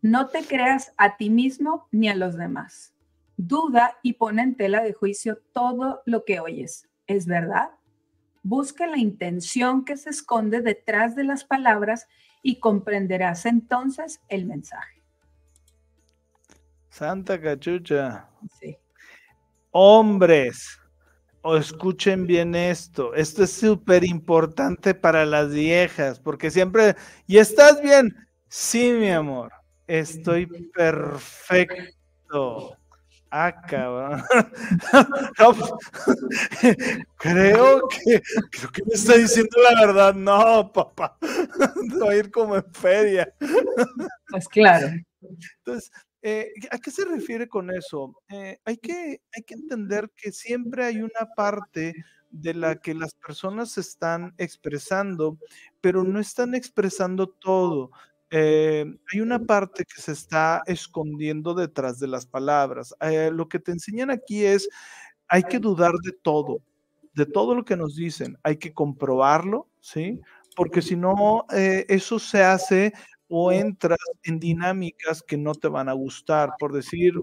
No 0.00 0.28
te 0.28 0.44
creas 0.44 0.92
a 0.96 1.16
ti 1.16 1.28
mismo 1.28 1.88
ni 1.90 2.08
a 2.08 2.14
los 2.14 2.36
demás. 2.36 2.94
Duda 3.36 3.98
y 4.02 4.14
pone 4.14 4.42
en 4.42 4.56
tela 4.56 4.82
de 4.82 4.92
juicio 4.92 5.40
todo 5.52 6.02
lo 6.06 6.24
que 6.24 6.40
oyes. 6.40 6.88
¿Es 7.06 7.26
verdad? 7.26 7.70
Busca 8.42 8.86
la 8.86 8.98
intención 8.98 9.84
que 9.84 9.96
se 9.96 10.10
esconde 10.10 10.60
detrás 10.60 11.16
de 11.16 11.24
las 11.24 11.44
palabras 11.44 12.06
y 12.42 12.60
comprenderás 12.60 13.46
entonces 13.46 14.20
el 14.28 14.46
mensaje. 14.46 15.02
Santa 16.88 17.40
cachucha. 17.40 18.28
Sí. 18.60 18.76
Hombres, 19.70 20.78
o 21.42 21.56
escuchen 21.56 22.26
bien 22.26 22.54
esto. 22.54 23.14
Esto 23.14 23.44
es 23.44 23.52
súper 23.52 24.04
importante 24.04 24.94
para 24.94 25.26
las 25.26 25.50
viejas, 25.50 26.20
porque 26.20 26.50
siempre, 26.50 26.96
¿y 27.26 27.38
estás 27.38 27.80
bien? 27.82 28.14
Sí, 28.48 28.92
mi 28.92 29.10
amor. 29.10 29.52
Estoy 29.88 30.46
perfecto. 30.74 32.76
Ah, 33.30 33.54
cabrón. 33.66 34.22
creo 37.18 37.86
que 37.88 38.22
creo 38.50 38.70
que 38.72 38.82
me 38.84 38.94
está 38.94 39.16
diciendo 39.16 39.56
la 39.62 39.86
verdad. 39.86 40.14
No, 40.14 40.72
papá. 40.72 41.18
Voy 41.98 42.14
a 42.14 42.18
ir 42.18 42.30
como 42.30 42.56
en 42.56 42.64
feria. 42.72 43.30
Pues 44.30 44.48
claro. 44.48 44.88
Entonces, 45.58 45.90
eh, 46.22 46.52
¿a 46.70 46.78
qué 46.78 46.90
se 46.90 47.04
refiere 47.06 47.48
con 47.48 47.70
eso? 47.70 48.14
Eh, 48.28 48.58
hay, 48.64 48.76
que, 48.76 49.22
hay 49.34 49.42
que 49.42 49.54
entender 49.54 50.10
que 50.16 50.32
siempre 50.32 50.84
hay 50.84 51.02
una 51.02 51.34
parte 51.34 51.94
de 52.30 52.54
la 52.54 52.76
que 52.76 52.94
las 52.94 53.14
personas 53.14 53.78
están 53.78 54.34
expresando, 54.38 55.38
pero 55.80 56.04
no 56.04 56.20
están 56.20 56.54
expresando 56.54 57.28
todo. 57.28 57.90
Eh, 58.30 58.84
hay 59.12 59.20
una 59.20 59.38
parte 59.38 59.84
que 59.84 60.00
se 60.00 60.12
está 60.12 60.62
escondiendo 60.66 61.54
detrás 61.54 61.98
de 61.98 62.08
las 62.08 62.26
palabras. 62.26 62.94
Eh, 63.00 63.30
lo 63.32 63.48
que 63.48 63.58
te 63.58 63.72
enseñan 63.72 64.10
aquí 64.10 64.44
es, 64.44 64.68
hay 65.28 65.42
que 65.44 65.58
dudar 65.58 65.92
de 66.04 66.12
todo, 66.12 66.62
de 67.14 67.26
todo 67.26 67.54
lo 67.54 67.64
que 67.64 67.76
nos 67.76 67.96
dicen, 67.96 68.38
hay 68.42 68.58
que 68.58 68.74
comprobarlo, 68.74 69.68
¿sí? 69.80 70.20
Porque 70.56 70.82
si 70.82 70.96
no, 70.96 71.46
eh, 71.54 71.86
eso 71.88 72.18
se 72.18 72.42
hace 72.42 72.92
o 73.28 73.52
entras 73.52 73.98
en 74.24 74.40
dinámicas 74.40 75.22
que 75.22 75.36
no 75.36 75.54
te 75.54 75.68
van 75.68 75.88
a 75.88 75.92
gustar, 75.92 76.52
por 76.58 76.72
decir, 76.72 77.14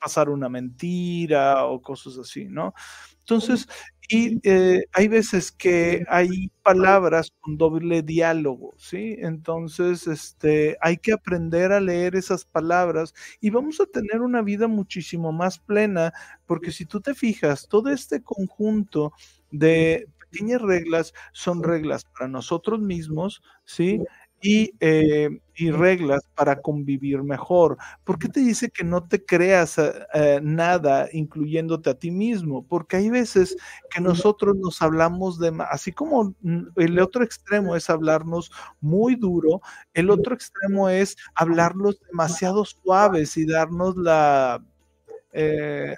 pasar 0.00 0.28
una 0.28 0.48
mentira 0.48 1.66
o 1.66 1.80
cosas 1.80 2.18
así, 2.18 2.46
¿no? 2.46 2.74
Entonces, 3.20 3.68
y 4.08 4.38
eh, 4.48 4.84
hay 4.92 5.08
veces 5.08 5.50
que 5.52 6.04
hay 6.08 6.48
palabras 6.62 7.32
con 7.40 7.56
doble 7.58 8.02
diálogo, 8.02 8.74
¿sí? 8.78 9.16
Entonces, 9.18 10.06
este, 10.06 10.76
hay 10.80 10.98
que 10.98 11.12
aprender 11.12 11.72
a 11.72 11.80
leer 11.80 12.14
esas 12.16 12.44
palabras 12.44 13.14
y 13.40 13.50
vamos 13.50 13.80
a 13.80 13.86
tener 13.86 14.20
una 14.22 14.42
vida 14.42 14.68
muchísimo 14.68 15.32
más 15.32 15.58
plena, 15.58 16.12
porque 16.46 16.70
si 16.72 16.84
tú 16.86 17.00
te 17.00 17.14
fijas, 17.14 17.66
todo 17.68 17.90
este 17.90 18.22
conjunto 18.22 19.12
de 19.50 20.06
pequeñas 20.30 20.60
reglas 20.62 21.14
son 21.32 21.62
reglas 21.62 22.04
para 22.04 22.28
nosotros 22.28 22.80
mismos, 22.80 23.42
¿sí? 23.64 24.00
Eh, 24.46 25.30
y, 25.56 25.70
reglas 25.70 26.22
para 26.34 26.60
convivir 26.60 27.22
mejor. 27.22 27.78
¿Por 28.02 28.18
qué 28.18 28.28
te 28.28 28.40
dice 28.40 28.70
que 28.70 28.84
no 28.84 29.06
te 29.06 29.24
creas 29.24 29.78
eh, 29.78 29.92
eh, 30.12 30.40
nada, 30.42 31.08
incluyéndote 31.12 31.90
a 31.90 31.94
ti 31.94 32.10
mismo? 32.10 32.66
Porque 32.66 32.96
hay 32.96 33.08
veces 33.08 33.56
que 33.88 34.00
nosotros 34.00 34.56
nos 34.56 34.82
hablamos 34.82 35.38
de, 35.38 35.56
así 35.70 35.92
como 35.92 36.34
el 36.76 36.98
otro 36.98 37.24
extremo 37.24 37.76
es 37.76 37.88
hablarnos 37.88 38.50
muy 38.80 39.14
duro, 39.14 39.62
el 39.94 40.10
otro 40.10 40.34
extremo 40.34 40.88
es 40.88 41.16
hablarnos 41.34 42.00
demasiado 42.10 42.64
suaves 42.64 43.36
y 43.36 43.46
darnos 43.46 43.96
la... 43.96 44.62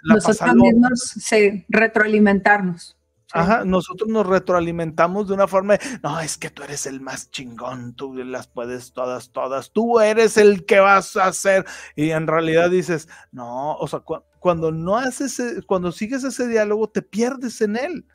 Nosotros 0.05 0.55
mismos, 0.55 1.01
sí, 1.18 1.64
retroalimentarnos. 1.68 2.97
Ajá, 3.33 3.64
nosotros 3.64 4.09
nos 4.09 4.24
retroalimentamos 4.24 5.29
de 5.29 5.35
una 5.35 5.49
forma, 5.49 5.79
no, 6.03 6.20
es 6.20 6.39
que 6.39 6.49
tú 6.49 6.62
eres 6.62 6.87
el 6.87 7.01
más 7.01 7.31
chingón, 7.31 7.95
tú 7.95 8.14
las 8.14 8.47
puedes 8.47 8.93
todas, 8.93 9.33
todas, 9.33 9.72
tú 9.72 9.99
eres 9.99 10.37
el 10.37 10.64
que 10.64 10.79
vas 10.79 11.16
a 11.16 11.27
hacer. 11.27 11.64
Y 11.97 12.11
en 12.11 12.27
realidad 12.27 12.70
dices, 12.70 13.09
no, 13.33 13.74
o 13.77 13.89
sea, 13.89 14.03
cuando 14.39 14.70
no 14.70 14.97
haces, 14.97 15.41
e, 15.41 15.62
cuando 15.66 15.91
sigues 15.91 16.22
ese 16.22 16.47
diálogo, 16.47 16.89
te 16.89 17.03
pierdes 17.03 17.61
en 17.61 17.77
él. 17.77 18.07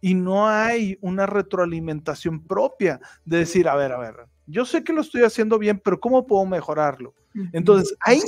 Y 0.00 0.14
no 0.14 0.48
hay 0.48 0.98
una 1.00 1.26
retroalimentación 1.26 2.44
propia 2.44 3.00
de 3.24 3.38
decir, 3.38 3.68
a 3.68 3.76
ver, 3.76 3.92
a 3.92 3.98
ver, 3.98 4.14
yo 4.46 4.64
sé 4.64 4.84
que 4.84 4.92
lo 4.92 5.00
estoy 5.00 5.22
haciendo 5.22 5.58
bien, 5.58 5.80
pero 5.82 5.98
¿cómo 6.00 6.26
puedo 6.26 6.44
mejorarlo? 6.44 7.14
Entonces, 7.52 7.96
ahí 8.00 8.20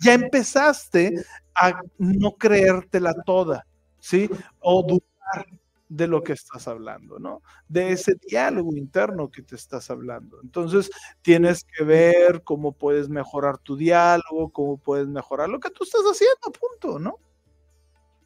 ya 0.00 0.14
empezaste 0.14 1.14
a 1.54 1.80
no 1.98 2.32
creértela 2.32 3.14
toda, 3.24 3.66
¿sí? 4.00 4.28
O 4.60 4.82
dudar 4.82 5.46
de 5.88 6.06
lo 6.06 6.22
que 6.22 6.34
estás 6.34 6.68
hablando, 6.68 7.18
¿no? 7.18 7.42
De 7.68 7.92
ese 7.92 8.14
diálogo 8.14 8.76
interno 8.76 9.30
que 9.30 9.42
te 9.42 9.56
estás 9.56 9.90
hablando. 9.90 10.38
Entonces, 10.42 10.90
tienes 11.22 11.64
que 11.64 11.84
ver 11.84 12.42
cómo 12.44 12.72
puedes 12.72 13.08
mejorar 13.08 13.58
tu 13.58 13.76
diálogo, 13.76 14.50
cómo 14.50 14.76
puedes 14.76 15.08
mejorar 15.08 15.48
lo 15.48 15.60
que 15.60 15.70
tú 15.70 15.84
estás 15.84 16.02
haciendo, 16.02 16.52
punto, 16.52 16.98
¿no? 16.98 17.18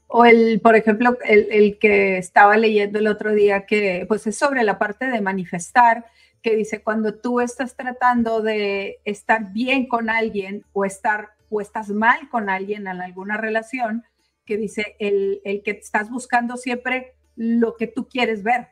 O 0.09 0.25
el, 0.25 0.61
por 0.61 0.77
ejemplo, 0.77 1.17
el, 1.25 1.49
el 1.51 1.79
que 1.79 2.19
estaba 2.19 2.57
leyendo 2.57 2.99
el 2.99 3.07
otro 3.07 3.33
día, 3.33 3.65
que 3.65 4.05
pues 4.09 4.27
es 4.27 4.37
sobre 4.37 4.63
la 4.63 4.79
parte 4.79 5.07
de 5.07 5.21
manifestar, 5.21 6.05
que 6.43 6.57
dice, 6.57 6.83
cuando 6.83 7.15
tú 7.15 7.41
estás 7.41 7.77
tratando 7.77 8.43
de 8.43 8.99
estar 9.05 9.53
bien 9.53 9.87
con 9.87 10.11
alguien 10.11 10.65
o 10.73 10.85
estar 10.85 11.31
o 11.49 11.61
estás 11.61 11.91
mal 11.91 12.29
con 12.29 12.51
alguien 12.51 12.89
en 12.89 13.01
alguna 13.01 13.37
relación, 13.37 14.05
que 14.45 14.57
dice 14.57 14.97
el, 14.99 15.41
el 15.45 15.63
que 15.63 15.73
estás 15.73 16.11
buscando 16.11 16.57
siempre 16.57 17.15
lo 17.37 17.77
que 17.77 17.87
tú 17.87 18.09
quieres 18.09 18.43
ver. 18.43 18.69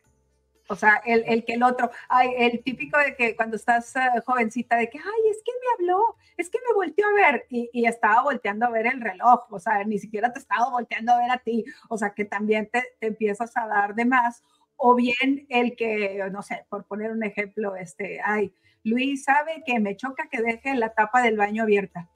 O 0.70 0.76
sea, 0.76 1.02
el, 1.04 1.24
el 1.26 1.44
que 1.44 1.54
el 1.54 1.64
otro, 1.64 1.90
ay, 2.08 2.32
el 2.38 2.62
típico 2.62 2.96
de 2.96 3.16
que 3.16 3.34
cuando 3.34 3.56
estás 3.56 3.96
eh, 3.96 4.00
jovencita, 4.24 4.76
de 4.76 4.88
que, 4.88 4.98
ay, 4.98 5.30
es 5.30 5.42
que 5.44 5.50
me 5.50 5.84
habló, 5.84 6.14
es 6.36 6.48
que 6.48 6.58
me 6.58 6.74
volteó 6.74 7.06
a 7.08 7.12
ver 7.12 7.46
y, 7.50 7.68
y, 7.72 7.86
estaba 7.86 8.22
volteando 8.22 8.66
a 8.66 8.70
ver 8.70 8.86
el 8.86 9.00
reloj, 9.00 9.46
o 9.50 9.58
sea, 9.58 9.82
ni 9.82 9.98
siquiera 9.98 10.32
te 10.32 10.38
estaba 10.38 10.70
volteando 10.70 11.12
a 11.12 11.18
ver 11.18 11.30
a 11.32 11.38
ti, 11.38 11.64
o 11.88 11.98
sea, 11.98 12.10
que 12.10 12.24
también 12.24 12.68
te, 12.72 12.84
te 13.00 13.08
empiezas 13.08 13.56
a 13.56 13.66
dar 13.66 13.96
de 13.96 14.04
más. 14.04 14.44
O 14.76 14.94
bien 14.94 15.44
el 15.48 15.74
que, 15.74 16.24
no 16.30 16.42
sé, 16.42 16.64
por 16.68 16.84
poner 16.84 17.10
un 17.10 17.24
ejemplo, 17.24 17.74
este, 17.74 18.20
ay, 18.24 18.54
Luis 18.84 19.24
sabe 19.24 19.64
que 19.66 19.80
me 19.80 19.96
choca 19.96 20.28
que 20.30 20.40
deje 20.40 20.76
la 20.76 20.94
tapa 20.94 21.20
del 21.20 21.36
baño 21.36 21.64
abierta, 21.64 22.08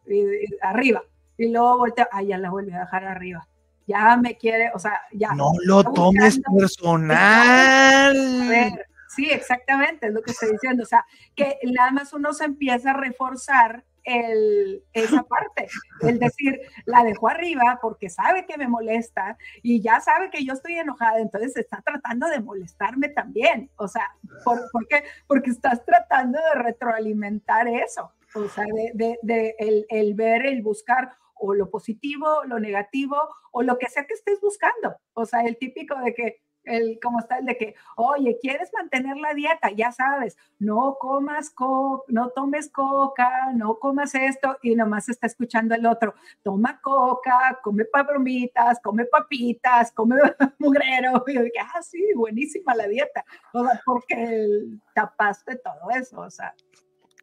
arriba, 0.62 1.02
y 1.36 1.48
luego 1.50 1.78
voltea, 1.78 2.08
ay, 2.12 2.28
ya 2.28 2.38
la 2.38 2.50
vuelve 2.50 2.74
a 2.74 2.80
dejar 2.80 3.04
arriba 3.04 3.48
ya 3.86 4.16
me 4.16 4.36
quiere, 4.36 4.70
o 4.74 4.78
sea, 4.78 5.00
ya. 5.12 5.32
No 5.34 5.52
lo 5.64 5.84
tomes 5.84 6.40
personal. 6.40 8.16
sí, 9.08 9.30
exactamente, 9.30 10.06
es 10.08 10.12
lo 10.12 10.22
que 10.22 10.32
estoy 10.32 10.52
diciendo. 10.52 10.82
O 10.82 10.86
sea, 10.86 11.04
que 11.34 11.58
nada 11.64 11.90
más 11.90 12.12
uno 12.12 12.32
se 12.32 12.44
empieza 12.44 12.90
a 12.90 12.94
reforzar 12.94 13.84
el, 14.04 14.84
esa 14.92 15.22
parte, 15.22 15.68
el 16.02 16.18
decir, 16.18 16.60
la 16.84 17.02
dejó 17.02 17.28
arriba 17.28 17.78
porque 17.80 18.10
sabe 18.10 18.46
que 18.46 18.58
me 18.58 18.68
molesta 18.68 19.36
y 19.62 19.80
ya 19.80 20.00
sabe 20.00 20.30
que 20.30 20.44
yo 20.44 20.52
estoy 20.52 20.78
enojada, 20.78 21.18
entonces 21.20 21.56
está 21.56 21.80
tratando 21.82 22.28
de 22.28 22.40
molestarme 22.40 23.08
también. 23.08 23.70
O 23.76 23.88
sea, 23.88 24.10
¿por, 24.44 24.60
qué? 24.88 25.04
Porque 25.26 25.50
estás 25.50 25.84
tratando 25.84 26.38
de 26.38 26.62
retroalimentar 26.62 27.66
eso, 27.66 28.12
o 28.34 28.48
sea, 28.48 28.64
de, 28.64 28.90
de, 28.94 29.18
de 29.22 29.54
el, 29.58 29.86
el 29.88 30.14
ver, 30.14 30.46
el 30.46 30.62
buscar, 30.62 31.16
o 31.34 31.54
lo 31.54 31.70
positivo, 31.70 32.44
lo 32.46 32.58
negativo, 32.58 33.16
o 33.52 33.62
lo 33.62 33.78
que 33.78 33.88
sea 33.88 34.06
que 34.06 34.14
estés 34.14 34.40
buscando. 34.40 34.96
O 35.12 35.24
sea, 35.24 35.42
el 35.42 35.56
típico 35.56 35.96
de 36.00 36.14
que, 36.14 36.42
el, 36.64 36.98
como 37.02 37.18
está 37.18 37.38
el 37.38 37.46
de 37.46 37.56
que, 37.56 37.74
oye, 37.96 38.38
¿quieres 38.40 38.70
mantener 38.72 39.16
la 39.16 39.34
dieta? 39.34 39.70
Ya 39.70 39.92
sabes, 39.92 40.36
no 40.58 40.96
comas 40.98 41.50
coca, 41.50 42.04
no 42.08 42.30
tomes 42.30 42.70
coca, 42.70 43.52
no 43.54 43.78
comas 43.78 44.14
esto, 44.14 44.56
y 44.62 44.74
nomás 44.74 45.08
está 45.08 45.26
escuchando 45.26 45.74
el 45.74 45.86
otro, 45.86 46.14
toma 46.42 46.80
coca, 46.80 47.60
come 47.62 47.84
pabromitas, 47.84 48.80
come 48.82 49.04
papitas, 49.04 49.92
come 49.92 50.16
mugrero, 50.58 51.22
y 51.26 51.34
yo 51.34 51.42
dije, 51.42 51.60
ah, 51.60 51.82
sí, 51.82 52.02
buenísima 52.14 52.74
la 52.74 52.88
dieta, 52.88 53.24
o 53.52 53.64
sea, 53.64 53.80
porque 53.84 54.64
tapaste 54.94 55.56
todo 55.56 55.90
eso, 55.90 56.20
o 56.20 56.30
sea. 56.30 56.54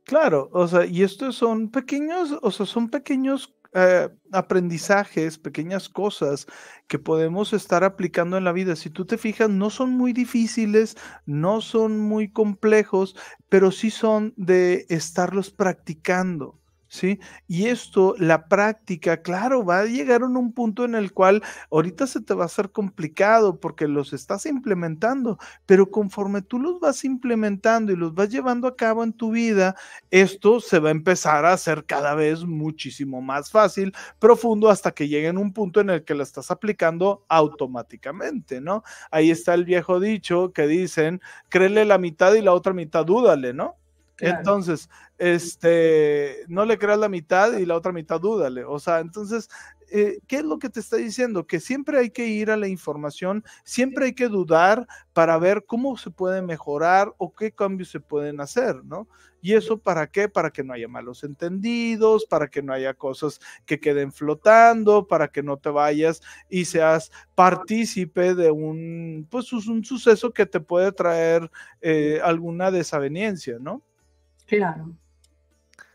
Claro, 0.03 0.49
o 0.51 0.67
sea, 0.67 0.85
y 0.85 1.03
estos 1.03 1.35
son 1.35 1.69
pequeños, 1.69 2.37
o 2.41 2.51
sea, 2.51 2.65
son 2.65 2.89
pequeños 2.89 3.53
eh, 3.73 4.09
aprendizajes, 4.31 5.37
pequeñas 5.39 5.89
cosas 5.89 6.47
que 6.87 6.99
podemos 6.99 7.53
estar 7.53 7.83
aplicando 7.83 8.37
en 8.37 8.43
la 8.45 8.51
vida. 8.53 8.75
Si 8.75 8.89
tú 8.89 9.05
te 9.05 9.17
fijas, 9.17 9.49
no 9.49 9.69
son 9.69 9.91
muy 9.91 10.13
difíciles, 10.13 10.97
no 11.25 11.61
son 11.61 11.99
muy 11.99 12.31
complejos, 12.31 13.15
pero 13.49 13.71
sí 13.71 13.89
son 13.91 14.33
de 14.37 14.85
estarlos 14.89 15.51
practicando. 15.51 16.60
¿Sí? 16.91 17.19
Y 17.47 17.67
esto, 17.67 18.15
la 18.17 18.47
práctica, 18.49 19.21
claro, 19.21 19.63
va 19.63 19.79
a 19.79 19.85
llegar 19.85 20.21
a 20.23 20.25
un 20.25 20.51
punto 20.53 20.83
en 20.83 20.93
el 20.95 21.13
cual 21.13 21.41
ahorita 21.71 22.05
se 22.05 22.19
te 22.21 22.33
va 22.33 22.43
a 22.43 22.45
hacer 22.47 22.71
complicado 22.71 23.59
porque 23.61 23.87
los 23.87 24.11
estás 24.11 24.45
implementando, 24.45 25.37
pero 25.65 25.89
conforme 25.89 26.41
tú 26.41 26.59
los 26.59 26.81
vas 26.81 27.05
implementando 27.05 27.93
y 27.93 27.95
los 27.95 28.13
vas 28.13 28.29
llevando 28.29 28.67
a 28.67 28.75
cabo 28.75 29.03
en 29.05 29.13
tu 29.13 29.31
vida, 29.31 29.75
esto 30.11 30.59
se 30.59 30.79
va 30.79 30.89
a 30.89 30.91
empezar 30.91 31.45
a 31.45 31.53
hacer 31.53 31.85
cada 31.85 32.13
vez 32.13 32.43
muchísimo 32.43 33.21
más 33.21 33.49
fácil, 33.51 33.93
profundo, 34.19 34.69
hasta 34.69 34.91
que 34.91 35.07
llegue 35.07 35.27
en 35.29 35.37
un 35.37 35.53
punto 35.53 35.79
en 35.79 35.89
el 35.91 36.03
que 36.03 36.13
la 36.15 36.23
estás 36.23 36.51
aplicando 36.51 37.23
automáticamente, 37.29 38.59
¿no? 38.61 38.83
Ahí 39.11 39.31
está 39.31 39.53
el 39.53 39.63
viejo 39.65 39.99
dicho 40.01 40.51
que 40.53 40.67
dicen, 40.67 41.21
créele 41.49 41.85
la 41.85 41.97
mitad 41.97 42.33
y 42.33 42.41
la 42.41 42.53
otra 42.53 42.73
mitad 42.73 43.05
dúdale, 43.05 43.53
¿no? 43.53 43.77
Entonces, 44.21 44.89
este, 45.17 46.45
no 46.47 46.65
le 46.65 46.77
creas 46.77 46.99
la 46.99 47.09
mitad 47.09 47.57
y 47.57 47.65
la 47.65 47.75
otra 47.75 47.91
mitad 47.91 48.19
dúdale. 48.19 48.63
O 48.63 48.79
sea, 48.79 48.99
entonces, 48.99 49.49
eh, 49.91 50.19
¿qué 50.27 50.37
es 50.37 50.43
lo 50.43 50.57
que 50.57 50.69
te 50.69 50.79
está 50.79 50.95
diciendo? 50.97 51.45
Que 51.45 51.59
siempre 51.59 51.99
hay 51.99 52.11
que 52.11 52.25
ir 52.27 52.49
a 52.49 52.57
la 52.57 52.67
información, 52.67 53.43
siempre 53.63 54.05
hay 54.05 54.13
que 54.13 54.29
dudar 54.29 54.87
para 55.13 55.37
ver 55.37 55.65
cómo 55.67 55.97
se 55.97 56.11
puede 56.11 56.41
mejorar 56.41 57.13
o 57.17 57.33
qué 57.33 57.51
cambios 57.51 57.89
se 57.89 57.99
pueden 57.99 58.39
hacer, 58.39 58.83
¿no? 58.85 59.07
¿Y 59.41 59.53
eso 59.53 59.79
para 59.79 60.07
qué? 60.07 60.29
Para 60.29 60.51
que 60.51 60.63
no 60.63 60.73
haya 60.73 60.87
malos 60.87 61.23
entendidos, 61.23 62.25
para 62.25 62.47
que 62.47 62.61
no 62.61 62.73
haya 62.73 62.93
cosas 62.93 63.39
que 63.65 63.79
queden 63.79 64.11
flotando, 64.13 65.07
para 65.07 65.27
que 65.29 65.43
no 65.43 65.57
te 65.57 65.69
vayas 65.69 66.21
y 66.49 66.65
seas 66.65 67.11
partícipe 67.35 68.35
de 68.35 68.51
un, 68.51 69.27
pues, 69.29 69.51
un 69.51 69.83
suceso 69.83 70.31
que 70.31 70.45
te 70.45 70.59
puede 70.61 70.91
traer 70.91 71.51
eh, 71.81 72.21
alguna 72.23 72.71
desaveniencia, 72.71 73.57
¿no? 73.59 73.83
Claro. 74.51 74.91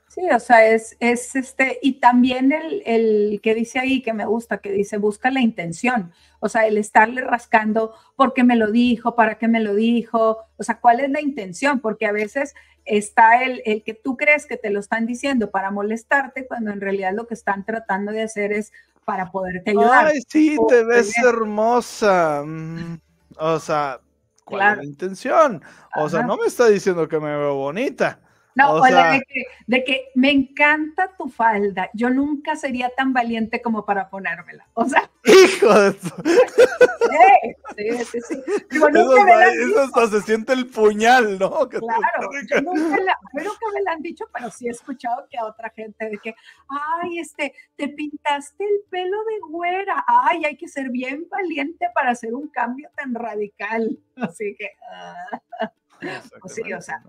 Sí, 0.09 0.23
o 0.35 0.41
sea, 0.41 0.67
es, 0.67 0.97
es 0.99 1.37
este, 1.37 1.79
y 1.83 2.01
también 2.01 2.51
el, 2.51 2.83
el, 2.87 3.41
que 3.43 3.55
dice 3.55 3.79
ahí, 3.79 4.01
que 4.01 4.15
me 4.15 4.25
gusta, 4.25 4.59
que 4.59 4.73
dice, 4.73 4.97
busca 4.97 5.31
la 5.31 5.43
intención, 5.43 6.11
o 6.41 6.49
sea, 6.49 6.67
el 6.67 6.79
estarle 6.79 7.21
rascando, 7.21 7.93
porque 8.17 8.43
me 8.43 8.57
lo 8.57 8.71
dijo? 8.71 9.15
¿Para 9.15 9.37
qué 9.37 9.47
me 9.47 9.61
lo 9.61 9.75
dijo? 9.75 10.39
O 10.57 10.63
sea, 10.63 10.81
¿cuál 10.81 11.01
es 11.01 11.11
la 11.11 11.21
intención? 11.21 11.81
Porque 11.81 12.07
a 12.07 12.13
veces 12.13 12.55
está 12.87 13.45
el, 13.45 13.61
el 13.67 13.83
que 13.83 13.93
tú 13.93 14.17
crees 14.17 14.47
que 14.47 14.57
te 14.57 14.71
lo 14.71 14.81
están 14.81 15.05
diciendo 15.05 15.51
para 15.51 15.71
molestarte, 15.71 16.47
cuando 16.47 16.71
en 16.71 16.81
realidad 16.81 17.13
lo 17.13 17.27
que 17.27 17.35
están 17.35 17.67
tratando 17.67 18.11
de 18.11 18.23
hacer 18.23 18.53
es 18.53 18.73
para 19.05 19.31
poderte 19.31 19.73
ayudar. 19.73 20.07
Ay, 20.07 20.23
sí, 20.27 20.57
te 20.67 20.83
ves 20.83 21.13
hermosa. 21.19 22.43
Mm, 22.43 23.01
o 23.37 23.61
sea, 23.61 24.01
¿cuál 24.47 24.73
es 24.73 24.77
la 24.79 24.85
intención? 24.85 25.63
O 25.95 26.09
sea, 26.09 26.23
no 26.23 26.39
me 26.39 26.47
está 26.47 26.69
diciendo 26.69 27.07
que 27.07 27.21
me 27.21 27.37
veo 27.37 27.55
bonita. 27.57 28.21
No, 28.57 28.73
o, 28.73 28.83
de, 28.83 29.23
que, 29.29 29.45
de, 29.67 29.85
que, 29.85 30.09
me 30.15 30.31
encanta 30.31 31.15
tu 31.19 31.29
falda. 31.29 31.91
Yo 31.93 32.09
nunca 32.09 32.57
sería 32.57 32.89
tan 32.89 33.13
valiente 33.13 33.61
como 33.61 33.85
para 33.85 34.09
ponérmela. 34.09 34.67
O 34.73 34.87
sea. 34.87 35.11
¡Hijo 35.25 35.79
de 35.79 35.93
tu... 35.93 36.09
Sí, 37.77 38.05
sí, 38.05 38.21
sí. 38.27 38.43
Digo, 38.71 38.89
nunca 38.89 39.45
eso, 39.45 39.81
hasta 39.83 40.09
se 40.09 40.23
siente 40.23 40.55
el 40.55 40.67
puñal, 40.67 41.39
¿no? 41.39 41.69
claro. 41.69 42.31
nunca, 42.63 43.01
la, 43.01 43.19
nunca 43.35 43.67
me 43.75 43.83
lo 43.85 43.91
han 43.91 44.03
dicho, 44.03 44.25
pero 44.33 44.51
sí 44.51 44.67
he 44.67 44.71
escuchado 44.71 45.27
que 45.31 45.39
a 45.39 45.45
otra 45.45 45.71
gente 45.71 46.09
de 46.09 46.19
que, 46.19 46.35
ay, 46.69 47.19
este, 47.19 47.55
te 47.77 47.89
pintaste 47.89 48.65
el 48.65 48.81
pelo 48.91 49.19
de 49.25 49.39
güera. 49.51 50.05
Ay, 50.07 50.47
hay 50.47 50.57
que 50.57 50.69
ser 50.69 50.89
bien 50.89 51.29
valiente 51.31 51.87
para 51.95 52.11
hacer 52.11 52.35
un 52.35 52.49
cambio 52.49 52.89
tan 52.97 53.15
radical. 53.15 53.99
Así 54.17 54.57
que. 54.59 54.71
Uh, 56.03 56.49
sí, 56.49 56.73
o 56.73 56.81
sea. 56.81 57.03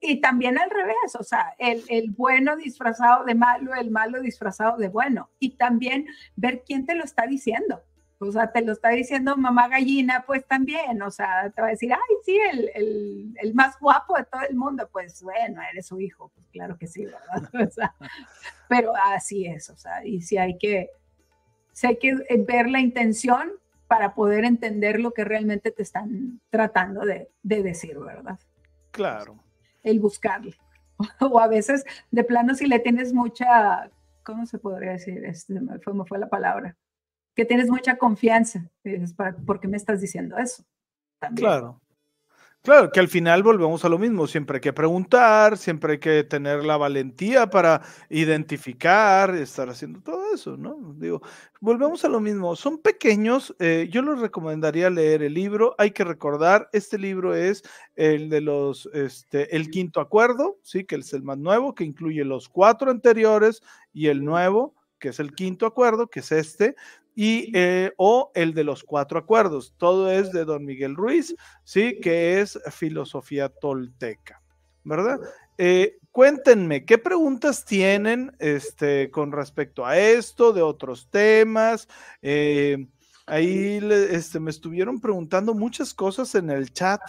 Y 0.00 0.20
también 0.20 0.58
al 0.58 0.70
revés, 0.70 1.16
o 1.18 1.24
sea, 1.24 1.54
el, 1.58 1.82
el, 1.88 2.10
bueno 2.10 2.56
disfrazado 2.56 3.24
de 3.24 3.34
malo, 3.34 3.74
el 3.74 3.90
malo 3.90 4.20
disfrazado 4.20 4.76
de 4.76 4.88
bueno. 4.88 5.30
Y 5.38 5.56
también 5.56 6.06
ver 6.36 6.62
quién 6.64 6.86
te 6.86 6.94
lo 6.94 7.04
está 7.04 7.26
diciendo. 7.26 7.82
O 8.20 8.32
sea, 8.32 8.50
te 8.50 8.62
lo 8.62 8.72
está 8.72 8.88
diciendo 8.90 9.36
mamá 9.36 9.68
gallina, 9.68 10.24
pues 10.26 10.44
también, 10.44 11.00
o 11.02 11.10
sea, 11.10 11.50
te 11.54 11.60
va 11.62 11.68
a 11.68 11.70
decir, 11.70 11.92
ay, 11.92 12.16
sí, 12.24 12.36
el, 12.52 12.70
el, 12.74 13.34
el 13.40 13.54
más 13.54 13.78
guapo 13.78 14.16
de 14.16 14.24
todo 14.24 14.42
el 14.48 14.56
mundo, 14.56 14.88
pues 14.92 15.22
bueno, 15.22 15.60
eres 15.70 15.86
su 15.86 16.00
hijo, 16.00 16.32
pues 16.34 16.44
claro 16.48 16.76
que 16.76 16.88
sí, 16.88 17.04
¿verdad? 17.04 17.48
O 17.68 17.70
sea, 17.70 17.94
pero 18.68 18.92
así 18.96 19.46
es, 19.46 19.70
o 19.70 19.76
sea, 19.76 20.04
y 20.04 20.22
si 20.22 20.36
hay 20.36 20.58
que, 20.58 20.90
hay 21.84 21.98
que 21.98 22.16
ver 22.38 22.68
la 22.68 22.80
intención 22.80 23.52
para 23.86 24.14
poder 24.14 24.44
entender 24.44 25.00
lo 25.00 25.12
que 25.12 25.24
realmente 25.24 25.70
te 25.70 25.82
están 25.82 26.40
tratando 26.50 27.02
de, 27.02 27.30
decir, 27.42 27.98
¿verdad? 27.98 28.38
Claro. 28.90 29.38
El 29.82 30.00
buscarle. 30.00 30.56
o 31.20 31.40
a 31.40 31.48
veces, 31.48 31.84
de 32.10 32.24
plano, 32.24 32.54
si 32.54 32.66
le 32.66 32.78
tienes 32.78 33.12
mucha, 33.12 33.90
¿cómo 34.24 34.46
se 34.46 34.58
podría 34.58 34.92
decir? 34.92 35.24
Este, 35.24 35.60
me, 35.60 35.78
fue, 35.78 36.18
la 36.18 36.28
palabra. 36.28 36.76
Que 37.34 37.44
tienes 37.44 37.70
mucha 37.70 37.96
confianza. 37.96 38.70
¿por 39.46 39.60
qué 39.60 39.68
me 39.68 39.76
estás 39.76 40.00
diciendo 40.00 40.36
eso? 40.38 40.64
También. 41.20 41.46
Claro. 41.46 41.80
Claro, 42.68 42.92
que 42.92 43.00
al 43.00 43.08
final 43.08 43.42
volvemos 43.42 43.82
a 43.86 43.88
lo 43.88 43.98
mismo, 43.98 44.26
siempre 44.26 44.56
hay 44.56 44.60
que 44.60 44.74
preguntar, 44.74 45.56
siempre 45.56 45.92
hay 45.92 45.98
que 46.00 46.22
tener 46.22 46.66
la 46.66 46.76
valentía 46.76 47.48
para 47.48 47.80
identificar, 48.10 49.34
estar 49.36 49.70
haciendo 49.70 50.02
todo 50.02 50.34
eso, 50.34 50.58
¿no? 50.58 50.94
Digo, 50.98 51.22
volvemos 51.62 52.04
a 52.04 52.10
lo 52.10 52.20
mismo, 52.20 52.54
son 52.56 52.76
pequeños, 52.76 53.56
eh, 53.58 53.88
yo 53.90 54.02
les 54.02 54.18
recomendaría 54.18 54.90
leer 54.90 55.22
el 55.22 55.32
libro, 55.32 55.76
hay 55.78 55.92
que 55.92 56.04
recordar, 56.04 56.68
este 56.74 56.98
libro 56.98 57.34
es 57.34 57.62
el 57.96 58.28
de 58.28 58.42
los, 58.42 58.84
este, 58.92 59.56
el 59.56 59.70
quinto 59.70 60.02
acuerdo, 60.02 60.58
sí, 60.62 60.84
que 60.84 60.96
es 60.96 61.14
el 61.14 61.22
más 61.22 61.38
nuevo, 61.38 61.74
que 61.74 61.84
incluye 61.84 62.22
los 62.22 62.50
cuatro 62.50 62.90
anteriores 62.90 63.62
y 63.94 64.08
el 64.08 64.22
nuevo, 64.22 64.74
que 64.98 65.08
es 65.08 65.20
el 65.20 65.34
quinto 65.34 65.64
acuerdo, 65.64 66.08
que 66.08 66.20
es 66.20 66.32
este, 66.32 66.76
y, 67.20 67.50
eh, 67.52 67.92
o 67.96 68.30
el 68.36 68.54
de 68.54 68.62
los 68.62 68.84
cuatro 68.84 69.18
acuerdos. 69.18 69.74
Todo 69.76 70.08
es 70.08 70.30
de 70.30 70.44
don 70.44 70.64
Miguel 70.64 70.94
Ruiz, 70.94 71.34
¿sí? 71.64 71.98
Que 72.00 72.40
es 72.40 72.60
filosofía 72.70 73.48
tolteca, 73.48 74.40
¿verdad? 74.84 75.18
Eh, 75.58 75.98
cuéntenme, 76.12 76.84
¿qué 76.84 76.96
preguntas 76.96 77.64
tienen 77.64 78.30
este, 78.38 79.10
con 79.10 79.32
respecto 79.32 79.84
a 79.84 79.98
esto, 79.98 80.52
de 80.52 80.62
otros 80.62 81.08
temas? 81.10 81.88
Eh, 82.22 82.86
ahí 83.26 83.80
este, 84.12 84.38
me 84.38 84.52
estuvieron 84.52 85.00
preguntando 85.00 85.54
muchas 85.54 85.92
cosas 85.92 86.36
en 86.36 86.50
el 86.50 86.72
chat 86.72 87.00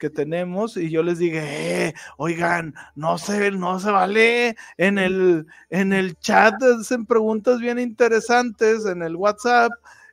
que 0.00 0.10
tenemos 0.10 0.76
y 0.76 0.90
yo 0.90 1.04
les 1.04 1.18
dije, 1.18 1.86
eh, 1.86 1.94
oigan, 2.16 2.74
no 2.96 3.18
se, 3.18 3.52
no 3.52 3.78
se 3.78 3.92
vale, 3.92 4.56
en 4.78 4.98
el, 4.98 5.46
en 5.68 5.92
el 5.92 6.18
chat 6.18 6.54
hacen 6.62 7.06
preguntas 7.06 7.60
bien 7.60 7.78
interesantes 7.78 8.86
en 8.86 9.02
el 9.02 9.14
WhatsApp 9.14 9.70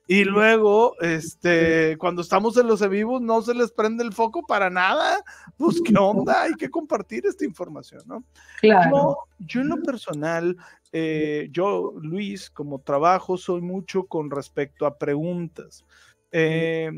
y 0.10 0.24
luego, 0.24 0.96
este, 1.02 1.98
cuando 1.98 2.22
estamos 2.22 2.56
en 2.56 2.68
los 2.68 2.88
vivos 2.90 3.22
no 3.22 3.42
se 3.42 3.54
les 3.54 3.72
prende 3.72 4.06
el 4.06 4.14
foco 4.14 4.42
para 4.48 4.70
nada, 4.70 5.22
pues 5.58 5.82
qué 5.84 5.96
onda, 5.98 6.44
hay 6.44 6.54
que 6.54 6.70
compartir 6.70 7.26
esta 7.26 7.44
información, 7.44 8.04
¿no? 8.06 8.24
Claro. 8.62 9.18
Yo, 9.40 9.60
en 9.60 9.68
lo 9.68 9.82
personal, 9.84 10.56
eh, 10.94 11.50
yo, 11.52 11.94
Luis, 12.02 12.50
como 12.50 12.80
trabajo, 12.80 13.38
soy 13.38 13.60
mucho 13.60 14.06
con 14.06 14.32
respecto 14.32 14.86
a 14.86 14.98
preguntas. 14.98 15.84
Eh, 16.32 16.90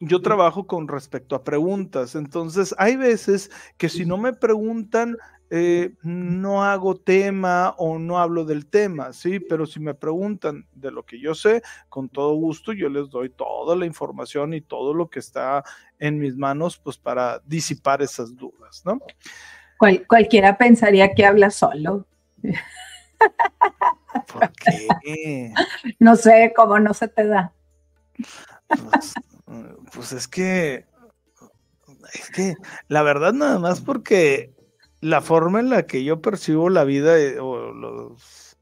yo 0.00 0.20
trabajo 0.20 0.66
con 0.66 0.88
respecto 0.88 1.34
a 1.34 1.44
preguntas. 1.44 2.14
Entonces, 2.14 2.74
hay 2.78 2.96
veces 2.96 3.50
que 3.76 3.88
si 3.88 4.06
no 4.06 4.16
me 4.16 4.32
preguntan, 4.32 5.16
eh, 5.50 5.94
no 6.02 6.62
hago 6.62 6.96
tema 6.96 7.74
o 7.78 7.98
no 7.98 8.18
hablo 8.18 8.44
del 8.44 8.66
tema, 8.66 9.12
¿sí? 9.12 9.40
Pero 9.40 9.64
si 9.66 9.80
me 9.80 9.94
preguntan 9.94 10.66
de 10.74 10.90
lo 10.90 11.04
que 11.04 11.18
yo 11.18 11.34
sé, 11.34 11.62
con 11.88 12.10
todo 12.10 12.34
gusto 12.34 12.72
yo 12.74 12.90
les 12.90 13.08
doy 13.08 13.30
toda 13.30 13.74
la 13.74 13.86
información 13.86 14.52
y 14.52 14.60
todo 14.60 14.92
lo 14.92 15.08
que 15.08 15.20
está 15.20 15.64
en 15.98 16.18
mis 16.18 16.36
manos, 16.36 16.76
pues 16.76 16.98
para 16.98 17.40
disipar 17.46 18.02
esas 18.02 18.36
dudas, 18.36 18.82
¿no? 18.84 19.00
cualquiera 20.08 20.58
pensaría 20.58 21.14
que 21.14 21.24
habla 21.24 21.50
solo. 21.50 22.06
¿Por 24.32 24.52
qué? 24.52 25.52
No 25.98 26.16
sé, 26.16 26.52
cómo 26.54 26.78
no 26.78 26.92
se 26.94 27.08
te 27.08 27.26
da. 27.26 27.52
Pues, 28.68 29.14
pues 29.92 30.12
es 30.12 30.28
que, 30.28 30.86
es 32.12 32.30
que 32.30 32.54
la 32.88 33.02
verdad 33.02 33.32
nada 33.32 33.58
más 33.58 33.80
porque 33.80 34.52
la 35.00 35.20
forma 35.20 35.60
en 35.60 35.70
la 35.70 35.86
que 35.86 36.04
yo 36.04 36.20
percibo 36.20 36.70
la 36.70 36.84
vida 36.84 37.18
eh, 37.18 37.38
o 37.38 37.72
los, 37.72 38.58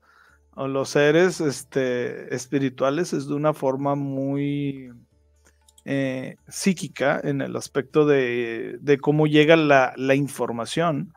o 0.55 0.69
los 0.69 0.91
seres 0.91 1.41
este, 1.41 2.35
espirituales 2.35 3.13
es 3.13 3.29
de 3.29 3.35
una 3.35 3.55
forma 3.55 3.95
muy 3.95 4.91
eh, 5.85 6.37
psíquica 6.49 7.21
en 7.23 7.41
el 7.41 7.57
aspecto 7.57 8.07
de, 8.07 8.79
de 8.81 8.99
cómo 8.99 9.27
llega 9.27 9.57
la, 9.57 9.93
la 9.97 10.15
información 10.15 11.15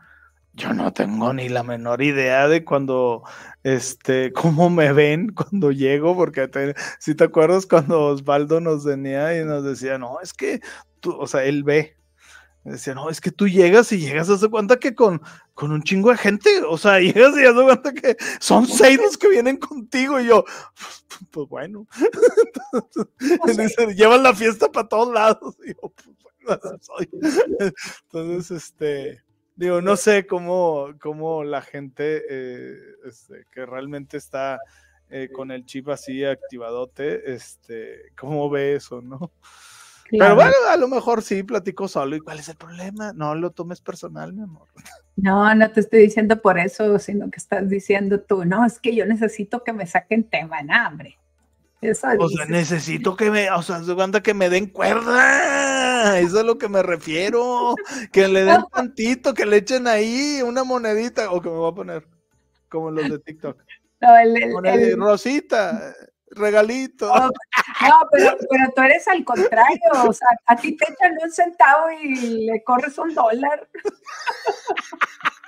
yo 0.54 0.74
no 0.74 0.92
tengo 0.92 1.34
ni 1.34 1.50
la 1.50 1.64
menor 1.64 2.02
idea 2.02 2.48
de 2.48 2.66
cuando, 2.66 3.24
este, 3.64 4.34
cómo 4.34 4.70
me 4.70 4.94
ven 4.94 5.34
cuando 5.34 5.72
llego, 5.72 6.16
porque 6.16 6.76
si 7.00 7.16
te 7.16 7.24
acuerdas 7.24 7.66
cuando 7.66 8.08
Osvaldo 8.08 8.60
nos 8.60 8.84
venía 8.84 9.40
y 9.40 9.46
nos 9.46 9.64
decía, 9.64 9.98
no, 9.98 10.20
es 10.22 10.34
que 10.34 10.62
tú, 11.00 11.16
o 11.18 11.28
sea, 11.28 11.44
él 11.46 11.64
ve. 11.64 11.96
Decía, 12.66 12.94
no, 12.94 13.10
es 13.10 13.22
que 13.22 13.32
tú 13.32 13.48
llegas 13.48 13.92
y 13.94 14.00
llegas, 14.00 14.30
hace 14.30 14.50
cuenta 14.50 14.78
que 14.78 14.94
con, 14.94 15.22
con 15.54 15.72
un 15.72 15.82
chingo 15.82 16.12
de 16.12 16.18
gente, 16.18 16.50
o 16.68 16.78
sea, 16.78 17.00
llegas 17.00 17.36
y 17.38 17.46
hace 17.46 17.64
cuenta 17.64 17.94
que 17.94 18.18
son 18.40 18.68
seis 18.68 19.00
los 19.02 19.18
que 19.18 19.30
vienen 19.30 19.58
contigo 19.58 20.20
y 20.20 20.28
yo, 20.28 20.44
pues, 20.44 21.06
pues 21.32 21.48
bueno, 21.48 21.88
Entonces, 23.48 23.96
llevan 23.96 24.24
la 24.24 24.36
fiesta 24.36 24.70
para 24.72 24.88
todos 24.88 25.14
lados 25.14 25.56
y 25.66 25.70
yo, 25.70 25.94
pues 25.96 26.10
bueno, 26.46 26.80
soy. 26.82 27.10
Entonces, 28.04 28.52
este, 28.52 29.24
Digo, 29.60 29.82
no 29.82 29.98
sé 29.98 30.26
cómo, 30.26 30.94
cómo 31.02 31.44
la 31.44 31.62
gente 31.62 32.24
eh, 32.30 32.78
este, 33.04 33.46
que 33.52 33.66
realmente 33.66 34.16
está 34.16 34.58
eh, 35.10 35.28
con 35.34 35.52
el 35.52 35.66
chip 35.66 35.90
así 35.90 36.24
activadote, 36.24 37.34
este, 37.34 38.14
cómo 38.18 38.50
ve 38.50 38.76
eso, 38.76 39.02
¿no? 39.02 39.34
Pero 40.10 40.36
bueno, 40.36 40.54
a 40.70 40.78
lo 40.78 40.88
mejor 40.88 41.22
sí 41.22 41.44
platico 41.44 41.90
solo. 41.90 42.16
¿Y 42.16 42.22
cuál 42.22 42.40
es 42.40 42.48
el 42.48 42.56
problema? 42.56 43.12
No 43.12 43.36
lo 43.36 43.52
tomes 43.52 43.82
personal, 43.82 44.32
mi 44.32 44.44
amor. 44.44 44.70
No, 45.18 45.54
no 45.54 45.70
te 45.72 45.82
estoy 45.82 46.04
diciendo 46.04 46.42
por 46.42 46.58
eso, 46.58 46.98
sino 46.98 47.30
que 47.30 47.40
estás 47.40 47.68
diciendo 47.68 48.22
tú, 48.22 48.46
no, 48.46 48.66
es 48.66 48.80
que 48.80 48.96
yo 48.96 49.06
necesito 49.06 49.66
que 49.66 49.74
me 49.74 49.86
saquen 49.86 50.24
tema 50.24 50.62
en 50.62 50.72
hambre. 50.72 51.20
O 51.82 52.30
sea, 52.30 52.46
necesito 52.48 53.16
que 53.16 53.32
me, 53.32 53.50
o 53.52 53.62
sea, 53.62 53.82
que 54.22 54.34
me 54.34 54.50
den 54.50 54.68
cuerda. 54.68 56.20
eso 56.20 56.36
es 56.36 56.36
a 56.36 56.44
lo 56.44 56.58
que 56.58 56.68
me 56.68 56.84
refiero. 56.84 57.76
Que 58.12 58.28
le 58.28 58.44
den 58.44 58.64
tantito, 58.74 59.34
que 59.34 59.46
le 59.46 59.58
echen 59.58 59.88
ahí 59.88 60.42
una 60.44 60.64
monedita, 60.64 61.32
o 61.32 61.42
que 61.42 61.50
me 61.50 61.56
voy 61.56 61.72
a 61.72 61.76
poner 61.76 62.08
como 62.68 62.92
los 62.92 63.10
de 63.10 63.20
TikTok. 63.20 63.58
No, 64.02 64.16
el, 64.16 64.96
Rosita, 64.98 65.94
regalito. 66.32 67.14
No, 67.14 67.30
pero, 68.10 68.38
pero, 68.50 68.72
tú 68.74 68.82
eres 68.82 69.06
al 69.10 69.26
contrario, 69.26 69.92
o 70.08 70.14
sea, 70.14 70.30
a 70.46 70.56
ti 70.56 70.78
te 70.78 70.86
echan 70.90 71.18
un 71.22 71.30
centavo 71.30 71.92
y 72.02 72.46
le 72.46 72.64
corres 72.64 72.98
un 72.98 73.14
dólar. 73.14 73.68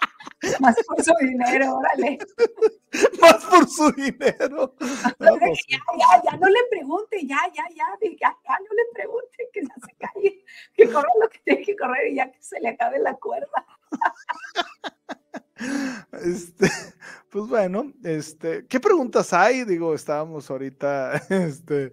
Más 0.60 0.76
por 0.88 1.04
su 1.04 1.14
dinero, 1.22 1.76
órale. 1.78 2.18
Más 3.22 3.46
por 3.46 3.68
su 3.68 3.92
dinero. 3.92 4.76
Ya, 5.20 5.32
ya, 5.70 6.24
ya 6.24 6.38
no 6.38 6.48
le 6.48 6.60
pregunte, 6.70 7.26
ya, 7.26 7.39
ya, 7.54 7.64
ya, 7.76 7.86
ya, 8.02 8.10
ya 8.20 8.60
no 8.60 8.74
le 8.76 8.84
pregunte, 8.94 9.50
que 9.54 9.62
ya 9.62 9.76
se 9.86 9.96
calle, 9.98 10.44
que 10.74 10.92
corra 10.92 11.10
lo 11.22 11.30
que 11.30 11.39
tiene 11.39 11.62
que 11.64 11.76
correr 11.76 12.08
y 12.12 12.16
ya 12.16 12.32
que 12.32 12.42
se 12.42 12.60
le 12.60 12.70
acabe 12.70 13.00
la 13.00 13.16
cuerda. 13.16 13.66
Este, 16.12 16.68
pues 17.30 17.48
bueno, 17.48 17.94
este, 18.04 18.66
¿qué 18.66 18.80
preguntas 18.80 19.32
hay? 19.32 19.64
Digo, 19.64 19.94
estábamos 19.94 20.50
ahorita, 20.50 21.22
este, 21.30 21.92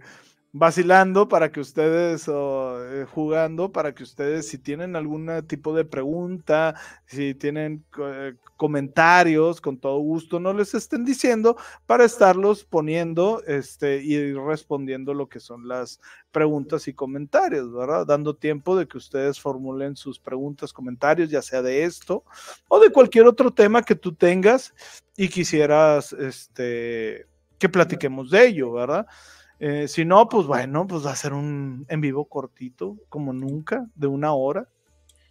vacilando 0.52 1.28
para 1.28 1.52
que 1.52 1.60
ustedes, 1.60 2.26
o 2.28 2.82
eh, 2.82 3.04
jugando 3.04 3.70
para 3.70 3.94
que 3.94 4.02
ustedes, 4.02 4.48
si 4.48 4.58
tienen 4.58 4.96
algún 4.96 5.30
tipo 5.46 5.74
de 5.74 5.84
pregunta, 5.84 6.74
si 7.06 7.34
tienen 7.34 7.84
eh, 7.98 8.34
comentarios, 8.56 9.60
con 9.60 9.78
todo 9.78 9.98
gusto, 9.98 10.40
no 10.40 10.54
les 10.54 10.74
estén 10.74 11.04
diciendo 11.04 11.56
para 11.86 12.04
estarlos 12.04 12.64
poniendo 12.64 13.42
este, 13.46 14.02
y 14.02 14.32
respondiendo 14.32 15.12
lo 15.12 15.28
que 15.28 15.38
son 15.38 15.68
las 15.68 16.00
preguntas 16.32 16.88
y 16.88 16.94
comentarios, 16.94 17.72
¿verdad? 17.72 18.06
Dando 18.06 18.34
tiempo 18.34 18.76
de 18.76 18.88
que 18.88 18.96
ustedes 18.96 19.38
formulen 19.38 19.96
sus 19.96 20.18
preguntas, 20.18 20.72
comentarios, 20.72 21.30
ya 21.30 21.42
sea 21.42 21.60
de 21.60 21.84
esto 21.84 22.24
o 22.68 22.80
de 22.80 22.90
cualquier 22.90 23.26
otro 23.26 23.52
tema 23.52 23.82
que 23.82 23.94
tú 23.94 24.14
tengas 24.14 24.74
y 25.16 25.28
quisieras 25.28 26.12
este, 26.14 27.26
que 27.58 27.68
platiquemos 27.68 28.30
de 28.30 28.46
ello, 28.46 28.72
¿verdad? 28.72 29.06
Eh, 29.60 29.88
si 29.88 30.04
no, 30.04 30.28
pues 30.28 30.46
bueno, 30.46 30.86
pues 30.86 31.04
va 31.04 31.12
a 31.12 31.16
ser 31.16 31.32
un 31.32 31.84
en 31.88 32.00
vivo 32.00 32.26
cortito, 32.26 32.96
como 33.08 33.32
nunca, 33.32 33.86
de 33.94 34.06
una 34.06 34.32
hora. 34.32 34.68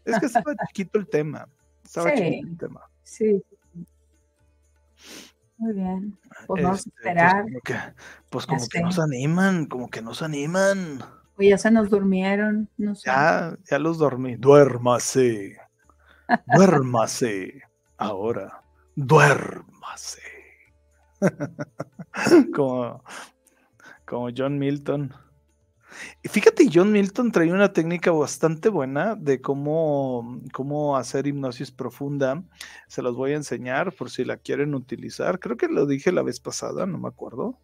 Es 0.03 0.19
que 0.19 0.25
estaba 0.25 0.53
chiquito 0.67 0.99
el 0.99 1.07
tema. 1.07 1.47
Estaba 1.83 2.13
chiquito 2.13 2.47
el 2.47 2.57
tema. 2.57 2.81
Sí. 3.03 3.43
Muy 5.57 5.73
bien. 5.73 6.17
Pues 6.45 6.63
vamos 6.63 6.77
a 6.77 6.79
este, 6.79 6.91
pues 6.91 6.97
esperar. 6.97 7.45
Pues 8.29 8.45
como 8.45 8.67
que, 8.67 8.81
nos 8.81 8.99
animan, 8.99 9.65
como 9.65 9.89
que 9.89 10.01
nos 10.01 10.21
animan. 10.21 10.99
Pues 11.35 11.49
ya 11.49 11.57
se 11.57 11.71
nos 11.71 11.89
durmieron. 11.89 12.69
No 12.77 12.95
sé. 12.95 13.03
Ya, 13.05 13.57
ya 13.69 13.79
los 13.79 13.97
dormí. 13.97 14.35
Duérmase. 14.35 15.57
Duérmase. 16.55 17.63
Ahora. 17.97 18.61
Duérmase. 18.95 20.21
como, 22.55 23.03
como 24.07 24.29
John 24.35 24.57
Milton. 24.57 25.13
Fíjate, 26.23 26.69
John 26.73 26.91
Milton 26.91 27.31
trae 27.31 27.51
una 27.51 27.71
técnica 27.71 28.11
bastante 28.11 28.69
buena 28.69 29.15
de 29.15 29.41
cómo, 29.41 30.41
cómo 30.53 30.97
hacer 30.97 31.27
hipnosis 31.27 31.71
profunda. 31.71 32.43
Se 32.87 33.01
los 33.01 33.15
voy 33.15 33.33
a 33.33 33.35
enseñar 33.35 33.93
por 33.93 34.09
si 34.09 34.25
la 34.25 34.37
quieren 34.37 34.73
utilizar. 34.73 35.39
Creo 35.39 35.57
que 35.57 35.67
lo 35.67 35.85
dije 35.85 36.11
la 36.11 36.23
vez 36.23 36.39
pasada, 36.39 36.85
no 36.85 36.97
me 36.97 37.07
acuerdo. 37.07 37.59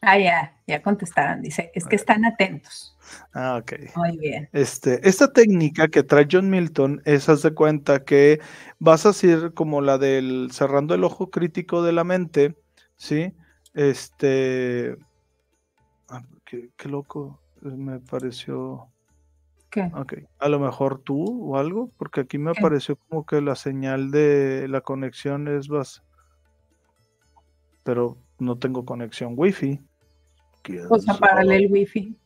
Ah, 0.00 0.18
ya, 0.18 0.60
ya 0.66 0.82
contestaron. 0.82 1.42
Dice, 1.42 1.70
es 1.74 1.86
que 1.86 1.94
están 1.94 2.24
atentos. 2.24 2.96
Ah, 3.34 3.60
ok. 3.60 3.72
Muy 3.94 4.18
bien. 4.18 4.48
Este, 4.52 5.06
esta 5.08 5.32
técnica 5.32 5.86
que 5.88 6.02
trae 6.02 6.26
John 6.30 6.50
Milton 6.50 7.02
es, 7.04 7.28
haz 7.28 7.42
de 7.42 7.54
cuenta 7.54 8.04
que 8.04 8.40
vas 8.80 9.06
a 9.06 9.10
hacer 9.10 9.54
como 9.54 9.80
la 9.80 9.98
del 9.98 10.50
cerrando 10.52 10.94
el 10.94 11.04
ojo 11.04 11.30
crítico 11.30 11.84
de 11.84 11.92
la 11.92 12.02
mente, 12.02 12.56
¿sí? 12.96 13.32
Este, 13.74 14.96
ah, 16.08 16.22
qué, 16.44 16.88
loco, 16.88 17.40
me 17.60 18.00
pareció. 18.00 18.88
¿Qué? 19.70 19.90
Ok, 19.94 20.14
a 20.38 20.48
lo 20.48 20.60
mejor 20.60 20.98
tú 20.98 21.50
o 21.50 21.56
algo, 21.56 21.90
porque 21.96 22.20
aquí 22.20 22.36
me 22.36 22.52
pareció 22.54 22.96
como 22.96 23.24
que 23.24 23.40
la 23.40 23.56
señal 23.56 24.10
de 24.10 24.66
la 24.68 24.82
conexión 24.82 25.48
es 25.48 25.70
más, 25.70 26.02
pero 27.82 28.18
no 28.38 28.58
tengo 28.58 28.84
conexión 28.84 29.32
wifi. 29.36 29.80
Pues 30.88 31.08
apárale 31.08 31.56
el 31.56 31.72
wifi. 31.72 32.16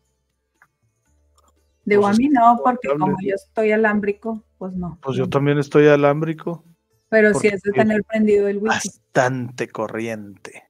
Digo, 1.84 2.02
pues 2.02 2.16
a 2.16 2.18
mí 2.18 2.28
no, 2.28 2.60
porque 2.64 2.88
como 2.98 3.16
yo 3.22 3.36
estoy 3.36 3.70
alámbrico, 3.70 4.42
pues 4.58 4.74
no. 4.74 4.98
Pues 5.00 5.16
yo 5.16 5.28
también 5.28 5.58
estoy 5.58 5.86
alámbrico. 5.86 6.64
Pero 7.08 7.32
sí 7.34 7.46
es 7.46 7.62
de 7.62 7.70
tener 7.70 8.02
prendido 8.02 8.48
el 8.48 8.56
wifi. 8.56 8.66
Bastante 8.66 9.68
corriente. 9.68 10.65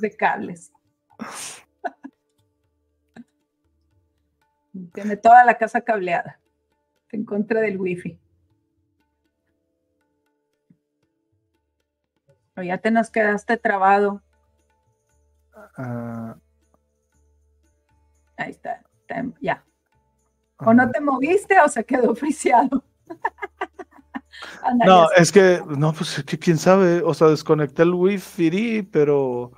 De 0.00 0.16
cables. 0.16 0.72
Tiene 4.92 5.16
toda 5.16 5.44
la 5.44 5.56
casa 5.56 5.80
cableada 5.80 6.38
en 7.10 7.24
contra 7.24 7.60
del 7.60 7.80
wifi. 7.80 8.20
O 12.56 12.62
ya 12.62 12.78
te 12.78 12.90
nos 12.90 13.10
quedaste 13.10 13.56
trabado. 13.56 14.22
Ah. 15.76 16.36
Ahí 18.36 18.50
está, 18.50 18.82
ya. 19.40 19.64
O 20.58 20.72
no 20.72 20.90
te 20.90 21.00
moviste 21.00 21.58
o 21.60 21.68
se 21.68 21.84
quedó 21.84 22.14
no, 24.84 25.08
es 25.16 25.32
que, 25.32 25.60
no, 25.66 25.92
pues 25.92 26.24
quién 26.40 26.58
sabe, 26.58 27.02
o 27.04 27.14
sea, 27.14 27.28
desconecté 27.28 27.82
el 27.82 27.94
wifi, 27.94 28.82
pero 28.82 29.52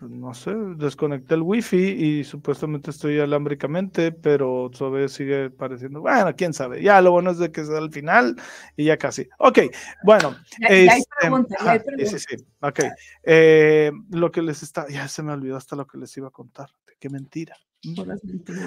no 0.00 0.32
sé, 0.32 0.54
desconecté 0.76 1.34
el 1.34 1.42
wifi 1.42 1.76
y 1.76 2.24
supuestamente 2.24 2.90
estoy 2.90 3.20
alámbricamente, 3.20 4.12
pero 4.12 4.70
todavía 4.76 5.08
sigue 5.08 5.50
pareciendo, 5.50 6.00
bueno, 6.00 6.34
quién 6.36 6.54
sabe, 6.54 6.82
ya 6.82 7.00
lo 7.02 7.10
bueno 7.12 7.30
es 7.30 7.38
de 7.38 7.52
que 7.52 7.60
es 7.60 7.70
al 7.70 7.90
final 7.90 8.36
y 8.76 8.84
ya 8.86 8.96
casi. 8.96 9.28
Ok, 9.38 9.58
bueno. 10.04 10.36
Ya, 10.58 10.68
hay 10.68 10.86
este, 10.86 11.10
preguntas, 11.20 11.82
Sí, 12.06 12.18
sí, 12.18 12.36
ok. 12.60 12.80
Eh, 13.24 13.92
lo 14.10 14.30
que 14.30 14.42
les 14.42 14.62
está, 14.62 14.88
ya 14.88 15.06
se 15.08 15.22
me 15.22 15.32
olvidó 15.32 15.56
hasta 15.56 15.76
lo 15.76 15.86
que 15.86 15.98
les 15.98 16.16
iba 16.16 16.28
a 16.28 16.32
contar, 16.32 16.70
qué 16.98 17.10
mentira. 17.10 17.56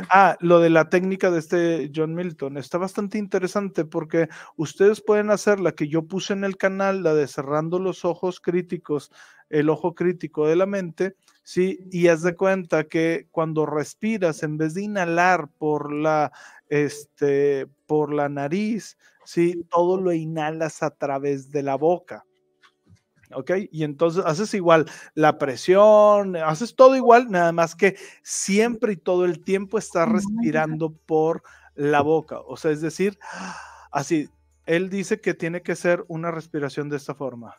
Ah, 0.09 0.37
lo 0.39 0.59
de 0.59 0.69
la 0.71 0.89
técnica 0.89 1.29
de 1.29 1.39
este 1.39 1.91
John 1.95 2.15
Milton 2.15 2.57
está 2.57 2.77
bastante 2.79 3.17
interesante 3.19 3.85
porque 3.85 4.27
ustedes 4.57 5.01
pueden 5.01 5.29
hacer 5.29 5.59
la 5.59 5.73
que 5.73 5.87
yo 5.87 6.07
puse 6.07 6.33
en 6.33 6.43
el 6.43 6.57
canal, 6.57 7.03
la 7.03 7.13
de 7.13 7.27
cerrando 7.27 7.77
los 7.79 8.05
ojos 8.05 8.39
críticos, 8.39 9.11
el 9.49 9.69
ojo 9.69 9.93
crítico 9.93 10.47
de 10.47 10.55
la 10.55 10.65
mente, 10.65 11.15
¿sí? 11.43 11.79
Y 11.91 12.07
haz 12.07 12.23
de 12.23 12.35
cuenta 12.35 12.85
que 12.85 13.27
cuando 13.29 13.65
respiras, 13.67 14.41
en 14.41 14.57
vez 14.57 14.73
de 14.73 14.81
inhalar 14.83 15.47
por 15.59 15.93
la, 15.93 16.31
este, 16.69 17.67
por 17.85 18.11
la 18.13 18.29
nariz, 18.29 18.97
¿sí? 19.25 19.63
Todo 19.69 20.01
lo 20.01 20.11
inhalas 20.11 20.81
a 20.81 20.89
través 20.89 21.51
de 21.51 21.61
la 21.61 21.75
boca. 21.75 22.25
¿Ok? 23.35 23.51
Y 23.71 23.83
entonces 23.83 24.23
haces 24.25 24.53
igual 24.53 24.85
la 25.15 25.37
presión, 25.37 26.35
haces 26.35 26.75
todo 26.75 26.95
igual, 26.95 27.29
nada 27.29 27.51
más 27.51 27.75
que 27.75 27.97
siempre 28.21 28.93
y 28.93 28.97
todo 28.97 29.25
el 29.25 29.43
tiempo 29.43 29.77
estás 29.77 30.09
respirando 30.09 30.91
por 30.91 31.43
la 31.75 32.01
boca, 32.01 32.39
o 32.39 32.57
sea, 32.57 32.71
es 32.71 32.81
decir, 32.81 33.17
así, 33.91 34.29
él 34.65 34.89
dice 34.89 35.19
que 35.19 35.33
tiene 35.33 35.61
que 35.61 35.75
ser 35.75 36.05
una 36.07 36.31
respiración 36.31 36.89
de 36.89 36.97
esta 36.97 37.15
forma. 37.15 37.55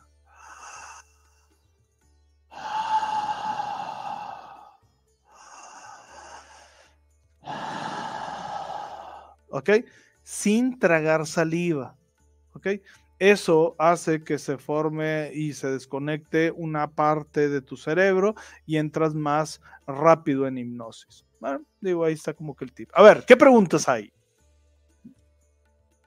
¿Ok? 9.49 9.69
Sin 10.23 10.79
tragar 10.79 11.25
saliva. 11.25 11.95
¿Ok? 12.53 12.67
Eso 13.19 13.75
hace 13.79 14.23
que 14.23 14.37
se 14.37 14.57
forme 14.57 15.31
y 15.33 15.53
se 15.53 15.71
desconecte 15.71 16.51
una 16.51 16.91
parte 16.91 17.47
de 17.47 17.61
tu 17.61 17.77
cerebro 17.77 18.35
y 18.65 18.77
entras 18.77 19.13
más 19.13 19.61
rápido 19.87 20.47
en 20.47 20.57
hipnosis. 20.57 21.25
Bueno, 21.39 21.63
digo, 21.79 22.03
ahí 22.03 22.13
está 22.13 22.33
como 22.33 22.55
que 22.55 22.65
el 22.65 22.73
tip. 22.73 22.89
A 22.93 23.01
ver, 23.03 23.23
¿qué 23.25 23.37
preguntas 23.37 23.87
hay? 23.87 24.11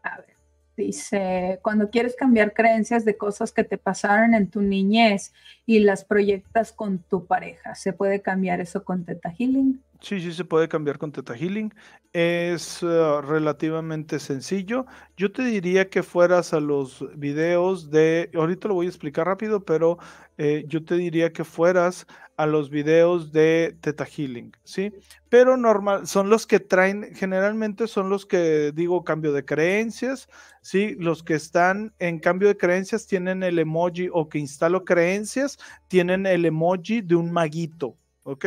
A 0.02 0.18
ver, 0.18 0.36
dice, 0.76 1.60
cuando 1.62 1.88
quieres 1.88 2.14
cambiar 2.14 2.52
creencias 2.52 3.06
de 3.06 3.16
cosas 3.16 3.52
que 3.52 3.64
te 3.64 3.78
pasaron 3.78 4.34
en 4.34 4.50
tu 4.50 4.60
niñez 4.60 5.32
y 5.64 5.78
las 5.78 6.04
proyectas 6.04 6.72
con 6.72 6.98
tu 6.98 7.26
pareja, 7.26 7.74
¿se 7.74 7.94
puede 7.94 8.20
cambiar 8.20 8.60
eso 8.60 8.84
con 8.84 9.04
Teta 9.04 9.30
Healing? 9.30 9.82
Sí, 10.00 10.20
sí 10.20 10.32
se 10.32 10.44
puede 10.44 10.68
cambiar 10.68 10.96
con 10.98 11.10
Teta 11.10 11.34
Healing. 11.34 11.74
Es 12.12 12.82
eh, 12.82 13.20
relativamente 13.22 14.18
sencillo. 14.20 14.86
Yo 15.16 15.32
te 15.32 15.42
diría 15.42 15.90
que 15.90 16.02
fueras 16.04 16.52
a 16.54 16.60
los 16.60 17.04
videos 17.18 17.90
de, 17.90 18.30
ahorita 18.34 18.68
lo 18.68 18.74
voy 18.74 18.86
a 18.86 18.88
explicar 18.90 19.26
rápido, 19.26 19.64
pero 19.64 19.98
eh, 20.36 20.64
yo 20.68 20.84
te 20.84 20.94
diría 20.94 21.32
que 21.32 21.44
fueras 21.44 22.06
a 22.36 22.46
los 22.46 22.70
videos 22.70 23.32
de 23.32 23.76
Teta 23.80 24.04
Healing, 24.06 24.52
¿sí? 24.62 24.92
Pero 25.28 25.56
normal, 25.56 26.06
son 26.06 26.30
los 26.30 26.46
que 26.46 26.60
traen, 26.60 27.12
generalmente 27.16 27.88
son 27.88 28.08
los 28.08 28.24
que 28.24 28.70
digo 28.72 29.02
cambio 29.02 29.32
de 29.32 29.44
creencias, 29.44 30.28
¿sí? 30.62 30.94
Los 31.00 31.24
que 31.24 31.34
están 31.34 31.92
en 31.98 32.20
cambio 32.20 32.46
de 32.46 32.56
creencias 32.56 33.08
tienen 33.08 33.42
el 33.42 33.58
emoji 33.58 34.08
o 34.12 34.28
que 34.28 34.38
instalo 34.38 34.84
creencias, 34.84 35.58
tienen 35.88 36.26
el 36.26 36.44
emoji 36.46 37.00
de 37.00 37.16
un 37.16 37.32
maguito, 37.32 37.96
¿ok? 38.22 38.46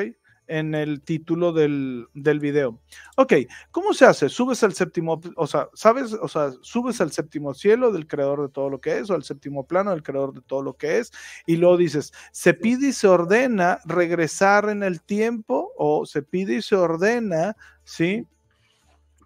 En 0.52 0.76
el 0.76 1.02
título 1.02 1.54
del, 1.54 2.08
del, 2.14 2.42
video. 2.42 2.78
Ok, 3.16 3.34
¿cómo 3.72 3.94
se 3.94 4.04
hace? 4.04 4.28
Subes 4.28 4.62
al 4.64 4.74
séptimo, 4.74 5.22
o 5.38 5.48
sea, 5.48 5.70
¿sabes? 5.74 6.12
O 6.14 6.28
sea, 6.28 6.52
subes 6.62 7.00
al 7.00 7.12
séptimo 7.14 7.54
cielo 7.54 7.92
del 7.94 8.06
creador 8.06 8.42
de 8.42 8.50
todo 8.50 8.70
lo 8.70 8.82
que 8.82 9.00
es, 9.00 9.10
o 9.10 9.16
al 9.16 9.24
séptimo 9.24 9.66
plano 9.66 9.92
del 9.92 10.04
creador 10.04 10.34
de 10.34 10.42
todo 10.42 10.62
lo 10.62 10.74
que 10.74 11.00
es, 11.00 11.14
y 11.46 11.56
luego 11.56 11.78
dices, 11.78 12.12
se 12.34 12.54
pide 12.54 12.90
y 12.90 12.94
se 12.94 13.08
ordena 13.08 13.80
regresar 13.86 14.68
en 14.70 14.84
el 14.84 15.02
tiempo, 15.02 15.72
o 15.78 16.06
se 16.06 16.22
pide 16.22 16.56
y 16.56 16.62
se 16.62 16.76
ordena, 16.76 17.56
¿sí? 17.86 18.28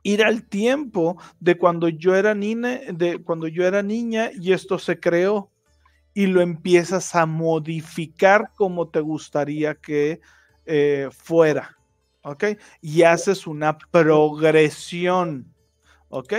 ir 0.03 0.23
al 0.23 0.43
tiempo 0.43 1.17
de 1.39 1.57
cuando 1.57 1.89
yo 1.89 2.15
era 2.15 2.35
niña, 2.35 2.81
de 2.93 3.17
cuando 3.23 3.47
yo 3.47 3.65
era 3.65 3.81
niña 3.81 4.29
y 4.39 4.53
esto 4.53 4.77
se 4.77 4.99
creó 4.99 5.49
y 6.13 6.27
lo 6.27 6.41
empiezas 6.41 7.15
a 7.15 7.25
modificar 7.25 8.51
como 8.55 8.89
te 8.89 8.99
gustaría 8.99 9.73
que 9.73 10.21
eh, 10.65 11.09
fuera, 11.11 11.77
¿ok? 12.21 12.43
Y 12.81 13.03
haces 13.03 13.47
una 13.47 13.77
progresión, 13.77 15.53
¿ok? 16.09 16.33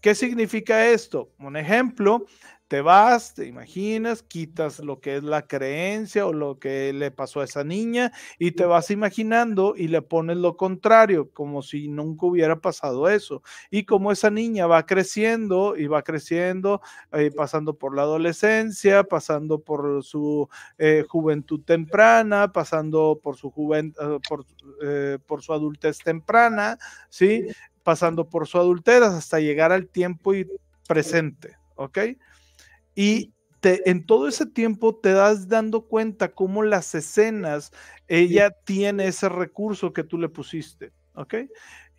¿Qué 0.00 0.14
significa 0.14 0.86
esto? 0.86 1.32
Un 1.38 1.56
ejemplo, 1.56 2.26
te 2.68 2.82
vas, 2.82 3.32
te 3.32 3.46
imaginas, 3.46 4.22
quitas 4.22 4.78
lo 4.80 5.00
que 5.00 5.16
es 5.16 5.24
la 5.24 5.46
creencia 5.46 6.26
o 6.26 6.34
lo 6.34 6.58
que 6.58 6.92
le 6.92 7.10
pasó 7.10 7.40
a 7.40 7.44
esa 7.44 7.64
niña 7.64 8.12
y 8.38 8.52
te 8.52 8.66
vas 8.66 8.90
imaginando 8.90 9.74
y 9.74 9.88
le 9.88 10.02
pones 10.02 10.36
lo 10.36 10.58
contrario, 10.58 11.30
como 11.32 11.62
si 11.62 11.88
nunca 11.88 12.26
hubiera 12.26 12.60
pasado 12.60 13.08
eso. 13.08 13.42
Y 13.70 13.84
como 13.84 14.12
esa 14.12 14.30
niña 14.30 14.66
va 14.66 14.84
creciendo 14.84 15.76
y 15.78 15.86
va 15.86 16.02
creciendo, 16.02 16.82
eh, 17.12 17.30
pasando 17.34 17.72
por 17.74 17.96
la 17.96 18.02
adolescencia, 18.02 19.02
pasando 19.02 19.60
por 19.60 20.04
su 20.04 20.46
eh, 20.76 21.06
juventud 21.08 21.62
temprana, 21.64 22.52
pasando 22.52 23.18
por 23.22 23.36
su 23.36 23.50
juventud, 23.50 24.20
eh, 24.82 25.18
por, 25.26 25.42
su 25.42 25.54
adultez 25.54 25.98
temprana, 26.00 26.78
¿sí? 27.08 27.46
Pasando 27.82 28.28
por 28.28 28.46
su 28.46 28.58
adultez 28.58 29.02
hasta 29.02 29.40
llegar 29.40 29.72
al 29.72 29.88
tiempo 29.88 30.34
y 30.34 30.46
presente, 30.86 31.56
¿ok? 31.76 31.98
Y 33.00 33.32
te, 33.60 33.88
en 33.88 34.04
todo 34.04 34.26
ese 34.26 34.44
tiempo 34.44 34.96
te 34.96 35.12
das 35.12 35.46
dando 35.46 35.86
cuenta 35.86 36.34
cómo 36.34 36.64
las 36.64 36.96
escenas, 36.96 37.70
ella 38.08 38.50
tiene 38.64 39.06
ese 39.06 39.28
recurso 39.28 39.92
que 39.92 40.02
tú 40.02 40.18
le 40.18 40.28
pusiste. 40.28 40.92
¿ok? 41.14 41.34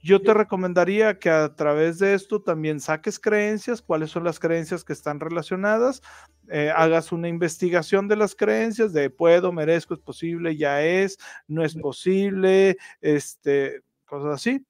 Yo 0.03 0.21
te 0.21 0.34
recomendaría 0.34 1.17
que 1.17 1.30
a 1.30 1.55
través 1.55 1.99
de 1.99 2.15
esto 2.15 2.41
también 2.41 2.81
saques 2.81 3.17
creencias, 3.17 3.81
cuáles 3.81 4.11
son 4.11 4.26
las 4.26 4.41
creencias 4.41 4.84
que 4.84 4.91
están 4.91 5.21
relacionadas, 5.21 6.01
eh, 6.49 6.69
hagas 6.76 7.13
una 7.13 7.30
investigación 7.30 8.09
de 8.09 8.17
las 8.17 8.35
creencias, 8.35 8.91
de 8.91 9.09
puedo, 9.09 9.53
merezco, 9.53 9.93
es 9.93 10.01
posible, 10.01 10.57
ya 10.57 10.84
es, 10.84 11.17
no 11.47 11.63
es 11.63 11.76
posible, 11.76 12.76
este, 12.99 13.84
cosas 14.03 14.34
así. 14.35 14.65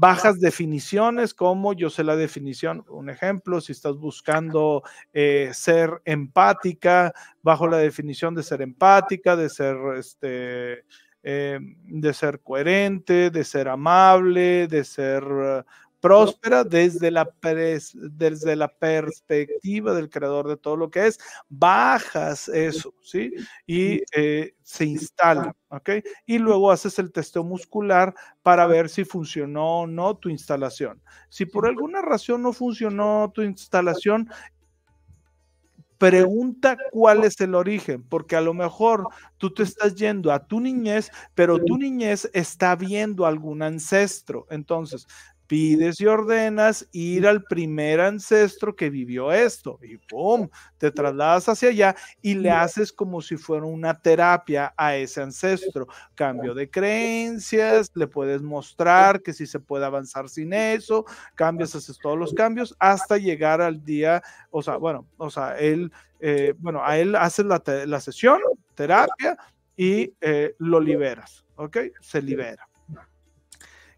Bajas 0.00 0.40
definiciones, 0.40 1.34
como 1.34 1.74
yo 1.74 1.90
sé 1.90 2.04
la 2.04 2.16
definición, 2.16 2.86
un 2.88 3.10
ejemplo, 3.10 3.60
si 3.60 3.72
estás 3.72 3.98
buscando 3.98 4.82
eh, 5.12 5.50
ser 5.52 6.00
empática, 6.06 7.12
bajo 7.42 7.66
la 7.68 7.76
definición 7.76 8.34
de 8.34 8.42
ser 8.42 8.62
empática, 8.62 9.36
de 9.36 9.50
ser 9.50 9.76
este, 9.98 10.84
eh, 11.22 11.58
de 11.60 12.14
ser 12.14 12.40
coherente, 12.40 13.28
de 13.28 13.44
ser 13.44 13.68
amable, 13.68 14.68
de 14.68 14.84
ser 14.84 15.22
próspera 16.00 16.64
desde 16.64 17.10
la, 17.10 17.30
desde 17.94 18.56
la 18.56 18.68
perspectiva 18.68 19.94
del 19.94 20.10
creador 20.10 20.48
de 20.48 20.56
todo 20.56 20.76
lo 20.76 20.90
que 20.90 21.06
es, 21.06 21.18
bajas 21.48 22.48
eso, 22.48 22.94
¿sí? 23.02 23.32
Y 23.66 24.00
eh, 24.16 24.54
se 24.62 24.86
instala, 24.86 25.54
¿ok? 25.68 25.90
Y 26.26 26.38
luego 26.38 26.70
haces 26.70 26.98
el 26.98 27.12
testeo 27.12 27.44
muscular 27.44 28.14
para 28.42 28.66
ver 28.66 28.88
si 28.88 29.04
funcionó 29.04 29.80
o 29.80 29.86
no 29.86 30.16
tu 30.16 30.28
instalación. 30.30 31.02
Si 31.28 31.44
por 31.44 31.66
alguna 31.66 32.02
razón 32.02 32.42
no 32.42 32.52
funcionó 32.52 33.30
tu 33.34 33.42
instalación, 33.42 34.30
pregunta 36.00 36.78
cuál 36.92 37.24
es 37.24 37.38
el 37.42 37.54
origen, 37.54 38.02
porque 38.02 38.34
a 38.34 38.40
lo 38.40 38.54
mejor 38.54 39.06
tú 39.36 39.52
te 39.52 39.64
estás 39.64 39.94
yendo 39.94 40.32
a 40.32 40.46
tu 40.46 40.58
niñez, 40.58 41.10
pero 41.34 41.62
tu 41.62 41.76
niñez 41.76 42.30
está 42.32 42.74
viendo 42.74 43.26
algún 43.26 43.60
ancestro. 43.60 44.46
Entonces, 44.48 45.06
pides 45.50 46.00
y 46.00 46.06
ordenas 46.06 46.86
ir 46.92 47.26
al 47.26 47.42
primer 47.42 48.00
ancestro 48.00 48.76
que 48.76 48.88
vivió 48.88 49.32
esto 49.32 49.80
y 49.82 49.96
¡pum! 49.96 50.48
Te 50.78 50.92
trasladas 50.92 51.48
hacia 51.48 51.70
allá 51.70 51.96
y 52.22 52.36
le 52.36 52.52
haces 52.52 52.92
como 52.92 53.20
si 53.20 53.36
fuera 53.36 53.66
una 53.66 54.00
terapia 54.00 54.72
a 54.76 54.94
ese 54.94 55.20
ancestro. 55.20 55.88
Cambio 56.14 56.54
de 56.54 56.70
creencias, 56.70 57.90
le 57.96 58.06
puedes 58.06 58.42
mostrar 58.42 59.22
que 59.22 59.32
si 59.32 59.44
se 59.44 59.58
puede 59.58 59.84
avanzar 59.84 60.28
sin 60.28 60.52
eso, 60.52 61.04
cambias, 61.34 61.74
haces 61.74 61.98
todos 61.98 62.16
los 62.16 62.32
cambios 62.32 62.76
hasta 62.78 63.18
llegar 63.18 63.60
al 63.60 63.84
día, 63.84 64.22
o 64.52 64.62
sea, 64.62 64.76
bueno, 64.76 65.08
o 65.16 65.30
sea, 65.30 65.58
él, 65.58 65.90
eh, 66.20 66.54
bueno, 66.58 66.80
a 66.84 66.96
él 66.96 67.16
haces 67.16 67.44
la, 67.44 67.60
la 67.86 68.00
sesión, 68.00 68.38
terapia 68.76 69.36
y 69.76 70.14
eh, 70.20 70.54
lo 70.58 70.78
liberas, 70.78 71.44
¿ok? 71.56 71.76
Se 72.00 72.22
libera. 72.22 72.69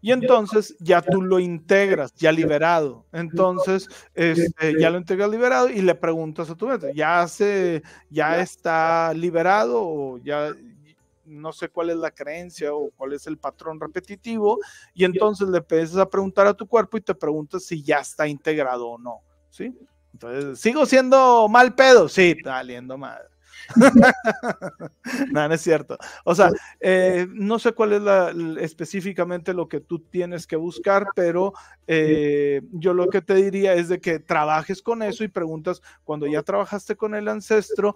Y 0.03 0.11
entonces 0.11 0.75
ya 0.79 1.01
tú 1.01 1.21
lo 1.21 1.39
integras, 1.39 2.13
ya 2.15 2.29
liberado. 2.33 3.05
Entonces, 3.13 3.87
este, 4.13 4.77
ya 4.77 4.89
lo 4.89 4.97
integras 4.97 5.29
liberado 5.29 5.69
y 5.69 5.81
le 5.81 5.95
preguntas 5.95 6.49
a 6.49 6.55
tu 6.55 6.67
mente, 6.67 6.91
¿ya, 6.93 7.25
se, 7.25 7.81
ya 8.09 8.41
está 8.41 9.13
liberado 9.13 9.81
o 9.81 10.17
ya 10.17 10.51
no 11.23 11.53
sé 11.53 11.69
cuál 11.69 11.91
es 11.91 11.95
la 11.95 12.11
creencia 12.11 12.73
o 12.73 12.89
cuál 12.97 13.13
es 13.13 13.27
el 13.27 13.37
patrón 13.37 13.79
repetitivo? 13.79 14.59
Y 14.93 15.05
entonces 15.05 15.47
le 15.47 15.59
empiezas 15.59 15.95
a 15.95 16.09
preguntar 16.09 16.47
a 16.47 16.53
tu 16.53 16.67
cuerpo 16.67 16.97
y 16.97 17.01
te 17.01 17.15
preguntas 17.15 17.63
si 17.63 17.81
ya 17.81 17.99
está 17.99 18.27
integrado 18.27 18.89
o 18.89 18.97
no. 18.97 19.21
¿Sí? 19.51 19.73
Entonces, 20.11 20.59
¿sigo 20.59 20.85
siendo 20.85 21.47
mal 21.47 21.75
pedo? 21.75 22.09
Sí, 22.09 22.35
saliendo 22.43 22.97
mal. 22.97 23.21
no, 25.31 25.47
no 25.47 25.53
es 25.53 25.61
cierto. 25.61 25.97
O 26.23 26.35
sea, 26.35 26.51
eh, 26.79 27.27
no 27.31 27.59
sé 27.59 27.73
cuál 27.73 27.93
es 27.93 28.63
específicamente 28.63 29.53
lo 29.53 29.67
que 29.67 29.79
tú 29.79 29.99
tienes 29.99 30.47
que 30.47 30.55
buscar, 30.55 31.07
pero 31.15 31.53
eh, 31.87 32.61
yo 32.71 32.93
lo 32.93 33.09
que 33.09 33.21
te 33.21 33.35
diría 33.35 33.73
es 33.73 33.89
de 33.89 33.99
que 33.99 34.19
trabajes 34.19 34.81
con 34.81 35.03
eso 35.03 35.23
y 35.23 35.27
preguntas, 35.27 35.81
cuando 36.03 36.27
ya 36.27 36.43
trabajaste 36.43 36.95
con 36.95 37.15
el 37.15 37.27
ancestro, 37.27 37.95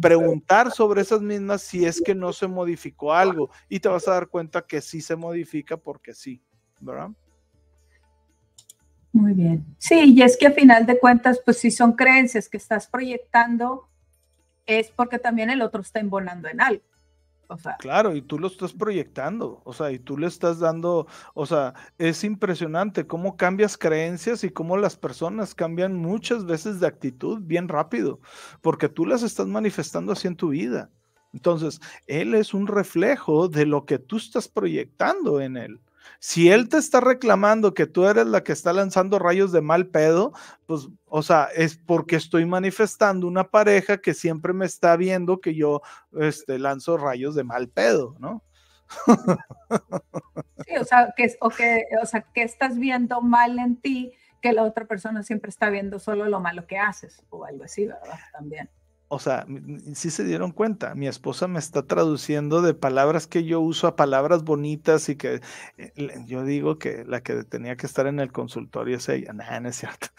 preguntar 0.00 0.70
sobre 0.70 1.02
esas 1.02 1.20
mismas 1.20 1.62
si 1.62 1.84
es 1.84 2.00
que 2.00 2.14
no 2.14 2.32
se 2.32 2.46
modificó 2.46 3.12
algo 3.12 3.50
y 3.68 3.80
te 3.80 3.88
vas 3.88 4.06
a 4.06 4.12
dar 4.12 4.28
cuenta 4.28 4.62
que 4.62 4.80
sí 4.80 5.00
se 5.00 5.16
modifica 5.16 5.76
porque 5.76 6.14
sí, 6.14 6.40
¿verdad? 6.80 7.10
Muy 9.12 9.32
bien. 9.32 9.64
Sí, 9.78 10.12
y 10.12 10.22
es 10.22 10.36
que 10.36 10.48
a 10.48 10.50
final 10.50 10.86
de 10.86 10.98
cuentas, 10.98 11.40
pues 11.44 11.58
si 11.58 11.70
son 11.70 11.92
creencias 11.92 12.48
que 12.48 12.56
estás 12.56 12.88
proyectando, 12.88 13.88
es 14.66 14.90
porque 14.90 15.18
también 15.18 15.50
el 15.50 15.62
otro 15.62 15.80
está 15.80 16.00
embonando 16.00 16.48
en 16.48 16.60
algo. 16.60 16.82
Claro, 17.78 18.14
y 18.16 18.22
tú 18.22 18.38
lo 18.38 18.46
estás 18.46 18.72
proyectando, 18.72 19.60
o 19.64 19.72
sea, 19.72 19.92
y 19.92 19.98
tú 19.98 20.16
le 20.16 20.26
estás 20.26 20.58
dando, 20.58 21.06
o 21.34 21.46
sea, 21.46 21.74
es 21.98 22.24
impresionante 22.24 23.06
cómo 23.06 23.36
cambias 23.36 23.76
creencias 23.76 24.44
y 24.44 24.50
cómo 24.50 24.76
las 24.76 24.96
personas 24.96 25.54
cambian 25.54 25.94
muchas 25.94 26.46
veces 26.46 26.80
de 26.80 26.86
actitud 26.86 27.40
bien 27.42 27.68
rápido, 27.68 28.20
porque 28.60 28.88
tú 28.88 29.06
las 29.06 29.22
estás 29.22 29.46
manifestando 29.46 30.12
así 30.12 30.26
en 30.26 30.36
tu 30.36 30.48
vida. 30.48 30.90
Entonces, 31.32 31.80
él 32.06 32.34
es 32.34 32.54
un 32.54 32.66
reflejo 32.66 33.48
de 33.48 33.66
lo 33.66 33.84
que 33.84 33.98
tú 33.98 34.16
estás 34.16 34.48
proyectando 34.48 35.40
en 35.40 35.56
él. 35.56 35.80
Si 36.18 36.50
él 36.50 36.68
te 36.68 36.78
está 36.78 37.00
reclamando 37.00 37.74
que 37.74 37.86
tú 37.86 38.06
eres 38.06 38.26
la 38.26 38.42
que 38.42 38.52
está 38.52 38.72
lanzando 38.72 39.18
rayos 39.18 39.52
de 39.52 39.60
mal 39.60 39.86
pedo, 39.86 40.32
pues, 40.66 40.88
o 41.06 41.22
sea, 41.22 41.48
es 41.54 41.76
porque 41.76 42.16
estoy 42.16 42.46
manifestando 42.46 43.26
una 43.26 43.44
pareja 43.44 43.98
que 43.98 44.14
siempre 44.14 44.52
me 44.52 44.66
está 44.66 44.96
viendo 44.96 45.40
que 45.40 45.54
yo 45.54 45.82
este, 46.18 46.58
lanzo 46.58 46.96
rayos 46.96 47.34
de 47.34 47.44
mal 47.44 47.68
pedo, 47.68 48.16
¿no? 48.18 48.42
Sí, 50.66 50.76
o 50.78 50.84
sea, 50.84 51.12
que, 51.16 51.34
o, 51.40 51.50
que, 51.50 51.84
o 52.02 52.06
sea, 52.06 52.22
que 52.22 52.42
estás 52.42 52.78
viendo 52.78 53.20
mal 53.20 53.58
en 53.58 53.76
ti, 53.76 54.12
que 54.40 54.52
la 54.52 54.62
otra 54.62 54.86
persona 54.86 55.22
siempre 55.22 55.48
está 55.48 55.70
viendo 55.70 55.98
solo 55.98 56.26
lo 56.28 56.40
malo 56.40 56.66
que 56.66 56.78
haces, 56.78 57.22
o 57.30 57.44
algo 57.44 57.64
así, 57.64 57.86
¿verdad? 57.86 58.18
También 58.32 58.70
o 59.14 59.18
sea, 59.18 59.46
sí 59.94 60.10
se 60.10 60.24
dieron 60.24 60.50
cuenta, 60.50 60.94
mi 60.94 61.06
esposa 61.06 61.46
me 61.46 61.58
está 61.58 61.86
traduciendo 61.86 62.62
de 62.62 62.74
palabras 62.74 63.26
que 63.26 63.44
yo 63.44 63.60
uso 63.60 63.86
a 63.86 63.96
palabras 63.96 64.42
bonitas 64.42 65.08
y 65.08 65.16
que 65.16 65.40
eh, 65.78 65.92
yo 66.26 66.44
digo 66.44 66.78
que 66.78 67.04
la 67.06 67.22
que 67.22 67.44
tenía 67.44 67.76
que 67.76 67.86
estar 67.86 68.06
en 68.06 68.18
el 68.18 68.32
consultorio 68.32 68.96
es 68.96 69.08
ella. 69.08 69.32
Nah, 69.32 69.60
no 69.60 69.68
es 69.68 69.76
cierto. 69.76 70.08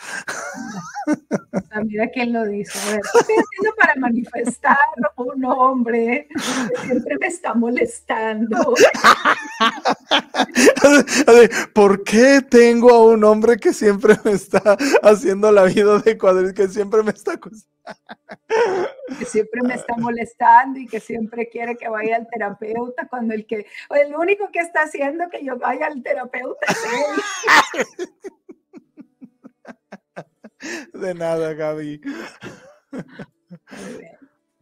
Ah, 1.71 1.81
mira 1.81 2.09
quién 2.09 2.33
lo 2.33 2.43
dice. 2.45 2.77
A 2.79 2.93
ver, 2.93 3.01
¿qué 3.01 3.19
estoy 3.19 3.35
haciendo 3.35 3.75
para 3.77 3.95
manifestar 3.97 4.77
un 5.17 5.45
hombre 5.45 6.27
que 6.29 6.87
siempre 6.87 7.17
me 7.19 7.27
está 7.27 7.53
molestando? 7.53 8.73
¿Por 11.73 12.03
qué 12.03 12.41
tengo 12.49 12.89
a 12.91 13.05
un 13.05 13.23
hombre 13.23 13.57
que 13.57 13.73
siempre 13.73 14.17
me 14.23 14.31
está 14.31 14.77
haciendo 15.03 15.51
la 15.51 15.65
vida 15.65 15.99
de 15.99 16.17
cuadril, 16.17 16.53
que 16.53 16.69
siempre 16.69 17.03
me 17.03 17.11
está 17.11 17.37
que 19.17 19.25
siempre 19.25 19.61
me 19.61 19.75
está 19.75 19.95
molestando 19.97 20.79
y 20.79 20.87
que 20.87 20.99
siempre 20.99 21.49
quiere 21.49 21.77
que 21.77 21.87
vaya 21.87 22.15
al 22.15 22.27
terapeuta 22.27 23.07
cuando 23.07 23.33
el 23.33 23.45
que 23.45 23.65
el 23.89 24.15
único 24.15 24.49
que 24.51 24.59
está 24.59 24.83
haciendo 24.83 25.29
que 25.29 25.43
yo 25.43 25.57
vaya 25.57 25.87
al 25.87 26.01
terapeuta 26.01 26.65
es 26.67 26.85
él. 26.93 28.09
De 30.93 31.13
nada, 31.13 31.53
Gaby. 31.53 32.01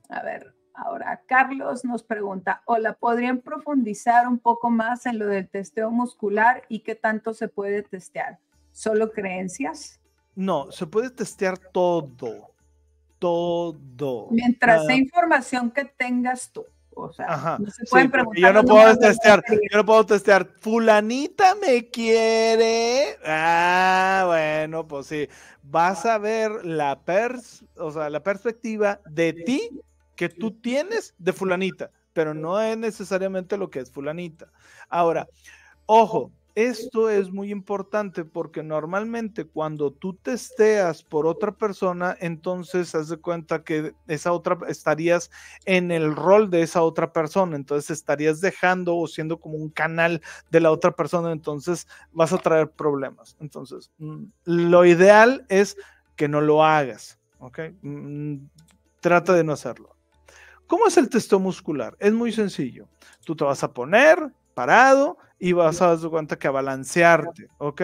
A 0.10 0.24
ver, 0.24 0.54
ahora 0.74 1.24
Carlos 1.28 1.86
nos 1.86 2.04
pregunta, 2.04 2.62
hola, 2.66 2.94
¿podrían 2.94 3.42
profundizar 3.42 4.28
un 4.28 4.40
poco 4.40 4.70
más 4.70 5.06
en 5.06 5.20
lo 5.20 5.28
del 5.28 5.50
testeo 5.50 5.92
muscular 5.92 6.64
y 6.68 6.82
qué 6.82 6.96
tanto 6.96 7.34
se 7.34 7.48
puede 7.48 7.84
testear? 7.84 8.40
¿Solo 8.72 9.12
creencias? 9.12 10.02
No, 10.36 10.72
se 10.72 10.88
puede 10.88 11.12
testear 11.12 11.58
todo 11.58 12.53
todo. 13.24 14.28
Mientras 14.32 14.86
sea 14.86 14.98
información 14.98 15.72
que 15.72 15.86
tengas 15.86 16.52
tú. 16.52 16.66
O 16.96 17.12
sea, 17.12 17.58
no 17.58 17.72
se 17.72 17.86
pueden 17.86 18.12
preguntar. 18.12 18.42
Yo 18.42 18.54
no 18.54 18.64
puedo 18.66 18.98
testear, 18.98 19.42
yo 19.50 19.78
no 19.78 19.86
puedo 19.86 20.06
testear. 20.06 20.48
Fulanita 20.60 21.56
me 21.56 21.90
quiere. 21.90 23.18
Ah, 23.26 24.26
bueno, 24.28 24.86
pues 24.86 25.08
sí. 25.08 25.30
Vas 25.64 26.06
a 26.06 26.18
ver 26.18 26.66
la 26.66 27.00
pers, 27.00 27.64
o 27.78 27.92
sea, 27.92 28.10
la 28.10 28.22
perspectiva 28.22 29.00
de 29.10 29.32
ti 29.32 29.70
que 30.18 30.28
tú 30.28 30.52
tienes 30.52 31.16
de 31.18 31.32
fulanita, 31.32 31.92
pero 32.12 32.34
no 32.34 32.62
es 32.62 32.78
necesariamente 32.78 33.56
lo 33.56 33.70
que 33.70 33.80
es 33.80 33.90
fulanita. 33.90 34.48
Ahora, 34.90 35.30
ojo, 35.86 36.30
esto 36.56 37.10
es 37.10 37.32
muy 37.32 37.52
importante 37.52 38.26
porque 38.26 38.62
normalmente 38.62 39.46
cuando 39.46 39.92
tú 39.92 40.14
testeas 40.14 41.02
por 41.02 41.26
otra 41.26 41.52
persona, 41.52 42.16
entonces 42.20 42.94
haz 42.94 43.10
de 43.10 43.18
cuenta 43.18 43.64
que 43.64 43.96
esa 44.08 44.32
otra 44.32 44.60
estarías 44.68 45.32
en 45.66 45.92
el 45.92 46.16
rol 46.16 46.52
de 46.52 46.62
esa 46.62 46.84
otra 46.84 47.12
persona, 47.12 47.56
entonces 47.56 47.90
estarías 47.90 48.40
dejando 48.40 48.96
o 48.98 49.08
siendo 49.08 49.40
como 49.40 49.58
un 49.58 49.70
canal 49.70 50.22
de 50.52 50.60
la 50.60 50.72
otra 50.72 50.92
persona, 50.92 51.32
entonces 51.32 51.88
vas 52.12 52.34
a 52.34 52.38
traer 52.38 52.70
problemas. 52.70 53.36
Entonces, 53.40 53.92
mm, 53.98 54.26
lo 54.46 54.86
ideal 54.86 55.46
es 55.50 55.76
que 56.16 56.28
no 56.28 56.40
lo 56.40 56.64
hagas, 56.64 57.20
¿ok? 57.40 57.60
Mm, 57.82 58.46
trata 59.02 59.34
de 59.34 59.44
no 59.44 59.54
hacerlo. 59.54 59.96
¿Cómo 60.68 60.88
es 60.88 60.98
el 60.98 61.10
testeo 61.10 61.40
muscular? 61.40 61.96
Es 62.00 62.14
muy 62.14 62.32
sencillo. 62.32 62.88
Tú 63.26 63.36
te 63.36 63.44
vas 63.44 63.64
a 63.64 63.74
poner 63.74 64.32
parado 64.54 65.18
y 65.44 65.52
vas 65.52 65.82
a 65.82 65.94
dar 65.94 66.10
cuenta 66.10 66.40
que 66.40 66.48
a 66.48 66.52
balancearte, 66.52 67.50
¿ok? 67.58 67.82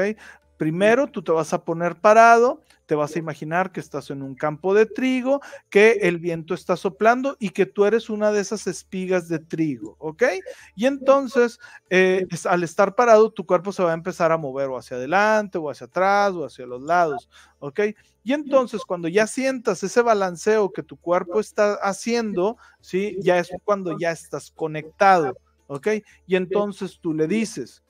Primero 0.56 1.07
tú 1.07 1.22
te 1.22 1.34
vas 1.34 1.52
a 1.52 1.65
poner 1.65 1.98
parado, 1.98 2.61
te 2.86 2.95
vas 2.95 3.14
a 3.14 3.19
imaginar 3.19 3.73
que 3.73 3.81
estás 3.81 4.11
en 4.11 4.22
un 4.22 4.34
campo 4.34 4.73
de 4.73 4.86
trigo, 4.86 5.41
que 5.69 5.91
el 6.03 6.19
viento 6.19 6.53
está 6.53 6.77
soplando 6.77 7.36
y 7.38 7.49
que 7.49 7.65
tú 7.65 7.84
eres 7.84 8.10
una 8.10 8.31
de 8.31 8.40
esas 8.40 8.65
espigas 8.65 9.27
de 9.27 9.40
trigo, 9.40 9.98
¿ok? 9.99 10.23
Y 10.73 10.86
entonces, 10.86 11.60
eh, 11.90 12.26
al 12.45 12.64
estar 12.64 12.95
parado, 12.95 13.30
tu 13.30 13.45
cuerpo 13.45 13.73
se 13.73 13.84
va 13.84 13.91
a 13.91 13.94
empezar 13.94 14.31
a 14.31 14.38
mover 14.38 14.69
o 14.69 14.77
hacia 14.77 14.95
adelante 14.95 15.57
o 15.57 15.69
hacia 15.69 15.88
atrás 15.88 16.31
o 16.36 16.45
hacia 16.45 16.65
los 16.65 16.81
lados, 16.81 17.27
¿ok? 17.60 17.81
Y 18.23 18.31
entonces, 18.31 18.86
cuando 18.86 19.10
ya 19.10 19.27
sientas 19.27 19.84
ese 19.84 20.02
balanceo 20.02 20.72
que 20.72 20.81
tu 20.81 20.95
cuerpo 20.95 21.41
está 21.41 21.73
haciendo, 21.73 22.56
¿sí? 22.80 23.18
Ya 23.19 23.38
es 23.38 23.49
cuando 23.65 23.98
ya 23.99 24.11
estás 24.11 24.49
conectado, 24.49 25.36
¿ok? 25.70 25.88
Y 26.26 26.36
entonces 26.36 27.00
tú 27.00 27.14
le 27.14 27.28
dices, 27.28 27.84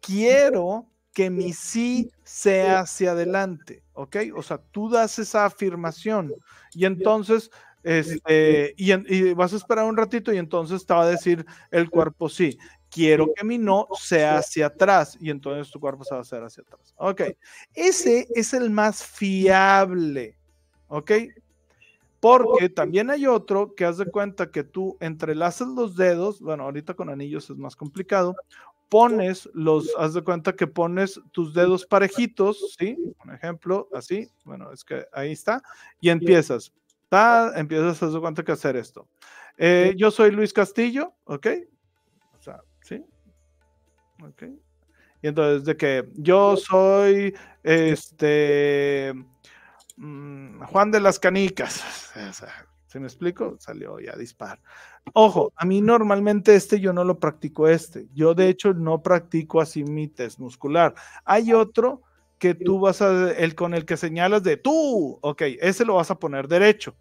quiero 0.00 0.86
que 1.12 1.30
mi 1.30 1.52
sí. 1.52 2.10
sea 2.24 2.80
hacia 2.80 3.12
adelante, 3.12 3.82
¿ok? 3.92 4.16
O 4.34 4.42
sea, 4.42 4.58
tú 4.70 4.88
das 4.88 5.18
esa 5.18 5.44
afirmación. 5.44 6.32
Y 6.72 6.86
entonces, 6.86 7.50
este, 7.82 8.74
y, 8.76 9.32
vas 9.34 9.52
a 9.52 9.56
esperar 9.56 9.84
un 9.84 9.96
ratito 9.96 10.32
y 10.32 10.38
entonces 10.38 10.86
te 10.86 10.94
va 10.94 11.02
a 11.02 11.10
decir 11.10 11.44
el 11.70 11.90
cuerpo 11.90 12.28
sí. 12.28 12.58
Quiero 12.88 13.32
que 13.36 13.44
mi 13.44 13.58
no 13.58 13.86
sea 14.00 14.38
hacia 14.38 14.66
atrás 14.66 15.16
y 15.20 15.30
entonces 15.30 15.70
tu 15.70 15.78
cuerpo 15.78 16.02
se 16.04 16.14
va 16.14 16.18
a 16.18 16.22
hacer 16.22 16.42
hacia 16.42 16.62
atrás. 16.62 16.94
Ok, 16.96 17.22
ese 17.74 18.26
es 18.34 18.52
el 18.52 18.70
más 18.70 19.04
fiable, 19.04 20.36
¿ok? 20.88 21.12
Porque 22.20 22.68
también 22.68 23.10
hay 23.10 23.26
otro 23.26 23.74
que 23.74 23.86
haz 23.86 23.96
de 23.96 24.06
cuenta 24.06 24.50
que 24.50 24.62
tú 24.62 24.98
entrelazas 25.00 25.68
los 25.68 25.96
dedos, 25.96 26.40
bueno, 26.40 26.64
ahorita 26.64 26.94
con 26.94 27.08
anillos 27.08 27.48
es 27.48 27.56
más 27.56 27.74
complicado, 27.74 28.36
pones 28.90 29.48
los, 29.54 29.88
haz 29.96 30.12
de 30.12 30.22
cuenta 30.22 30.54
que 30.54 30.66
pones 30.66 31.18
tus 31.32 31.54
dedos 31.54 31.86
parejitos, 31.86 32.76
¿sí? 32.78 32.96
Un 33.24 33.32
ejemplo, 33.32 33.88
así, 33.94 34.28
bueno, 34.44 34.70
es 34.72 34.84
que 34.84 35.06
ahí 35.12 35.32
está, 35.32 35.62
y 36.00 36.10
empiezas, 36.10 36.74
ta, 37.08 37.52
empiezas, 37.58 38.02
haz 38.02 38.12
de 38.12 38.20
cuenta 38.20 38.42
que 38.42 38.52
hacer 38.52 38.76
esto. 38.76 39.08
Eh, 39.56 39.94
yo 39.96 40.10
soy 40.10 40.30
Luis 40.32 40.52
Castillo, 40.52 41.14
¿ok? 41.24 41.46
O 42.38 42.42
sea, 42.42 42.60
¿sí? 42.82 43.02
Ok. 44.22 44.42
Y 45.22 45.28
entonces, 45.28 45.64
de 45.64 45.76
que 45.76 46.10
yo 46.14 46.56
soy, 46.56 47.34
este, 47.62 49.14
mm, 50.00 50.62
Juan 50.64 50.90
de 50.90 51.00
las 51.00 51.18
Canicas, 51.18 52.12
¿Se 52.86 52.98
me 52.98 53.06
explico? 53.06 53.56
Salió 53.60 54.00
ya 54.00 54.16
dispar. 54.16 54.60
Ojo, 55.12 55.52
a 55.54 55.64
mí 55.64 55.80
normalmente 55.80 56.56
este 56.56 56.80
yo 56.80 56.92
no 56.92 57.04
lo 57.04 57.20
practico 57.20 57.68
este. 57.68 58.08
Yo 58.14 58.34
de 58.34 58.48
hecho 58.48 58.74
no 58.74 59.00
practico 59.00 59.60
así 59.60 59.84
mi 59.84 60.08
test 60.08 60.40
muscular. 60.40 60.92
Hay 61.24 61.52
otro 61.52 62.02
que 62.40 62.54
tú 62.54 62.80
vas 62.80 63.02
a, 63.02 63.32
el 63.32 63.54
con 63.54 63.74
el 63.74 63.84
que 63.84 63.96
señalas 63.96 64.42
de 64.42 64.56
tú, 64.56 65.18
ok, 65.20 65.42
ese 65.60 65.84
lo 65.84 65.96
vas 65.96 66.10
a 66.10 66.18
poner 66.18 66.48
derecho, 66.48 66.96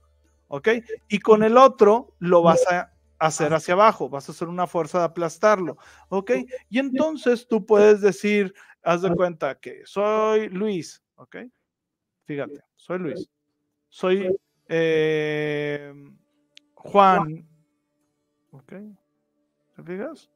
ok, 0.50 0.68
y 1.08 1.20
con 1.20 1.44
el 1.44 1.58
otro 1.58 2.14
lo 2.20 2.44
vas 2.44 2.62
a 2.70 2.94
hacer 3.18 3.54
hacia 3.54 3.74
abajo, 3.74 4.10
vas 4.10 4.28
a 4.28 4.34
hacer 4.34 4.50
una 4.50 4.68
fuerza 4.68 5.00
de 5.00 5.06
aplastarlo, 5.06 5.78
ok, 6.10 6.32
y 6.70 6.78
entonces 6.78 7.48
tú 7.48 7.66
puedes 7.66 8.02
decir, 8.02 8.54
haz 8.84 9.02
de 9.02 9.16
cuenta 9.16 9.58
que 9.58 9.82
soy 9.86 10.50
Luis, 10.50 11.02
ok, 11.16 11.38
fíjate, 12.26 12.60
soy 12.80 13.00
Luis, 13.00 13.30
soy 13.90 14.36
eh, 14.70 15.94
Juan, 16.76 17.46
¿ok? 18.52 18.74
¿Te 19.76 19.84
fijas? 19.84 20.30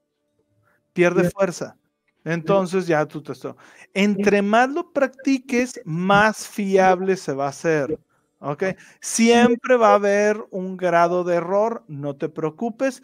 Pierde 0.91 1.29
fuerza. 1.29 1.77
Entonces 2.25 2.85
ya 2.85 3.05
tú 3.05 3.21
te 3.23 3.31
estás. 3.31 3.55
Entre 3.93 4.41
más 4.41 4.69
lo 4.69 4.91
practiques, 4.91 5.79
más 5.85 6.47
fiable 6.47 7.15
se 7.15 7.33
va 7.33 7.45
a 7.45 7.49
hacer. 7.49 7.97
¿Ok? 8.39 8.63
Siempre 8.99 9.77
va 9.77 9.91
a 9.91 9.95
haber 9.95 10.43
un 10.51 10.75
grado 10.75 11.23
de 11.23 11.35
error, 11.35 11.85
no 11.87 12.17
te 12.17 12.27
preocupes, 12.27 13.01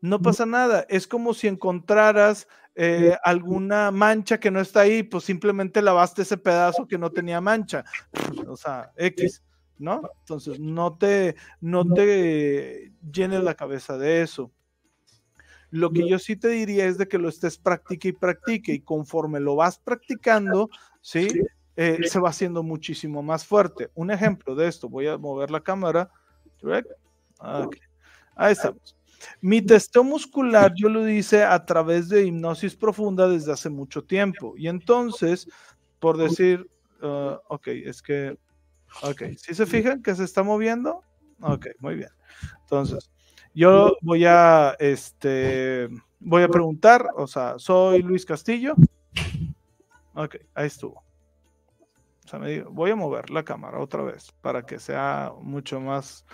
no 0.00 0.20
pasa 0.20 0.46
nada. 0.46 0.86
Es 0.88 1.06
como 1.06 1.34
si 1.34 1.48
encontraras 1.48 2.48
eh, 2.74 3.16
alguna 3.24 3.90
mancha 3.90 4.38
que 4.38 4.50
no 4.50 4.60
está 4.60 4.80
ahí, 4.80 5.02
pues 5.02 5.24
simplemente 5.24 5.82
lavaste 5.82 6.22
ese 6.22 6.36
pedazo 6.36 6.86
que 6.86 6.98
no 6.98 7.10
tenía 7.10 7.40
mancha. 7.40 7.84
O 8.46 8.56
sea, 8.56 8.92
X. 8.96 9.42
¿no? 9.78 10.02
Entonces, 10.20 10.58
no 10.60 10.96
te, 10.96 11.36
no 11.60 11.84
te 11.84 12.92
llenes 13.12 13.42
la 13.42 13.54
cabeza 13.54 13.96
de 13.96 14.22
eso. 14.22 14.52
Lo 15.70 15.90
que 15.90 16.08
yo 16.08 16.18
sí 16.18 16.36
te 16.36 16.48
diría 16.48 16.86
es 16.86 16.96
de 16.98 17.08
que 17.08 17.18
lo 17.18 17.28
estés 17.28 17.58
practique 17.58 18.08
y 18.08 18.12
practique 18.12 18.72
y 18.72 18.80
conforme 18.80 19.38
lo 19.38 19.54
vas 19.54 19.78
practicando, 19.78 20.70
¿sí? 21.02 21.28
Eh, 21.76 21.98
se 22.08 22.18
va 22.18 22.30
haciendo 22.30 22.62
muchísimo 22.62 23.22
más 23.22 23.44
fuerte. 23.44 23.90
Un 23.94 24.10
ejemplo 24.10 24.54
de 24.54 24.66
esto, 24.66 24.88
voy 24.88 25.06
a 25.06 25.18
mover 25.18 25.50
la 25.50 25.60
cámara. 25.60 26.10
Ahí 28.34 28.52
estamos. 28.52 28.96
Mi 29.40 29.62
testeo 29.62 30.04
muscular 30.04 30.72
yo 30.74 30.88
lo 30.88 31.08
hice 31.08 31.44
a 31.44 31.64
través 31.64 32.08
de 32.08 32.24
hipnosis 32.24 32.76
profunda 32.76 33.28
desde 33.28 33.52
hace 33.52 33.70
mucho 33.70 34.04
tiempo. 34.04 34.54
Y 34.56 34.68
entonces, 34.68 35.48
por 35.98 36.16
decir, 36.16 36.70
uh, 37.02 37.36
ok, 37.48 37.68
es 37.68 38.02
que 38.02 38.38
Ok, 39.02 39.22
¿sí 39.36 39.54
se 39.54 39.66
fijan 39.66 40.02
que 40.02 40.14
se 40.14 40.24
está 40.24 40.42
moviendo? 40.42 41.02
Ok, 41.40 41.66
muy 41.78 41.94
bien. 41.94 42.10
Entonces, 42.62 43.10
yo 43.54 43.96
voy 44.02 44.24
a, 44.24 44.76
este, 44.78 45.88
voy 46.18 46.42
a 46.42 46.48
preguntar, 46.48 47.08
o 47.16 47.26
sea, 47.26 47.58
soy 47.58 48.02
Luis 48.02 48.24
Castillo. 48.26 48.74
Ok, 50.14 50.36
ahí 50.54 50.66
estuvo. 50.66 51.04
O 52.24 52.28
sea, 52.28 52.38
me 52.38 52.50
digo, 52.50 52.70
voy 52.70 52.90
a 52.90 52.96
mover 52.96 53.30
la 53.30 53.44
cámara 53.44 53.78
otra 53.78 54.02
vez 54.02 54.32
para 54.42 54.62
que 54.62 54.78
sea 54.78 55.32
mucho 55.40 55.80
más, 55.80 56.26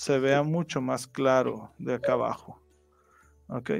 se 0.00 0.18
vea 0.18 0.42
mucho 0.42 0.80
más 0.80 1.06
claro 1.06 1.74
de 1.76 1.92
acá 1.92 2.14
abajo. 2.14 2.58
Ok. 3.48 3.70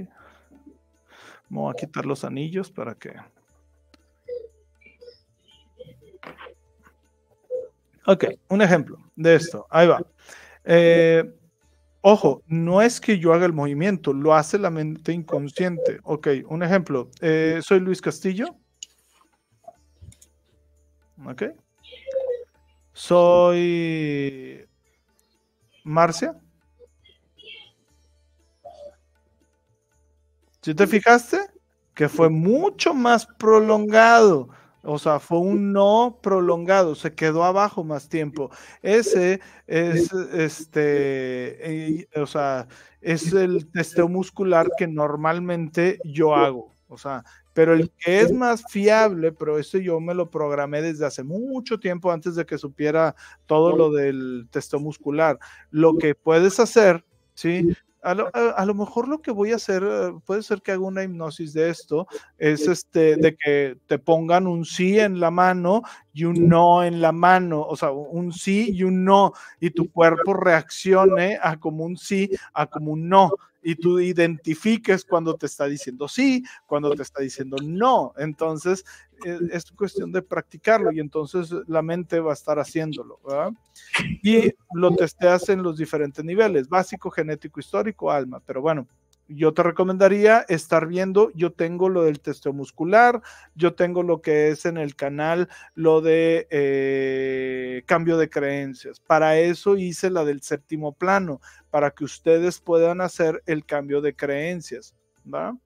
Voy 1.49 1.71
a 1.71 1.75
quitar 1.75 2.05
los 2.05 2.25
anillos 2.25 2.71
para 2.71 2.95
que 2.95 3.15
Ok, 8.05 8.25
un 8.51 8.61
ejemplo 8.61 8.99
de 9.17 9.37
esto. 9.37 9.67
Ahí 9.71 9.89
va. 9.89 10.05
Eh, 10.65 11.25
ojo, 12.03 12.43
no 12.47 12.83
es 12.83 13.01
que 13.01 13.19
yo 13.19 13.33
haga 13.33 13.47
el 13.47 13.55
movimiento, 13.55 14.13
lo 14.13 14.35
hace 14.35 14.59
la 14.59 14.69
mente 14.69 15.13
inconsciente. 15.13 16.01
Ok, 16.03 16.29
un 16.49 16.63
ejemplo. 16.63 17.09
Eh, 17.23 17.61
soy 17.63 17.81
Luis 17.81 18.03
Castillo. 18.03 18.57
Ok. 21.25 21.45
Soy 22.93 24.67
Marcia. 25.91 26.35
¿Sí 30.63 30.75
te 30.75 30.87
fijaste? 30.87 31.39
Que 31.95 32.09
fue 32.09 32.29
mucho 32.29 32.95
más 32.95 33.27
prolongado 33.27 34.49
o 34.83 34.99
sea, 34.99 35.21
fue 35.21 35.39
un 35.39 35.73
no 35.73 36.19
prolongado, 36.23 36.95
se 36.95 37.15
quedó 37.15 37.45
abajo 37.45 37.85
más 37.85 38.09
tiempo. 38.09 38.51
Ese 38.83 39.41
es, 39.67 40.11
este, 40.13 42.09
o 42.17 42.27
sea, 42.27 42.67
es 43.01 43.33
el 43.33 43.71
testeo 43.71 44.09
muscular 44.09 44.69
que 44.79 44.87
normalmente 44.87 45.99
yo 46.05 46.35
hago. 46.35 46.75
O 46.89 46.97
sea, 46.97 47.25
pero 47.61 47.75
el 47.75 47.91
que 47.91 48.21
es 48.21 48.33
más 48.33 48.65
fiable, 48.71 49.33
pero 49.33 49.59
ese 49.59 49.83
yo 49.83 50.01
me 50.01 50.15
lo 50.15 50.31
programé 50.31 50.81
desde 50.81 51.05
hace 51.05 51.23
mucho 51.23 51.79
tiempo 51.79 52.11
antes 52.11 52.35
de 52.35 52.47
que 52.47 52.57
supiera 52.57 53.15
todo 53.45 53.77
lo 53.77 53.93
del 53.93 54.49
testeo 54.51 54.81
muscular. 54.81 55.39
Lo 55.71 55.99
que 55.99 56.15
puedes 56.15 56.59
hacer, 56.59 57.05
¿sí? 57.35 57.69
A 58.03 58.15
lo, 58.15 58.75
mejor 58.75 59.09
lo 59.09 59.21
que 59.21 59.31
voy 59.31 59.53
a 59.53 59.57
hacer, 59.57 59.83
eh, 59.87 60.11
puede 60.25 60.43
ser 60.43 60.63
que 60.63 60.73
haga 60.73 60.81
una 60.81 61.03
hipnosis 61.05 61.53
de 61.53 61.69
esto, 61.69 62.07
es 62.39 62.67
este, 62.67 63.17
de 63.17 63.37
que 63.37 63.77
te 63.87 63.99
pongan 63.99 64.47
un 64.47 64.65
sí 64.65 64.99
en 64.99 65.21
la 65.21 65.31
mano 65.31 65.83
y 66.15 66.25
un 66.25 66.49
no 66.49 66.83
en 66.83 67.03
la 67.03 67.13
mano, 67.13 67.61
o 67.61 67.77
sea, 67.77 67.91
un 67.91 68.33
sí 68.33 68.71
y 68.73 68.85
un 68.85 69.05
no, 69.05 69.35
y 69.61 69.69
tu 69.69 69.93
cuerpo 69.93 70.33
reaccione 70.33 71.39
a 71.43 71.61
como 71.61 71.85
un 71.85 71.99
sí, 71.99 72.31
a 72.55 72.65
como 72.65 72.93
un 72.93 73.07
no 73.07 73.33
y 73.63 73.75
tú 73.75 74.01
identifiques 74.01 75.05
cuando 75.05 75.35
te 75.35 75.47
está 75.47 75.67
diciendo 75.67 76.09
sí, 76.09 76.45
cuando 76.67 76.95
te 76.95 77.03
está 77.03 77.23
diciendo 77.23 77.57
no. 77.63 78.13
Entonces, 78.17 78.85
eh, 79.25 79.39
es, 79.53 79.71
cuestión 79.71 80.13
de 80.13 80.23
practicarlo 80.23 80.93
y 80.93 81.01
entonces 81.01 81.51
la 81.67 81.83
mente 81.83 82.21
va 82.21 82.31
a 82.31 82.35
estar 82.35 82.59
haciéndolo. 82.59 83.21
Y 84.23 84.53
lo 84.75 84.95
testeas 84.95 85.49
en 85.49 85.63
los 85.63 85.77
diferentes 85.77 86.25
niveles, 86.25 86.69
básico, 86.69 87.11
genético, 87.11 87.61
histórico, 87.61 88.11
alma. 88.11 88.41
Pero 88.47 88.63
bueno, 88.63 88.87
yo 89.31 89.55
te 89.55 89.63
recomendaría 89.63 90.45
estar 90.49 90.87
viendo, 90.87 91.31
yo 91.35 91.53
tengo 91.53 91.89
lo 91.89 92.03
del 92.03 92.21
testeo 92.21 92.53
muscular, 92.53 93.23
yo 93.55 93.75
tengo 93.75 94.03
lo 94.03 94.21
que 94.21 94.49
es 94.49 94.67
en 94.67 94.77
el 94.77 94.97
canal, 94.97 95.49
lo 95.75 96.01
de 96.01 96.49
eh, 96.51 97.83
cambio 97.87 98.19
de 98.19 98.29
creencias. 98.29 99.01
Para 99.01 99.39
eso 99.39 99.77
hice 99.77 100.11
la 100.11 100.25
del 100.25 100.43
séptimo 100.43 100.93
plano, 100.93 101.41
para 101.71 101.93
que 101.93 102.05
ustedes 102.05 102.61
puedan 102.61 103.01
hacer 103.01 103.43
el 103.47 103.65
cambio 103.65 104.01
de 104.01 104.17
creencias. 104.17 104.95
¿va? 105.33 105.57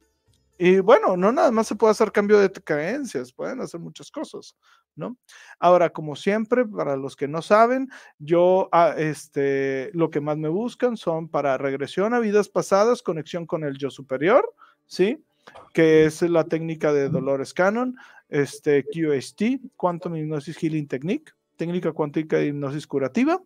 Y 0.59 0.78
bueno, 0.81 1.16
no 1.16 1.32
nada 1.32 1.51
más 1.51 1.66
se 1.66 1.74
puede 1.74 1.93
hacer 1.93 2.12
cambio 2.12 2.39
de 2.39 2.51
creencias, 2.51 3.32
pueden 3.32 3.61
hacer 3.61 3.81
muchas 3.81 4.11
cosas, 4.11 4.55
¿no? 4.97 5.16
Ahora, 5.59 5.91
como 5.91 6.16
siempre, 6.16 6.65
para 6.65 6.97
los 6.97 7.16
que 7.16 7.29
no 7.29 7.43
saben, 7.43 7.89
yo, 8.19 8.69
ah, 8.73 8.95
este, 8.97 9.91
lo 9.93 10.11
que 10.11 10.21
más 10.21 10.37
me 10.37 10.49
buscan 10.49 10.97
son 10.97 11.29
para 11.29 11.59
regresión 11.59 12.15
a 12.15 12.21
vidas 12.21 12.49
pasadas, 12.49 13.03
conexión 13.03 13.47
con 13.47 13.65
el 13.65 13.77
yo 13.79 13.91
superior, 13.91 14.55
¿sí? 14.87 15.25
Que 15.73 16.05
es 16.05 16.23
la 16.23 16.45
técnica 16.45 16.93
de 16.93 17.09
Dolores 17.09 17.53
Cannon, 17.55 17.97
este, 18.29 18.85
QST, 18.85 19.73
Quantum 19.77 20.16
Hypnosis 20.16 20.57
Healing 20.57 20.89
Technique, 20.89 21.33
técnica 21.57 21.93
cuántica 21.93 22.39
de 22.39 22.47
hipnosis 22.47 22.87
curativa 22.87 23.41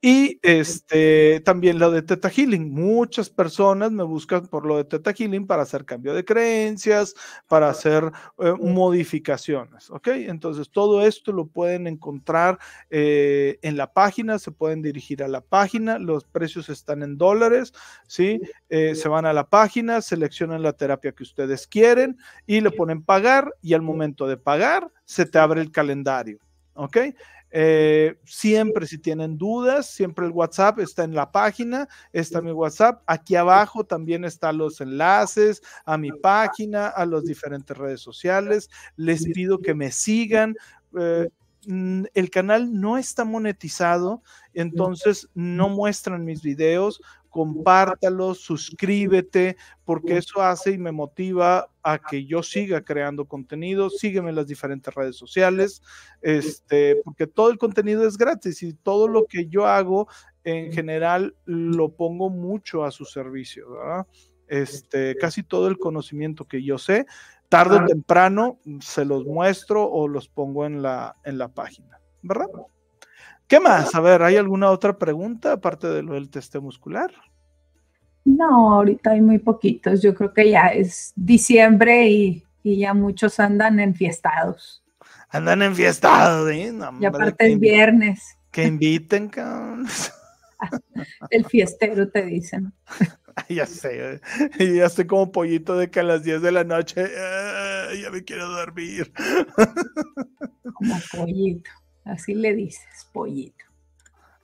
y 0.00 0.38
este, 0.42 1.40
también 1.40 1.80
lo 1.80 1.90
de 1.90 2.02
Teta 2.02 2.30
Healing. 2.30 2.72
Muchas 2.72 3.28
personas 3.30 3.90
me 3.90 4.04
buscan 4.04 4.46
por 4.46 4.64
lo 4.64 4.76
de 4.76 4.84
Teta 4.84 5.12
Healing 5.12 5.46
para 5.46 5.62
hacer 5.62 5.84
cambio 5.84 6.14
de 6.14 6.24
creencias, 6.24 7.14
para 7.48 7.68
hacer 7.68 8.04
eh, 8.38 8.54
modificaciones. 8.60 9.90
¿Ok? 9.90 10.08
Entonces, 10.08 10.70
todo 10.70 11.04
esto 11.04 11.32
lo 11.32 11.46
pueden 11.46 11.88
encontrar 11.88 12.60
eh, 12.90 13.58
en 13.62 13.76
la 13.76 13.92
página, 13.92 14.38
se 14.38 14.52
pueden 14.52 14.82
dirigir 14.82 15.22
a 15.24 15.28
la 15.28 15.40
página, 15.40 15.98
los 15.98 16.24
precios 16.24 16.68
están 16.68 17.02
en 17.02 17.18
dólares, 17.18 17.72
¿sí? 18.06 18.40
Eh, 18.68 18.94
se 18.94 19.08
van 19.08 19.26
a 19.26 19.32
la 19.32 19.48
página, 19.48 20.00
seleccionan 20.00 20.62
la 20.62 20.74
terapia 20.74 21.10
que 21.10 21.24
ustedes 21.24 21.66
quieren 21.66 22.18
y 22.46 22.60
le 22.60 22.70
ponen 22.70 23.02
pagar 23.02 23.52
y 23.62 23.74
al 23.74 23.82
momento 23.82 24.28
de 24.28 24.36
pagar 24.36 24.92
se 25.04 25.26
te 25.26 25.38
abre 25.38 25.60
el 25.60 25.72
calendario. 25.72 26.38
¿Ok? 26.74 26.96
Eh, 27.50 28.18
siempre 28.24 28.86
si 28.86 28.98
tienen 28.98 29.38
dudas, 29.38 29.86
siempre 29.86 30.26
el 30.26 30.32
WhatsApp 30.32 30.80
está 30.80 31.04
en 31.04 31.14
la 31.14 31.32
página, 31.32 31.88
está 32.12 32.40
mi 32.40 32.52
WhatsApp. 32.52 33.02
Aquí 33.06 33.36
abajo 33.36 33.84
también 33.84 34.24
están 34.24 34.58
los 34.58 34.80
enlaces 34.80 35.62
a 35.84 35.96
mi 35.96 36.10
página, 36.10 36.88
a 36.88 37.06
las 37.06 37.24
diferentes 37.24 37.76
redes 37.76 38.00
sociales. 38.00 38.68
Les 38.96 39.24
pido 39.32 39.60
que 39.60 39.74
me 39.74 39.90
sigan. 39.90 40.54
Eh, 40.98 41.28
el 41.66 42.30
canal 42.30 42.80
no 42.80 42.96
está 42.96 43.24
monetizado, 43.24 44.22
entonces 44.54 45.28
no 45.34 45.68
muestran 45.68 46.24
mis 46.24 46.40
videos, 46.40 47.02
compártalo, 47.38 48.34
suscríbete, 48.34 49.56
porque 49.84 50.16
eso 50.16 50.42
hace 50.42 50.72
y 50.72 50.78
me 50.78 50.90
motiva 50.90 51.68
a 51.84 52.00
que 52.00 52.26
yo 52.26 52.42
siga 52.42 52.82
creando 52.82 53.26
contenido. 53.26 53.90
Sígueme 53.90 54.30
en 54.30 54.34
las 54.34 54.48
diferentes 54.48 54.92
redes 54.92 55.14
sociales, 55.14 55.80
este, 56.20 56.96
porque 57.04 57.28
todo 57.28 57.50
el 57.50 57.58
contenido 57.58 58.04
es 58.08 58.18
gratis 58.18 58.64
y 58.64 58.74
todo 58.74 59.06
lo 59.06 59.26
que 59.26 59.46
yo 59.46 59.68
hago 59.68 60.08
en 60.42 60.72
general 60.72 61.36
lo 61.44 61.90
pongo 61.90 62.28
mucho 62.28 62.84
a 62.84 62.90
su 62.90 63.04
servicio, 63.04 63.70
¿verdad? 63.70 64.06
Este, 64.48 65.14
casi 65.14 65.44
todo 65.44 65.68
el 65.68 65.78
conocimiento 65.78 66.44
que 66.44 66.64
yo 66.64 66.76
sé, 66.76 67.06
tarde 67.48 67.76
o 67.76 67.86
temprano 67.86 68.58
se 68.80 69.04
los 69.04 69.24
muestro 69.24 69.88
o 69.88 70.08
los 70.08 70.28
pongo 70.28 70.66
en 70.66 70.82
la, 70.82 71.14
en 71.22 71.38
la 71.38 71.46
página, 71.46 72.00
¿verdad? 72.20 72.48
¿Qué 73.48 73.60
más? 73.60 73.94
A 73.94 74.00
ver, 74.00 74.22
¿hay 74.22 74.36
alguna 74.36 74.70
otra 74.70 74.98
pregunta 74.98 75.52
aparte 75.52 75.88
de 75.88 76.02
lo 76.02 76.12
del 76.12 76.28
teste 76.28 76.60
muscular? 76.60 77.10
No, 78.22 78.74
ahorita 78.74 79.12
hay 79.12 79.22
muy 79.22 79.38
poquitos. 79.38 80.02
Yo 80.02 80.14
creo 80.14 80.34
que 80.34 80.50
ya 80.50 80.66
es 80.66 81.14
diciembre 81.16 82.10
y, 82.10 82.44
ya 82.62 82.92
muchos 82.92 83.40
andan 83.40 83.80
enfiestados. 83.80 84.84
Andan 85.30 85.62
enfiestados, 85.62 86.50
¿eh? 86.50 86.74
y 87.00 87.04
aparte 87.06 87.50
es 87.50 87.58
viernes. 87.58 88.36
Que 88.50 88.64
inviten, 88.64 89.28
cabrón. 89.28 89.86
El 91.30 91.46
fiestero 91.46 92.10
te 92.10 92.26
dicen. 92.26 92.74
ya 93.48 93.64
sé, 93.64 94.20
y 94.58 94.76
ya 94.76 94.86
estoy 94.86 95.06
como 95.06 95.32
pollito 95.32 95.78
de 95.78 95.90
que 95.90 96.00
a 96.00 96.02
las 96.02 96.22
10 96.22 96.42
de 96.42 96.52
la 96.52 96.64
noche 96.64 97.06
ya 98.02 98.10
me 98.10 98.22
quiero 98.24 98.46
dormir. 98.48 99.10
Como 100.74 100.94
pollito. 101.12 101.70
Así 102.08 102.34
le 102.34 102.54
dices, 102.54 103.06
pollito. 103.12 103.64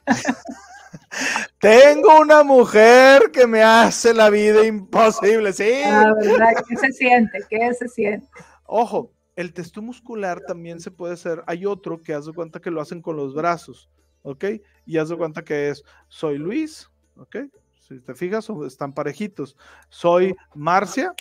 Tengo 1.58 2.20
una 2.20 2.42
mujer 2.42 3.30
que 3.32 3.46
me 3.46 3.62
hace 3.62 4.12
la 4.12 4.28
vida 4.28 4.66
imposible, 4.66 5.52
sí. 5.54 5.80
La 5.82 6.12
verdad, 6.14 6.52
¿qué 6.68 6.76
se 6.76 6.92
siente? 6.92 7.38
¿Qué 7.48 7.72
se 7.72 7.88
siente? 7.88 8.28
Ojo, 8.66 9.12
el 9.34 9.54
testo 9.54 9.80
muscular 9.80 10.40
también 10.46 10.78
se 10.78 10.90
puede 10.90 11.14
hacer. 11.14 11.42
Hay 11.46 11.64
otro 11.64 12.02
que 12.02 12.12
haz 12.12 12.26
de 12.26 12.34
cuenta 12.34 12.60
que 12.60 12.70
lo 12.70 12.82
hacen 12.82 13.00
con 13.00 13.16
los 13.16 13.34
brazos, 13.34 13.88
¿ok? 14.22 14.44
Y 14.84 14.98
haz 14.98 15.08
de 15.08 15.16
cuenta 15.16 15.42
que 15.42 15.70
es, 15.70 15.82
soy 16.08 16.36
Luis, 16.36 16.90
¿ok? 17.16 17.36
Si 17.80 17.98
te 18.00 18.14
fijas, 18.14 18.46
están 18.66 18.92
parejitos. 18.92 19.56
Soy 19.88 20.34
Marcia, 20.54 21.14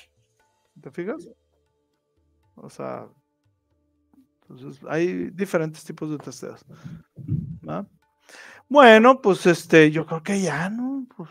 ¿te 0.81 0.91
fijas? 0.91 1.29
O 2.55 2.69
sea, 2.69 3.07
entonces, 4.49 4.81
hay 4.89 5.29
diferentes 5.31 5.83
tipos 5.83 6.09
de 6.09 6.17
testeos. 6.17 6.65
Bueno, 8.67 9.21
pues 9.21 9.45
este, 9.45 9.91
yo 9.91 10.05
creo 10.05 10.23
que 10.23 10.41
ya, 10.41 10.69
¿no? 10.69 11.05
Pues, 11.15 11.29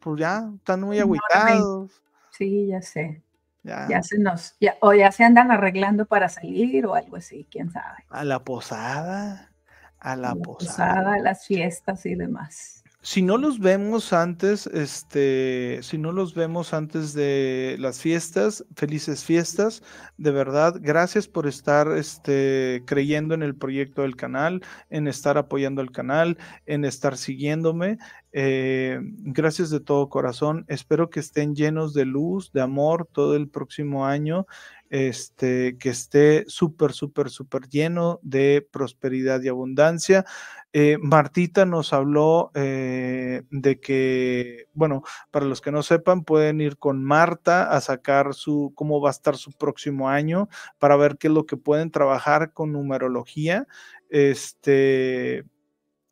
pues 0.00 0.20
ya, 0.20 0.50
están 0.56 0.80
muy 0.80 0.98
agüitados. 0.98 1.90
Sí, 2.30 2.68
ya 2.68 2.82
sé. 2.82 3.22
Ya. 3.64 4.02
se 4.02 4.18
nos, 4.18 4.56
ya, 4.60 4.76
o 4.80 4.92
ya 4.92 5.12
se 5.12 5.22
andan 5.22 5.52
arreglando 5.52 6.04
para 6.04 6.28
salir 6.28 6.84
o 6.84 6.94
algo 6.94 7.16
así, 7.16 7.46
quién 7.48 7.70
sabe. 7.70 8.04
A 8.08 8.24
la 8.24 8.42
posada, 8.42 9.52
a 10.00 10.16
la, 10.16 10.34
posada. 10.34 10.94
posada, 10.94 11.14
a 11.14 11.18
las 11.18 11.46
fiestas 11.46 12.04
y 12.06 12.16
demás 12.16 12.81
si 13.04 13.20
no 13.20 13.36
los 13.36 13.58
vemos 13.58 14.12
antes, 14.12 14.68
este, 14.68 15.80
si 15.82 15.98
no 15.98 16.12
los 16.12 16.34
vemos 16.34 16.72
antes 16.72 17.12
de 17.14 17.76
las 17.80 18.00
fiestas, 18.00 18.64
felices 18.76 19.24
fiestas, 19.24 19.82
de 20.18 20.30
verdad, 20.30 20.76
gracias 20.80 21.26
por 21.26 21.48
estar 21.48 21.88
este, 21.96 22.84
creyendo 22.86 23.34
en 23.34 23.42
el 23.42 23.56
proyecto 23.56 24.02
del 24.02 24.14
canal, 24.14 24.62
en 24.88 25.08
estar 25.08 25.36
apoyando 25.36 25.82
el 25.82 25.90
canal, 25.90 26.38
en 26.66 26.84
estar 26.84 27.16
siguiéndome. 27.16 27.98
Eh, 28.32 29.00
gracias 29.02 29.70
de 29.70 29.80
todo 29.80 30.08
corazón. 30.08 30.64
Espero 30.68 31.10
que 31.10 31.20
estén 31.20 31.56
llenos 31.56 31.94
de 31.94 32.04
luz, 32.04 32.52
de 32.52 32.60
amor 32.62 33.08
todo 33.12 33.34
el 33.34 33.48
próximo 33.48 34.06
año 34.06 34.46
este, 34.92 35.78
que 35.78 35.88
esté 35.88 36.44
súper, 36.48 36.92
súper, 36.92 37.30
súper 37.30 37.66
lleno 37.70 38.20
de 38.22 38.68
prosperidad 38.70 39.40
y 39.40 39.48
abundancia. 39.48 40.26
Eh, 40.74 40.98
Martita 41.00 41.64
nos 41.64 41.94
habló 41.94 42.50
eh, 42.54 43.42
de 43.50 43.80
que, 43.80 44.66
bueno, 44.74 45.02
para 45.30 45.46
los 45.46 45.62
que 45.62 45.72
no 45.72 45.82
sepan, 45.82 46.24
pueden 46.24 46.60
ir 46.60 46.76
con 46.76 47.02
Marta 47.02 47.74
a 47.74 47.80
sacar 47.80 48.34
su, 48.34 48.72
cómo 48.74 49.00
va 49.00 49.08
a 49.08 49.12
estar 49.12 49.36
su 49.36 49.52
próximo 49.52 50.10
año 50.10 50.50
para 50.78 50.96
ver 50.96 51.16
qué 51.16 51.28
es 51.28 51.32
lo 51.32 51.46
que 51.46 51.56
pueden 51.56 51.90
trabajar 51.90 52.52
con 52.52 52.72
numerología. 52.72 53.66
Este, 54.10 55.46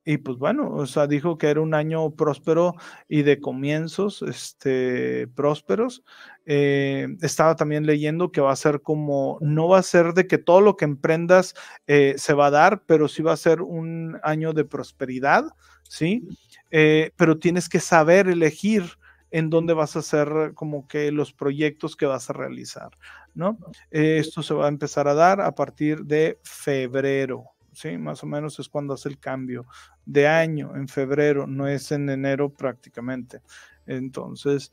y 0.04 0.16
pues 0.18 0.38
bueno, 0.38 0.72
o 0.74 0.86
sea, 0.86 1.06
dijo 1.06 1.36
que 1.36 1.48
era 1.48 1.60
un 1.60 1.74
año 1.74 2.10
próspero 2.12 2.74
y 3.06 3.22
de 3.22 3.38
comienzos 3.38 4.22
este, 4.22 5.28
prósperos. 5.28 6.02
Eh, 6.46 7.06
estaba 7.20 7.54
también 7.54 7.84
leyendo 7.84 8.32
que 8.32 8.40
va 8.40 8.50
a 8.50 8.56
ser 8.56 8.80
como, 8.80 9.38
no 9.42 9.68
va 9.68 9.78
a 9.78 9.82
ser 9.82 10.14
de 10.14 10.26
que 10.26 10.38
todo 10.38 10.62
lo 10.62 10.76
que 10.76 10.86
emprendas 10.86 11.54
eh, 11.86 12.14
se 12.16 12.32
va 12.32 12.46
a 12.46 12.50
dar, 12.50 12.82
pero 12.86 13.08
sí 13.08 13.22
va 13.22 13.34
a 13.34 13.36
ser 13.36 13.60
un 13.60 14.18
año 14.22 14.54
de 14.54 14.64
prosperidad, 14.64 15.44
¿sí? 15.82 16.26
Eh, 16.70 17.12
pero 17.16 17.38
tienes 17.38 17.68
que 17.68 17.80
saber 17.80 18.28
elegir 18.28 18.84
en 19.30 19.50
dónde 19.50 19.74
vas 19.74 19.96
a 19.96 20.00
hacer 20.00 20.52
como 20.54 20.88
que 20.88 21.12
los 21.12 21.32
proyectos 21.32 21.94
que 21.94 22.06
vas 22.06 22.30
a 22.30 22.32
realizar, 22.32 22.90
¿no? 23.32 23.58
esto 23.92 24.42
se 24.42 24.54
va 24.54 24.64
a 24.64 24.68
empezar 24.68 25.06
a 25.06 25.14
dar 25.14 25.40
a 25.40 25.54
partir 25.54 26.00
de 26.04 26.40
febrero, 26.42 27.44
¿sí? 27.72 27.98
Más 27.98 28.22
o 28.22 28.26
menos 28.26 28.58
es 28.58 28.68
cuando 28.68 28.94
hace 28.94 29.08
el 29.08 29.18
cambio 29.18 29.66
de 30.04 30.26
año, 30.26 30.74
en 30.76 30.88
febrero, 30.88 31.46
no 31.46 31.66
es 31.68 31.92
en 31.92 32.08
enero 32.10 32.50
prácticamente. 32.50 33.40
Entonces, 33.86 34.72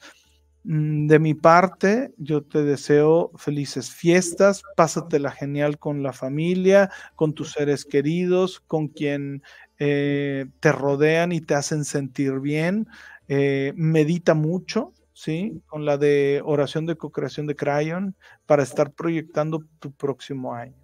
mm, 0.63 1.07
de 1.07 1.19
mi 1.19 1.33
parte, 1.33 2.13
yo 2.17 2.43
te 2.43 2.63
deseo 2.63 3.31
felices 3.35 3.91
fiestas, 3.91 4.63
pásatela 4.75 5.31
genial 5.31 5.79
con 5.79 6.03
la 6.03 6.13
familia, 6.13 6.89
con 7.15 7.33
tus 7.33 7.51
seres 7.53 7.85
queridos, 7.85 8.59
con 8.61 8.87
quien 8.87 9.43
eh, 9.79 10.45
te 10.59 10.71
rodean 10.71 11.31
y 11.31 11.41
te 11.41 11.55
hacen 11.55 11.85
sentir 11.85 12.39
bien. 12.39 12.87
Eh, 13.27 13.73
medita 13.75 14.33
mucho, 14.33 14.93
¿sí? 15.13 15.61
Con 15.67 15.85
la 15.85 15.97
de 15.97 16.41
oración 16.45 16.85
de 16.85 16.95
co-creación 16.95 17.47
de 17.47 17.55
Crayon 17.55 18.15
para 18.45 18.63
estar 18.63 18.91
proyectando 18.93 19.63
tu 19.79 19.91
próximo 19.91 20.53
año. 20.53 20.75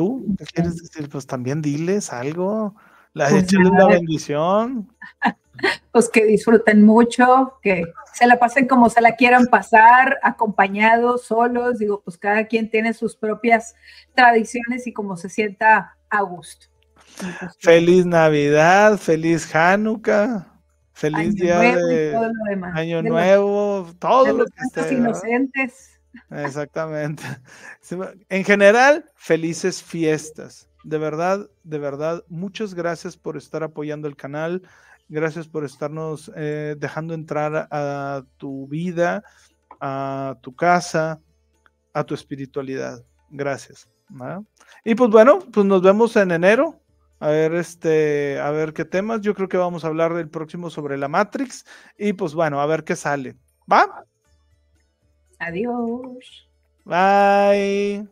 ¿Tú 0.00 0.34
qué 0.38 0.46
quieres 0.46 0.76
decir? 0.76 1.10
Pues 1.10 1.26
también 1.26 1.60
diles 1.60 2.10
algo. 2.10 2.74
La 3.12 3.28
pues 3.28 3.52
una 3.52 3.86
bendición. 3.86 4.90
Pues 5.92 6.08
que 6.08 6.24
disfruten 6.24 6.82
mucho, 6.84 7.58
que 7.60 7.84
se 8.14 8.26
la 8.26 8.38
pasen 8.38 8.66
como 8.66 8.88
se 8.88 9.02
la 9.02 9.16
quieran 9.16 9.44
pasar, 9.44 10.18
acompañados, 10.22 11.24
solos. 11.24 11.80
Digo, 11.80 12.00
pues 12.00 12.16
cada 12.16 12.46
quien 12.46 12.70
tiene 12.70 12.94
sus 12.94 13.14
propias 13.14 13.74
tradiciones 14.14 14.86
y 14.86 14.94
como 14.94 15.18
se 15.18 15.28
sienta 15.28 15.98
a 16.08 16.22
gusto. 16.22 16.68
Pues, 17.18 17.56
feliz 17.58 18.06
Navidad, 18.06 18.96
feliz 18.96 19.54
Hanukkah. 19.54 20.46
Feliz 20.94 21.34
día 21.34 21.58
de 21.58 22.16
Año 22.72 23.02
Nuevo, 23.02 23.86
todo 23.98 24.32
lo 24.32 24.46
que 24.46 24.80
esté. 24.80 24.94
inocentes. 24.94 25.99
Exactamente. 26.30 27.22
En 28.28 28.44
general, 28.44 29.04
felices 29.14 29.82
fiestas. 29.82 30.68
De 30.84 30.98
verdad, 30.98 31.48
de 31.64 31.78
verdad, 31.78 32.24
muchas 32.28 32.74
gracias 32.74 33.16
por 33.16 33.36
estar 33.36 33.62
apoyando 33.62 34.08
el 34.08 34.16
canal. 34.16 34.62
Gracias 35.08 35.48
por 35.48 35.64
estarnos 35.64 36.30
eh, 36.36 36.76
dejando 36.78 37.14
entrar 37.14 37.68
a 37.70 38.22
tu 38.36 38.68
vida, 38.68 39.24
a 39.80 40.36
tu 40.40 40.54
casa, 40.54 41.20
a 41.92 42.04
tu 42.04 42.14
espiritualidad. 42.14 43.04
Gracias. 43.30 43.88
Y 44.84 44.94
pues 44.94 45.10
bueno, 45.10 45.40
pues 45.52 45.66
nos 45.66 45.82
vemos 45.82 46.16
en 46.16 46.30
enero. 46.30 46.80
A 47.18 47.28
ver, 47.28 47.54
este, 47.54 48.40
a 48.40 48.50
ver 48.50 48.72
qué 48.72 48.84
temas. 48.84 49.20
Yo 49.20 49.34
creo 49.34 49.48
que 49.48 49.56
vamos 49.56 49.84
a 49.84 49.88
hablar 49.88 50.12
el 50.12 50.30
próximo 50.30 50.70
sobre 50.70 50.96
la 50.96 51.08
Matrix. 51.08 51.64
Y 51.98 52.12
pues 52.14 52.34
bueno, 52.34 52.60
a 52.60 52.66
ver 52.66 52.84
qué 52.84 52.96
sale. 52.96 53.36
¿Va? 53.70 54.04
Adiós. 55.40 56.46
Bye. 56.84 58.06